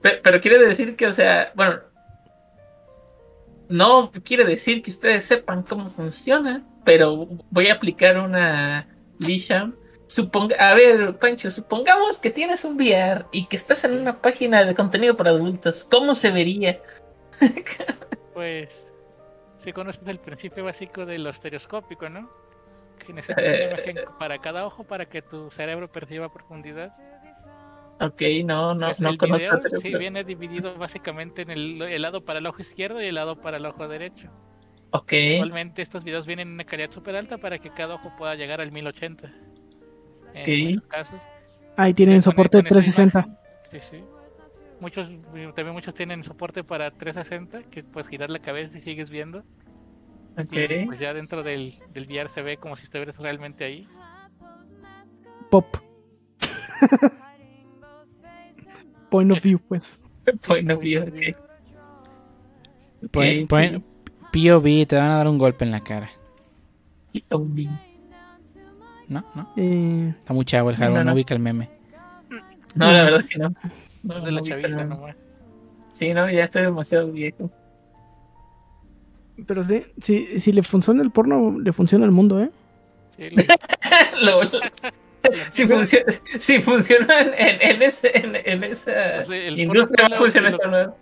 Pero, 0.00 0.40
quiere 0.40 0.58
decir 0.58 0.96
que, 0.96 1.06
o 1.06 1.12
sea, 1.12 1.52
bueno. 1.54 1.80
No 3.68 4.10
quiere 4.24 4.44
decir 4.44 4.82
que 4.82 4.90
ustedes 4.90 5.24
sepan 5.24 5.62
cómo 5.62 5.86
funciona, 5.86 6.64
pero 6.84 7.28
voy 7.50 7.68
a 7.68 7.74
aplicar 7.74 8.18
una 8.18 8.88
Lisha. 9.18 9.70
Suponga, 10.06 10.56
a 10.56 10.74
ver, 10.74 11.16
Pancho, 11.18 11.52
supongamos 11.52 12.18
que 12.18 12.30
tienes 12.30 12.64
un 12.64 12.74
VR 12.74 13.26
y 13.30 13.46
que 13.46 13.54
estás 13.54 13.84
en 13.84 13.92
una 14.00 14.20
página 14.20 14.64
de 14.64 14.74
contenido 14.74 15.14
para 15.14 15.30
adultos. 15.30 15.86
¿Cómo 15.88 16.14
se 16.14 16.30
vería? 16.30 16.80
Pues, 18.34 18.70
si 19.62 19.72
conoces 19.72 20.02
el 20.06 20.18
principio 20.18 20.64
básico 20.64 21.04
de 21.04 21.18
lo 21.18 21.28
estereoscópico, 21.28 22.08
¿no? 22.08 22.30
Que 23.06 23.12
necesitas 23.12 23.44
Eh, 23.46 23.68
una 23.72 23.80
imagen 23.80 23.96
para 24.18 24.38
cada 24.38 24.66
ojo 24.66 24.84
para 24.84 25.06
que 25.06 25.22
tu 25.22 25.50
cerebro 25.50 25.90
perciba 25.90 26.32
profundidad. 26.32 26.92
Ok, 28.00 28.22
no, 28.44 28.74
no, 28.74 28.86
Pues 28.86 29.00
no 29.00 29.10
el 29.10 29.18
conozco. 29.18 29.44
video 29.46 29.78
sí 29.78 29.94
viene 29.96 30.24
dividido 30.24 30.74
básicamente 30.76 31.42
en 31.42 31.50
el, 31.50 31.82
el 31.82 32.02
lado 32.02 32.24
para 32.24 32.38
el 32.38 32.46
ojo 32.46 32.62
izquierdo 32.62 33.02
y 33.02 33.06
el 33.06 33.14
lado 33.14 33.36
para 33.40 33.58
el 33.58 33.66
ojo 33.66 33.86
derecho. 33.88 34.30
Ok, 34.92 35.12
Actualmente 35.32 35.82
estos 35.82 36.02
videos 36.02 36.26
vienen 36.26 36.48
en 36.48 36.54
una 36.54 36.64
calidad 36.64 36.90
súper 36.90 37.14
alta 37.16 37.38
para 37.38 37.58
que 37.58 37.70
cada 37.70 37.94
ojo 37.94 38.12
pueda 38.16 38.34
llegar 38.34 38.60
al 38.60 38.72
1080. 38.72 39.28
Ok. 39.28 39.32
En 40.34 40.74
muchos 40.74 40.88
casos. 40.88 41.20
Ahí 41.76 41.94
tienen 41.94 42.16
Con- 42.16 42.22
soporte 42.22 42.58
con 42.58 42.66
esa 42.66 42.74
360. 42.74 43.20
imagen. 43.20 43.38
Sí, 43.70 43.78
sí. 43.90 44.04
Muchos, 44.80 45.08
también 45.54 45.72
muchos 45.72 45.94
tienen 45.94 46.24
soporte 46.24 46.64
para 46.64 46.90
360, 46.90 47.64
que 47.70 47.84
puedes 47.84 48.08
girar 48.08 48.30
la 48.30 48.38
cabeza 48.38 48.78
y 48.78 48.80
sigues 48.80 49.10
viendo. 49.10 49.44
Y 50.38 50.40
Ok. 50.42 50.86
pues 50.86 50.98
ya 50.98 51.12
dentro 51.12 51.42
del, 51.42 51.74
del 51.92 52.04
VR 52.06 52.28
se 52.28 52.42
ve 52.42 52.56
como 52.56 52.76
si 52.76 52.84
estuvieras 52.84 53.16
realmente 53.18 53.64
ahí. 53.64 53.86
Pop. 55.50 55.66
Point 59.10 59.32
of 59.32 59.42
view, 59.42 59.58
pues. 59.68 59.98
Point 60.46 60.70
of 60.70 60.80
view, 60.80 61.02
ok. 61.02 61.36
Ok, 63.04 63.10
Point- 63.12 63.48
point- 63.48 63.82
POV, 64.32 64.86
te 64.86 64.96
van 64.96 65.10
a 65.10 65.16
dar 65.16 65.26
un 65.28 65.38
golpe 65.38 65.64
en 65.64 65.72
la 65.72 65.80
cara. 65.80 66.10
POV. 67.28 67.66
¿No? 69.08 69.24
¿No? 69.34 69.52
Eh, 69.56 70.14
Está 70.20 70.32
muy 70.32 70.44
chavo 70.44 70.70
el 70.70 70.76
hardware, 70.76 70.98
no, 71.00 71.04
no 71.04 71.10
no. 71.10 71.14
ubica 71.14 71.34
el 71.34 71.40
meme. 71.40 71.68
No, 72.76 72.92
la 72.92 73.02
verdad 73.02 73.24
que 73.28 73.38
no. 73.38 73.48
No, 74.04 74.16
Es 74.16 74.22
de 74.24 74.30
la 74.30 74.40
no, 74.40 74.46
chaviza 74.46 74.68
no. 74.84 74.94
nomás. 74.94 75.16
Sí, 75.92 76.14
no, 76.14 76.30
ya 76.30 76.44
estoy 76.44 76.62
demasiado 76.62 77.10
viejo. 77.10 77.50
Pero 79.46 79.62
sí, 79.64 79.82
si, 80.00 80.38
si 80.40 80.52
le 80.52 80.62
funciona 80.62 81.02
el 81.02 81.10
porno, 81.10 81.58
le 81.58 81.72
funciona 81.72 82.04
el 82.04 82.10
mundo, 82.10 82.40
¿eh? 82.40 82.50
Sí, 83.16 83.28
lo- 84.22 84.42
Lo- 84.44 84.60
si, 85.50 85.66
funciona, 85.66 86.06
si 86.38 86.60
funciona 86.60 87.20
en, 87.20 87.28
en, 87.36 87.62
en 87.76 87.82
ese, 87.82 88.16
en, 88.18 88.36
en 88.42 88.64
esa 88.64 89.22
Pues, 89.26 89.28
el 89.30 89.58
industria, 89.60 90.08
va 90.08 90.16
a 90.16 90.18
funcionar 90.18 90.52
lo- 90.52 90.96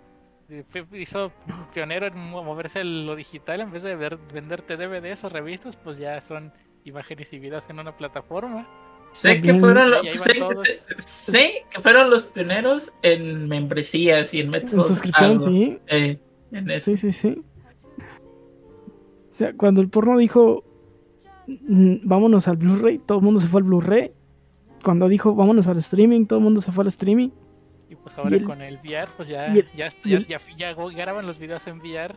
hizo 0.97 1.31
pionero 1.73 2.07
en 2.07 2.17
mo- 2.17 2.43
moverse 2.43 2.79
a 2.79 2.83
lo 2.83 3.15
digital 3.15 3.61
en 3.61 3.71
vez 3.71 3.83
de 3.83 3.95
ver, 3.95 4.17
venderte 4.33 4.75
DVDs 4.77 5.23
o 5.23 5.29
revistas, 5.29 5.75
pues 5.77 5.97
ya 5.97 6.19
son 6.21 6.51
imágenes 6.83 7.31
y 7.31 7.39
videos 7.39 7.63
en 7.69 7.79
una 7.79 7.95
plataforma. 7.95 8.67
Sé 9.11 9.41
que 9.41 9.53
fueron 9.55 9.89
van 9.91 10.19
sé, 10.19 10.33
todos. 10.35 10.65
sé- 10.65 10.81
sé 10.97 11.65
que 11.71 11.79
fueron 11.81 12.09
los 12.09 12.25
pioneros 12.25 12.91
en 13.01 13.47
membresías 13.47 14.33
y 14.33 14.39
en 14.41 14.47
En 14.47 14.51
métodos. 14.63 14.87
suscripción, 14.87 15.31
algo, 15.31 15.45
sí. 15.45 15.79
eh, 15.87 16.17
en 16.51 16.69
eso. 16.71 16.85
Sí, 16.91 16.97
sí, 16.97 17.11
sí. 17.13 17.41
Sea, 19.39 19.53
cuando 19.55 19.79
el 19.79 19.87
porno 19.89 20.17
dijo, 20.17 20.65
"Mm, 21.47 21.99
vámonos 22.03 22.49
al 22.49 22.57
Blu-ray, 22.57 22.97
todo 22.99 23.19
el 23.19 23.23
mundo 23.23 23.39
se 23.39 23.47
fue 23.47 23.61
al 23.61 23.63
Blu-ray. 23.63 24.11
Cuando 24.83 25.07
dijo, 25.07 25.33
vámonos 25.33 25.65
al 25.67 25.77
streaming, 25.77 26.25
todo 26.25 26.39
el 26.39 26.43
mundo 26.43 26.59
se 26.59 26.73
fue 26.73 26.81
al 26.83 26.89
streaming. 26.89 27.29
Y 27.89 27.95
pues 27.95 28.17
ahora 28.17 28.31
Y 28.31 28.39
el- 28.39 28.43
con 28.43 28.61
el 28.61 28.77
VR, 28.83 29.09
pues 29.15 29.29
ya, 29.29 29.45
el- 29.45 29.65
ya, 29.77 29.87
ya, 30.03 30.17
el- 30.17 30.27
ya, 30.27 30.73
graban 30.93 31.25
los 31.25 31.39
videos 31.39 31.65
en 31.67 31.79
VR. 31.79 32.15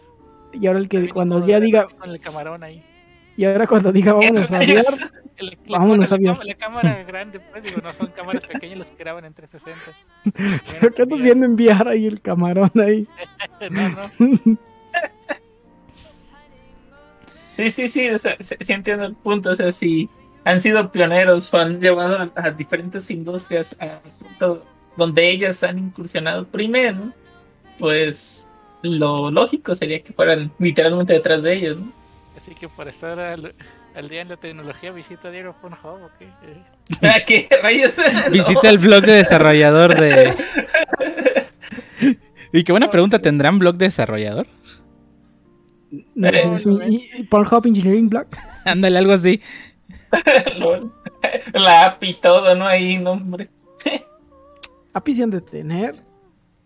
Y 0.52 0.66
ahora 0.66 0.80
el 0.80 0.88
que 0.88 1.08
cuando 1.10 1.46
ya 1.46 1.60
diga, 1.60 1.86
Con 1.96 2.10
el 2.10 2.18
camarón 2.18 2.64
ahí. 2.64 2.82
y 3.36 3.44
ahora 3.44 3.68
cuando 3.68 3.92
diga, 3.92 4.14
vámonos 4.48 4.50
a 4.50 4.58
VR, 4.58 4.82
El- 5.36 5.58
la, 5.66 5.78
Vámonos 5.78 6.10
a 6.10 6.16
VR. 6.16 6.44
la 6.44 6.54
cámara 6.54 7.04
grande, 7.04 7.38
pues 7.38 7.62
digo, 7.62 7.76
no 7.84 7.90
son 7.90 8.08
cámaras 8.08 8.44
pequeñas 8.46 8.78
las 8.78 8.90
que 8.90 8.96
graban 8.96 9.24
en 9.26 9.32
360. 9.32 9.80
¿qué 10.96 11.02
andas 11.02 11.22
viendo 11.22 11.46
en 11.46 11.54
VR 11.54 11.88
ahí 11.88 12.06
el 12.06 12.20
camarón 12.20 12.72
ahí? 12.84 13.06
No, 13.70 13.88
no. 13.90 14.58
Sí, 17.62 17.70
sí, 17.70 17.88
sí, 17.88 18.10
o 18.10 18.18
sea, 18.18 18.36
sí, 18.40 18.56
sí 18.58 18.72
entiendo 18.72 19.04
el 19.04 19.14
punto. 19.14 19.50
O 19.50 19.54
sea, 19.54 19.70
si 19.70 20.08
han 20.44 20.60
sido 20.60 20.90
pioneros 20.90 21.54
o 21.54 21.58
han 21.58 21.80
llevado 21.80 22.16
a, 22.16 22.32
a 22.34 22.50
diferentes 22.50 23.08
industrias 23.10 23.76
a 23.80 24.00
punto 24.18 24.66
donde 24.96 25.30
ellas 25.30 25.62
han 25.62 25.78
incursionado 25.78 26.44
primero, 26.44 27.12
pues 27.78 28.48
lo 28.82 29.30
lógico 29.30 29.76
sería 29.76 30.02
que 30.02 30.12
fueran 30.12 30.50
literalmente 30.58 31.12
detrás 31.12 31.42
de 31.42 31.54
ellos, 31.54 31.78
¿no? 31.78 31.92
Así 32.36 32.52
que 32.52 32.68
para 32.68 32.90
estar 32.90 33.18
al, 33.20 33.54
al 33.94 34.08
día 34.08 34.22
en 34.22 34.28
la 34.28 34.36
tecnología, 34.36 34.90
visita 34.90 35.30
Diego 35.30 35.54
Pornhub, 35.60 36.02
¿ok? 36.02 37.02
¿A 37.02 37.20
qué 37.26 37.48
rayos? 37.62 37.96
Visita 38.32 38.68
el 38.68 38.78
blog 38.78 39.02
de 39.02 39.12
desarrollador 39.12 40.00
de. 40.00 40.34
Y 42.54 42.64
qué 42.64 42.72
buena 42.72 42.90
pregunta, 42.90 43.18
¿tendrán 43.20 43.58
blog 43.58 43.76
de 43.76 43.86
desarrollador? 43.86 44.46
No, 46.14 46.28
Eh, 46.28 46.38
sí, 46.38 46.48
es 46.54 46.66
un- 46.66 46.92
y- 46.92 47.08
y 47.18 47.22
Pornhub 47.24 47.66
Engineering 47.66 48.08
Black. 48.08 48.38
Ándale, 48.64 48.98
algo 48.98 49.12
así. 49.12 49.40
La 51.52 51.84
app 51.86 52.02
y 52.04 52.14
todo, 52.14 52.54
¿no? 52.54 52.66
Ahí, 52.66 52.98
no, 52.98 53.12
hombre. 53.12 53.48
API 54.94 55.14
se 55.14 55.22
han 55.22 55.30
de 55.30 55.40
tener. 55.40 55.96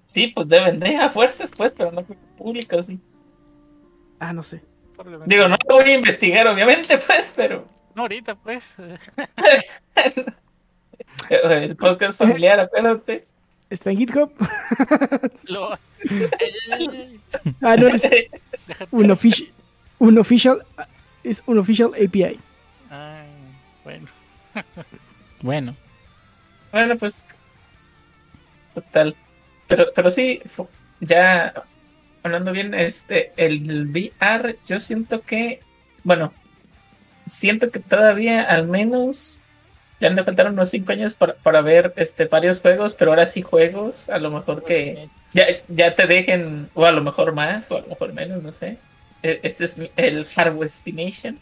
Sí, 0.07 0.29
pues 0.29 0.49
deben 0.49 0.79
de 0.81 0.97
a 0.97 1.09
fuerzas, 1.09 1.51
pues, 1.57 1.73
pero 1.77 1.91
no 1.93 2.05
públicos. 2.39 2.87
sí. 2.87 2.99
Ah, 4.21 4.33
no 4.33 4.43
sé. 4.43 4.63
Digo, 5.27 5.47
no 5.49 5.57
lo 5.69 5.75
voy 5.77 5.91
a 5.91 5.95
investigar, 5.95 6.47
obviamente, 6.47 6.97
pues, 7.07 7.33
pero 7.37 7.67
No, 7.95 8.03
ahorita, 8.03 8.35
pues. 8.37 8.65
el 11.29 11.77
podcast 11.77 12.19
familiar, 12.19 12.61
acuérdate. 12.61 13.27
Está 13.69 13.91
en 13.91 13.99
GitHub. 13.99 14.31
Ah, 17.63 17.77
no, 17.77 17.89
es. 17.89 18.03
Un, 18.91 19.07
offici- 19.11 19.51
un 19.99 20.19
official. 20.19 20.65
Es 21.25 21.43
un 21.47 21.59
official 21.59 21.91
API. 21.95 22.39
Ay, 22.91 23.29
bueno. 23.85 24.09
Bueno, 25.43 25.77
Bueno, 26.73 26.97
pues. 26.97 27.23
Total. 28.75 29.15
Pero, 29.69 29.87
pero 29.95 30.09
sí, 30.11 30.41
ya 31.01 31.53
hablando 32.23 32.53
bien, 32.53 32.73
este, 32.75 33.33
el 33.37 33.87
VR, 33.91 34.59
yo 34.67 34.81
siento 34.81 35.21
que, 35.21 35.61
bueno, 36.05 36.33
siento 37.29 37.71
que 37.71 37.81
todavía 37.81 38.43
al 38.43 38.67
menos 38.67 39.43
le 39.99 40.07
han 40.09 40.15
de 40.17 40.25
faltar 40.25 40.49
unos 40.51 40.71
5 40.71 40.93
años 40.93 41.15
para, 41.15 41.35
para 41.37 41.61
ver 41.63 41.93
este, 41.97 42.27
varios 42.27 42.61
juegos, 42.61 42.95
pero 42.95 43.13
ahora 43.13 43.27
sí 43.27 43.43
juegos, 43.43 44.09
a 44.11 44.19
lo 44.19 44.31
mejor 44.31 44.65
que 44.65 45.11
ya, 45.33 45.47
ya 45.69 45.95
te 45.95 46.07
dejen, 46.07 46.71
o 46.75 46.85
a 46.85 46.93
lo 46.93 47.03
mejor 47.03 47.33
más, 47.35 47.71
o 47.71 47.77
a 47.79 47.81
lo 47.81 47.89
mejor 47.89 48.13
menos, 48.13 48.43
no 48.43 48.53
sé. 48.53 48.79
E- 49.23 49.41
Este 49.43 49.65
es 49.65 49.77
el 49.97 50.27
Hardware 50.27 50.67
Estimation, 50.67 51.41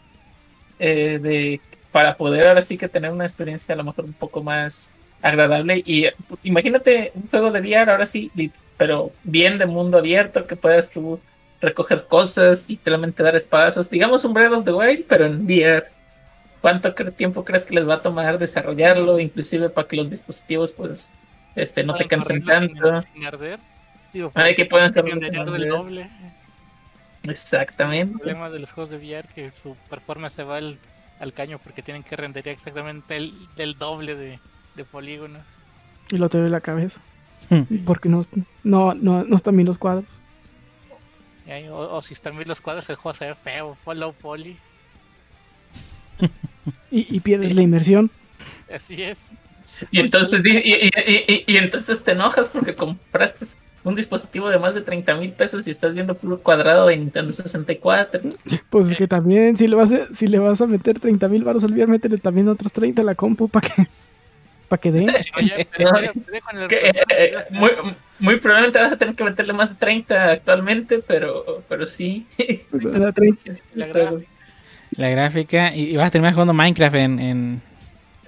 eh, 0.79 1.19
de, 1.21 1.61
para 1.91 2.17
poder 2.17 2.47
ahora 2.47 2.61
sí 2.61 2.77
que 2.77 2.89
tener 2.89 3.11
una 3.11 3.25
experiencia 3.25 3.73
a 3.73 3.77
lo 3.77 3.83
mejor 3.83 4.05
un 4.05 4.13
poco 4.13 4.43
más 4.43 4.93
agradable. 5.21 5.81
Y 5.85 6.07
imagínate 6.43 7.11
un 7.15 7.27
juego 7.29 7.51
de 7.51 7.59
VR 7.61 7.91
ahora 7.91 8.05
sí, 8.05 8.31
pero 8.77 9.11
bien 9.23 9.57
de 9.57 9.65
mundo 9.65 9.97
abierto, 9.97 10.45
que 10.47 10.55
puedas 10.55 10.89
tú 10.91 11.19
recoger 11.61 12.05
cosas, 12.07 12.67
literalmente 12.69 13.23
dar 13.23 13.35
espadazos. 13.35 13.89
Digamos 13.89 14.25
un 14.25 14.33
Breath 14.33 14.53
of 14.53 14.65
the 14.65 14.73
Wild, 14.73 15.05
pero 15.07 15.25
en 15.25 15.45
VR. 15.45 15.85
¿Cuánto 16.65 16.95
tiempo 16.95 17.45
crees 17.45 17.63
que 17.63 17.75
les 17.75 17.87
va 17.87 17.93
a 17.93 18.01
tomar 18.01 18.39
desarrollarlo? 18.39 19.19
Inclusive 19.19 19.69
para 19.69 19.87
que 19.87 19.97
los 19.97 20.09
dispositivos 20.09 20.71
pues 20.71 21.13
este 21.55 21.83
no 21.83 21.93
te 21.93 22.07
cansen 22.07 22.43
tanto. 22.43 23.01
Sin, 23.01 23.23
arder. 23.23 23.59
Digo, 24.11 24.31
que 24.31 24.65
puedan 24.65 24.91
sin 24.91 25.19
del 25.19 25.69
doble. 25.69 26.09
El 27.21 27.29
Exactamente. 27.29 28.17
problema 28.17 28.49
de 28.49 28.57
los 28.57 28.71
juegos 28.71 28.89
de 28.89 28.97
VR 28.97 29.27
que 29.27 29.51
su 29.61 29.75
performance 29.91 30.33
se 30.33 30.41
va 30.43 30.57
al, 30.57 30.79
al 31.19 31.33
caño 31.33 31.59
porque 31.59 31.83
tienen 31.83 32.01
que 32.01 32.15
renderear 32.15 32.55
exactamente 32.55 33.15
el, 33.15 33.35
el 33.57 33.77
doble 33.77 34.15
de, 34.15 34.39
de 34.73 34.85
polígonos. 34.85 35.43
Y 36.09 36.17
lo 36.17 36.29
te 36.29 36.39
ve 36.41 36.49
la 36.49 36.61
cabeza. 36.61 36.99
Hmm. 37.51 37.85
Porque 37.85 38.09
no, 38.09 38.23
no, 38.63 38.95
no, 38.95 39.23
no 39.23 39.35
están 39.35 39.55
bien 39.55 39.67
los 39.67 39.77
cuadros. 39.77 40.19
O 41.69 42.01
si 42.01 42.15
están 42.15 42.35
bien 42.35 42.47
los 42.47 42.59
cuadros, 42.59 42.89
el 42.89 42.95
juego 42.95 43.15
se 43.15 43.27
ve 43.27 43.35
feo, 43.35 43.77
follow 43.83 44.13
poly. 44.13 44.57
Y, 46.97 47.07
y 47.09 47.19
pierdes 47.19 47.55
la 47.55 47.61
inmersión. 47.61 48.09
Así 48.73 49.01
es. 49.03 49.17
Y 49.91 49.99
entonces, 49.99 50.41
y, 50.45 50.57
y- 50.57 50.89
y- 51.07 51.33
y- 51.33 51.43
y 51.47 51.57
entonces 51.57 52.01
te 52.03 52.13
enojas 52.13 52.47
porque 52.47 52.75
compraste 52.75 53.45
un 53.83 53.93
dispositivo 53.95 54.49
de 54.49 54.57
más 54.57 54.73
de 54.73 54.81
30 54.81 55.15
mil 55.15 55.31
pesos 55.31 55.67
y 55.67 55.71
estás 55.71 55.93
viendo 55.93 56.15
puro 56.15 56.39
cuadrado 56.39 56.87
de 56.87 56.97
Nintendo 56.97 57.31
64. 57.33 58.21
Pues 58.69 58.87
es 58.89 58.97
que 58.97 59.07
también, 59.07 59.57
si 59.57 59.67
le 59.67 59.75
vas 59.75 59.91
a, 59.91 60.07
si 60.13 60.27
le 60.27 60.39
vas 60.39 60.61
a 60.61 60.67
meter 60.67 60.99
30 60.99 61.27
mil 61.27 61.43
baros 61.43 61.63
al 61.65 61.73
VR, 61.73 61.87
métele 61.87 62.17
también 62.17 62.47
otros 62.47 62.71
30 62.71 63.01
a 63.01 63.05
la 63.05 63.13
compu 63.15 63.49
para 63.49 63.67
que, 63.67 63.87
para 64.69 64.81
que 64.81 64.89
eh, 66.69 67.35
muy, 67.51 67.71
muy 68.19 68.39
probablemente 68.39 68.79
vas 68.79 68.93
a 68.93 68.97
tener 68.97 69.15
que 69.15 69.23
meterle 69.23 69.53
más 69.53 69.69
de 69.69 69.75
30 69.75 70.31
actualmente, 70.31 70.99
pero, 71.05 71.63
pero 71.67 71.85
sí. 71.85 72.25
La 72.71 73.11
30. 73.11 73.51
La 73.75 73.91
la 74.97 75.09
gráfica. 75.09 75.75
Y, 75.75 75.91
y 75.91 75.97
vas 75.97 76.07
a 76.07 76.11
terminar 76.11 76.33
jugando 76.33 76.53
Minecraft 76.53 76.95
en, 76.95 77.19
en, 77.19 77.61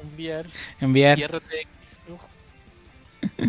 en 0.02 0.14
VR 0.16 0.50
en 0.82 0.90
y 0.98 1.02
VR. 1.02 1.38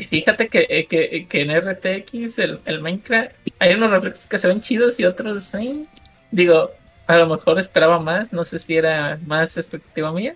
Fíjate 0.09 0.49
que, 0.49 0.67
eh, 0.69 0.87
que, 0.87 1.27
que 1.29 1.43
en 1.43 1.51
RTX, 1.51 2.39
el, 2.39 2.61
el 2.65 2.81
Minecraft, 2.81 3.33
hay 3.59 3.75
unos 3.75 3.91
reflejos 3.91 4.27
que 4.27 4.39
se 4.39 4.49
ven 4.49 4.61
chidos 4.61 4.99
y 5.01 5.05
otros 5.05 5.45
sí. 5.45 5.87
Digo, 6.31 6.71
a 7.07 7.17
lo 7.17 7.27
mejor 7.27 7.59
esperaba 7.59 7.99
más, 7.99 8.33
no 8.33 8.45
sé 8.45 8.59
si 8.59 8.77
era 8.77 9.19
más 9.27 9.57
expectativa 9.57 10.13
mía. 10.13 10.35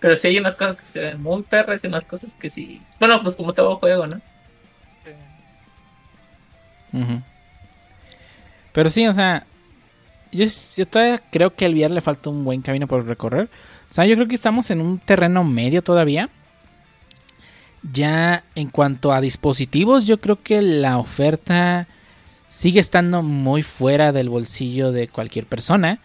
Pero 0.00 0.16
sí 0.16 0.28
hay 0.28 0.38
unas 0.38 0.56
cosas 0.56 0.76
que 0.76 0.86
se 0.86 1.00
ven 1.00 1.22
muy 1.22 1.42
perras 1.42 1.82
y 1.84 1.86
unas 1.86 2.04
cosas 2.04 2.34
que 2.34 2.50
sí. 2.50 2.82
Bueno, 2.98 3.22
pues 3.22 3.36
como 3.36 3.52
todo 3.54 3.76
juego, 3.76 4.06
¿no? 4.06 4.20
eh, 5.06 5.16
Ujú. 6.92 7.22
Pero 8.72 8.90
sí, 8.90 9.06
o 9.06 9.14
sea, 9.14 9.46
yo, 10.34 10.46
yo 10.76 10.86
todavía 10.86 11.22
creo 11.30 11.54
que 11.54 11.64
al 11.66 11.74
VR 11.74 11.92
le 11.94 12.00
falta 12.00 12.30
un 12.30 12.44
buen 12.44 12.62
camino 12.62 12.86
por 12.86 13.06
recorrer. 13.06 13.48
O 13.90 13.94
sea, 13.94 14.04
yo 14.06 14.14
creo 14.16 14.26
que 14.28 14.34
estamos 14.34 14.70
en 14.70 14.80
un 14.80 14.98
terreno 14.98 15.44
medio 15.44 15.82
todavía. 15.82 16.28
Ya 17.92 18.44
en 18.54 18.68
cuanto 18.70 19.12
a 19.12 19.20
dispositivos, 19.20 20.06
yo 20.06 20.18
creo 20.18 20.42
que 20.42 20.62
la 20.62 20.98
oferta 20.98 21.86
sigue 22.48 22.80
estando 22.80 23.22
muy 23.22 23.62
fuera 23.62 24.10
del 24.12 24.30
bolsillo 24.30 24.90
de 24.90 25.08
cualquier 25.08 25.44
persona. 25.44 25.98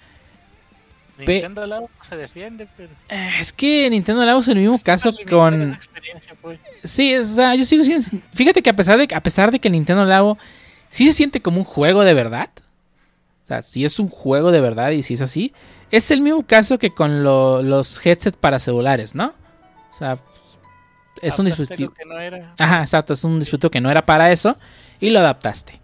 Pe- 1.18 1.34
Nintendo 1.34 1.66
Labo 1.66 1.90
se 2.08 2.18
defiende, 2.18 2.68
pero. 2.76 2.90
Eh, 3.10 3.32
Es 3.40 3.54
que 3.54 3.90
Nintendo 3.90 4.26
Labo 4.26 4.40
es 4.42 4.48
el 4.50 4.58
mismo 4.60 4.78
caso 4.80 5.14
con... 5.30 5.78
pues. 6.42 6.60
Sí, 6.84 7.16
o 7.16 7.24
sea, 7.24 7.56
yo 7.56 7.64
sigo 7.66 7.84
siendo... 7.84 8.06
Fíjate 8.34 8.62
que 8.62 8.70
a 8.70 8.76
pesar 8.76 8.98
de 8.98 9.08
que, 9.08 9.16
a 9.16 9.22
pesar 9.24 9.52
de 9.52 9.60
que 9.60 9.70
Nintendo 9.70 10.04
Labo 10.06 10.38
sí 10.90 11.06
se 11.08 11.14
siente 11.14 11.42
como 11.42 11.60
un 11.60 11.66
juego 11.66 12.04
de 12.04 12.14
verdad. 12.14 12.50
O 13.50 13.52
sea, 13.52 13.64
sí 13.64 13.84
es 13.84 13.98
un 13.98 14.10
juego 14.10 14.52
de 14.52 14.62
verdad 14.62 14.92
y 14.92 15.02
sí 15.02 15.16
es 15.16 15.22
así. 15.22 15.54
Es 15.90 16.12
el 16.12 16.22
mismo 16.22 16.46
caso 16.46 16.78
que 16.78 16.92
con 16.94 17.24
lo- 17.24 17.64
los 17.64 18.06
headsets 18.06 18.38
para 18.38 18.60
celulares, 18.60 19.16
¿no? 19.16 19.34
O 19.90 19.94
sea, 19.94 20.20
es 21.24 21.40
un 21.40 21.46
dispositivo... 21.46 21.92
que 21.92 22.06
no 22.06 22.20
era. 22.20 22.54
Ajá, 22.60 22.82
exacto, 22.82 23.14
es 23.14 23.24
un 23.24 23.40
dispositivo 23.40 23.72
que 23.72 23.82
no 23.82 23.90
era 23.90 24.06
para 24.06 24.32
eso 24.32 24.56
y 25.00 25.10
lo 25.10 25.18
adaptaste. 25.20 25.80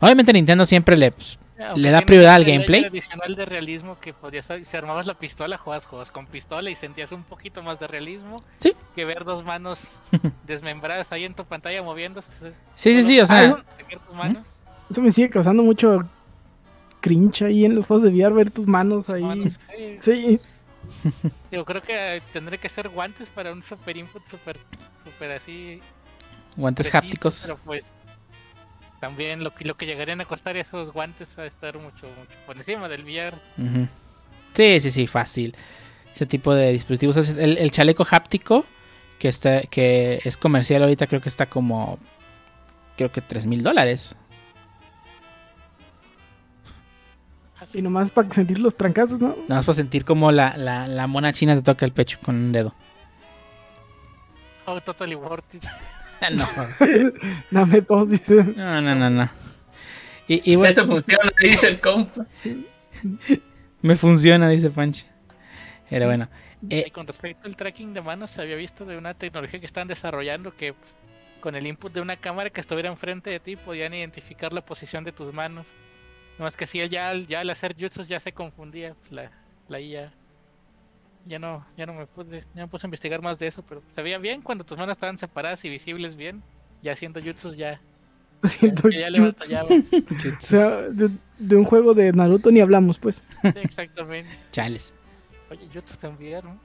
Obviamente 0.00 0.30
Nintendo 0.34 0.66
siempre 0.66 0.94
le... 0.98 1.10
pues, 1.10 1.38
le 1.74 1.88
da 1.88 2.02
prioridad 2.02 2.34
al 2.34 2.42
layer 2.42 2.56
gameplay. 2.58 2.84
adicional 2.84 3.34
de 3.34 3.46
realismo 3.46 3.98
que 3.98 4.12
podías 4.12 4.46
si 4.64 4.76
armabas 4.76 5.06
la 5.06 5.14
pistola 5.14 5.56
jugabas 5.56 5.86
juegos 5.86 6.10
con 6.10 6.26
pistola 6.26 6.68
y 6.68 6.76
sentías 6.76 7.12
un 7.12 7.22
poquito 7.22 7.62
más 7.62 7.80
de 7.80 7.86
realismo 7.86 8.36
Sí. 8.58 8.74
que 8.94 9.06
ver 9.06 9.24
dos 9.24 9.42
manos 9.42 9.80
desmembradas 10.46 11.10
ahí 11.12 11.24
en 11.24 11.32
tu 11.32 11.46
pantalla 11.46 11.82
moviéndose. 11.82 12.28
sí, 12.74 12.92
sí, 12.94 13.02
sí, 13.04 13.20
o 13.20 13.26
sea... 13.26 13.42
eso- 13.42 13.56
Sacar 13.78 14.00
tus 14.06 14.14
manos, 14.14 14.46
Eso 14.90 15.00
me 15.00 15.10
sigue 15.10 15.30
causando 15.30 15.62
mucho 15.62 16.06
cringe 17.06 17.42
ahí 17.42 17.64
en 17.64 17.74
los 17.74 17.86
juegos 17.86 18.02
de 18.04 18.10
VR, 18.10 18.34
ver 18.34 18.50
tus 18.50 18.66
manos 18.66 19.08
ahí. 19.10 19.22
manos, 19.22 19.52
sí. 19.68 19.96
Sí, 20.00 20.40
Yo 21.50 21.64
creo 21.64 21.82
que 21.82 22.22
tendré 22.32 22.58
que 22.58 22.68
ser 22.68 22.88
guantes 22.88 23.28
para 23.30 23.52
un 23.52 23.62
super 23.62 23.96
input 23.96 24.22
super 24.30 24.56
super 25.04 25.32
así 25.32 25.80
Guantes 26.56 26.86
preciso, 26.86 26.98
hápticos. 26.98 27.40
pero 27.42 27.58
pues 27.64 27.84
también 29.00 29.42
lo 29.44 29.54
que 29.54 29.64
lo 29.64 29.76
que 29.76 29.86
llegarían 29.86 30.20
a 30.20 30.24
costar 30.26 30.56
esos 30.56 30.92
guantes 30.92 31.36
a 31.38 31.46
estar 31.46 31.76
mucho 31.78 32.06
mucho 32.18 32.36
por 32.46 32.56
encima 32.56 32.88
del 32.88 33.02
VR. 33.04 33.36
Ujú. 33.58 33.88
Sí, 34.52 34.80
sí, 34.80 34.90
sí, 34.90 35.06
fácil. 35.06 35.54
Ese 36.12 36.24
tipo 36.24 36.54
de 36.54 36.72
dispositivos. 36.72 37.16
El 37.36 37.70
chaleco 37.72 38.06
háptico, 38.10 38.64
que 39.18 39.28
está, 39.28 39.62
que 39.62 40.20
es 40.24 40.36
comercial 40.36 40.82
ahorita, 40.82 41.06
creo 41.08 41.20
que 41.20 41.28
está 41.28 41.46
como. 41.46 41.98
Creo 42.96 43.12
que 43.12 43.20
3 43.20 43.44
mil 43.46 43.62
dólares. 43.62 44.16
Así 47.66 47.78
y 47.78 47.82
nomás 47.82 48.12
para 48.12 48.30
sentir 48.30 48.60
los 48.60 48.76
trancazos, 48.76 49.18
¿no? 49.20 49.28
Nada 49.48 49.56
más 49.56 49.64
para 49.66 49.74
sentir 49.74 50.04
como 50.04 50.30
la, 50.30 50.56
la, 50.56 50.86
la 50.86 51.06
mona 51.08 51.32
china 51.32 51.56
te 51.56 51.62
toca 51.62 51.84
el 51.84 51.92
pecho 51.92 52.18
con 52.24 52.36
un 52.36 52.52
dedo. 52.52 52.72
oh, 54.66 54.80
totally 54.80 55.16
worth 55.16 55.52
it. 55.54 55.64
no, 56.32 56.46
Dame 57.50 57.80
dos, 57.80 58.08
dice. 58.10 58.44
no, 58.44 58.80
no, 58.80 58.94
no. 58.94 59.10
no. 59.10 59.30
Y, 60.28 60.52
y 60.52 60.56
bueno, 60.56 60.70
Eso 60.70 60.86
funciona, 60.86 61.32
dice 61.40 61.68
el 61.68 61.80
compa. 61.80 62.26
me 63.82 63.96
funciona, 63.96 64.48
dice 64.48 64.70
Pancho. 64.70 65.04
Pero 65.90 66.06
bueno. 66.06 66.28
Eh, 66.70 66.90
con 66.92 67.06
respecto 67.06 67.46
al 67.46 67.56
tracking 67.56 67.94
de 67.94 68.00
manos, 68.00 68.30
se 68.30 68.42
había 68.42 68.56
visto 68.56 68.84
de 68.84 68.96
una 68.96 69.14
tecnología 69.14 69.60
que 69.60 69.66
están 69.66 69.88
desarrollando 69.88 70.56
que 70.56 70.72
pues, 70.72 70.94
con 71.40 71.54
el 71.54 71.66
input 71.66 71.92
de 71.92 72.00
una 72.00 72.16
cámara 72.16 72.50
que 72.50 72.60
estuviera 72.60 72.88
enfrente 72.88 73.30
de 73.30 73.40
ti 73.40 73.56
podían 73.56 73.92
identificar 73.94 74.52
la 74.52 74.62
posición 74.64 75.04
de 75.04 75.12
tus 75.12 75.32
manos. 75.32 75.66
No 76.38 76.44
más 76.44 76.56
que 76.56 76.66
si 76.66 76.86
ya, 76.88 77.08
al- 77.10 77.26
ya 77.26 77.40
al 77.40 77.50
hacer 77.50 77.74
jutsus 77.78 78.08
ya 78.08 78.20
se 78.20 78.32
confundía 78.32 78.94
pues, 78.94 79.12
la, 79.12 79.30
la 79.68 79.80
IA. 79.80 80.12
Ya 81.26 81.38
no, 81.40 81.66
ya 81.76 81.86
no 81.86 81.94
me 81.94 82.06
pude, 82.06 82.44
ya 82.54 82.62
me 82.62 82.68
puse 82.68 82.86
a 82.86 82.88
investigar 82.88 83.20
más 83.20 83.38
de 83.38 83.48
eso, 83.48 83.62
pero 83.68 83.82
se 83.94 84.02
veía 84.02 84.18
bien 84.18 84.42
cuando 84.42 84.62
tus 84.64 84.78
manos 84.78 84.92
estaban 84.96 85.18
separadas 85.18 85.64
y 85.64 85.70
visibles 85.70 86.14
bien. 86.14 86.42
Ya 86.82 86.92
haciendo 86.92 87.20
jutsus 87.20 87.56
ya, 87.56 87.80
ya, 88.42 88.48
Siento 88.48 88.88
ya 88.90 89.10
le 89.10 89.20
batallaba. 89.20 89.68
O 89.70 90.40
sea, 90.40 90.82
de, 90.82 91.10
de 91.38 91.56
un 91.56 91.64
juego 91.64 91.94
de 91.94 92.12
Naruto 92.12 92.50
ni 92.50 92.60
hablamos, 92.60 92.98
pues. 92.98 93.24
Sí, 93.42 93.48
exactamente. 93.62 94.30
chales. 94.52 94.94
Oye, 95.50 95.68
jutsus 95.72 95.98
también, 95.98 96.44
¿no? 96.44 96.60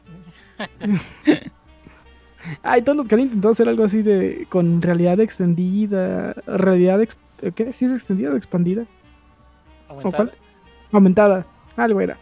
Ah, 2.63 2.77
y 2.77 2.81
todos 2.81 2.97
los 2.97 3.07
que 3.07 3.15
han 3.15 3.21
intentado 3.21 3.51
hacer 3.51 3.67
algo 3.69 3.83
así 3.83 4.01
de 4.01 4.47
con 4.49 4.81
realidad 4.81 5.19
extendida, 5.19 6.33
realidad 6.47 6.99
ex- 7.01 7.17
¿qué? 7.55 7.71
¿Sí 7.71 7.85
es 7.85 7.91
extendida 7.91 8.31
o 8.33 8.35
expandida? 8.35 8.85
¿O 9.91 9.97
Aumentada. 9.97 10.15
cuál? 10.25 10.31
Aumentada, 10.91 11.47
algo 11.77 12.01
era. 12.01 12.17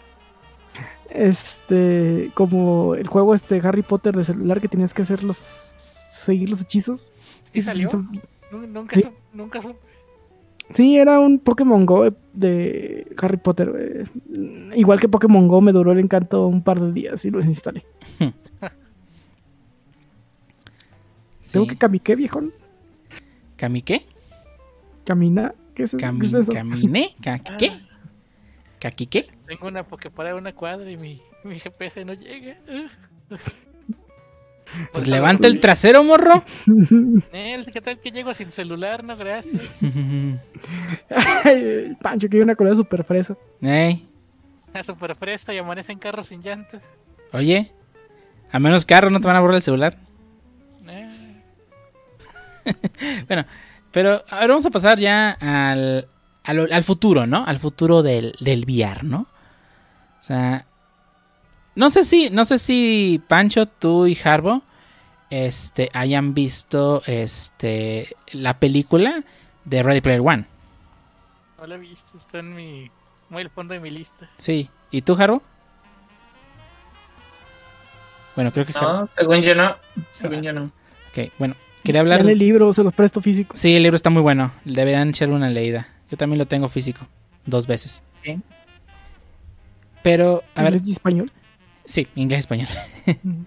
Este, 1.10 2.32
como 2.36 2.94
el 2.96 3.08
juego 3.08 3.34
este 3.34 3.60
Harry 3.64 3.82
Potter 3.82 4.16
de 4.16 4.24
celular 4.24 4.62
que 4.62 4.68
tenías 4.68 4.94
que 4.94 5.02
hacer 5.02 5.24
los 5.24 5.38
seguir 5.78 6.50
los 6.50 6.62
hechizos. 6.62 7.12
¿Sí 7.50 7.62
salió? 7.64 7.90
Nunca, 8.52 8.96
Sí. 8.96 9.08
nunca 9.34 9.62
Sí, 10.72 10.98
era 10.98 11.20
un 11.20 11.40
Pokémon 11.40 11.84
Go 11.88 12.12
de 12.34 13.08
Harry 13.20 13.38
Potter. 13.38 14.08
Igual 14.76 15.00
que 15.00 15.10
Pokémon 15.10 15.48
Go 15.48 15.62
me 15.62 15.72
duró 15.72 15.92
el 15.94 16.00
encanto 16.00 16.46
un 16.46 16.62
par 16.64 16.80
de 16.80 16.92
días 16.92 17.26
y 17.26 17.32
lo 17.32 17.40
desinstalé. 17.40 17.84
Tengo 21.52 21.66
Sí. 21.66 21.72
que 21.72 21.78
camiqué, 21.78 22.16
viejón. 22.16 22.54
¿Cami 23.56 23.82
qué? 23.82 24.06
Camina. 25.06 25.56
¿Qué 25.80 25.84
es, 25.86 25.92
qué 25.92 25.98
Cami- 25.98 26.26
es 26.26 26.34
eso? 26.34 26.52
¿Caminé? 26.52 27.16
¿Ca- 27.24 27.40
¿Qué? 27.40 27.72
¿Caqui 28.82 29.08
qué? 29.08 29.30
Tengo 29.48 29.68
una 29.68 29.84
Poképara 29.84 30.30
de 30.30 30.36
una 30.36 30.52
cuadra 30.54 30.92
y 30.92 30.98
mi, 30.98 31.22
mi 31.46 31.58
GPS 31.60 32.04
no 32.04 32.14
llega. 32.14 32.58
Pues 34.94 35.08
levanta 35.08 35.48
el 35.48 35.60
trasero, 35.60 36.04
morro. 36.04 36.44
¿qué 37.32 37.82
tal 37.84 37.98
que 38.00 38.12
llego 38.12 38.34
sin 38.36 38.52
celular? 38.52 39.04
No, 39.04 39.18
gracias. 39.18 39.76
Ay, 41.10 41.96
Pancho, 42.02 42.30
que 42.30 42.38
hay 42.38 42.44
una 42.44 42.56
color 42.56 42.76
super 42.76 43.04
fresa. 43.04 43.36
Ey, 43.62 44.08
A 44.74 44.84
super 44.84 45.16
fresa 45.16 45.54
y 45.56 45.58
amanece 45.58 45.92
en 45.92 45.98
carro 45.98 46.24
sin 46.24 46.42
llantas. 46.42 46.84
oye, 47.34 47.72
a 48.52 48.60
menos 48.60 48.86
carro 48.86 49.10
no 49.10 49.20
te 49.20 49.26
van 49.28 49.38
a 49.38 49.40
borrar 49.40 49.56
el 49.56 49.62
celular. 49.64 49.98
Eh, 50.88 51.42
Bueno, 53.28 53.46
pero 53.92 54.24
ahora 54.30 54.48
vamos 54.48 54.66
a 54.66 54.70
pasar 54.72 55.00
ya 55.00 55.32
al, 55.32 56.08
al, 56.44 56.72
al 56.72 56.84
futuro, 56.84 57.26
¿no? 57.28 57.46
Al 57.46 57.60
futuro 57.60 58.04
del, 58.04 58.36
del 58.40 58.66
VR, 58.66 59.04
¿no? 59.04 59.22
O 60.20 60.24
sea, 60.24 60.66
no 61.76 61.90
sé 61.90 62.04
si, 62.04 62.30
no 62.30 62.46
sé 62.46 62.60
si 62.60 63.22
Pancho, 63.28 63.66
tú 63.66 64.06
y 64.06 64.18
Harbo, 64.24 64.62
este, 65.30 65.90
hayan 65.94 66.34
visto, 66.34 67.02
este, 67.06 68.16
la 68.32 68.60
película 68.60 69.24
de 69.66 69.84
Ready 69.84 70.02
Player 70.02 70.22
One. 70.22 70.46
no 71.58 71.68
la 71.68 71.76
he 71.76 71.80
visto, 71.80 72.18
está 72.18 72.40
en 72.40 72.56
mi. 72.56 72.92
Muy 73.30 73.44
al 73.44 73.50
fondo 73.52 73.76
de 73.76 73.80
mi 73.80 73.92
lista. 73.92 74.28
Sí. 74.38 74.70
¿Y 74.92 75.04
tú, 75.04 75.16
Harbo? 75.20 75.44
Bueno, 78.36 78.52
creo 78.52 78.66
que 78.66 78.74
Harbo. 78.78 78.94
No, 79.02 79.08
según 79.12 79.42
yo 79.42 79.56
no. 79.56 79.76
Según 80.12 80.42
yo 80.42 80.52
no. 80.54 80.72
Ok, 81.12 81.32
bueno, 81.38 81.56
quería 81.84 82.02
hablar. 82.02 82.20
Dale 82.20 82.34
el 82.34 82.40
libro, 82.40 82.72
se 82.74 82.84
los 82.84 82.94
presto 82.94 83.22
físico. 83.22 83.56
Sí, 83.56 83.76
el 83.76 83.84
libro 83.84 83.96
está 83.96 84.10
muy 84.10 84.22
bueno. 84.22 84.52
Deberían 84.66 85.10
echarle 85.10 85.36
una 85.36 85.50
leída. 85.50 85.88
Yo 86.10 86.18
también 86.18 86.40
lo 86.40 86.46
tengo 86.46 86.70
físico. 86.70 87.08
Dos 87.46 87.68
veces. 87.68 88.02
Sí. 88.24 88.40
Pero, 90.02 90.44
a 90.56 90.64
ver, 90.64 90.76
¿Es 90.76 90.88
español? 90.88 91.32
sí, 91.86 92.08
inglés 92.16 92.40
y 92.40 92.42
español. 92.42 92.68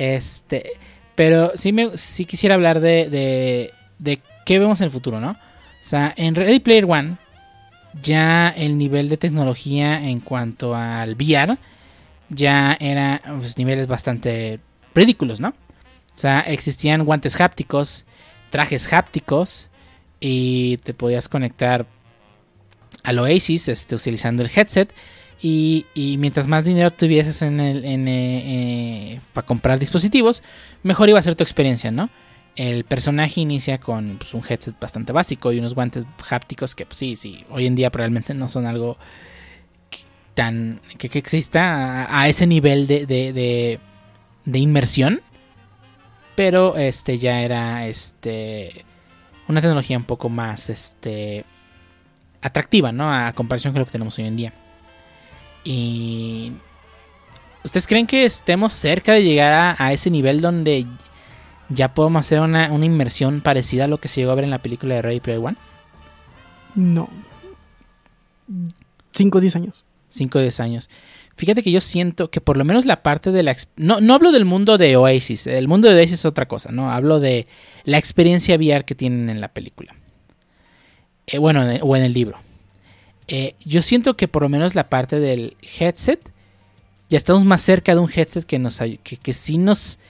Este, 0.00 0.74
pero 1.16 1.50
sí 1.56 1.72
me 1.72 1.96
sí 1.96 2.24
quisiera 2.24 2.54
hablar 2.54 2.78
de, 2.78 3.10
de, 3.10 3.72
de 3.98 4.20
qué 4.46 4.60
vemos 4.60 4.80
en 4.80 4.84
el 4.84 4.92
futuro, 4.92 5.18
¿no? 5.18 5.30
O 5.32 5.36
sea, 5.80 6.14
en 6.16 6.36
Ready 6.36 6.60
Player 6.60 6.84
One 6.84 7.16
ya 8.00 8.48
el 8.50 8.78
nivel 8.78 9.08
de 9.08 9.16
tecnología 9.16 10.00
en 10.08 10.20
cuanto 10.20 10.76
al 10.76 11.14
VR 11.14 11.58
ya 12.28 12.76
era 12.78 13.20
pues, 13.38 13.58
niveles 13.58 13.88
bastante 13.88 14.60
ridículos, 14.94 15.40
¿no? 15.40 15.52
O 16.18 16.20
sea, 16.20 16.40
existían 16.40 17.04
guantes 17.04 17.40
hápticos, 17.40 18.04
trajes 18.50 18.92
hápticos 18.92 19.68
y 20.18 20.78
te 20.78 20.92
podías 20.92 21.28
conectar 21.28 21.86
al 23.04 23.20
Oasis 23.20 23.68
este, 23.68 23.94
utilizando 23.94 24.42
el 24.42 24.50
headset 24.52 24.92
y, 25.40 25.86
y 25.94 26.18
mientras 26.18 26.48
más 26.48 26.64
dinero 26.64 26.90
tuvieses 26.90 27.40
en 27.42 27.60
el, 27.60 27.84
en, 27.84 28.08
eh, 28.08 29.12
eh, 29.14 29.20
para 29.32 29.46
comprar 29.46 29.78
dispositivos, 29.78 30.42
mejor 30.82 31.08
iba 31.08 31.20
a 31.20 31.22
ser 31.22 31.36
tu 31.36 31.44
experiencia, 31.44 31.92
¿no? 31.92 32.10
El 32.56 32.82
personaje 32.82 33.40
inicia 33.40 33.78
con 33.78 34.16
pues, 34.18 34.34
un 34.34 34.42
headset 34.42 34.76
bastante 34.80 35.12
básico 35.12 35.52
y 35.52 35.60
unos 35.60 35.76
guantes 35.76 36.04
hápticos 36.30 36.74
que, 36.74 36.84
pues 36.84 36.98
sí, 36.98 37.14
sí, 37.14 37.44
hoy 37.48 37.66
en 37.66 37.76
día 37.76 37.90
probablemente 37.90 38.34
no 38.34 38.48
son 38.48 38.66
algo 38.66 38.98
tan 40.34 40.80
que, 40.98 41.08
que 41.10 41.20
exista 41.20 42.06
a, 42.06 42.22
a 42.22 42.28
ese 42.28 42.48
nivel 42.48 42.88
de, 42.88 43.06
de, 43.06 43.32
de, 43.32 43.78
de 44.46 44.58
inmersión, 44.58 45.22
pero 46.38 46.76
este 46.76 47.18
ya 47.18 47.40
era 47.42 47.88
este 47.88 48.84
una 49.48 49.60
tecnología 49.60 49.98
un 49.98 50.04
poco 50.04 50.28
más 50.28 50.70
este 50.70 51.44
atractiva, 52.40 52.92
¿no? 52.92 53.12
A 53.12 53.32
comparación 53.32 53.72
con 53.72 53.80
lo 53.80 53.86
que 53.86 53.90
tenemos 53.90 54.16
hoy 54.20 54.26
en 54.26 54.36
día. 54.36 54.52
Y... 55.64 56.52
¿Ustedes 57.64 57.88
creen 57.88 58.06
que 58.06 58.24
estemos 58.24 58.72
cerca 58.72 59.14
de 59.14 59.24
llegar 59.24 59.52
a, 59.52 59.84
a 59.84 59.92
ese 59.92 60.10
nivel 60.10 60.40
donde 60.40 60.86
ya 61.70 61.92
podemos 61.92 62.20
hacer 62.20 62.38
una, 62.38 62.70
una 62.70 62.84
inmersión 62.84 63.40
parecida 63.40 63.86
a 63.86 63.88
lo 63.88 63.98
que 63.98 64.06
se 64.06 64.20
llegó 64.20 64.30
a 64.30 64.36
ver 64.36 64.44
en 64.44 64.50
la 64.50 64.62
película 64.62 64.94
de 64.94 65.02
Ready 65.02 65.18
Player 65.18 65.44
One? 65.44 65.56
No. 66.76 67.08
5 69.12 69.38
o 69.38 69.40
10 69.40 69.56
años. 69.56 69.86
5 70.10 70.38
o 70.38 70.40
10 70.40 70.60
años. 70.60 70.88
Fíjate 71.38 71.62
que 71.62 71.70
yo 71.70 71.80
siento 71.80 72.32
que 72.32 72.40
por 72.40 72.56
lo 72.56 72.64
menos 72.64 72.84
la 72.84 73.04
parte 73.04 73.30
de 73.30 73.44
la... 73.44 73.56
No, 73.76 74.00
no 74.00 74.14
hablo 74.14 74.32
del 74.32 74.44
mundo 74.44 74.76
de 74.76 74.96
Oasis. 74.96 75.46
El 75.46 75.68
mundo 75.68 75.88
de 75.88 75.94
Oasis 75.94 76.14
es 76.14 76.24
otra 76.24 76.48
cosa, 76.48 76.72
¿no? 76.72 76.90
Hablo 76.90 77.20
de 77.20 77.46
la 77.84 77.96
experiencia 77.96 78.56
VR 78.56 78.84
que 78.84 78.96
tienen 78.96 79.30
en 79.30 79.40
la 79.40 79.46
película. 79.46 79.94
Eh, 81.28 81.38
bueno, 81.38 81.64
o 81.82 81.96
en 81.96 82.02
el 82.02 82.12
libro. 82.12 82.38
Eh, 83.28 83.54
yo 83.64 83.82
siento 83.82 84.16
que 84.16 84.26
por 84.26 84.42
lo 84.42 84.48
menos 84.48 84.74
la 84.74 84.88
parte 84.88 85.20
del 85.20 85.56
headset... 85.78 86.20
Ya 87.08 87.16
estamos 87.16 87.44
más 87.44 87.62
cerca 87.62 87.94
de 87.94 88.00
un 88.00 88.10
headset 88.12 88.44
que 88.44 88.58
nos 88.58 88.78
que, 88.78 88.98
que 88.98 89.32
sí 89.32 89.58
nos... 89.58 90.00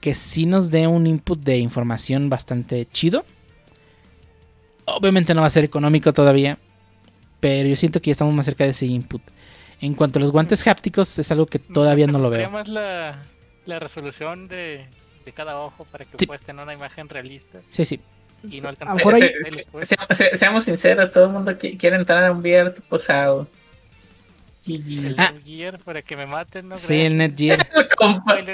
Que 0.00 0.12
sí 0.12 0.44
nos 0.44 0.72
dé 0.72 0.88
un 0.88 1.06
input 1.06 1.38
de 1.40 1.58
información 1.58 2.30
bastante 2.30 2.84
chido. 2.92 3.24
Obviamente 4.86 5.34
no 5.34 5.42
va 5.42 5.46
a 5.46 5.50
ser 5.50 5.62
económico 5.62 6.12
todavía. 6.12 6.58
Pero 7.38 7.68
yo 7.68 7.76
siento 7.76 8.02
que 8.02 8.06
ya 8.06 8.12
estamos 8.12 8.34
más 8.34 8.44
cerca 8.44 8.64
de 8.64 8.70
ese 8.70 8.86
input. 8.86 9.22
En 9.80 9.94
cuanto 9.94 10.18
a 10.18 10.22
los 10.22 10.32
guantes 10.32 10.66
hápticos, 10.66 11.18
es 11.18 11.30
algo 11.30 11.46
que 11.46 11.58
todavía 11.58 12.06
no 12.06 12.18
lo 12.18 12.30
veo. 12.30 12.50
más 12.50 12.68
la, 12.68 13.22
la 13.66 13.78
resolución 13.78 14.48
de, 14.48 14.86
de 15.24 15.32
cada 15.32 15.58
ojo 15.60 15.84
para 15.84 16.04
que 16.04 16.16
Sí. 16.18 16.26
puedas 16.26 16.42
tener 16.42 16.62
una 16.62 16.72
imagen 16.74 17.08
realista 17.08 17.60
Sí, 17.70 17.84
sí. 17.84 18.00
y 18.42 18.60
no 18.60 18.60
A 18.60 18.62
lo 18.62 18.68
alcanzar 18.70 19.02
pues. 19.02 19.88
Se- 19.88 19.96
se- 20.10 20.36
seamos 20.36 20.64
sinceros, 20.64 21.10
todo 21.12 21.26
el 21.26 21.32
mundo 21.32 21.52
qui- 21.52 21.78
quiere 21.78 21.96
entrar 21.96 22.24
a 22.24 22.32
un 22.32 22.38
VR. 22.38 22.72
GG. 24.66 25.06
el 25.06 25.14
Ah. 25.18 25.32
Gear 25.44 25.78
para 25.78 26.02
que 26.02 26.16
me 26.16 26.26
maten, 26.26 26.68
¿no? 26.68 26.76
Sí, 26.76 27.00
el 27.00 27.16
Netgear. 27.16 27.60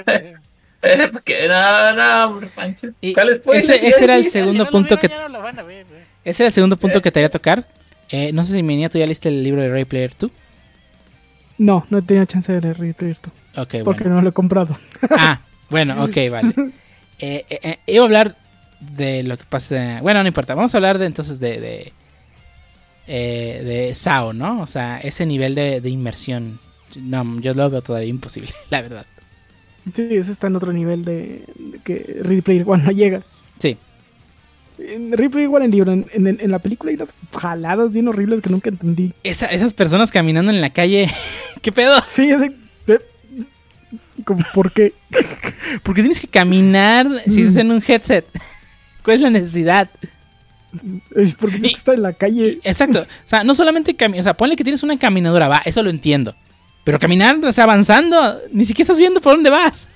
Eh. 0.07 0.35
Eh, 0.83 1.49
no, 1.49 1.93
no, 1.95 2.27
hombre, 2.27 2.49
Pancho. 2.55 2.89
¿Cuál 3.15 3.31
es 3.31 3.41
ese- 3.55 3.87
ese 3.89 4.05
era 4.05 4.17
el 4.17 4.25
Si 4.25 4.31
segundo 4.31 4.65
no 4.65 4.71
punto 4.71 4.97
vieron, 5.01 5.01
que- 5.01 5.29
no 5.31 5.43
ver, 5.65 5.87
güey. 5.87 6.01
Ese 6.25 6.43
era 6.43 6.49
el 6.49 6.53
segundo 6.53 6.77
punto 6.77 7.01
que 7.01 7.11
te 7.11 7.15
quería 7.21 7.31
tocar. 7.31 7.67
Eh, 8.11 8.33
no 8.33 8.45
sé 8.45 8.53
si 8.53 8.63
Menía, 8.63 8.91
tú 8.91 8.99
ya 8.99 9.07
leíste 9.07 9.31
el 9.31 9.43
libro 9.43 9.63
de 9.63 9.71
Ray 9.71 9.87
Player 9.87 10.13
2. 10.19 10.31
No, 11.59 11.87
no 11.91 11.99
he 11.99 12.03
tenido 12.03 12.25
chance 12.27 12.53
de 12.53 12.61
leer 12.61 12.79
Ready 12.79 12.93
Player 12.95 13.17
2, 13.55 13.65
Ok, 13.67 13.75
Porque 13.85 14.03
bueno. 14.05 14.17
no 14.17 14.23
lo 14.23 14.29
he 14.31 14.33
comprado. 14.33 14.77
Ah, 15.11 15.41
bueno, 15.71 16.03
ok, 16.05 16.17
vale. 16.31 16.55
Eh, 17.21 17.47
eh, 17.49 17.61
eh, 17.63 17.79
iba 17.87 18.03
a 18.03 18.07
hablar 18.07 18.37
de 18.81 19.23
lo 19.23 19.39
que 19.39 19.45
pasa. 19.45 20.01
Bueno, 20.03 20.21
no 20.21 20.27
importa. 20.27 20.57
Vamos 20.57 20.75
a 20.75 20.79
hablar 20.79 20.99
de 20.99 21.07
entonces 21.07 21.39
de. 21.39 21.61
de, 21.61 21.93
eh, 23.07 23.63
de 23.65 23.95
SAO, 23.95 24.33
¿no? 24.33 24.61
O 24.61 24.67
sea, 24.67 24.99
ese 24.99 25.25
nivel 25.25 25.55
de, 25.55 25.81
de 25.81 25.91
inmersión. 25.91 26.59
No, 26.97 27.41
yo 27.41 27.55
lo 27.55 27.71
veo 27.71 27.83
todavía 27.83 28.09
imposible, 28.09 28.51
la 28.71 28.83
verdad. 28.83 29.07
Sí, 29.95 30.09
ese 30.11 30.33
está 30.33 30.49
en 30.49 30.57
otro 30.57 30.73
nivel 30.73 31.05
de, 31.05 31.45
de 31.57 31.79
que 31.85 32.19
Ready 32.23 32.41
Player 32.41 32.65
One 32.67 32.83
no 32.83 32.91
llega. 32.91 33.23
Sí. 33.61 33.77
Player 34.77 35.49
One, 35.49 35.65
en 35.65 35.71
libro, 35.71 35.93
en, 35.93 36.07
en- 36.13 36.39
en 36.41 36.51
la 36.51 36.59
película 36.59 36.91
hay 36.91 36.97
unas 36.97 37.15
jaladas 37.41 37.93
bien 37.93 38.09
horribles 38.09 38.41
que 38.41 38.51
nunca 38.51 38.71
entendí. 38.71 39.13
Esa- 39.23 39.47
esas 39.47 39.73
personas 39.73 40.11
caminando 40.11 40.51
en 40.51 40.61
la 40.61 40.71
calle. 40.71 41.11
¿Qué 41.63 41.73
pedo? 41.73 42.01
Sí, 42.07 42.31
ese... 42.31 42.53
eh, 42.89 42.99
como, 44.25 44.45
¿Por 44.53 44.73
qué? 44.73 44.93
Porque 45.83 46.03
tienes 46.03 46.21
que 46.21 46.29
caminar 46.29 47.09
si 47.27 47.43
estás 47.43 47.57
en 47.57 47.71
un 47.73 47.83
headset. 47.87 48.27
¿Cuál 49.05 49.17
es 49.17 49.23
la 49.23 49.31
necesidad? 49.31 49.91
Es 51.15 51.35
porque 51.35 51.59
Y- 51.63 51.73
está 51.75 51.93
en 51.95 52.03
la 52.03 52.13
calle. 52.15 52.59
Exacto. 52.65 53.03
O 53.03 53.07
sea, 53.29 53.45
no 53.45 53.55
solamente 53.55 53.95
caminar. 53.95 54.21
O 54.21 54.25
sea, 54.25 54.35
ponle 54.35 54.57
que 54.57 54.65
tienes 54.65 54.83
una 54.83 54.99
caminadora, 54.99 55.47
va, 55.47 55.63
eso 55.65 55.83
lo 55.83 55.91
entiendo. 55.91 56.35
Pero 56.85 56.99
caminar, 56.99 57.39
o 57.45 57.53
sea, 57.53 57.65
avanzando, 57.65 58.41
ni 58.53 58.65
siquiera 58.67 58.85
estás 58.85 58.99
viendo 58.99 59.21
por 59.21 59.35
dónde 59.35 59.51
vas. 59.51 59.89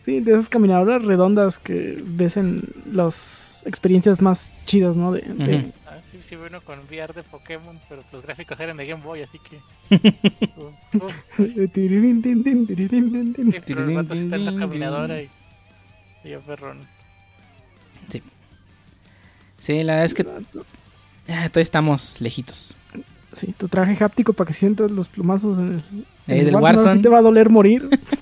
Sí, 0.00 0.20
de 0.20 0.32
esas 0.32 0.48
caminadoras 0.48 1.04
redondas 1.04 1.58
que 1.58 2.02
ves 2.06 2.36
en 2.36 2.62
las 2.92 3.62
experiencias 3.66 4.20
más 4.22 4.52
chidas, 4.64 4.96
¿no? 4.96 5.12
De, 5.12 5.20
de- 5.20 5.56
Ujú. 5.56 5.72
Ah, 5.86 5.98
sí, 6.10 6.18
sí, 6.22 6.36
bueno, 6.36 6.60
con 6.62 6.78
VR 6.80 7.12
de 7.12 7.22
Pokémon, 7.22 7.78
pero 7.88 8.02
los 8.12 8.22
gráficos 8.22 8.58
eran 8.60 8.76
de 8.78 8.86
Game 8.86 9.02
Boy, 9.02 9.22
así 9.22 9.38
que. 9.38 9.60
Uh, 10.56 10.96
uh, 10.96 11.42
de 11.42 11.68
tirirín, 11.68 12.22
tin, 12.22 12.42
tin, 12.42 12.66
tirirín, 12.66 13.12
tin, 13.12 13.34
tin. 13.34 13.52
sí, 13.52 13.58
pero 13.66 13.84
el 13.88 13.94
vato 13.96 14.14
está 14.14 14.36
en 14.36 14.44
su 14.46 14.56
caminadora 14.56 15.22
y. 15.22 15.28
Y 16.24 16.30
yo 16.30 16.40
perrón. 16.40 16.78
Sí, 19.60 19.82
la 19.82 19.92
verdad 19.92 20.06
es 20.06 20.14
que 20.14 20.22
ah, 20.22 21.48
todavía 21.48 21.62
estamos 21.62 22.20
lejitos. 22.20 22.74
Sí, 23.34 23.54
tu 23.56 23.68
traje 23.68 24.02
háptico 24.02 24.32
para 24.32 24.48
que 24.48 24.54
sientas 24.54 24.90
los 24.90 25.08
plumazos 25.08 25.58
en 25.58 25.64
el, 25.66 25.72
en 26.26 26.36
Eh, 26.36 26.38
el 26.40 26.44
del 26.46 26.54
Warzone, 26.56 26.76
Warzone. 26.78 26.96
sí 26.96 27.02
te 27.02 27.08
va 27.08 27.18
a 27.18 27.22
doler 27.22 27.50
morir. 27.50 27.88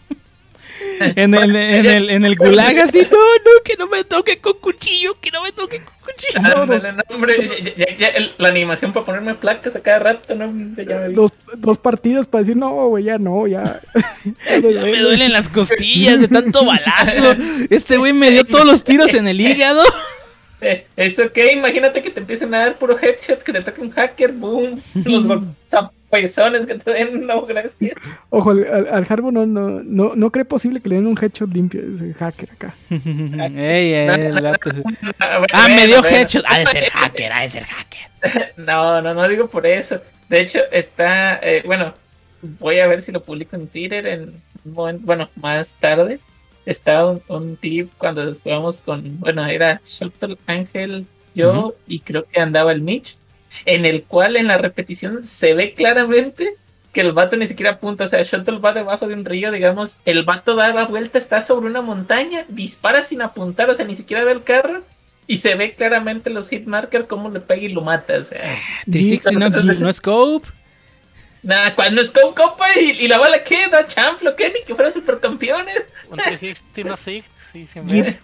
En 1.01 1.35
el, 1.35 1.55
en 1.57 1.87
el, 1.87 2.11
en 2.11 2.25
el 2.25 2.37
gulag 2.37 2.79
así, 2.81 3.01
no, 3.03 3.17
no, 3.17 3.63
que 3.65 3.77
no 3.77 3.87
me 3.87 4.05
toque 4.05 4.39
con 4.39 4.55
cuchillo, 4.55 5.17
que 5.21 5.31
no 5.31 5.43
me 5.43 5.53
toque 5.53 5.81
con 5.83 5.95
cuchillo. 6.05 6.61
Ándale, 6.63 6.93
no, 6.93 7.03
hombre, 7.15 7.49
ya, 7.77 7.87
ya- 7.87 7.97
ya 7.97 8.09
el- 8.09 8.33
la 8.39 8.49
animación 8.49 8.93
para 8.93 9.07
ponerme 9.07 9.35
placas 9.35 9.77
a 9.77 9.81
cada 9.81 9.99
rato, 10.01 10.35
no, 10.35 10.51
me 10.53 10.85
dos, 11.11 11.33
dos 11.57 11.79
partidas 11.79 12.27
para 12.27 12.43
decir, 12.43 12.57
no, 12.57 12.89
güey, 12.89 13.05
ya 13.05 13.19
no, 13.19 13.47
ya. 13.47 13.81
ya 13.95 14.03
me 14.61 14.61
Ya 14.61 14.61
me 14.61 14.73
duele". 14.73 15.01
duelen 15.03 15.33
las 15.33 15.49
costillas 15.49 16.21
de 16.21 16.29
tanto 16.29 16.65
balazo. 16.65 17.35
Este 17.71 17.97
güey 17.97 18.13
me 18.13 18.31
dio 18.31 18.45
todos 18.45 18.65
los 18.67 18.83
tiros 18.85 19.15
en 19.15 19.29
el 19.29 19.41
hígado. 19.41 19.83
Eh, 20.61 20.87
es 20.97 21.17
ok, 21.21 21.39
imagínate 21.53 22.03
que 22.03 22.11
te 22.11 22.19
empiecen 22.19 22.53
a 22.53 22.59
dar 22.59 22.79
puro 22.79 22.99
headshot, 22.99 23.43
que 23.45 23.53
te 23.53 23.61
toque 23.61 23.81
un 23.81 23.91
hacker, 23.93 24.33
boom, 24.33 24.81
los 25.05 25.25
zapezones 26.09 26.67
que 26.67 26.75
te 26.77 26.93
den, 26.93 27.27
no, 27.27 27.45
gracias. 27.47 27.95
Ojo, 28.31 28.51
al, 28.51 28.89
al, 28.91 29.07
Harbo 29.09 29.31
no, 29.31 29.47
no, 29.47 29.83
no, 29.83 30.15
no 30.17 30.31
cree 30.31 30.45
posible 30.45 30.81
que 30.81 30.89
le 30.89 30.97
den 30.97 31.07
un 31.07 31.19
headshot 31.21 31.53
limpio, 31.53 31.83
ese 31.95 32.15
hacker 32.15 32.51
acá. 32.51 32.75
Ey, 32.91 33.95
ey, 33.95 34.09
el 34.09 34.41
vato. 34.41 34.71
Ah, 35.53 35.69
me 35.69 35.87
dio 35.87 36.01
bueno. 36.01 36.17
headshot. 36.17 36.45
Ha 36.47 36.59
de 36.61 36.67
ser 36.67 36.91
hacker, 36.91 37.33
ha 37.33 37.43
de 37.43 37.51
ser 37.51 37.65
hacker. 37.65 38.53
No, 38.57 39.01
no, 39.01 39.15
no 39.15 39.29
digo 39.29 39.49
por 39.49 39.67
eso. 39.67 40.01
De 40.29 40.41
hecho, 40.41 40.61
está, 40.73 41.37
eh, 41.43 41.63
bueno, 41.65 41.95
voy 42.43 42.81
a 42.81 42.87
ver 42.87 43.03
si 43.03 43.13
lo 43.13 43.23
publico 43.23 43.57
en 43.57 43.69
Twitter 43.69 44.07
en 44.07 44.43
un 44.65 44.73
momento, 44.73 45.03
bueno, 45.05 45.31
más 45.37 45.75
tarde. 45.75 46.21
Está 46.67 47.07
un, 47.07 47.23
un 47.29 47.57
clip 47.57 47.91
cuando 47.97 48.35
jugamos 48.35 48.83
con, 48.83 49.21
bueno, 49.21 49.47
era 49.47 49.81
Shuttle 49.85 50.37
Ángel, 50.47 51.07
yo 51.35 51.75
y 51.87 52.01
creo 52.01 52.27
que 52.27 52.41
andaba 52.41 52.73
el 52.73 52.83
Mitch, 52.83 53.17
en 53.65 53.85
el 53.85 54.05
cual 54.05 54.37
en 54.37 54.49
la 54.49 54.59
repetición 54.59 55.25
se 55.25 55.55
ve 55.55 55.73
claramente 55.73 56.55
que 56.93 57.01
el 57.03 57.13
vato 57.13 57.37
ni 57.37 57.47
siquiera 57.47 57.73
apunta, 57.73 58.05
o 58.05 58.09
sea, 58.09 58.23
Shuttle 58.23 58.59
va 58.59 58.73
debajo 58.73 59.07
de 59.07 59.15
un 59.15 59.25
río, 59.25 59.51
digamos, 59.51 59.99
el 60.05 60.23
vato 60.25 60.55
da 60.57 60.73
la 60.73 60.87
vuelta, 60.87 61.19
está 61.19 61.41
sobre 61.43 61.67
una 61.67 61.83
montaña, 61.83 62.45
dispara 62.49 63.03
sin 63.03 63.23
apuntar, 63.23 63.69
o 63.71 63.75
sea, 63.75 63.85
ni 63.85 63.95
siquiera 63.95 64.25
ve 64.25 64.33
el 64.33 64.43
carro. 64.43 64.83
Y 65.31 65.37
se 65.37 65.55
ve 65.57 65.75
claramente 65.75 66.31
los 66.31 66.49
hitmarker 66.49 67.07
cómo 67.07 67.29
le 67.29 67.41
pega 67.41 67.61
y 67.61 67.69
lo 67.69 67.83
mata. 67.83 68.17
O 68.19 68.25
sea, 68.25 68.57
360 68.91 69.61
no, 69.63 69.75
no 69.75 69.93
scope. 69.93 70.49
Nada, 71.43 71.75
cuando 71.75 72.01
es 72.01 72.11
con 72.11 72.35
copa 72.35 72.67
y, 72.81 72.91
y 72.93 73.09
la 73.09 73.19
bala 73.19 73.43
que 73.43 73.69
da 73.69 73.87
chanflo, 73.87 74.35
que 74.35 74.49
ni 74.49 74.65
que 74.65 74.75
fueran 74.75 74.91
supercampeones. 74.91 75.87
Un 76.11 76.17
360 76.17 76.89
no 76.89 76.97
sí, 76.97 77.23
sin 77.53 77.89
Git, 77.89 78.05
ver. 78.05 78.21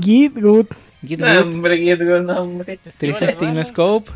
Git, 0.00 0.34
good. 0.40 0.66
No, 1.02 1.26
good. 1.26 1.38
hombre, 1.42 1.78
Git, 1.78 2.00
no, 2.00 2.42
hombre. 2.42 2.78
360 2.98 3.52
no 3.52 3.64
scope. 3.64 4.12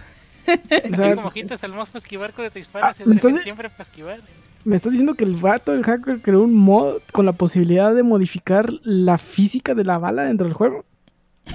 O 0.92 0.96
sea, 0.96 1.10
Es 1.10 1.16
como 1.16 1.30
quitas 1.30 1.62
el 1.62 1.72
mouse 1.72 1.88
para 1.90 2.02
esquivar 2.02 2.32
cuando 2.32 2.50
te 2.52 2.58
disparas, 2.58 2.94
Ah, 2.98 3.02
el 3.02 3.08
¿me 3.08 3.14
estás- 3.14 3.34
de 3.34 3.42
siempre 3.42 3.68
para 3.70 3.82
esquivar. 3.84 4.18
me 4.64 4.76
estás 4.76 4.92
diciendo 4.92 5.14
que 5.14 5.24
el 5.24 5.34
vato, 5.36 5.72
el 5.74 5.84
hacker, 5.84 6.20
creó 6.22 6.42
un 6.42 6.54
mod 6.54 6.98
con 7.12 7.26
la 7.26 7.32
posibilidad 7.32 7.94
de 7.94 8.02
modificar 8.02 8.70
la 8.82 9.18
física 9.18 9.74
de 9.74 9.84
la 9.84 9.98
bala 9.98 10.24
dentro 10.24 10.46
del 10.46 10.54
juego. 10.54 10.84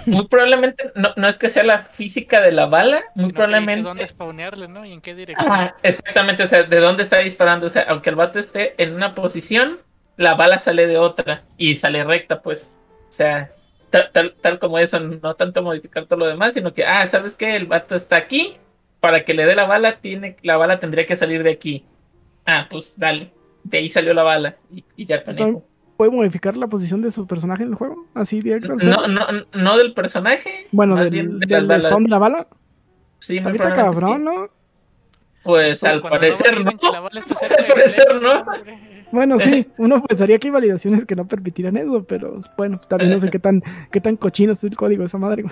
Muy 0.07 0.27
probablemente, 0.27 0.91
no, 0.95 1.09
no 1.17 1.27
es 1.27 1.37
que 1.37 1.49
sea 1.49 1.63
la 1.63 1.77
física 1.77 2.41
de 2.41 2.51
la 2.51 2.65
bala, 2.65 3.01
muy 3.13 3.27
No 3.27 3.33
probablemente. 3.33 3.83
dónde 3.83 4.07
spawnearle, 4.07 4.67
¿no? 4.67 4.83
Y 4.85 4.91
en 4.91 5.01
qué 5.01 5.13
dirección. 5.13 5.51
Ajá, 5.51 5.75
exactamente, 5.83 6.41
o 6.43 6.47
sea, 6.47 6.63
de 6.63 6.79
dónde 6.79 7.03
está 7.03 7.19
disparando. 7.19 7.67
O 7.67 7.69
sea, 7.69 7.83
aunque 7.89 8.09
el 8.09 8.15
vato 8.15 8.39
esté 8.39 8.73
en 8.81 8.95
una 8.95 9.13
posición, 9.13 9.77
la 10.17 10.33
bala 10.33 10.57
sale 10.57 10.87
de 10.87 10.97
otra 10.97 11.43
y 11.57 11.75
sale 11.75 12.03
recta, 12.03 12.41
pues. 12.41 12.75
O 13.07 13.11
sea, 13.11 13.51
tal, 13.91 14.09
tal, 14.11 14.33
tal 14.41 14.57
como 14.57 14.79
eso, 14.79 14.99
no 14.99 15.35
tanto 15.35 15.61
modificar 15.61 16.07
todo 16.07 16.17
lo 16.21 16.25
demás, 16.27 16.55
sino 16.55 16.73
que, 16.73 16.83
ah, 16.85 17.05
¿sabes 17.05 17.35
qué? 17.35 17.55
El 17.55 17.67
vato 17.67 17.93
está 17.95 18.15
aquí, 18.15 18.55
para 19.03 19.25
que 19.25 19.33
le 19.33 19.45
dé 19.45 19.53
la 19.53 19.65
bala, 19.65 19.97
tiene, 19.99 20.37
la 20.43 20.55
bala 20.55 20.79
tendría 20.79 21.05
que 21.05 21.17
salir 21.17 21.43
de 21.43 21.51
aquí. 21.51 21.83
Ah, 22.45 22.67
pues 22.69 22.93
dale. 22.95 23.33
De 23.65 23.79
ahí 23.79 23.89
salió 23.89 24.13
la 24.13 24.23
bala 24.23 24.55
y, 24.73 24.85
y 24.95 25.03
ya. 25.03 25.21
¿Puede 25.97 26.09
modificar 26.09 26.55
la 26.55 26.67
posición 26.67 27.01
de 27.01 27.11
su 27.11 27.27
personaje 27.27 27.63
en 27.63 27.69
el 27.71 27.75
juego? 27.75 28.07
Así 28.13 28.39
directo. 28.39 28.71
al 28.71 28.77
No, 28.89 29.05
no, 29.09 29.25
no 29.51 29.77
del 29.77 29.93
personaje. 29.93 30.67
bueno, 30.71 30.95
más 30.95 31.11
del, 31.11 31.11
bien 31.11 31.39
de 31.41 31.47
del 31.47 31.49
las 31.49 31.67
balas. 31.67 31.83
spawn 31.91 32.03
de 32.05 32.09
la 32.09 32.17
bala. 32.17 32.47
Sí, 33.19 33.41
muy 33.41 33.57
cabrón, 33.57 34.19
sí. 34.19 34.23
¿no? 34.23 34.49
Pues 35.43 35.81
Pero 35.81 35.95
al 35.95 36.01
parecer 36.01 36.63
no 36.63 36.71
Pues, 36.71 37.51
al 37.59 37.65
parecer 37.65 38.21
no. 38.21 38.45
Bueno, 39.11 39.37
sí, 39.37 39.67
uno 39.77 40.01
pensaría 40.01 40.39
que 40.39 40.47
hay 40.47 40.51
validaciones 40.53 41.05
que 41.05 41.17
no 41.17 41.27
permitirían 41.27 41.75
eso, 41.75 42.05
pero 42.05 42.39
bueno, 42.57 42.79
también 42.79 43.11
no 43.11 43.19
sé 43.19 43.29
qué 43.29 43.37
tan, 43.37 43.61
qué 43.91 43.99
tan 43.99 44.15
cochino 44.15 44.53
es 44.53 44.63
el 44.63 44.77
código 44.77 45.01
de 45.01 45.07
esa 45.07 45.17
madre. 45.17 45.43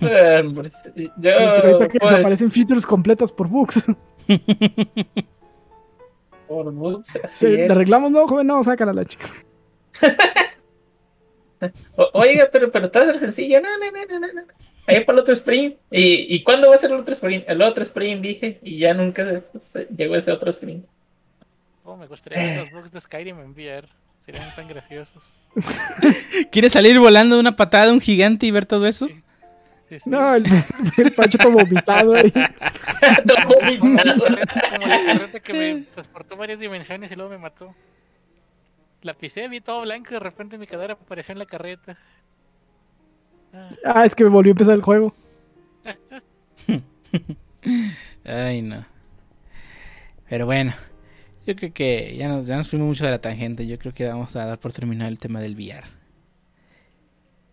Güey. 0.00 0.12
Eh, 0.12 0.40
hombre, 0.40 0.70
Yo, 0.96 1.10
Pero 1.20 1.38
ahorita 1.50 1.88
que 1.88 1.98
pues, 1.98 2.10
desaparecen 2.12 2.50
features 2.50 2.86
completas 2.86 3.32
por 3.32 3.48
bugs. 3.48 3.84
por 6.48 6.72
bugs, 6.72 7.08
Sí, 7.08 7.18
así 7.22 7.46
¿Le 7.48 7.64
es. 7.66 7.70
arreglamos? 7.70 8.10
No, 8.10 8.26
joven, 8.28 8.46
no, 8.46 8.62
sácala 8.62 8.92
la 8.92 9.04
chica. 9.04 9.26
O- 11.96 12.10
oiga, 12.12 12.48
pero, 12.52 12.70
pero 12.70 12.84
está 12.86 13.12
sencillo. 13.14 13.60
No, 13.62 13.68
no, 13.78 13.90
no, 13.90 14.04
no, 14.20 14.26
no, 14.26 14.32
no. 14.32 14.42
Ahí 14.86 15.04
para 15.04 15.16
el 15.16 15.22
otro 15.22 15.32
sprint. 15.34 15.76
¿Y, 15.90 16.34
¿Y 16.34 16.42
cuándo 16.44 16.68
va 16.68 16.74
a 16.74 16.78
ser 16.78 16.90
el 16.90 16.98
otro 16.98 17.14
sprint? 17.14 17.44
El 17.48 17.62
otro 17.62 17.82
sprint, 17.82 18.20
dije, 18.22 18.60
y 18.62 18.78
ya 18.78 18.92
nunca 18.94 19.26
se- 19.26 19.60
se- 19.60 19.88
llegó 19.96 20.16
ese 20.16 20.32
otro 20.32 20.50
sprint. 20.50 20.84
Oh, 21.84 21.96
me 21.96 22.06
gustaría 22.06 22.38
ver 22.42 22.58
los 22.60 22.70
bugs 22.72 22.92
de 22.92 23.00
Skyrim 23.00 23.38
en 23.40 23.50
VR. 23.52 23.88
Serían 24.26 24.54
tan 24.54 24.68
graciosos. 24.68 25.22
¿Quieres 26.52 26.72
salir 26.72 26.98
volando 26.98 27.36
de 27.36 27.40
una 27.40 27.56
patada 27.56 27.86
de 27.86 27.92
un 27.92 28.00
gigante 28.00 28.44
y 28.46 28.50
ver 28.50 28.66
todo 28.66 28.86
eso? 28.86 29.06
Sí, 29.06 29.14
sí. 29.14 29.22
No, 30.04 30.34
el, 30.34 30.44
el 30.98 31.12
Pancho 31.12 31.38
todo 31.38 31.52
vomitado 31.52 32.14
ahí. 32.14 32.30
Todo 33.26 33.36
Como 33.78 33.94
la 33.94 34.14
vomitado. 34.14 34.26
carreta- 34.26 34.62
como 34.70 34.86
la 34.86 35.04
carreta 35.06 35.40
que 35.40 35.52
me 35.52 35.82
transportó 35.92 36.36
varias 36.36 36.58
dimensiones 36.58 37.10
y 37.12 37.14
luego 37.14 37.30
me 37.30 37.38
mató. 37.38 37.74
La 39.02 39.14
pisé, 39.14 39.46
vi 39.48 39.60
todo 39.60 39.82
blanco 39.82 40.08
y 40.10 40.14
de 40.14 40.20
repente 40.20 40.58
mi 40.58 40.66
cadera 40.66 40.94
apareció 40.94 41.32
en 41.32 41.38
la 41.38 41.46
carreta. 41.46 41.96
Ah, 43.52 43.68
Ah, 43.84 44.04
es 44.04 44.14
que 44.16 44.24
me 44.24 44.30
volvió 44.30 44.50
a 44.50 44.54
empezar 44.54 44.74
el 44.74 44.82
juego. 44.82 45.14
Ay, 48.24 48.62
no. 48.62 48.84
Pero 50.28 50.46
bueno, 50.46 50.72
yo 51.46 51.54
creo 51.54 51.72
que 51.72 52.16
ya 52.16 52.28
nos, 52.28 52.46
ya 52.46 52.56
nos 52.56 52.68
fuimos 52.68 52.88
mucho 52.88 53.04
de 53.04 53.10
la 53.12 53.20
tangente. 53.20 53.66
Yo 53.66 53.78
creo 53.78 53.94
que 53.94 54.06
vamos 54.08 54.34
a 54.36 54.44
dar 54.46 54.58
por 54.58 54.72
terminado 54.72 55.08
el 55.08 55.18
tema 55.18 55.40
del 55.40 55.54
VR. 55.54 55.84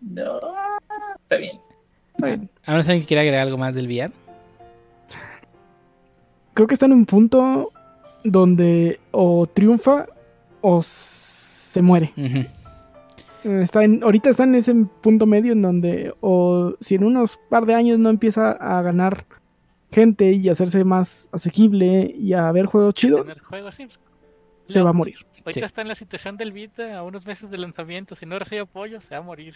No, 0.02 0.40
está 1.22 1.38
bien. 1.38 1.60
Está 2.26 2.38
bien. 2.38 2.50
¿Ahora 2.66 2.80
alguien 2.82 3.02
que 3.02 3.06
quiere 3.08 3.22
agregar 3.22 3.42
algo 3.48 3.58
más 3.58 3.76
del 3.76 3.88
VR? 3.88 4.12
Creo 6.54 6.68
que 6.68 6.74
está 6.76 6.86
en 6.86 6.94
un 6.94 7.06
punto 7.06 7.72
donde 8.24 9.00
o 9.12 9.48
triunfa 9.48 10.06
o 10.62 10.82
se 10.84 11.82
muere. 11.82 12.14
Está 13.44 13.84
en, 13.84 14.04
ahorita 14.04 14.30
está 14.30 14.44
en 14.44 14.56
ese 14.56 14.74
punto 15.02 15.26
medio 15.26 15.52
en 15.54 15.62
donde 15.62 16.14
o 16.22 16.76
si 16.80 16.96
en 16.96 17.04
unos 17.04 17.38
par 17.50 17.66
de 17.66 17.74
años 17.74 18.00
no 18.00 18.10
empieza 18.10 18.52
a 18.52 18.82
ganar 18.82 19.26
gente 19.92 20.32
y 20.32 20.48
hacerse 20.50 20.84
más 20.86 21.28
asequible 21.32 22.14
y 22.18 22.34
a 22.34 22.52
ver 22.52 22.68
juegos 22.68 22.94
chidos, 22.94 23.22
tener 23.28 23.40
juegos, 23.44 23.76
sí, 23.76 23.88
se 24.66 24.82
va 24.82 24.92
a 24.92 24.94
morir. 24.94 25.18
Ahorita 25.46 25.52
Sí. 25.52 25.60
está 25.60 25.82
en 25.82 25.90
la 25.90 25.96
situación 25.96 26.38
del 26.38 26.54
Vita, 26.54 26.98
a 26.98 27.04
unos 27.04 27.26
meses 27.26 27.52
de 27.52 27.58
lanzamiento. 27.58 28.16
Si 28.16 28.26
no 28.26 28.40
recibe 28.40 28.62
apoyo, 28.62 29.02
se 29.02 29.10
va 29.14 29.18
a 29.18 29.22
morir. 29.22 29.56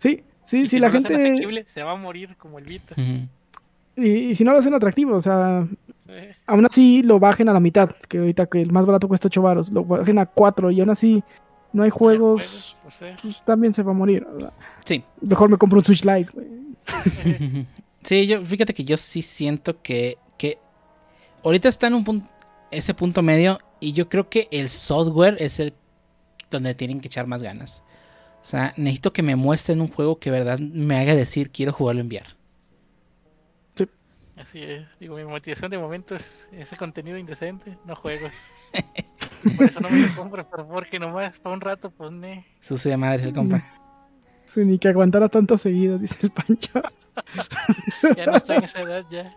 Sí, 0.00 0.22
sí, 0.42 0.62
sí, 0.62 0.68
si 0.68 0.78
la 0.80 0.88
no 0.88 0.94
lo 0.94 0.98
hacen 0.98 1.08
gente... 1.16 1.32
asequible, 1.32 1.66
se 1.72 1.82
va 1.82 1.92
a 1.92 1.96
morir 1.96 2.36
como 2.36 2.58
el 2.58 2.64
Vita. 2.64 2.94
Y, 3.96 4.08
y 4.30 4.34
si 4.34 4.42
no 4.44 4.52
lo 4.52 4.58
hacen 4.58 4.74
atractivo, 4.74 5.14
o 5.16 5.20
sea, 5.20 5.66
Sí. 6.06 6.12
aún 6.46 6.66
así 6.66 7.02
lo 7.04 7.20
bajen 7.20 7.48
a 7.48 7.52
la 7.52 7.60
mitad, 7.60 7.88
que 8.08 8.18
ahorita 8.18 8.46
que 8.46 8.60
el 8.60 8.72
más 8.72 8.84
barato 8.84 9.06
cuesta 9.06 9.28
8 9.28 9.42
varos, 9.42 9.70
lo 9.72 9.84
bajen 9.84 10.18
a 10.18 10.26
4 10.26 10.72
y 10.72 10.80
aún 10.80 10.90
así 10.90 11.22
no 11.72 11.84
hay 11.84 11.90
juegos, 11.90 12.76
Pues, 12.82 12.96
sí. 12.98 13.04
pues 13.22 13.44
también 13.44 13.72
se 13.72 13.84
va 13.84 13.92
a 13.92 13.94
morir. 13.94 14.26
¿verdad? 14.28 14.52
Sí. 14.84 15.04
Mejor 15.20 15.48
me 15.50 15.56
compro 15.56 15.78
un 15.78 15.84
Switch 15.84 16.04
Lite. 16.04 16.32
Sí, 18.02 18.26
yo, 18.26 18.42
fíjate 18.42 18.72
que 18.72 18.82
yo 18.82 18.96
sí 18.96 19.20
siento 19.20 19.82
que, 19.82 20.16
que 20.38 20.58
ahorita 21.44 21.68
está 21.68 21.86
en 21.86 21.94
un 21.94 22.02
punto, 22.04 22.26
ese 22.70 22.94
punto 22.94 23.20
medio 23.22 23.58
y 23.78 23.92
yo 23.92 24.08
creo 24.08 24.30
que 24.30 24.48
el 24.50 24.70
software 24.70 25.36
es 25.38 25.60
el 25.60 25.74
donde 26.50 26.74
tienen 26.74 27.00
que 27.00 27.08
echar 27.08 27.26
más 27.26 27.42
ganas. 27.42 27.84
O 28.42 28.44
sea, 28.44 28.72
necesito 28.76 29.12
que 29.12 29.22
me 29.22 29.36
muestren 29.36 29.80
un 29.80 29.88
juego 29.88 30.18
que 30.18 30.30
verdad 30.30 30.58
me 30.58 30.98
haga 30.98 31.14
decir 31.14 31.50
quiero 31.50 31.72
jugarlo 31.72 32.00
en 32.00 32.08
VR. 32.08 32.40
Así 34.40 34.62
es. 34.62 34.86
Digo, 34.98 35.16
mi 35.16 35.24
motivación 35.24 35.70
de 35.70 35.78
momento 35.78 36.16
es 36.16 36.46
ese 36.52 36.76
contenido 36.76 37.18
indecente, 37.18 37.76
no 37.84 37.94
juegos. 37.94 38.32
Por 39.56 39.66
eso 39.66 39.80
no 39.80 39.90
me 39.90 40.00
lo 40.00 40.14
compro, 40.14 40.46
pero 40.50 40.66
porque 40.66 40.98
nomás 40.98 41.38
para 41.38 41.54
un 41.54 41.60
rato, 41.60 41.90
pues 41.90 42.12
ne. 42.12 42.46
Sucio 42.60 42.90
de 42.90 42.96
madre 42.96 43.24
el 43.24 43.32
compa. 43.32 43.62
Sí, 44.44 44.64
ni 44.64 44.78
que 44.78 44.88
aguantara 44.88 45.28
tanto 45.28 45.56
seguido, 45.56 45.98
dice 45.98 46.18
el 46.22 46.30
Pancho. 46.30 46.82
Ya 48.16 48.26
no 48.26 48.36
estoy 48.36 48.56
en 48.56 48.64
esa 48.64 48.80
edad 48.80 49.04
ya. 49.10 49.36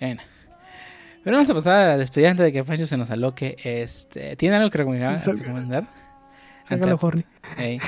Bueno. 0.00 0.22
Pero 1.22 1.36
vamos 1.36 1.50
a 1.50 1.54
pasar 1.54 1.76
a 1.76 1.88
la 1.88 1.98
despedida 1.98 2.30
antes 2.30 2.44
de 2.44 2.52
que 2.52 2.64
Pancho 2.64 2.86
se 2.86 2.96
nos 2.96 3.10
aloque. 3.10 3.56
Este, 3.62 4.36
¿Tiene 4.36 4.56
algo 4.56 4.70
que 4.70 4.78
recomendar? 4.78 5.86
Sácalo, 6.64 6.98
Horny. 7.00 7.22
Le 7.58 7.78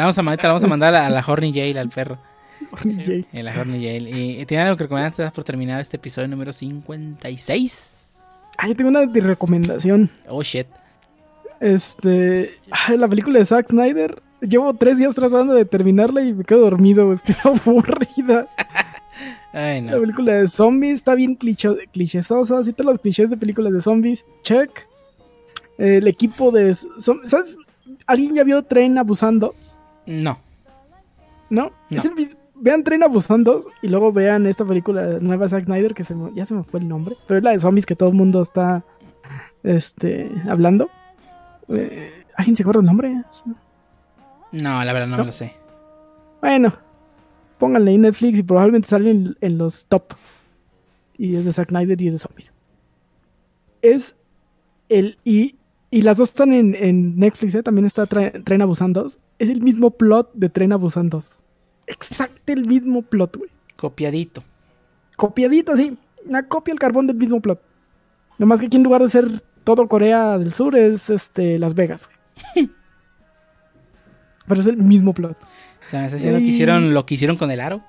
vamos 0.00 0.16
a, 0.18 0.22
mandar- 0.22 0.40
te 0.40 0.42
la 0.46 0.48
vamos 0.50 0.64
a 0.64 0.66
mandar 0.68 0.94
a 0.94 1.10
la 1.10 1.24
Horny 1.26 1.52
Jail, 1.52 1.76
al 1.78 1.88
perro. 1.88 2.18
Horny 2.70 2.94
J. 3.04 3.28
En 3.32 3.44
la 3.44 3.58
Horny 3.58 3.82
Jail. 3.84 4.08
Y 4.40 4.46
tiene 4.46 4.64
algo 4.64 4.76
que 4.76 4.84
recomendar 4.84 5.14
de 5.14 5.22
dar 5.22 5.32
por 5.32 5.44
terminado 5.44 5.80
este 5.80 5.96
episodio 5.96 6.28
número 6.28 6.52
56. 6.52 7.92
Ah, 8.58 8.68
yo 8.68 8.76
tengo 8.76 8.90
una 8.90 9.04
de 9.06 9.20
recomendación. 9.20 10.10
Oh 10.28 10.42
shit. 10.42 10.66
Este. 11.60 12.50
ay, 12.70 12.96
la 12.98 13.08
película 13.08 13.38
de 13.38 13.44
Zack 13.44 13.68
Snyder. 13.68 14.22
Llevo 14.40 14.74
tres 14.74 14.98
días 14.98 15.14
tratando 15.14 15.54
de 15.54 15.64
terminarla 15.64 16.20
y 16.22 16.32
me 16.34 16.44
quedo 16.44 16.60
dormido. 16.60 17.12
Estoy 17.14 17.34
aburrida. 17.44 18.46
Ay, 19.52 19.80
La 19.82 19.92
no. 19.92 20.00
película 20.00 20.32
de 20.34 20.46
zombies 20.46 20.96
está 20.96 21.14
bien. 21.14 21.38
Así 21.40 22.72
todos 22.72 22.84
los 22.86 22.98
clichés 22.98 23.30
de 23.30 23.36
películas 23.36 23.72
de 23.72 23.80
zombies. 23.80 24.26
Check. 24.42 24.70
El 25.78 26.06
equipo 26.08 26.50
de. 26.50 26.74
¿Sabes? 26.74 27.56
¿Alguien 28.06 28.34
ya 28.34 28.44
vio 28.44 28.62
Tren 28.62 28.98
a 28.98 29.02
Busan 29.02 29.38
2? 29.38 29.78
No. 30.06 30.38
¿No? 31.50 31.70
No. 31.90 31.96
Es 31.96 32.04
el 32.04 32.14
mi- 32.14 32.28
vean 32.56 32.84
Tren 32.84 33.02
a 33.02 33.08
Busan 33.08 33.44
2 33.44 33.66
y 33.82 33.88
luego 33.88 34.12
vean 34.12 34.46
esta 34.46 34.64
película 34.64 35.18
nueva 35.20 35.44
de 35.44 35.48
Zack 35.50 35.64
Snyder 35.64 35.94
que 35.94 36.04
se 36.04 36.14
me- 36.14 36.32
ya 36.34 36.46
se 36.46 36.54
me 36.54 36.62
fue 36.64 36.80
el 36.80 36.88
nombre. 36.88 37.16
Pero 37.26 37.38
es 37.38 37.44
la 37.44 37.50
de 37.50 37.58
zombies 37.58 37.86
que 37.86 37.96
todo 37.96 38.08
el 38.10 38.14
mundo 38.14 38.42
está 38.42 38.84
este, 39.62 40.30
hablando. 40.48 40.88
Eh, 41.68 42.24
¿Alguien 42.36 42.54
se 42.56 42.62
acuerda 42.62 42.80
el 42.80 42.86
nombre? 42.86 43.22
No, 44.52 44.84
la 44.84 44.92
verdad 44.92 45.06
no, 45.08 45.16
No. 45.16 45.22
me 45.22 45.26
lo 45.26 45.32
sé. 45.32 45.54
Bueno, 46.40 46.72
pónganle 47.58 47.94
en 47.94 48.02
Netflix 48.02 48.38
y 48.38 48.42
probablemente 48.42 48.88
salen 48.88 49.36
en 49.40 49.58
los 49.58 49.86
top. 49.86 50.12
Y 51.18 51.34
es 51.36 51.44
de 51.44 51.52
Zack 51.52 51.70
Snyder 51.70 52.00
y 52.00 52.06
es 52.08 52.12
de 52.12 52.18
zombies. 52.18 52.52
Es 53.82 54.14
el. 54.88 55.18
Y, 55.24 55.55
y 55.90 56.02
las 56.02 56.16
dos 56.16 56.28
están 56.30 56.52
en, 56.52 56.74
en 56.74 57.16
Netflix, 57.18 57.54
¿eh? 57.54 57.62
también 57.62 57.86
está 57.86 58.06
Tra- 58.06 58.42
Tren 58.44 58.62
a 58.62 58.64
Busan 58.66 58.92
2. 58.92 59.18
Es 59.38 59.48
el 59.50 59.62
mismo 59.62 59.90
plot 59.90 60.30
de 60.34 60.48
Tren 60.48 60.72
a 60.72 60.76
Busan 60.76 61.08
2. 61.10 61.36
Exacto 61.86 62.52
el 62.52 62.66
mismo 62.66 63.02
plot, 63.02 63.36
güey. 63.36 63.50
Copiadito. 63.76 64.42
Copiadito, 65.16 65.72
así. 65.72 65.96
Una 66.26 66.46
copia 66.48 66.72
al 66.72 66.78
carbón 66.80 67.06
del 67.06 67.16
mismo 67.16 67.40
plot. 67.40 67.60
Nomás 68.38 68.60
que 68.60 68.66
aquí 68.66 68.76
en 68.76 68.82
lugar 68.82 69.02
de 69.02 69.08
ser 69.10 69.28
todo 69.64 69.86
Corea 69.88 70.38
del 70.38 70.52
Sur 70.52 70.76
es 70.76 71.08
este 71.10 71.58
Las 71.58 71.74
Vegas, 71.74 72.08
güey. 72.54 72.70
Pero 74.48 74.60
es 74.60 74.66
el 74.66 74.76
mismo 74.76 75.12
plot. 75.14 75.36
O 75.38 75.88
sea, 75.88 76.00
me 76.00 76.06
está 76.06 76.16
diciendo 76.16 76.38
que 76.38 76.44
Ey. 76.44 76.50
hicieron 76.50 76.94
lo 76.94 77.06
que 77.06 77.14
hicieron 77.14 77.36
con 77.36 77.50
el 77.50 77.60
aro. 77.60 77.82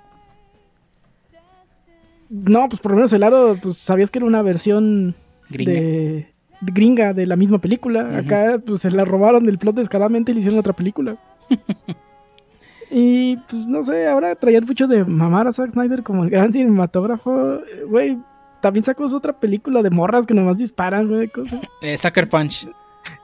No, 2.30 2.68
pues 2.68 2.82
por 2.82 2.92
lo 2.92 2.98
menos 2.98 3.14
el 3.14 3.24
aro, 3.24 3.58
pues 3.62 3.78
sabías 3.78 4.12
que 4.12 4.20
era 4.20 4.26
una 4.26 4.42
versión 4.42 5.16
Gringa. 5.50 5.72
De 5.72 6.30
gringa 6.62 7.14
de 7.14 7.26
la 7.26 7.36
misma 7.36 7.60
película. 7.60 8.18
Acá 8.18 8.60
pues 8.66 8.82
se 8.82 8.92
la 8.92 9.06
robaron 9.06 9.46
del 9.46 9.58
plot 9.58 9.76
descaradamente 9.76 10.32
y 10.32 10.36
le 10.36 10.40
hicieron 10.42 10.60
otra 10.60 10.74
película. 10.74 11.18
y 12.92 13.38
pues 13.50 13.66
no 13.66 13.84
sé, 13.84 14.08
ahora 14.08 14.36
traían 14.36 14.66
mucho 14.66 14.88
de 14.88 15.04
mamar 15.04 15.48
a 15.48 15.52
Zack 15.52 15.72
Snyder 15.72 16.04
como 16.04 16.24
el 16.24 16.30
gran 16.30 16.52
cinematógrafo. 16.52 17.60
Güey, 17.88 18.18
también 18.62 18.84
sacó 18.84 19.06
otra 19.06 19.34
película 19.34 19.82
de 19.82 19.90
morras 19.90 20.26
que 20.26 20.34
nomás 20.34 20.58
disparan, 20.58 21.08
güey, 21.08 21.28
cosas. 21.28 21.62
Eh, 21.82 21.98
Sucker 21.98 22.30
Punch. 22.30 22.68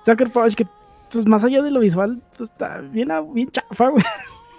Sucker 0.05 0.29
Punch, 0.29 0.55
que 0.55 0.67
pues 1.11 1.27
más 1.27 1.43
allá 1.43 1.61
de 1.61 1.71
lo 1.71 1.79
visual, 1.79 2.21
pues 2.37 2.49
está 2.49 2.79
bien, 2.79 3.09
bien 3.33 3.49
chafa, 3.51 3.89
güey. 3.89 4.03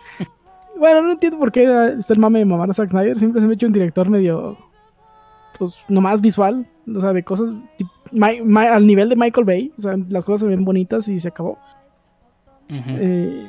bueno, 0.78 1.02
no 1.02 1.12
entiendo 1.12 1.38
por 1.38 1.52
qué 1.52 1.94
está 1.98 2.12
el 2.12 2.20
mame 2.20 2.40
de 2.40 2.44
mamar 2.44 2.70
a 2.70 2.74
Zack 2.74 2.90
Snyder. 2.90 3.18
Siempre 3.18 3.40
se 3.40 3.46
me 3.46 3.52
ha 3.52 3.54
hecho 3.54 3.66
un 3.66 3.72
director 3.72 4.08
medio, 4.08 4.56
pues, 5.58 5.84
nomás 5.88 6.20
visual. 6.20 6.66
O 6.94 7.00
sea, 7.00 7.12
de 7.12 7.22
cosas 7.22 7.50
tip- 7.78 7.88
Mi- 8.14 8.40
Mi- 8.42 8.66
al 8.66 8.86
nivel 8.86 9.08
de 9.08 9.16
Michael 9.16 9.44
Bay. 9.46 9.72
O 9.78 9.82
sea, 9.82 9.96
las 10.08 10.24
cosas 10.24 10.40
se 10.42 10.46
ven 10.46 10.64
bonitas 10.64 11.06
y 11.08 11.18
se 11.20 11.28
acabó. 11.28 11.58
Ujú. 12.70 12.80
Eh, 12.86 13.46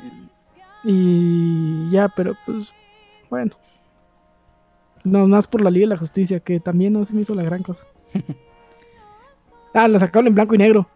y 0.84 1.90
ya, 1.90 2.08
pero 2.14 2.34
pues, 2.44 2.72
bueno. 3.30 3.52
No, 5.04 5.26
más 5.26 5.46
por 5.46 5.62
la 5.62 5.70
Liga 5.70 5.84
de 5.84 5.90
la 5.90 5.96
Justicia, 5.96 6.40
que 6.40 6.58
también 6.60 6.92
no 6.92 7.04
se 7.04 7.14
me 7.14 7.22
hizo 7.22 7.34
la 7.34 7.42
gran 7.44 7.62
cosa. 7.62 7.84
ah, 9.74 9.88
la 9.88 9.98
sacaron 9.98 10.26
en 10.28 10.34
blanco 10.34 10.54
y 10.54 10.58
negro. 10.58 10.88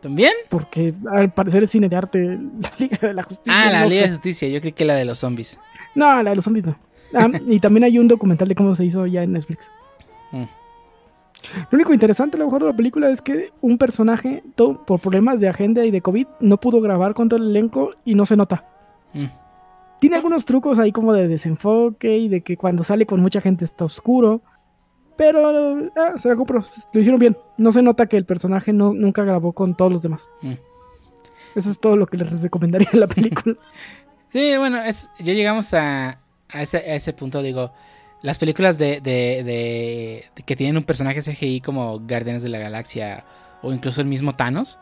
¿También? 0.00 0.32
Porque 0.50 0.92
al 1.10 1.32
parecer 1.32 1.62
es 1.62 1.70
cine 1.70 1.88
de 1.88 1.96
arte 1.96 2.18
la 2.60 2.72
Liga 2.78 2.98
de 3.08 3.14
la 3.14 3.22
Justicia. 3.22 3.52
Ah, 3.66 3.70
la 3.70 3.80
no 3.84 3.88
Liga 3.88 4.02
de 4.02 4.06
sé. 4.08 4.12
Justicia. 4.14 4.48
Yo 4.48 4.60
creí 4.60 4.72
que 4.72 4.84
la 4.84 4.94
de 4.96 5.04
los 5.06 5.18
zombies. 5.20 5.58
No, 5.94 6.22
la 6.22 6.30
de 6.30 6.36
los 6.36 6.44
zombies 6.44 6.66
no. 6.66 6.76
Ah, 7.14 7.28
y 7.46 7.58
también 7.60 7.84
hay 7.84 7.98
un 7.98 8.08
documental 8.08 8.48
de 8.48 8.54
cómo 8.54 8.74
se 8.74 8.84
hizo 8.84 9.06
ya 9.06 9.22
en 9.22 9.32
Netflix. 9.32 9.70
Mm. 10.32 10.46
Lo 11.70 11.76
único 11.76 11.92
interesante 11.92 12.36
a 12.36 12.38
lo 12.38 12.46
mejor 12.46 12.62
de 12.62 12.68
la 12.68 12.76
película 12.76 13.10
es 13.10 13.20
que 13.20 13.52
un 13.60 13.78
personaje, 13.78 14.42
todo, 14.54 14.84
por 14.84 15.00
problemas 15.00 15.40
de 15.40 15.48
agenda 15.48 15.84
y 15.84 15.90
de 15.90 16.00
COVID, 16.00 16.26
no 16.40 16.58
pudo 16.58 16.80
grabar 16.80 17.14
con 17.14 17.28
todo 17.28 17.40
el 17.40 17.50
elenco 17.50 17.92
y 18.04 18.14
no 18.14 18.26
se 18.26 18.36
nota. 18.36 18.64
Mm. 19.12 19.26
Tiene 20.00 20.16
algunos 20.16 20.44
trucos 20.44 20.78
ahí 20.78 20.92
como 20.92 21.12
de 21.12 21.28
desenfoque 21.28 22.18
y 22.18 22.28
de 22.28 22.42
que 22.42 22.56
cuando 22.56 22.82
sale 22.82 23.06
con 23.06 23.20
mucha 23.20 23.40
gente 23.40 23.64
está 23.64 23.84
oscuro. 23.84 24.42
Pero 25.16 25.90
ah, 25.96 26.14
se 26.16 26.28
la 26.28 26.36
compro. 26.36 26.64
Lo 26.92 27.00
hicieron 27.00 27.20
bien. 27.20 27.36
No 27.56 27.72
se 27.72 27.82
nota 27.82 28.06
que 28.06 28.16
el 28.16 28.24
personaje 28.24 28.72
no, 28.72 28.92
nunca 28.92 29.24
grabó 29.24 29.52
con 29.52 29.76
todos 29.76 29.92
los 29.92 30.02
demás. 30.02 30.28
Mm. 30.42 30.54
Eso 31.54 31.70
es 31.70 31.78
todo 31.78 31.96
lo 31.96 32.06
que 32.06 32.16
les 32.16 32.42
recomendaría 32.42 32.88
en 32.92 33.00
la 33.00 33.06
película. 33.06 33.56
Sí, 34.30 34.56
bueno, 34.56 34.82
es, 34.82 35.08
ya 35.20 35.32
llegamos 35.32 35.72
a, 35.74 36.18
a, 36.48 36.62
ese, 36.62 36.78
a 36.78 36.96
ese 36.96 37.12
punto, 37.12 37.40
digo, 37.40 37.70
las 38.24 38.38
películas 38.38 38.78
de, 38.78 39.00
de, 39.02 39.42
de- 39.44 40.24
de 40.34 40.42
que 40.44 40.56
tienen 40.56 40.78
un 40.78 40.84
personaje 40.84 41.20
CGI 41.20 41.60
como 41.60 42.00
Guardianes 42.00 42.42
de 42.42 42.48
la 42.48 42.58
Galaxia 42.58 43.24
o 43.62 43.70
incluso 43.72 44.00
el 44.00 44.06
mismo 44.06 44.34
Thanos, 44.34 44.78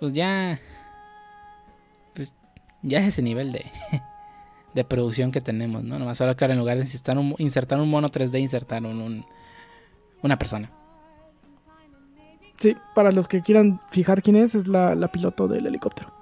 pues 0.00 0.12
ya, 0.12 0.60
pues 2.14 2.30
ya 2.82 3.00
es 3.00 3.08
ese 3.08 3.22
nivel 3.22 3.52
de, 3.52 3.64
de 4.74 4.84
producción 4.84 5.32
que 5.32 5.40
tenemos, 5.40 5.82
¿no? 5.82 5.98
Nomás 5.98 6.20
ahora 6.20 6.34
que 6.36 6.44
ahora 6.44 6.52
en 6.52 6.60
lugar 6.60 6.76
de 6.76 6.82
insertar 6.82 7.16
un, 7.16 7.34
insertar 7.38 7.80
un 7.80 7.88
mono 7.88 8.08
3D, 8.10 8.38
insertaron 8.40 9.00
un, 9.00 9.24
una 10.22 10.38
persona. 10.38 10.70
Sí, 12.58 12.76
para 12.94 13.12
los 13.12 13.28
que 13.28 13.40
quieran 13.42 13.80
fijar 13.90 14.20
quién 14.22 14.36
es, 14.36 14.54
es 14.54 14.66
la, 14.66 14.94
la 14.94 15.08
piloto 15.08 15.48
del 15.48 15.66
helicóptero. 15.66 16.12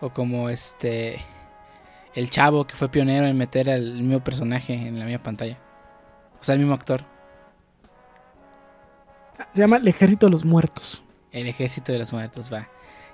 O 0.00 0.10
como 0.10 0.48
este, 0.50 1.20
el 2.14 2.30
chavo 2.30 2.66
que 2.66 2.76
fue 2.76 2.88
pionero 2.88 3.26
en 3.26 3.36
meter 3.36 3.70
al 3.70 3.94
mismo 4.02 4.22
personaje 4.22 4.74
en 4.74 4.98
la 4.98 5.04
misma 5.04 5.22
pantalla. 5.22 5.58
O 6.40 6.44
sea, 6.44 6.54
el 6.54 6.60
mismo 6.60 6.74
actor. 6.74 7.02
Se 9.52 9.60
llama 9.60 9.76
El 9.76 9.88
Ejército 9.88 10.26
de 10.26 10.32
los 10.32 10.44
Muertos. 10.44 11.04
El 11.32 11.46
ejército 11.46 11.92
de 11.92 11.98
los 11.98 12.12
muertos, 12.12 12.52
va. 12.52 12.68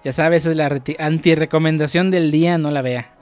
Ya 0.05 0.13
sabes, 0.13 0.45
es 0.45 0.57
la 0.57 0.69
anti-recomendación 0.99 2.11
del 2.11 2.31
día, 2.31 2.59
no 2.59 2.71
la 2.71 2.83
vea. 2.83 3.15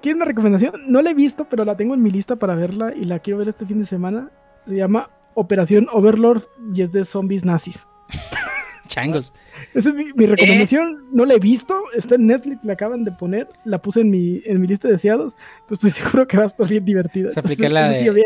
¿Quieren 0.00 0.16
una 0.16 0.24
recomendación? 0.26 0.74
No 0.86 1.02
la 1.02 1.10
he 1.10 1.14
visto, 1.14 1.46
pero 1.48 1.64
la 1.64 1.76
tengo 1.76 1.94
en 1.94 2.02
mi 2.02 2.10
lista 2.10 2.36
para 2.36 2.54
verla 2.54 2.94
y 2.94 3.06
la 3.06 3.18
quiero 3.18 3.38
ver 3.38 3.48
este 3.48 3.66
fin 3.66 3.80
de 3.80 3.86
semana. 3.86 4.30
Se 4.66 4.76
llama 4.76 5.10
Operación 5.34 5.88
Overlord 5.92 6.44
y 6.74 6.82
es 6.82 6.92
de 6.92 7.04
zombies 7.04 7.44
nazis. 7.44 7.86
Changos. 8.88 9.32
Esa 9.72 9.88
es 9.90 9.94
mi, 9.94 10.04
mi 10.14 10.26
recomendación. 10.26 11.06
No 11.12 11.24
la 11.24 11.34
he 11.34 11.38
visto. 11.38 11.82
Está 11.96 12.16
en 12.16 12.26
Netflix, 12.26 12.64
la 12.64 12.74
acaban 12.74 13.04
de 13.04 13.12
poner. 13.12 13.48
La 13.64 13.80
puse 13.80 14.00
en 14.02 14.10
mi, 14.10 14.40
en 14.44 14.60
mi 14.60 14.66
lista 14.66 14.88
de 14.88 14.92
deseados. 14.94 15.34
Pues 15.66 15.82
estoy 15.84 15.90
seguro 16.04 16.26
que 16.26 16.36
va 16.36 16.44
a 16.44 16.46
estar 16.46 16.68
bien 16.68 16.84
divertida. 16.84 17.32
Se 17.32 17.40
aplica 17.40 17.68
la 17.68 17.88
de- 17.90 18.00
sí. 18.00 18.22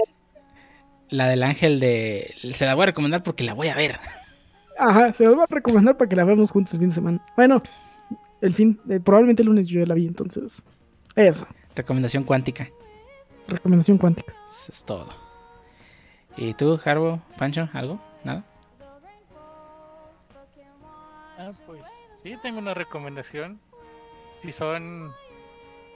La 1.11 1.27
del 1.27 1.43
ángel 1.43 1.81
de... 1.81 2.35
Se 2.53 2.67
la 2.67 2.75
voy 2.75 2.83
a 2.83 2.87
recomendar 2.87 3.23
porque 3.23 3.45
la 3.45 3.55
voy 3.55 3.69
a 3.69 3.75
ver. 3.75 3.99
Ajá, 4.79 5.13
se 5.15 5.25
los 5.25 5.35
voy 5.35 5.45
a 5.45 5.55
recomendar 5.55 5.97
para 5.97 6.09
que 6.09 6.17
la 6.17 6.25
veamos 6.25 6.51
juntos 6.51 6.75
el 6.75 6.81
fin 6.81 6.89
de 6.91 6.95
semana. 6.95 7.27
Bueno, 7.35 7.63
el 8.43 8.53
fin, 8.53 8.79
eh, 8.91 9.01
probablemente 9.01 9.43
el 9.43 9.49
lunes 9.49 9.69
yo 9.69 9.81
ya 9.81 9.87
la 9.87 9.95
vi, 9.95 10.07
entonces. 10.07 10.63
Eso, 11.17 11.47
Recomendación 11.75 12.25
cuántica. 12.25 12.69
recomendación 13.49 13.97
cuántica. 13.97 14.35
Eso 14.51 14.71
es 14.71 14.85
todo. 14.85 15.09
¿Y 16.37 16.53
tú, 16.55 16.79
Harbo, 16.85 17.21
Pancho, 17.39 17.69
algo? 17.73 17.99
Ah, 21.39 21.53
pues 21.67 21.83
sí, 22.23 22.37
tengo 22.43 22.59
una 22.59 22.75
recomendación. 22.75 23.61
Si 24.43 24.53
son 24.53 25.15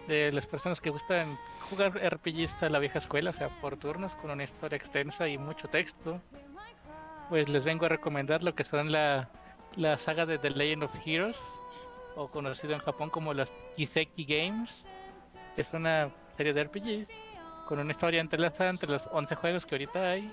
de 0.07 0.31
las 0.33 0.47
personas 0.47 0.81
que 0.81 0.91
gustan 0.91 1.37
jugar 1.69 1.99
RPGs 1.99 2.63
a 2.63 2.69
la 2.69 2.79
vieja 2.79 2.99
escuela, 2.99 3.31
o 3.31 3.33
sea, 3.33 3.49
por 3.61 3.77
turnos, 3.77 4.15
con 4.15 4.31
una 4.31 4.45
historia 4.45 4.77
extensa 4.77 5.29
y 5.29 5.39
mucho 5.39 5.69
texto, 5.69 6.21
pues 7.29 7.49
les 7.49 7.65
vengo 7.65 7.87
a 7.87 7.89
recomendar 7.89 8.43
lo 8.43 8.55
que 8.55 8.65
son 8.65 8.93
la, 8.93 9.29
la 9.77 9.99
saga 9.99 10.27
de 10.27 10.39
The 10.39 10.51
Legend 10.51 10.85
of 10.85 10.95
Heroes, 11.05 11.41
o 12.15 12.29
conocido 12.29 12.75
en 12.75 12.81
Japón 12.81 13.11
como 13.11 13.35
las 13.35 13.49
Kiseki 13.77 14.25
Games. 14.25 14.85
Es 15.57 15.73
una 15.73 16.11
serie 16.37 16.53
de 16.53 16.65
RPGs 16.65 17.09
con 17.67 17.79
una 17.79 17.91
historia 17.91 18.21
entrelazada 18.21 18.71
entre 18.71 18.91
los 18.91 19.03
11 19.11 19.35
juegos 19.35 19.67
que 19.67 19.75
ahorita 19.75 20.11
hay. 20.11 20.33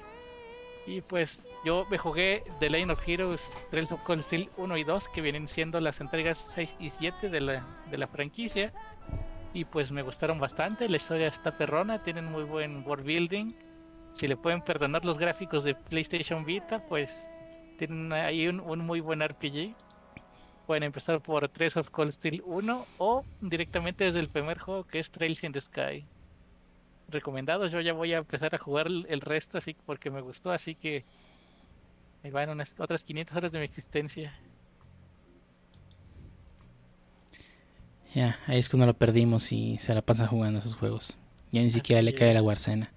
Y 0.86 1.02
pues 1.02 1.38
yo 1.66 1.86
me 1.90 1.98
jugué 1.98 2.44
The 2.60 2.70
Legend 2.70 2.92
of 2.92 3.08
Heroes 3.08 3.42
Trails 3.70 3.92
of 3.92 4.02
Cold 4.04 4.24
Steel 4.24 4.48
1 4.58 4.78
y 4.78 4.84
2, 4.84 5.10
que 5.10 5.22
vienen 5.22 5.48
siendo 5.48 5.82
las 5.82 6.00
entregas 6.00 6.46
6 6.56 6.76
y 6.80 6.90
7 6.90 7.30
de 7.30 7.42
la, 7.42 7.66
de 7.92 7.98
la 7.98 8.08
franquicia. 8.08 8.72
Y 9.54 9.66
pues 9.66 9.92
me 9.92 10.02
gustaron 10.02 10.40
bastante, 10.40 10.88
la 10.88 10.98
historia 10.98 11.28
está 11.28 11.58
perrona, 11.58 12.04
tienen 12.04 12.26
muy 12.26 12.44
buen 12.44 12.86
world 12.88 13.06
building. 13.06 13.52
Si 14.14 14.28
le 14.28 14.38
pueden 14.38 14.62
perdonar 14.62 15.04
los 15.04 15.18
gráficos 15.18 15.64
de 15.64 15.76
PlayStation 15.76 16.46
Vita, 16.46 16.86
pues 16.88 17.10
tienen 17.78 18.14
ahí 18.14 18.48
un, 18.48 18.80
muy 18.80 19.02
buen 19.02 19.22
RPG. 19.22 19.74
Pueden 20.66 20.84
empezar 20.84 21.20
por 21.20 21.48
Trails 21.50 21.78
of 21.78 21.90
Cold 21.90 22.14
Steel 22.14 22.42
1 22.46 22.86
o 23.00 23.26
directamente 23.42 24.04
desde 24.04 24.20
el 24.20 24.30
primer 24.30 24.60
juego 24.60 24.86
que 24.86 25.00
es 25.00 25.10
Trails 25.10 25.44
in 25.44 25.52
the 25.52 25.62
Sky. 25.62 26.06
Recomendados, 27.08 27.72
yo 27.72 27.82
ya 27.82 27.94
voy 27.94 28.14
a 28.14 28.20
empezar 28.20 28.54
a 28.54 28.60
jugar 28.60 28.88
el 28.88 29.22
resto 29.22 29.58
así 29.58 29.76
porque 29.86 30.12
me 30.12 30.22
gustó, 30.22 30.52
así 30.52 30.76
que 30.76 31.04
ahí 32.24 32.32
van 32.32 32.50
unas 32.50 32.72
otras 32.78 33.02
500 33.04 33.36
horas 33.38 33.52
de 33.52 33.60
mi 33.60 33.66
existencia. 33.66 34.34
Ya, 38.14 38.40
ahí 38.48 38.58
es 38.60 38.70
cuando 38.70 38.88
lo 38.88 38.94
perdimos 38.96 39.52
y 39.52 39.78
se 39.78 39.94
la 39.94 40.02
pasa 40.02 40.28
jugando 40.28 40.60
esos 40.60 40.76
juegos. 40.76 41.16
Ya 41.52 41.62
ni 41.62 41.70
siquiera 41.72 42.02
le 42.02 42.14
cae 42.16 42.30
es. 42.30 42.34
la 42.34 42.42
guarcena. 42.42 42.92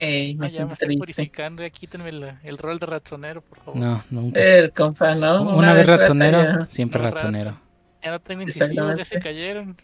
Ey, 0.00 0.34
me 0.36 0.46
Ah, 0.46 0.48
ya 0.48 0.64
me 0.66 0.68
siento 0.68 0.74
estoy 0.74 0.88
triste. 0.88 1.14
purificando, 1.14 1.62
ya 1.62 1.70
quítenme 1.70 2.12
la- 2.12 2.40
el 2.44 2.58
rol 2.58 2.78
de 2.78 2.86
ratonero, 2.86 3.42
por 3.42 3.58
favor. 3.58 3.76
No, 3.80 4.04
nunca. 4.10 4.40
El 4.40 4.72
compa, 4.72 5.14
¿no? 5.14 5.42
Una, 5.56 5.72
vez 5.72 5.86
rata 5.86 6.02
ratonero, 6.02 6.42
ya. 6.60 6.66
siempre 6.66 7.00
ratonero. 7.02 7.60
Ya 8.08 8.12
no 8.12 8.20
tengo 8.20 8.42
incisivos, 8.42 8.96
ya 8.96 9.04
se 9.04 9.18
cayeron. 9.18 9.76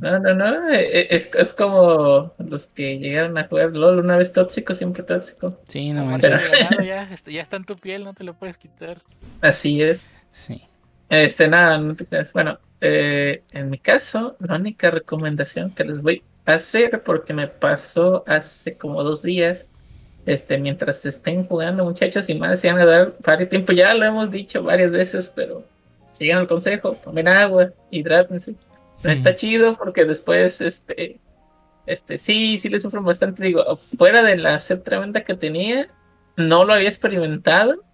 No, 0.00 0.18
no, 0.20 0.34
no. 0.34 0.68
eh, 0.70 1.08
Es, 1.10 1.34
es 1.34 1.52
como 1.52 2.34
los 2.38 2.66
que 2.68 2.98
llegaron 2.98 3.36
a 3.38 3.48
jugar 3.48 3.72
LOL 3.76 3.98
una 3.98 4.16
vez 4.16 4.32
tóxico, 4.32 4.74
siempre 4.74 5.02
tóxico. 5.02 5.60
Sí, 5.68 5.92
no 5.92 6.04
manches. 6.04 6.50
ganado, 6.50 6.80
ya, 6.82 7.08
ya 7.26 7.42
está 7.42 7.56
en 7.56 7.64
tu 7.64 7.76
piel, 7.78 8.04
no 8.04 8.14
te 8.14 8.24
lo 8.24 8.34
puedes 8.38 8.58
quitar. 8.58 9.02
Así 9.40 9.82
es. 9.82 10.10
Sí. 10.30 10.62
Este, 11.08 11.48
nada, 11.48 11.78
no 11.78 11.96
te 11.96 12.06
creas. 12.06 12.32
Bueno, 12.32 12.58
eh, 12.80 13.44
en 13.52 13.70
mi 13.70 13.78
caso, 13.78 14.36
la 14.40 14.56
única 14.56 14.90
recomendación 14.90 15.74
que 15.74 15.84
les 15.84 16.02
voy 16.02 16.24
a 16.44 16.54
hacer, 16.54 17.02
porque 17.02 17.34
me 17.34 17.48
pasó 17.48 18.24
hace 18.26 18.76
como 18.76 19.02
dos 19.02 19.22
días, 19.22 19.70
este, 20.26 20.58
mientras 20.58 21.06
estén 21.06 21.46
jugando, 21.46 21.84
muchachos, 21.84 22.28
y 22.30 22.34
más 22.34 22.60
se 22.60 22.70
van 22.72 22.80
a 22.80 22.86
dar 22.86 23.16
varios 23.24 23.48
tiempo, 23.48 23.72
ya 23.72 23.94
lo 23.94 24.04
hemos 24.04 24.30
dicho 24.30 24.62
varias 24.62 24.92
veces, 24.92 25.30
pero 25.34 25.70
sigan 26.10 26.38
el 26.40 26.46
consejo, 26.48 26.96
tomen 26.96 27.28
agua, 27.28 27.72
hidrátense. 27.90 28.56
No 29.02 29.10
está 29.10 29.30
Ujú. 29.30 29.38
chido 29.38 29.76
porque 29.76 30.04
después, 30.04 30.60
este, 30.60 31.20
este, 31.86 32.18
sí, 32.18 32.58
sí 32.58 32.68
le 32.68 32.78
sufren 32.78 33.04
bastante. 33.04 33.42
Digo, 33.44 33.76
fuera 33.76 34.22
de 34.22 34.36
la 34.36 34.58
sed 34.58 34.82
tremenda 34.82 35.24
que 35.24 35.34
tenía, 35.34 35.88
no 36.36 36.64
lo 36.64 36.74
había 36.74 36.88
experimentado. 36.88 37.84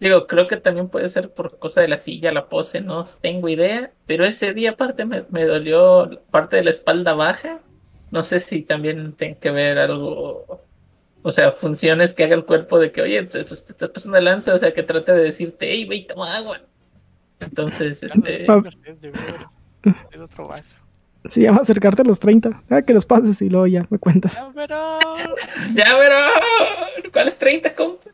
Digo, 0.00 0.26
creo 0.28 0.46
que 0.46 0.56
también 0.58 0.88
puede 0.88 1.08
ser 1.08 1.32
por 1.34 1.58
cosa 1.58 1.80
de 1.80 1.88
la 1.88 1.96
silla, 1.96 2.32
la 2.32 2.48
pose, 2.48 2.80
no 2.80 3.04
tengo 3.20 3.48
idea. 3.48 3.92
Pero 4.06 4.24
ese 4.24 4.54
día 4.54 4.70
aparte 4.72 5.04
me, 5.04 5.24
me 5.30 5.44
dolió 5.44 6.22
parte 6.30 6.56
de 6.56 6.64
la 6.64 6.70
espalda 6.70 7.14
baja. 7.14 7.60
No 8.10 8.22
sé 8.22 8.40
si 8.40 8.62
también 8.62 9.14
tiene 9.14 9.38
que 9.38 9.50
ver 9.50 9.78
algo, 9.78 10.62
o 11.22 11.32
sea, 11.32 11.52
funciones 11.52 12.14
que 12.14 12.24
haga 12.24 12.34
el 12.36 12.44
cuerpo 12.46 12.78
de 12.78 12.92
que, 12.92 13.02
oye, 13.02 13.22
te, 13.24 13.44
pues, 13.44 13.64
te 13.66 13.72
estás 13.72 13.90
pasando 13.90 14.20
lanza, 14.20 14.54
o 14.54 14.58
sea, 14.58 14.72
que 14.72 14.82
trate 14.82 15.12
de 15.12 15.24
decirte, 15.24 15.70
hey, 15.70 15.84
ve, 15.86 15.96
y 15.96 16.06
toma 16.06 16.36
agua. 16.36 16.60
Entonces, 17.40 18.02
este. 18.02 18.44
Es 20.10 20.20
otro 20.20 20.46
vaso. 20.48 20.78
Se 21.24 21.42
llama 21.42 21.60
acercarte 21.60 22.02
a 22.02 22.04
los 22.04 22.18
30. 22.20 22.62
Ah, 22.70 22.82
que 22.82 22.92
los 22.94 23.06
pases 23.06 23.40
y 23.42 23.48
luego 23.48 23.66
ya 23.66 23.86
me 23.90 23.98
cuentas. 23.98 24.38
No, 24.40 24.52
pero. 24.54 24.98
ya, 25.72 25.84
pero, 25.98 27.10
¿cuál 27.12 27.28
es 27.28 27.38
30, 27.38 27.74
compa? 27.74 28.10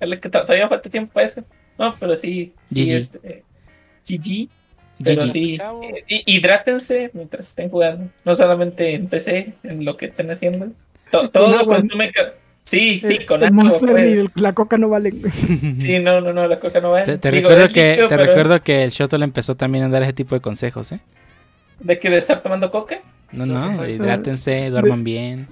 Es 0.00 0.18
que 0.18 0.28
to- 0.28 0.42
todavía 0.44 0.68
falta 0.68 0.88
tiempo 0.88 1.12
para 1.12 1.26
eso. 1.26 1.44
No, 1.78 1.94
pero 1.98 2.16
sí, 2.16 2.54
sí, 2.64 2.84
GG. 2.86 2.96
este, 2.96 3.44
GG. 4.08 4.48
Pero 5.02 5.22
GG. 5.24 5.30
sí, 5.30 5.58
eh, 6.08 6.22
hidrátense 6.26 7.10
mientras 7.12 7.48
estén 7.48 7.70
jugando. 7.70 8.10
No 8.24 8.34
solamente 8.34 8.94
en 8.94 9.06
PC, 9.08 9.54
en 9.62 9.84
lo 9.84 9.96
que 9.96 10.06
estén 10.06 10.30
haciendo. 10.30 10.72
To- 11.10 11.28
todo 11.30 11.64
consume. 11.66 12.12
Sí, 12.70 13.00
sí, 13.00 13.14
El- 13.16 13.26
con 13.26 13.42
el 13.42 13.52
pues. 13.52 13.82
y 13.82 14.12
el- 14.18 14.30
la 14.36 14.52
coca 14.52 14.76
no 14.78 14.88
valen. 14.88 15.20
güey. 15.20 15.32
Sí, 15.80 15.98
no, 15.98 16.20
no, 16.20 16.32
no, 16.32 16.46
la 16.46 16.60
coca 16.60 16.80
no 16.80 16.90
va. 16.90 17.04
Te, 17.04 17.18
te 17.18 17.30
Digo, 17.30 17.48
recuerdo 17.48 17.66
es 17.66 17.72
que, 17.74 17.88
líquido, 17.90 18.08
te 18.08 18.16
pero 18.16 18.26
recuerdo 18.28 18.62
que 18.62 18.84
el 18.84 18.90
Shuttle 18.90 19.24
empezó 19.24 19.56
también 19.56 19.84
a 19.84 19.88
dar 19.88 20.02
ese 20.04 20.12
tipo 20.12 20.34
de 20.36 20.40
consejos, 20.40 20.92
¿eh? 20.92 21.00
¿De 21.80 21.98
que 21.98 22.10
de 22.10 22.18
estar 22.18 22.42
tomando 22.42 22.70
coca? 22.70 23.00
No, 23.32 23.44
No, 23.46 23.88
hidrátense, 23.88 24.70
duerman 24.70 25.02
bien. 25.04 25.48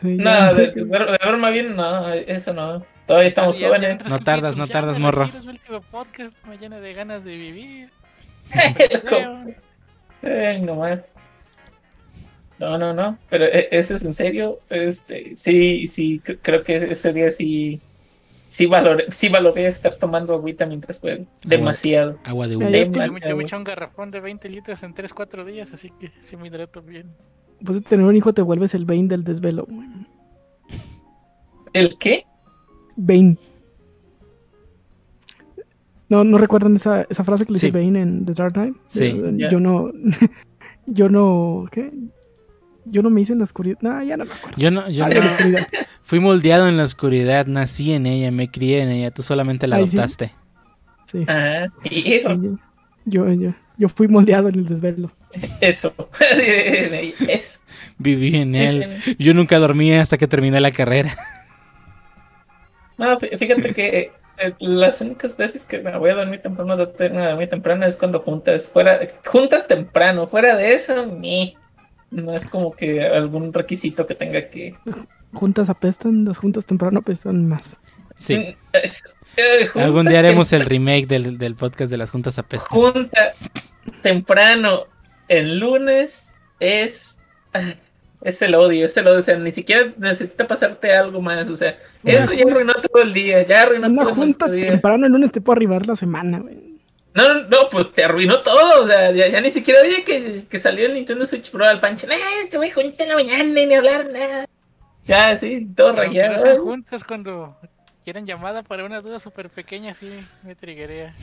Sí, 0.00 0.16
No, 0.16 0.54
de, 0.54 0.72
sí. 0.72 0.80
de, 0.80 0.84
de 0.86 1.18
verme 1.24 1.50
bien, 1.52 1.76
no, 1.76 2.08
eso 2.12 2.54
no. 2.54 2.84
Todavía 3.06 3.28
estamos 3.28 3.58
Ya- 3.58 3.66
jóvenes. 3.68 3.98
No 4.08 4.18
tardas, 4.20 4.56
no 4.56 4.66
tardas, 4.66 4.98
morro. 4.98 5.28
su 5.42 5.48
último 5.48 5.80
podcast 5.90 6.32
me 6.48 6.56
llena 6.56 6.78
de 6.80 6.94
ganas 6.94 7.22
de 7.24 7.36
vivir. 7.36 7.88
Ay, 10.22 10.60
no 10.62 10.74
más. 10.76 11.00
No, 12.60 12.76
no, 12.78 12.92
no. 12.94 13.16
Pero 13.30 13.46
e- 13.46 13.68
ese 13.72 13.94
es 13.94 14.04
en 14.04 14.12
serio. 14.12 14.58
Este, 14.68 15.32
sí, 15.36 15.86
sí, 15.88 16.20
cre- 16.24 16.38
creo 16.42 16.62
que 16.62 16.76
ese 16.92 17.12
día 17.12 17.30
sí, 17.30 17.80
sí 18.48 18.66
valoré, 18.66 19.06
sí 19.10 19.28
valoré 19.30 19.66
estar 19.66 19.94
tomando 19.96 20.34
agüita 20.34 20.66
mientras 20.66 21.00
juego. 21.00 21.24
Demasiado. 21.44 22.18
Agua 22.24 22.46
de 22.48 22.56
uva. 22.56 22.70
Yo 22.70 22.90
me, 23.12 23.20
yo 23.20 23.40
eché 23.40 23.56
un 23.56 23.64
garrafón 23.64 24.10
de 24.10 24.20
20 24.20 24.48
litros 24.50 24.82
en 24.82 24.94
3-4 24.94 25.44
días, 25.44 25.72
así 25.72 25.90
que 25.98 26.12
sí 26.22 26.36
me 26.36 26.48
hidrato 26.48 26.82
bien. 26.82 27.06
Pues 27.64 27.82
tener 27.84 28.04
un 28.06 28.14
hijo 28.16 28.32
te 28.34 28.42
vuelves 28.42 28.74
el 28.74 28.84
Bane 28.84 29.08
del 29.08 29.24
desvelo. 29.24 29.66
¿El 31.72 31.96
qué? 31.98 32.24
Bane. 32.96 33.36
No, 36.08 36.24
no 36.24 36.38
recuerdan 36.38 36.74
esa, 36.76 37.06
esa 37.08 37.22
frase 37.22 37.46
que 37.46 37.52
le 37.52 37.56
dice 37.56 37.68
Sí. 37.68 37.72
Bane 37.72 38.00
en 38.02 38.24
The 38.26 38.32
Dark 38.32 38.52
Knight. 38.54 38.76
Sí. 38.88 39.04
Eh, 39.04 39.32
Ya. 39.36 39.48
Yo 39.48 39.60
no. 39.60 39.92
yo 40.86 41.08
no. 41.08 41.66
¿Qué? 41.70 41.90
Yo 42.90 43.02
no 43.02 43.10
me 43.10 43.20
hice 43.20 43.32
en 43.32 43.38
la 43.38 43.44
oscuridad. 43.44 43.78
No, 43.80 44.02
ya 44.02 44.16
no 44.16 44.24
me 44.24 44.32
acuerdo. 44.32 44.56
Yo 44.58 44.70
no, 44.70 44.88
yo 44.90 45.04
Ah, 45.04 45.08
no- 45.08 45.58
fui 46.02 46.20
moldeado 46.20 46.68
en 46.68 46.76
la 46.76 46.84
oscuridad, 46.84 47.46
nací 47.46 47.92
en 47.92 48.06
ella, 48.06 48.30
me 48.30 48.50
crié 48.50 48.80
en 48.82 48.88
ella, 48.90 49.10
tú 49.10 49.22
solamente 49.22 49.66
la 49.66 49.76
Ay, 49.76 49.84
sí. 49.84 49.88
adoptaste. 49.96 50.34
Sí. 51.10 51.24
Ah, 51.28 51.66
y 51.84 51.88
Sí, 52.02 52.22
yo, 53.06 53.32
yo, 53.32 53.52
yo 53.78 53.88
fui 53.88 54.08
moldeado 54.08 54.48
en 54.48 54.56
el 54.56 54.66
desvelo. 54.66 55.10
eso. 55.60 55.94
es. 57.28 57.60
Viví 57.98 58.36
en 58.36 58.54
él. 58.54 59.00
Yo 59.18 59.34
nunca 59.34 59.58
dormí 59.58 59.92
hasta 59.92 60.18
que 60.18 60.26
terminé 60.28 60.60
la 60.60 60.70
carrera. 60.72 61.14
No, 62.98 63.18
fí- 63.18 63.34
fíjate 63.38 63.72
que 63.72 64.12
eh, 64.38 64.54
las 64.58 65.00
únicas 65.00 65.34
veces 65.36 65.64
que 65.64 65.78
me 65.78 65.96
voy 65.96 66.10
a 66.10 66.16
dormir 66.16 66.42
temprano, 66.42 66.74
a 66.74 66.76
dormir 66.76 67.48
temprano 67.48 67.86
es 67.86 67.96
cuando 67.96 68.20
juntas, 68.20 68.68
fuera, 68.68 69.00
juntas 69.24 69.66
temprano, 69.66 70.26
fuera 70.26 70.54
de 70.56 70.74
eso, 70.74 71.06
ni. 71.06 71.56
No 72.10 72.34
es 72.34 72.46
como 72.46 72.72
que 72.72 73.04
algún 73.06 73.52
requisito 73.52 74.06
que 74.06 74.14
tenga 74.14 74.48
que. 74.48 74.74
Juntas 75.32 75.70
apestan, 75.70 76.24
las 76.24 76.38
juntas 76.38 76.66
temprano 76.66 76.98
apestan 77.00 77.46
más. 77.46 77.78
Sí. 78.16 78.36
Mm, 78.36 78.54
es- 78.72 79.04
eh, 79.36 79.68
Algún 79.76 80.06
día 80.06 80.18
haremos 80.18 80.52
el 80.52 80.64
remake 80.64 81.06
del, 81.06 81.38
del 81.38 81.54
podcast 81.54 81.90
de 81.90 81.96
las 81.96 82.10
juntas 82.10 82.36
apestas. 82.38 82.68
Junta 82.68 83.32
temprano 84.02 84.86
el 85.28 85.58
lunes 85.60 86.34
es. 86.58 87.18
Es 88.22 88.42
el 88.42 88.54
odio, 88.54 88.84
es 88.84 88.96
el 88.96 89.06
odio. 89.06 89.18
O 89.18 89.22
sea, 89.22 89.36
ni 89.38 89.50
siquiera 89.52 89.94
necesita 89.96 90.46
pasarte 90.46 90.92
algo 90.92 91.22
más. 91.22 91.46
O 91.48 91.56
sea, 91.56 91.78
eso 92.04 92.32
ya 92.34 92.44
arruinó 92.44 92.74
todo 92.74 93.02
el 93.02 93.14
día. 93.14 93.46
Ya 93.46 93.62
arruinó 93.62 93.86
Una 93.86 94.02
todo 94.02 94.10
el 94.10 94.16
junta 94.16 94.48
día. 94.50 94.68
temprano 94.72 95.06
el 95.06 95.12
lunes 95.12 95.30
te 95.32 95.40
puedo 95.40 95.56
arribar 95.56 95.86
la 95.86 95.96
semana, 95.96 96.38
güey. 96.40 96.69
No, 97.14 97.34
no, 97.34 97.42
no, 97.48 97.68
pues 97.70 97.92
te 97.92 98.04
arruinó 98.04 98.40
todo. 98.40 98.82
O 98.82 98.86
sea, 98.86 99.10
ya, 99.12 99.28
ya 99.28 99.40
ni 99.40 99.50
siquiera 99.50 99.82
día 99.82 100.04
que, 100.04 100.44
que 100.48 100.58
salió 100.58 100.86
el 100.86 100.94
Nintendo 100.94 101.26
Switch 101.26 101.50
Pro 101.50 101.64
al 101.64 101.80
pancho. 101.80 102.06
¡Eh! 102.10 102.48
Te 102.50 102.56
voy 102.56 102.68
a 102.68 102.74
juntar 102.74 103.02
en 103.02 103.08
la 103.08 103.14
mañana 103.16 103.44
ni 103.44 103.74
hablar 103.74 104.08
nada. 104.12 104.46
Ya, 105.06 105.34
sí, 105.36 105.66
todo 105.74 105.94
Pero 105.94 106.04
no 106.04 106.08
rayado. 106.08 106.42
sean 106.42 106.58
juntas 106.58 107.02
cuando 107.04 107.56
quieren 108.04 108.26
llamada 108.26 108.62
para 108.62 108.84
una 108.84 109.00
duda 109.00 109.18
súper 109.18 109.50
pequeña, 109.50 109.94
sí, 109.94 110.08
me 110.44 110.54
triguea. 110.54 111.14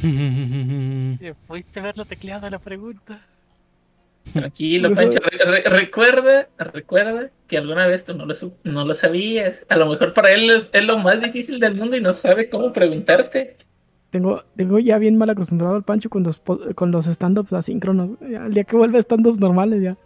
¿Pudiste 1.47 1.81
ver 1.81 1.97
lo 1.97 2.05
tecleado 2.05 2.49
la 2.49 2.59
pregunta? 2.59 3.21
Tranquilo, 4.33 4.91
Pancho. 4.91 5.19
Re- 5.19 5.45
re- 5.45 5.69
recuerda, 5.69 6.49
recuerda 6.57 7.29
que 7.47 7.57
alguna 7.57 7.87
vez 7.87 8.03
tú 8.03 8.13
no 8.13 8.25
lo, 8.25 8.33
no 8.63 8.83
lo 8.85 8.93
sabías. 8.93 9.65
A 9.69 9.77
lo 9.77 9.85
mejor 9.87 10.13
para 10.13 10.31
él 10.33 10.49
es, 10.49 10.69
es 10.73 10.83
lo 10.83 10.97
más 10.97 11.21
difícil 11.21 11.59
del 11.61 11.75
mundo 11.75 11.95
y 11.95 12.01
no 12.01 12.11
sabe 12.11 12.49
cómo 12.49 12.73
preguntarte. 12.73 13.55
Tengo, 14.17 14.43
tengo 14.55 14.79
ya 14.79 14.97
bien 14.97 15.15
mal 15.17 15.29
acostumbrado 15.29 15.75
al 15.75 15.83
Pancho 15.83 16.09
con 16.09 16.23
los, 16.23 16.39
po- 16.39 16.59
con 16.75 16.89
los 16.91 17.05
stand-ups 17.07 17.53
asíncronos. 17.53 18.11
Ya, 18.21 18.45
el 18.45 18.53
día 18.53 18.63
que 18.63 18.75
vuelve 18.75 18.97
a 18.97 19.01
stand-ups 19.01 19.37
normales 19.39 19.81
ya. 19.83 19.97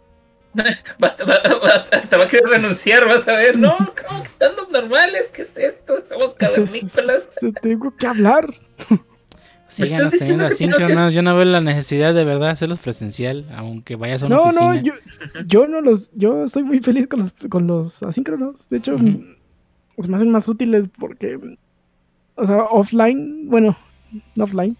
Basta, 0.98 1.24
ba- 1.24 1.40
basta- 1.62 1.96
hasta 1.96 2.18
va 2.18 2.24
a 2.24 2.28
querer 2.28 2.46
renunciar, 2.46 3.06
vas 3.06 3.26
a 3.26 3.32
ver. 3.32 3.58
No, 3.58 3.74
¿cómo 4.06 4.20
que 4.20 4.26
estando 4.28 4.68
normales? 4.70 5.30
¿Qué 5.32 5.42
es 5.42 5.56
esto? 5.56 5.94
Somos 6.04 6.34
cavernícolas. 6.38 7.28
Se- 7.30 7.40
se- 7.40 7.52
Tengo 7.52 7.96
que 7.96 8.06
hablar. 8.06 8.52
Diciendo 9.78 10.10
teniendo 10.10 10.48
que- 10.48 10.52
asíncronos. 10.54 11.14
Yo 11.14 11.22
no 11.22 11.34
veo 11.34 11.46
la 11.46 11.62
necesidad 11.62 12.12
de 12.14 12.24
verdad 12.26 12.50
hacerlos 12.50 12.80
presencial, 12.80 13.46
aunque 13.56 13.96
vayas 13.96 14.22
a 14.22 14.26
una 14.26 14.36
No, 14.36 14.42
oficina. 14.42 14.74
no, 14.74 14.80
yo, 14.82 14.92
yo 15.46 15.66
no 15.66 15.80
los, 15.80 16.10
yo 16.14 16.46
soy 16.48 16.62
muy 16.64 16.80
feliz 16.80 17.06
con 17.08 17.20
los, 17.20 17.32
con 17.48 17.66
los 17.66 18.02
asíncronos. 18.02 18.68
De 18.68 18.76
hecho, 18.76 18.94
Ujú. 18.96 19.24
se 19.98 20.08
me 20.10 20.16
hacen 20.16 20.30
más 20.30 20.46
útiles 20.46 20.90
porque, 20.98 21.38
o 22.34 22.46
sea, 22.46 22.64
offline, 22.64 23.48
bueno, 23.48 23.68
no 23.68 23.76
offline. 24.38 24.76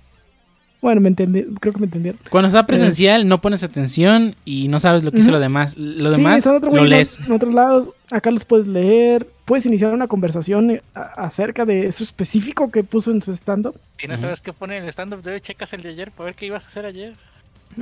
Bueno, 0.81 1.01
me 1.01 1.09
entendí, 1.09 1.45
creo 1.61 1.73
que 1.73 1.79
me 1.79 1.87
entendieron. 1.87 2.21
Cuando 2.29 2.49
está 2.49 2.67
presencial 2.67 3.29
no 3.29 3.41
pones 3.41 3.63
atención 3.63 4.35
y 4.45 4.67
no 4.67 4.81
sabes 4.81 5.05
lo 5.05 5.13
que 5.13 5.19
hizo 5.19 5.31
lo 5.31 5.39
demás. 5.39 5.77
Lo 5.77 6.13
Sí, 6.13 6.17
demás 6.17 6.45
otro 6.45 6.75
lo 6.75 6.85
lees. 6.85 7.21
En 7.25 7.31
otros 7.31 7.55
lados, 7.55 7.91
acá 8.11 8.33
los 8.33 8.45
puedes 8.45 8.67
leer. 8.67 9.29
Puedes 9.45 9.65
iniciar 9.67 9.95
una 9.95 10.09
conversación 10.09 10.73
eh, 10.73 10.83
acerca 10.95 11.65
de 11.65 11.87
eso 11.87 12.03
específico 12.03 12.69
que 12.73 12.83
puso 12.83 13.13
en 13.13 13.23
su 13.23 13.33
stand-up. 13.33 13.79
Si 13.99 14.09
no 14.09 14.19
sabes 14.19 14.41
qué 14.41 14.53
pone 14.53 14.77
en 14.77 14.83
el 14.83 14.89
stand-up 14.89 15.23
de 15.23 15.35
hoy, 15.35 15.41
checas 15.41 15.73
el 15.73 15.83
de 15.83 15.91
ayer 15.91 16.11
para 16.11 16.25
ver 16.27 16.35
qué 16.35 16.47
ibas 16.47 16.65
a 16.65 16.69
hacer 16.69 16.85
ayer. 16.85 17.15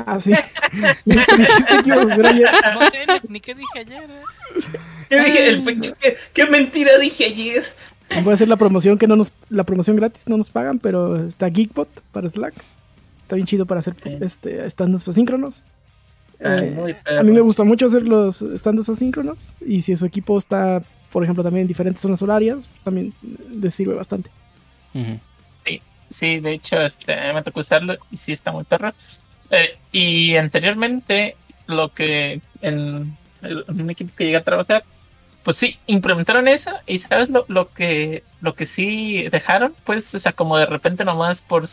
Ah, 0.05 0.21
sí. 0.21 0.33
Dijiste 1.07 1.83
que 1.83 1.89
ibas 1.89 2.11
a 2.11 2.13
hacer 2.13 2.27
ayer. 2.27 2.51
No 2.75 2.91
sé 2.91 2.99
ni, 3.29 3.33
ni 3.33 3.41
qué 3.41 3.55
dije 3.55 3.79
ayer. 3.79 4.11
¿eh? 4.11 5.25
Dije, 5.25 5.49
el 5.49 5.81
¿qué, 5.81 6.17
qué 6.35 6.47
mentira 6.47 6.99
dije 6.99 7.25
ayer. 7.25 7.65
Voy 8.25 8.31
a 8.33 8.35
hacer 8.35 8.49
la 8.49 8.57
promoción 8.57 8.99
que 8.99 9.07
no 9.07 9.17
nos, 9.17 9.33
la 9.49 9.65
promoción 9.65 9.97
gratis 9.97 10.25
no 10.27 10.37
nos 10.37 10.51
pagan, 10.51 10.79
pero 10.79 11.17
está 11.29 11.49
Geekbot 11.49 11.89
para 12.13 12.29
Slack. 12.29 12.55
Está 13.23 13.37
bien 13.37 13.47
chido 13.47 13.67
para 13.67 13.79
hacer 13.79 13.95
Sí. 14.03 14.17
este 14.21 14.65
stand-ups 14.69 15.07
asíncronos. 15.09 15.63
Eh, 16.41 16.97
a 17.19 17.23
mí 17.23 17.33
me 17.33 17.41
gusta 17.41 17.65
mucho 17.65 17.87
hacer 17.87 18.03
los 18.03 18.43
stand-ups 18.43 18.89
asíncronos. 18.89 19.53
Y 19.65 19.83
si 19.83 19.95
su 19.95 20.07
equipo 20.07 20.37
está, 20.39 20.83
por 21.13 21.23
ejemplo, 21.23 21.45
también 21.45 21.63
en 21.63 21.69
diferentes 21.69 22.03
zonas 22.03 22.21
horarias, 22.23 22.69
también 22.83 23.13
les 23.61 23.75
sirve 23.75 23.95
bastante. 23.95 24.31
Ujú. 24.95 25.19
Sí, 26.13 26.41
de 26.41 26.55
hecho, 26.55 26.81
este, 26.81 27.15
me 27.33 27.41
tocó 27.45 27.61
usarlo 27.61 27.97
y 28.11 28.17
sí 28.17 28.33
está 28.33 28.51
muy 28.51 28.65
perro. 28.65 28.93
Eh, 29.53 29.79
y 29.93 30.35
anteriormente, 30.35 31.37
lo 31.69 31.95
que 31.95 32.41
en, 32.63 33.17
el- 33.43 33.65
en 33.69 33.81
un 33.81 33.91
equipo 33.91 34.11
que 34.17 34.25
llegué 34.25 34.37
a 34.39 34.43
trabajar, 34.43 34.83
pues 35.51 35.57
sí, 35.57 35.81
implementaron 35.89 36.47
eso 36.47 36.71
y 36.87 36.99
sabes 36.99 37.29
lo, 37.29 37.45
lo 37.49 37.73
que 37.73 38.23
lo 38.41 38.55
que 38.55 38.67
sí 38.67 39.25
dejaron, 39.33 39.75
pues, 39.83 40.15
o 40.15 40.19
sea, 40.21 40.33
como 40.33 40.57
de 40.57 40.67
repente 40.67 41.05
nomás 41.05 41.43
por 41.43 41.65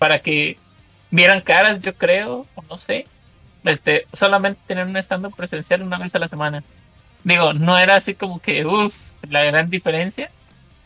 para 0.00 0.18
que 0.20 0.56
vieran 1.12 1.40
caras, 1.40 1.78
yo 1.78 1.94
creo, 1.94 2.44
o 2.56 2.62
no 2.68 2.76
sé, 2.76 3.04
este, 3.62 4.04
solamente 4.12 4.60
tener 4.66 4.84
un 4.84 4.96
stand 4.96 5.32
presencial 5.36 5.82
una 5.82 5.96
vez 5.98 6.12
a 6.16 6.18
la 6.18 6.26
semana. 6.26 6.64
Digo, 7.22 7.52
no 7.52 7.78
era 7.78 7.94
así 7.94 8.14
como 8.14 8.40
que, 8.40 8.66
uff, 8.66 9.12
la 9.28 9.44
gran 9.44 9.70
diferencia, 9.70 10.28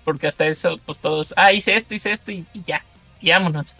porque 0.04 0.26
hasta 0.26 0.46
eso, 0.46 0.76
pues 0.84 0.98
todos, 0.98 1.32
ah, 1.38 1.50
hice 1.50 1.76
esto, 1.76 1.94
hice 1.94 2.12
esto 2.12 2.30
y, 2.30 2.44
y 2.52 2.62
ya, 2.66 2.84
y 3.22 3.30
vámonos. 3.30 3.74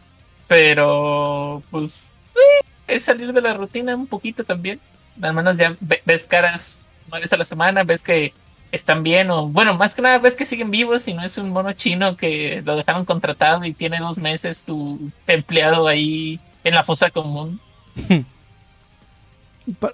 Pero, 0.49 1.63
pues, 1.71 2.03
eh, 2.35 2.65
es 2.87 3.05
salir 3.05 3.35
de 3.35 3.43
la 3.43 3.53
rutina 3.53 3.95
un 3.95 4.07
poquito 4.07 4.43
también. 4.43 4.81
Al 5.21 5.35
menos 5.35 5.59
ya 5.59 5.77
ve- 5.81 6.01
ves 6.07 6.25
caras 6.27 6.81
una 7.11 7.19
vez 7.21 7.31
a 7.33 7.37
la 7.37 7.45
semana, 7.45 7.85
ves 7.85 8.03
que 8.03 8.33
están 8.75 9.03
bien, 9.03 9.31
o 9.31 9.47
bueno, 9.49 9.75
más 9.75 9.95
que 9.95 10.03
nada 10.03 10.19
ves 10.19 10.35
que 10.35 10.45
siguen 10.45 10.71
vivos 10.71 11.07
y 11.09 11.15
no 11.15 11.25
es 11.25 11.39
un 11.39 11.51
mono 11.51 11.73
chino 11.73 12.17
que 12.17 12.63
lo 12.65 12.77
dejaron 12.77 13.05
contratado 13.05 13.65
y 13.65 13.73
tiene 13.73 13.99
dos 13.99 14.19
meses 14.19 14.65
tu 14.65 15.11
empleado 15.27 15.87
ahí 15.87 16.41
en 16.65 16.75
la 16.75 16.85
fosa 16.85 17.11
común. 17.11 17.61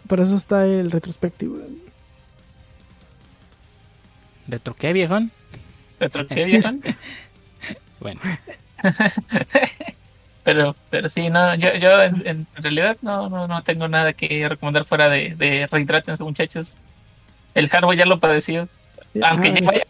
Para 0.09 0.23
eso 0.23 0.37
está 0.37 0.65
el 0.65 0.91
retrospectivo. 0.91 1.59
¿Retro 4.49 4.75
qué, 4.75 4.93
viejón? 4.93 5.31
¿Retro 5.99 6.27
qué, 6.27 6.45
viejón? 6.45 6.83
Bueno, 8.01 8.19
Pero, 10.43 10.75
pero 10.89 11.09
sí, 11.09 11.29
no, 11.29 11.55
yo, 11.55 11.75
yo 11.75 12.03
en, 12.03 12.27
en 12.27 12.47
realidad 12.55 12.97
no, 13.03 13.29
no, 13.29 13.47
no 13.47 13.63
tengo 13.63 13.89
nada 13.89 14.15
que 14.15 14.49
recomendar 14.49 14.87
fuera 14.87 15.09
de, 15.09 15.35
de 15.37 15.67
rehidrátense, 15.67 16.25
muchachos. 16.25 16.79
El 17.55 17.69
hardware 17.69 17.99
ya 17.99 18.07
lo 18.07 18.21
padeció. 18.21 18.69
Aunque 19.23 19.49
Ah, 19.49 19.55
ya 19.61 19.67
vaya- 19.67 19.87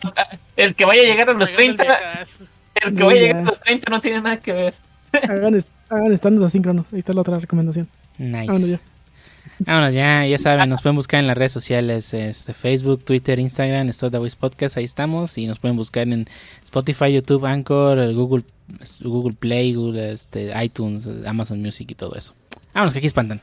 el 0.57 0.74
que 0.74 0.85
vaya 0.87 1.03
a 1.03 1.05
llegar 1.05 1.28
a 1.31 1.32
los 1.35 1.51
Pegando 1.51 1.62
el 1.73 1.77
30, 1.77 1.85
viejazo. 1.85 2.31
el 2.74 2.95
que 2.97 3.03
vaya 3.05 3.19
a 3.19 3.23
llegar 3.23 3.37
a 3.43 3.45
los 3.45 3.61
30 3.61 3.91
no 3.91 4.01
tiene 4.01 4.20
nada 4.23 4.37
que 4.39 4.53
ver. 4.53 4.74
hagan, 5.12 5.65
hagan 5.91 6.12
stand-ups 6.16 6.47
asíncronos. 6.47 6.87
Ahí 6.93 7.01
está 7.01 7.12
la 7.12 7.20
otra 7.20 7.39
recomendación. 7.39 7.89
nice. 8.19 8.47
Vámonos 8.47 8.69
ya. 8.69 8.81
Vámonos 9.61 9.95
ya, 9.95 10.24
ya 10.27 10.39
saben, 10.39 10.70
nos 10.70 10.81
pueden 10.81 10.97
buscar 10.97 11.20
en 11.20 11.27
las 11.27 11.37
redes 11.37 11.53
sociales, 11.53 12.15
este, 12.15 12.55
Facebook, 12.55 13.05
Twitter, 13.05 13.39
Instagram, 13.39 13.89
Stop 13.91 14.12
the 14.12 14.19
Voice 14.19 14.37
Podcast, 14.39 14.78
ahí 14.78 14.85
estamos, 14.85 15.37
y 15.37 15.47
nos 15.47 15.59
pueden 15.59 15.77
buscar 15.77 16.05
en 16.09 16.27
Spotify, 16.65 17.12
YouTube, 17.12 17.45
Anchor, 17.45 18.12
Google, 18.15 18.45
Google 19.03 19.35
Play, 19.39 19.74
Google, 19.74 20.12
este, 20.12 20.51
iTunes, 20.65 21.07
Amazon 21.27 21.61
Music 21.61 21.91
y 21.91 21.95
todo 21.95 22.15
eso. 22.16 22.35
Vámonos, 22.73 22.93
que 22.95 22.99
aquí 23.01 23.07
espantan. 23.07 23.41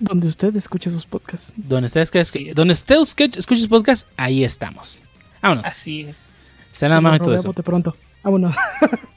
Do- 0.00 0.08
donde 0.08 0.26
usted 0.26 0.54
escuche 0.56 0.90
sus 0.90 1.06
podcasts. 1.06 1.52
Donde 1.56 1.86
ustedes 1.86 2.14
escuche, 2.14 2.52
donde 2.54 2.72
usted 2.72 3.00
escuche, 3.00 3.38
escuche 3.38 3.68
podcast, 3.68 4.08
ahí 4.16 4.42
estamos. 4.44 5.00
Vámonos. 5.42 5.64
Así 5.66 6.02
es. 6.02 6.16
Será 6.72 6.90
nada 6.90 7.00
más 7.02 7.18
todo 7.18 7.30
vemos 7.30 7.44
eso. 7.44 7.52
pronto. 7.62 7.96
Vámonos. 8.22 8.56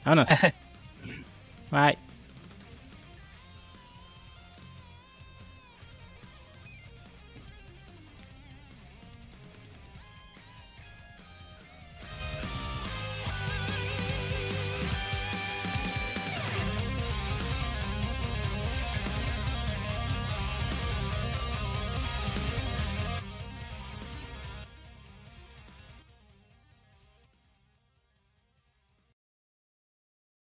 Vámonos. 0.04 0.28
Bye. 1.70 1.98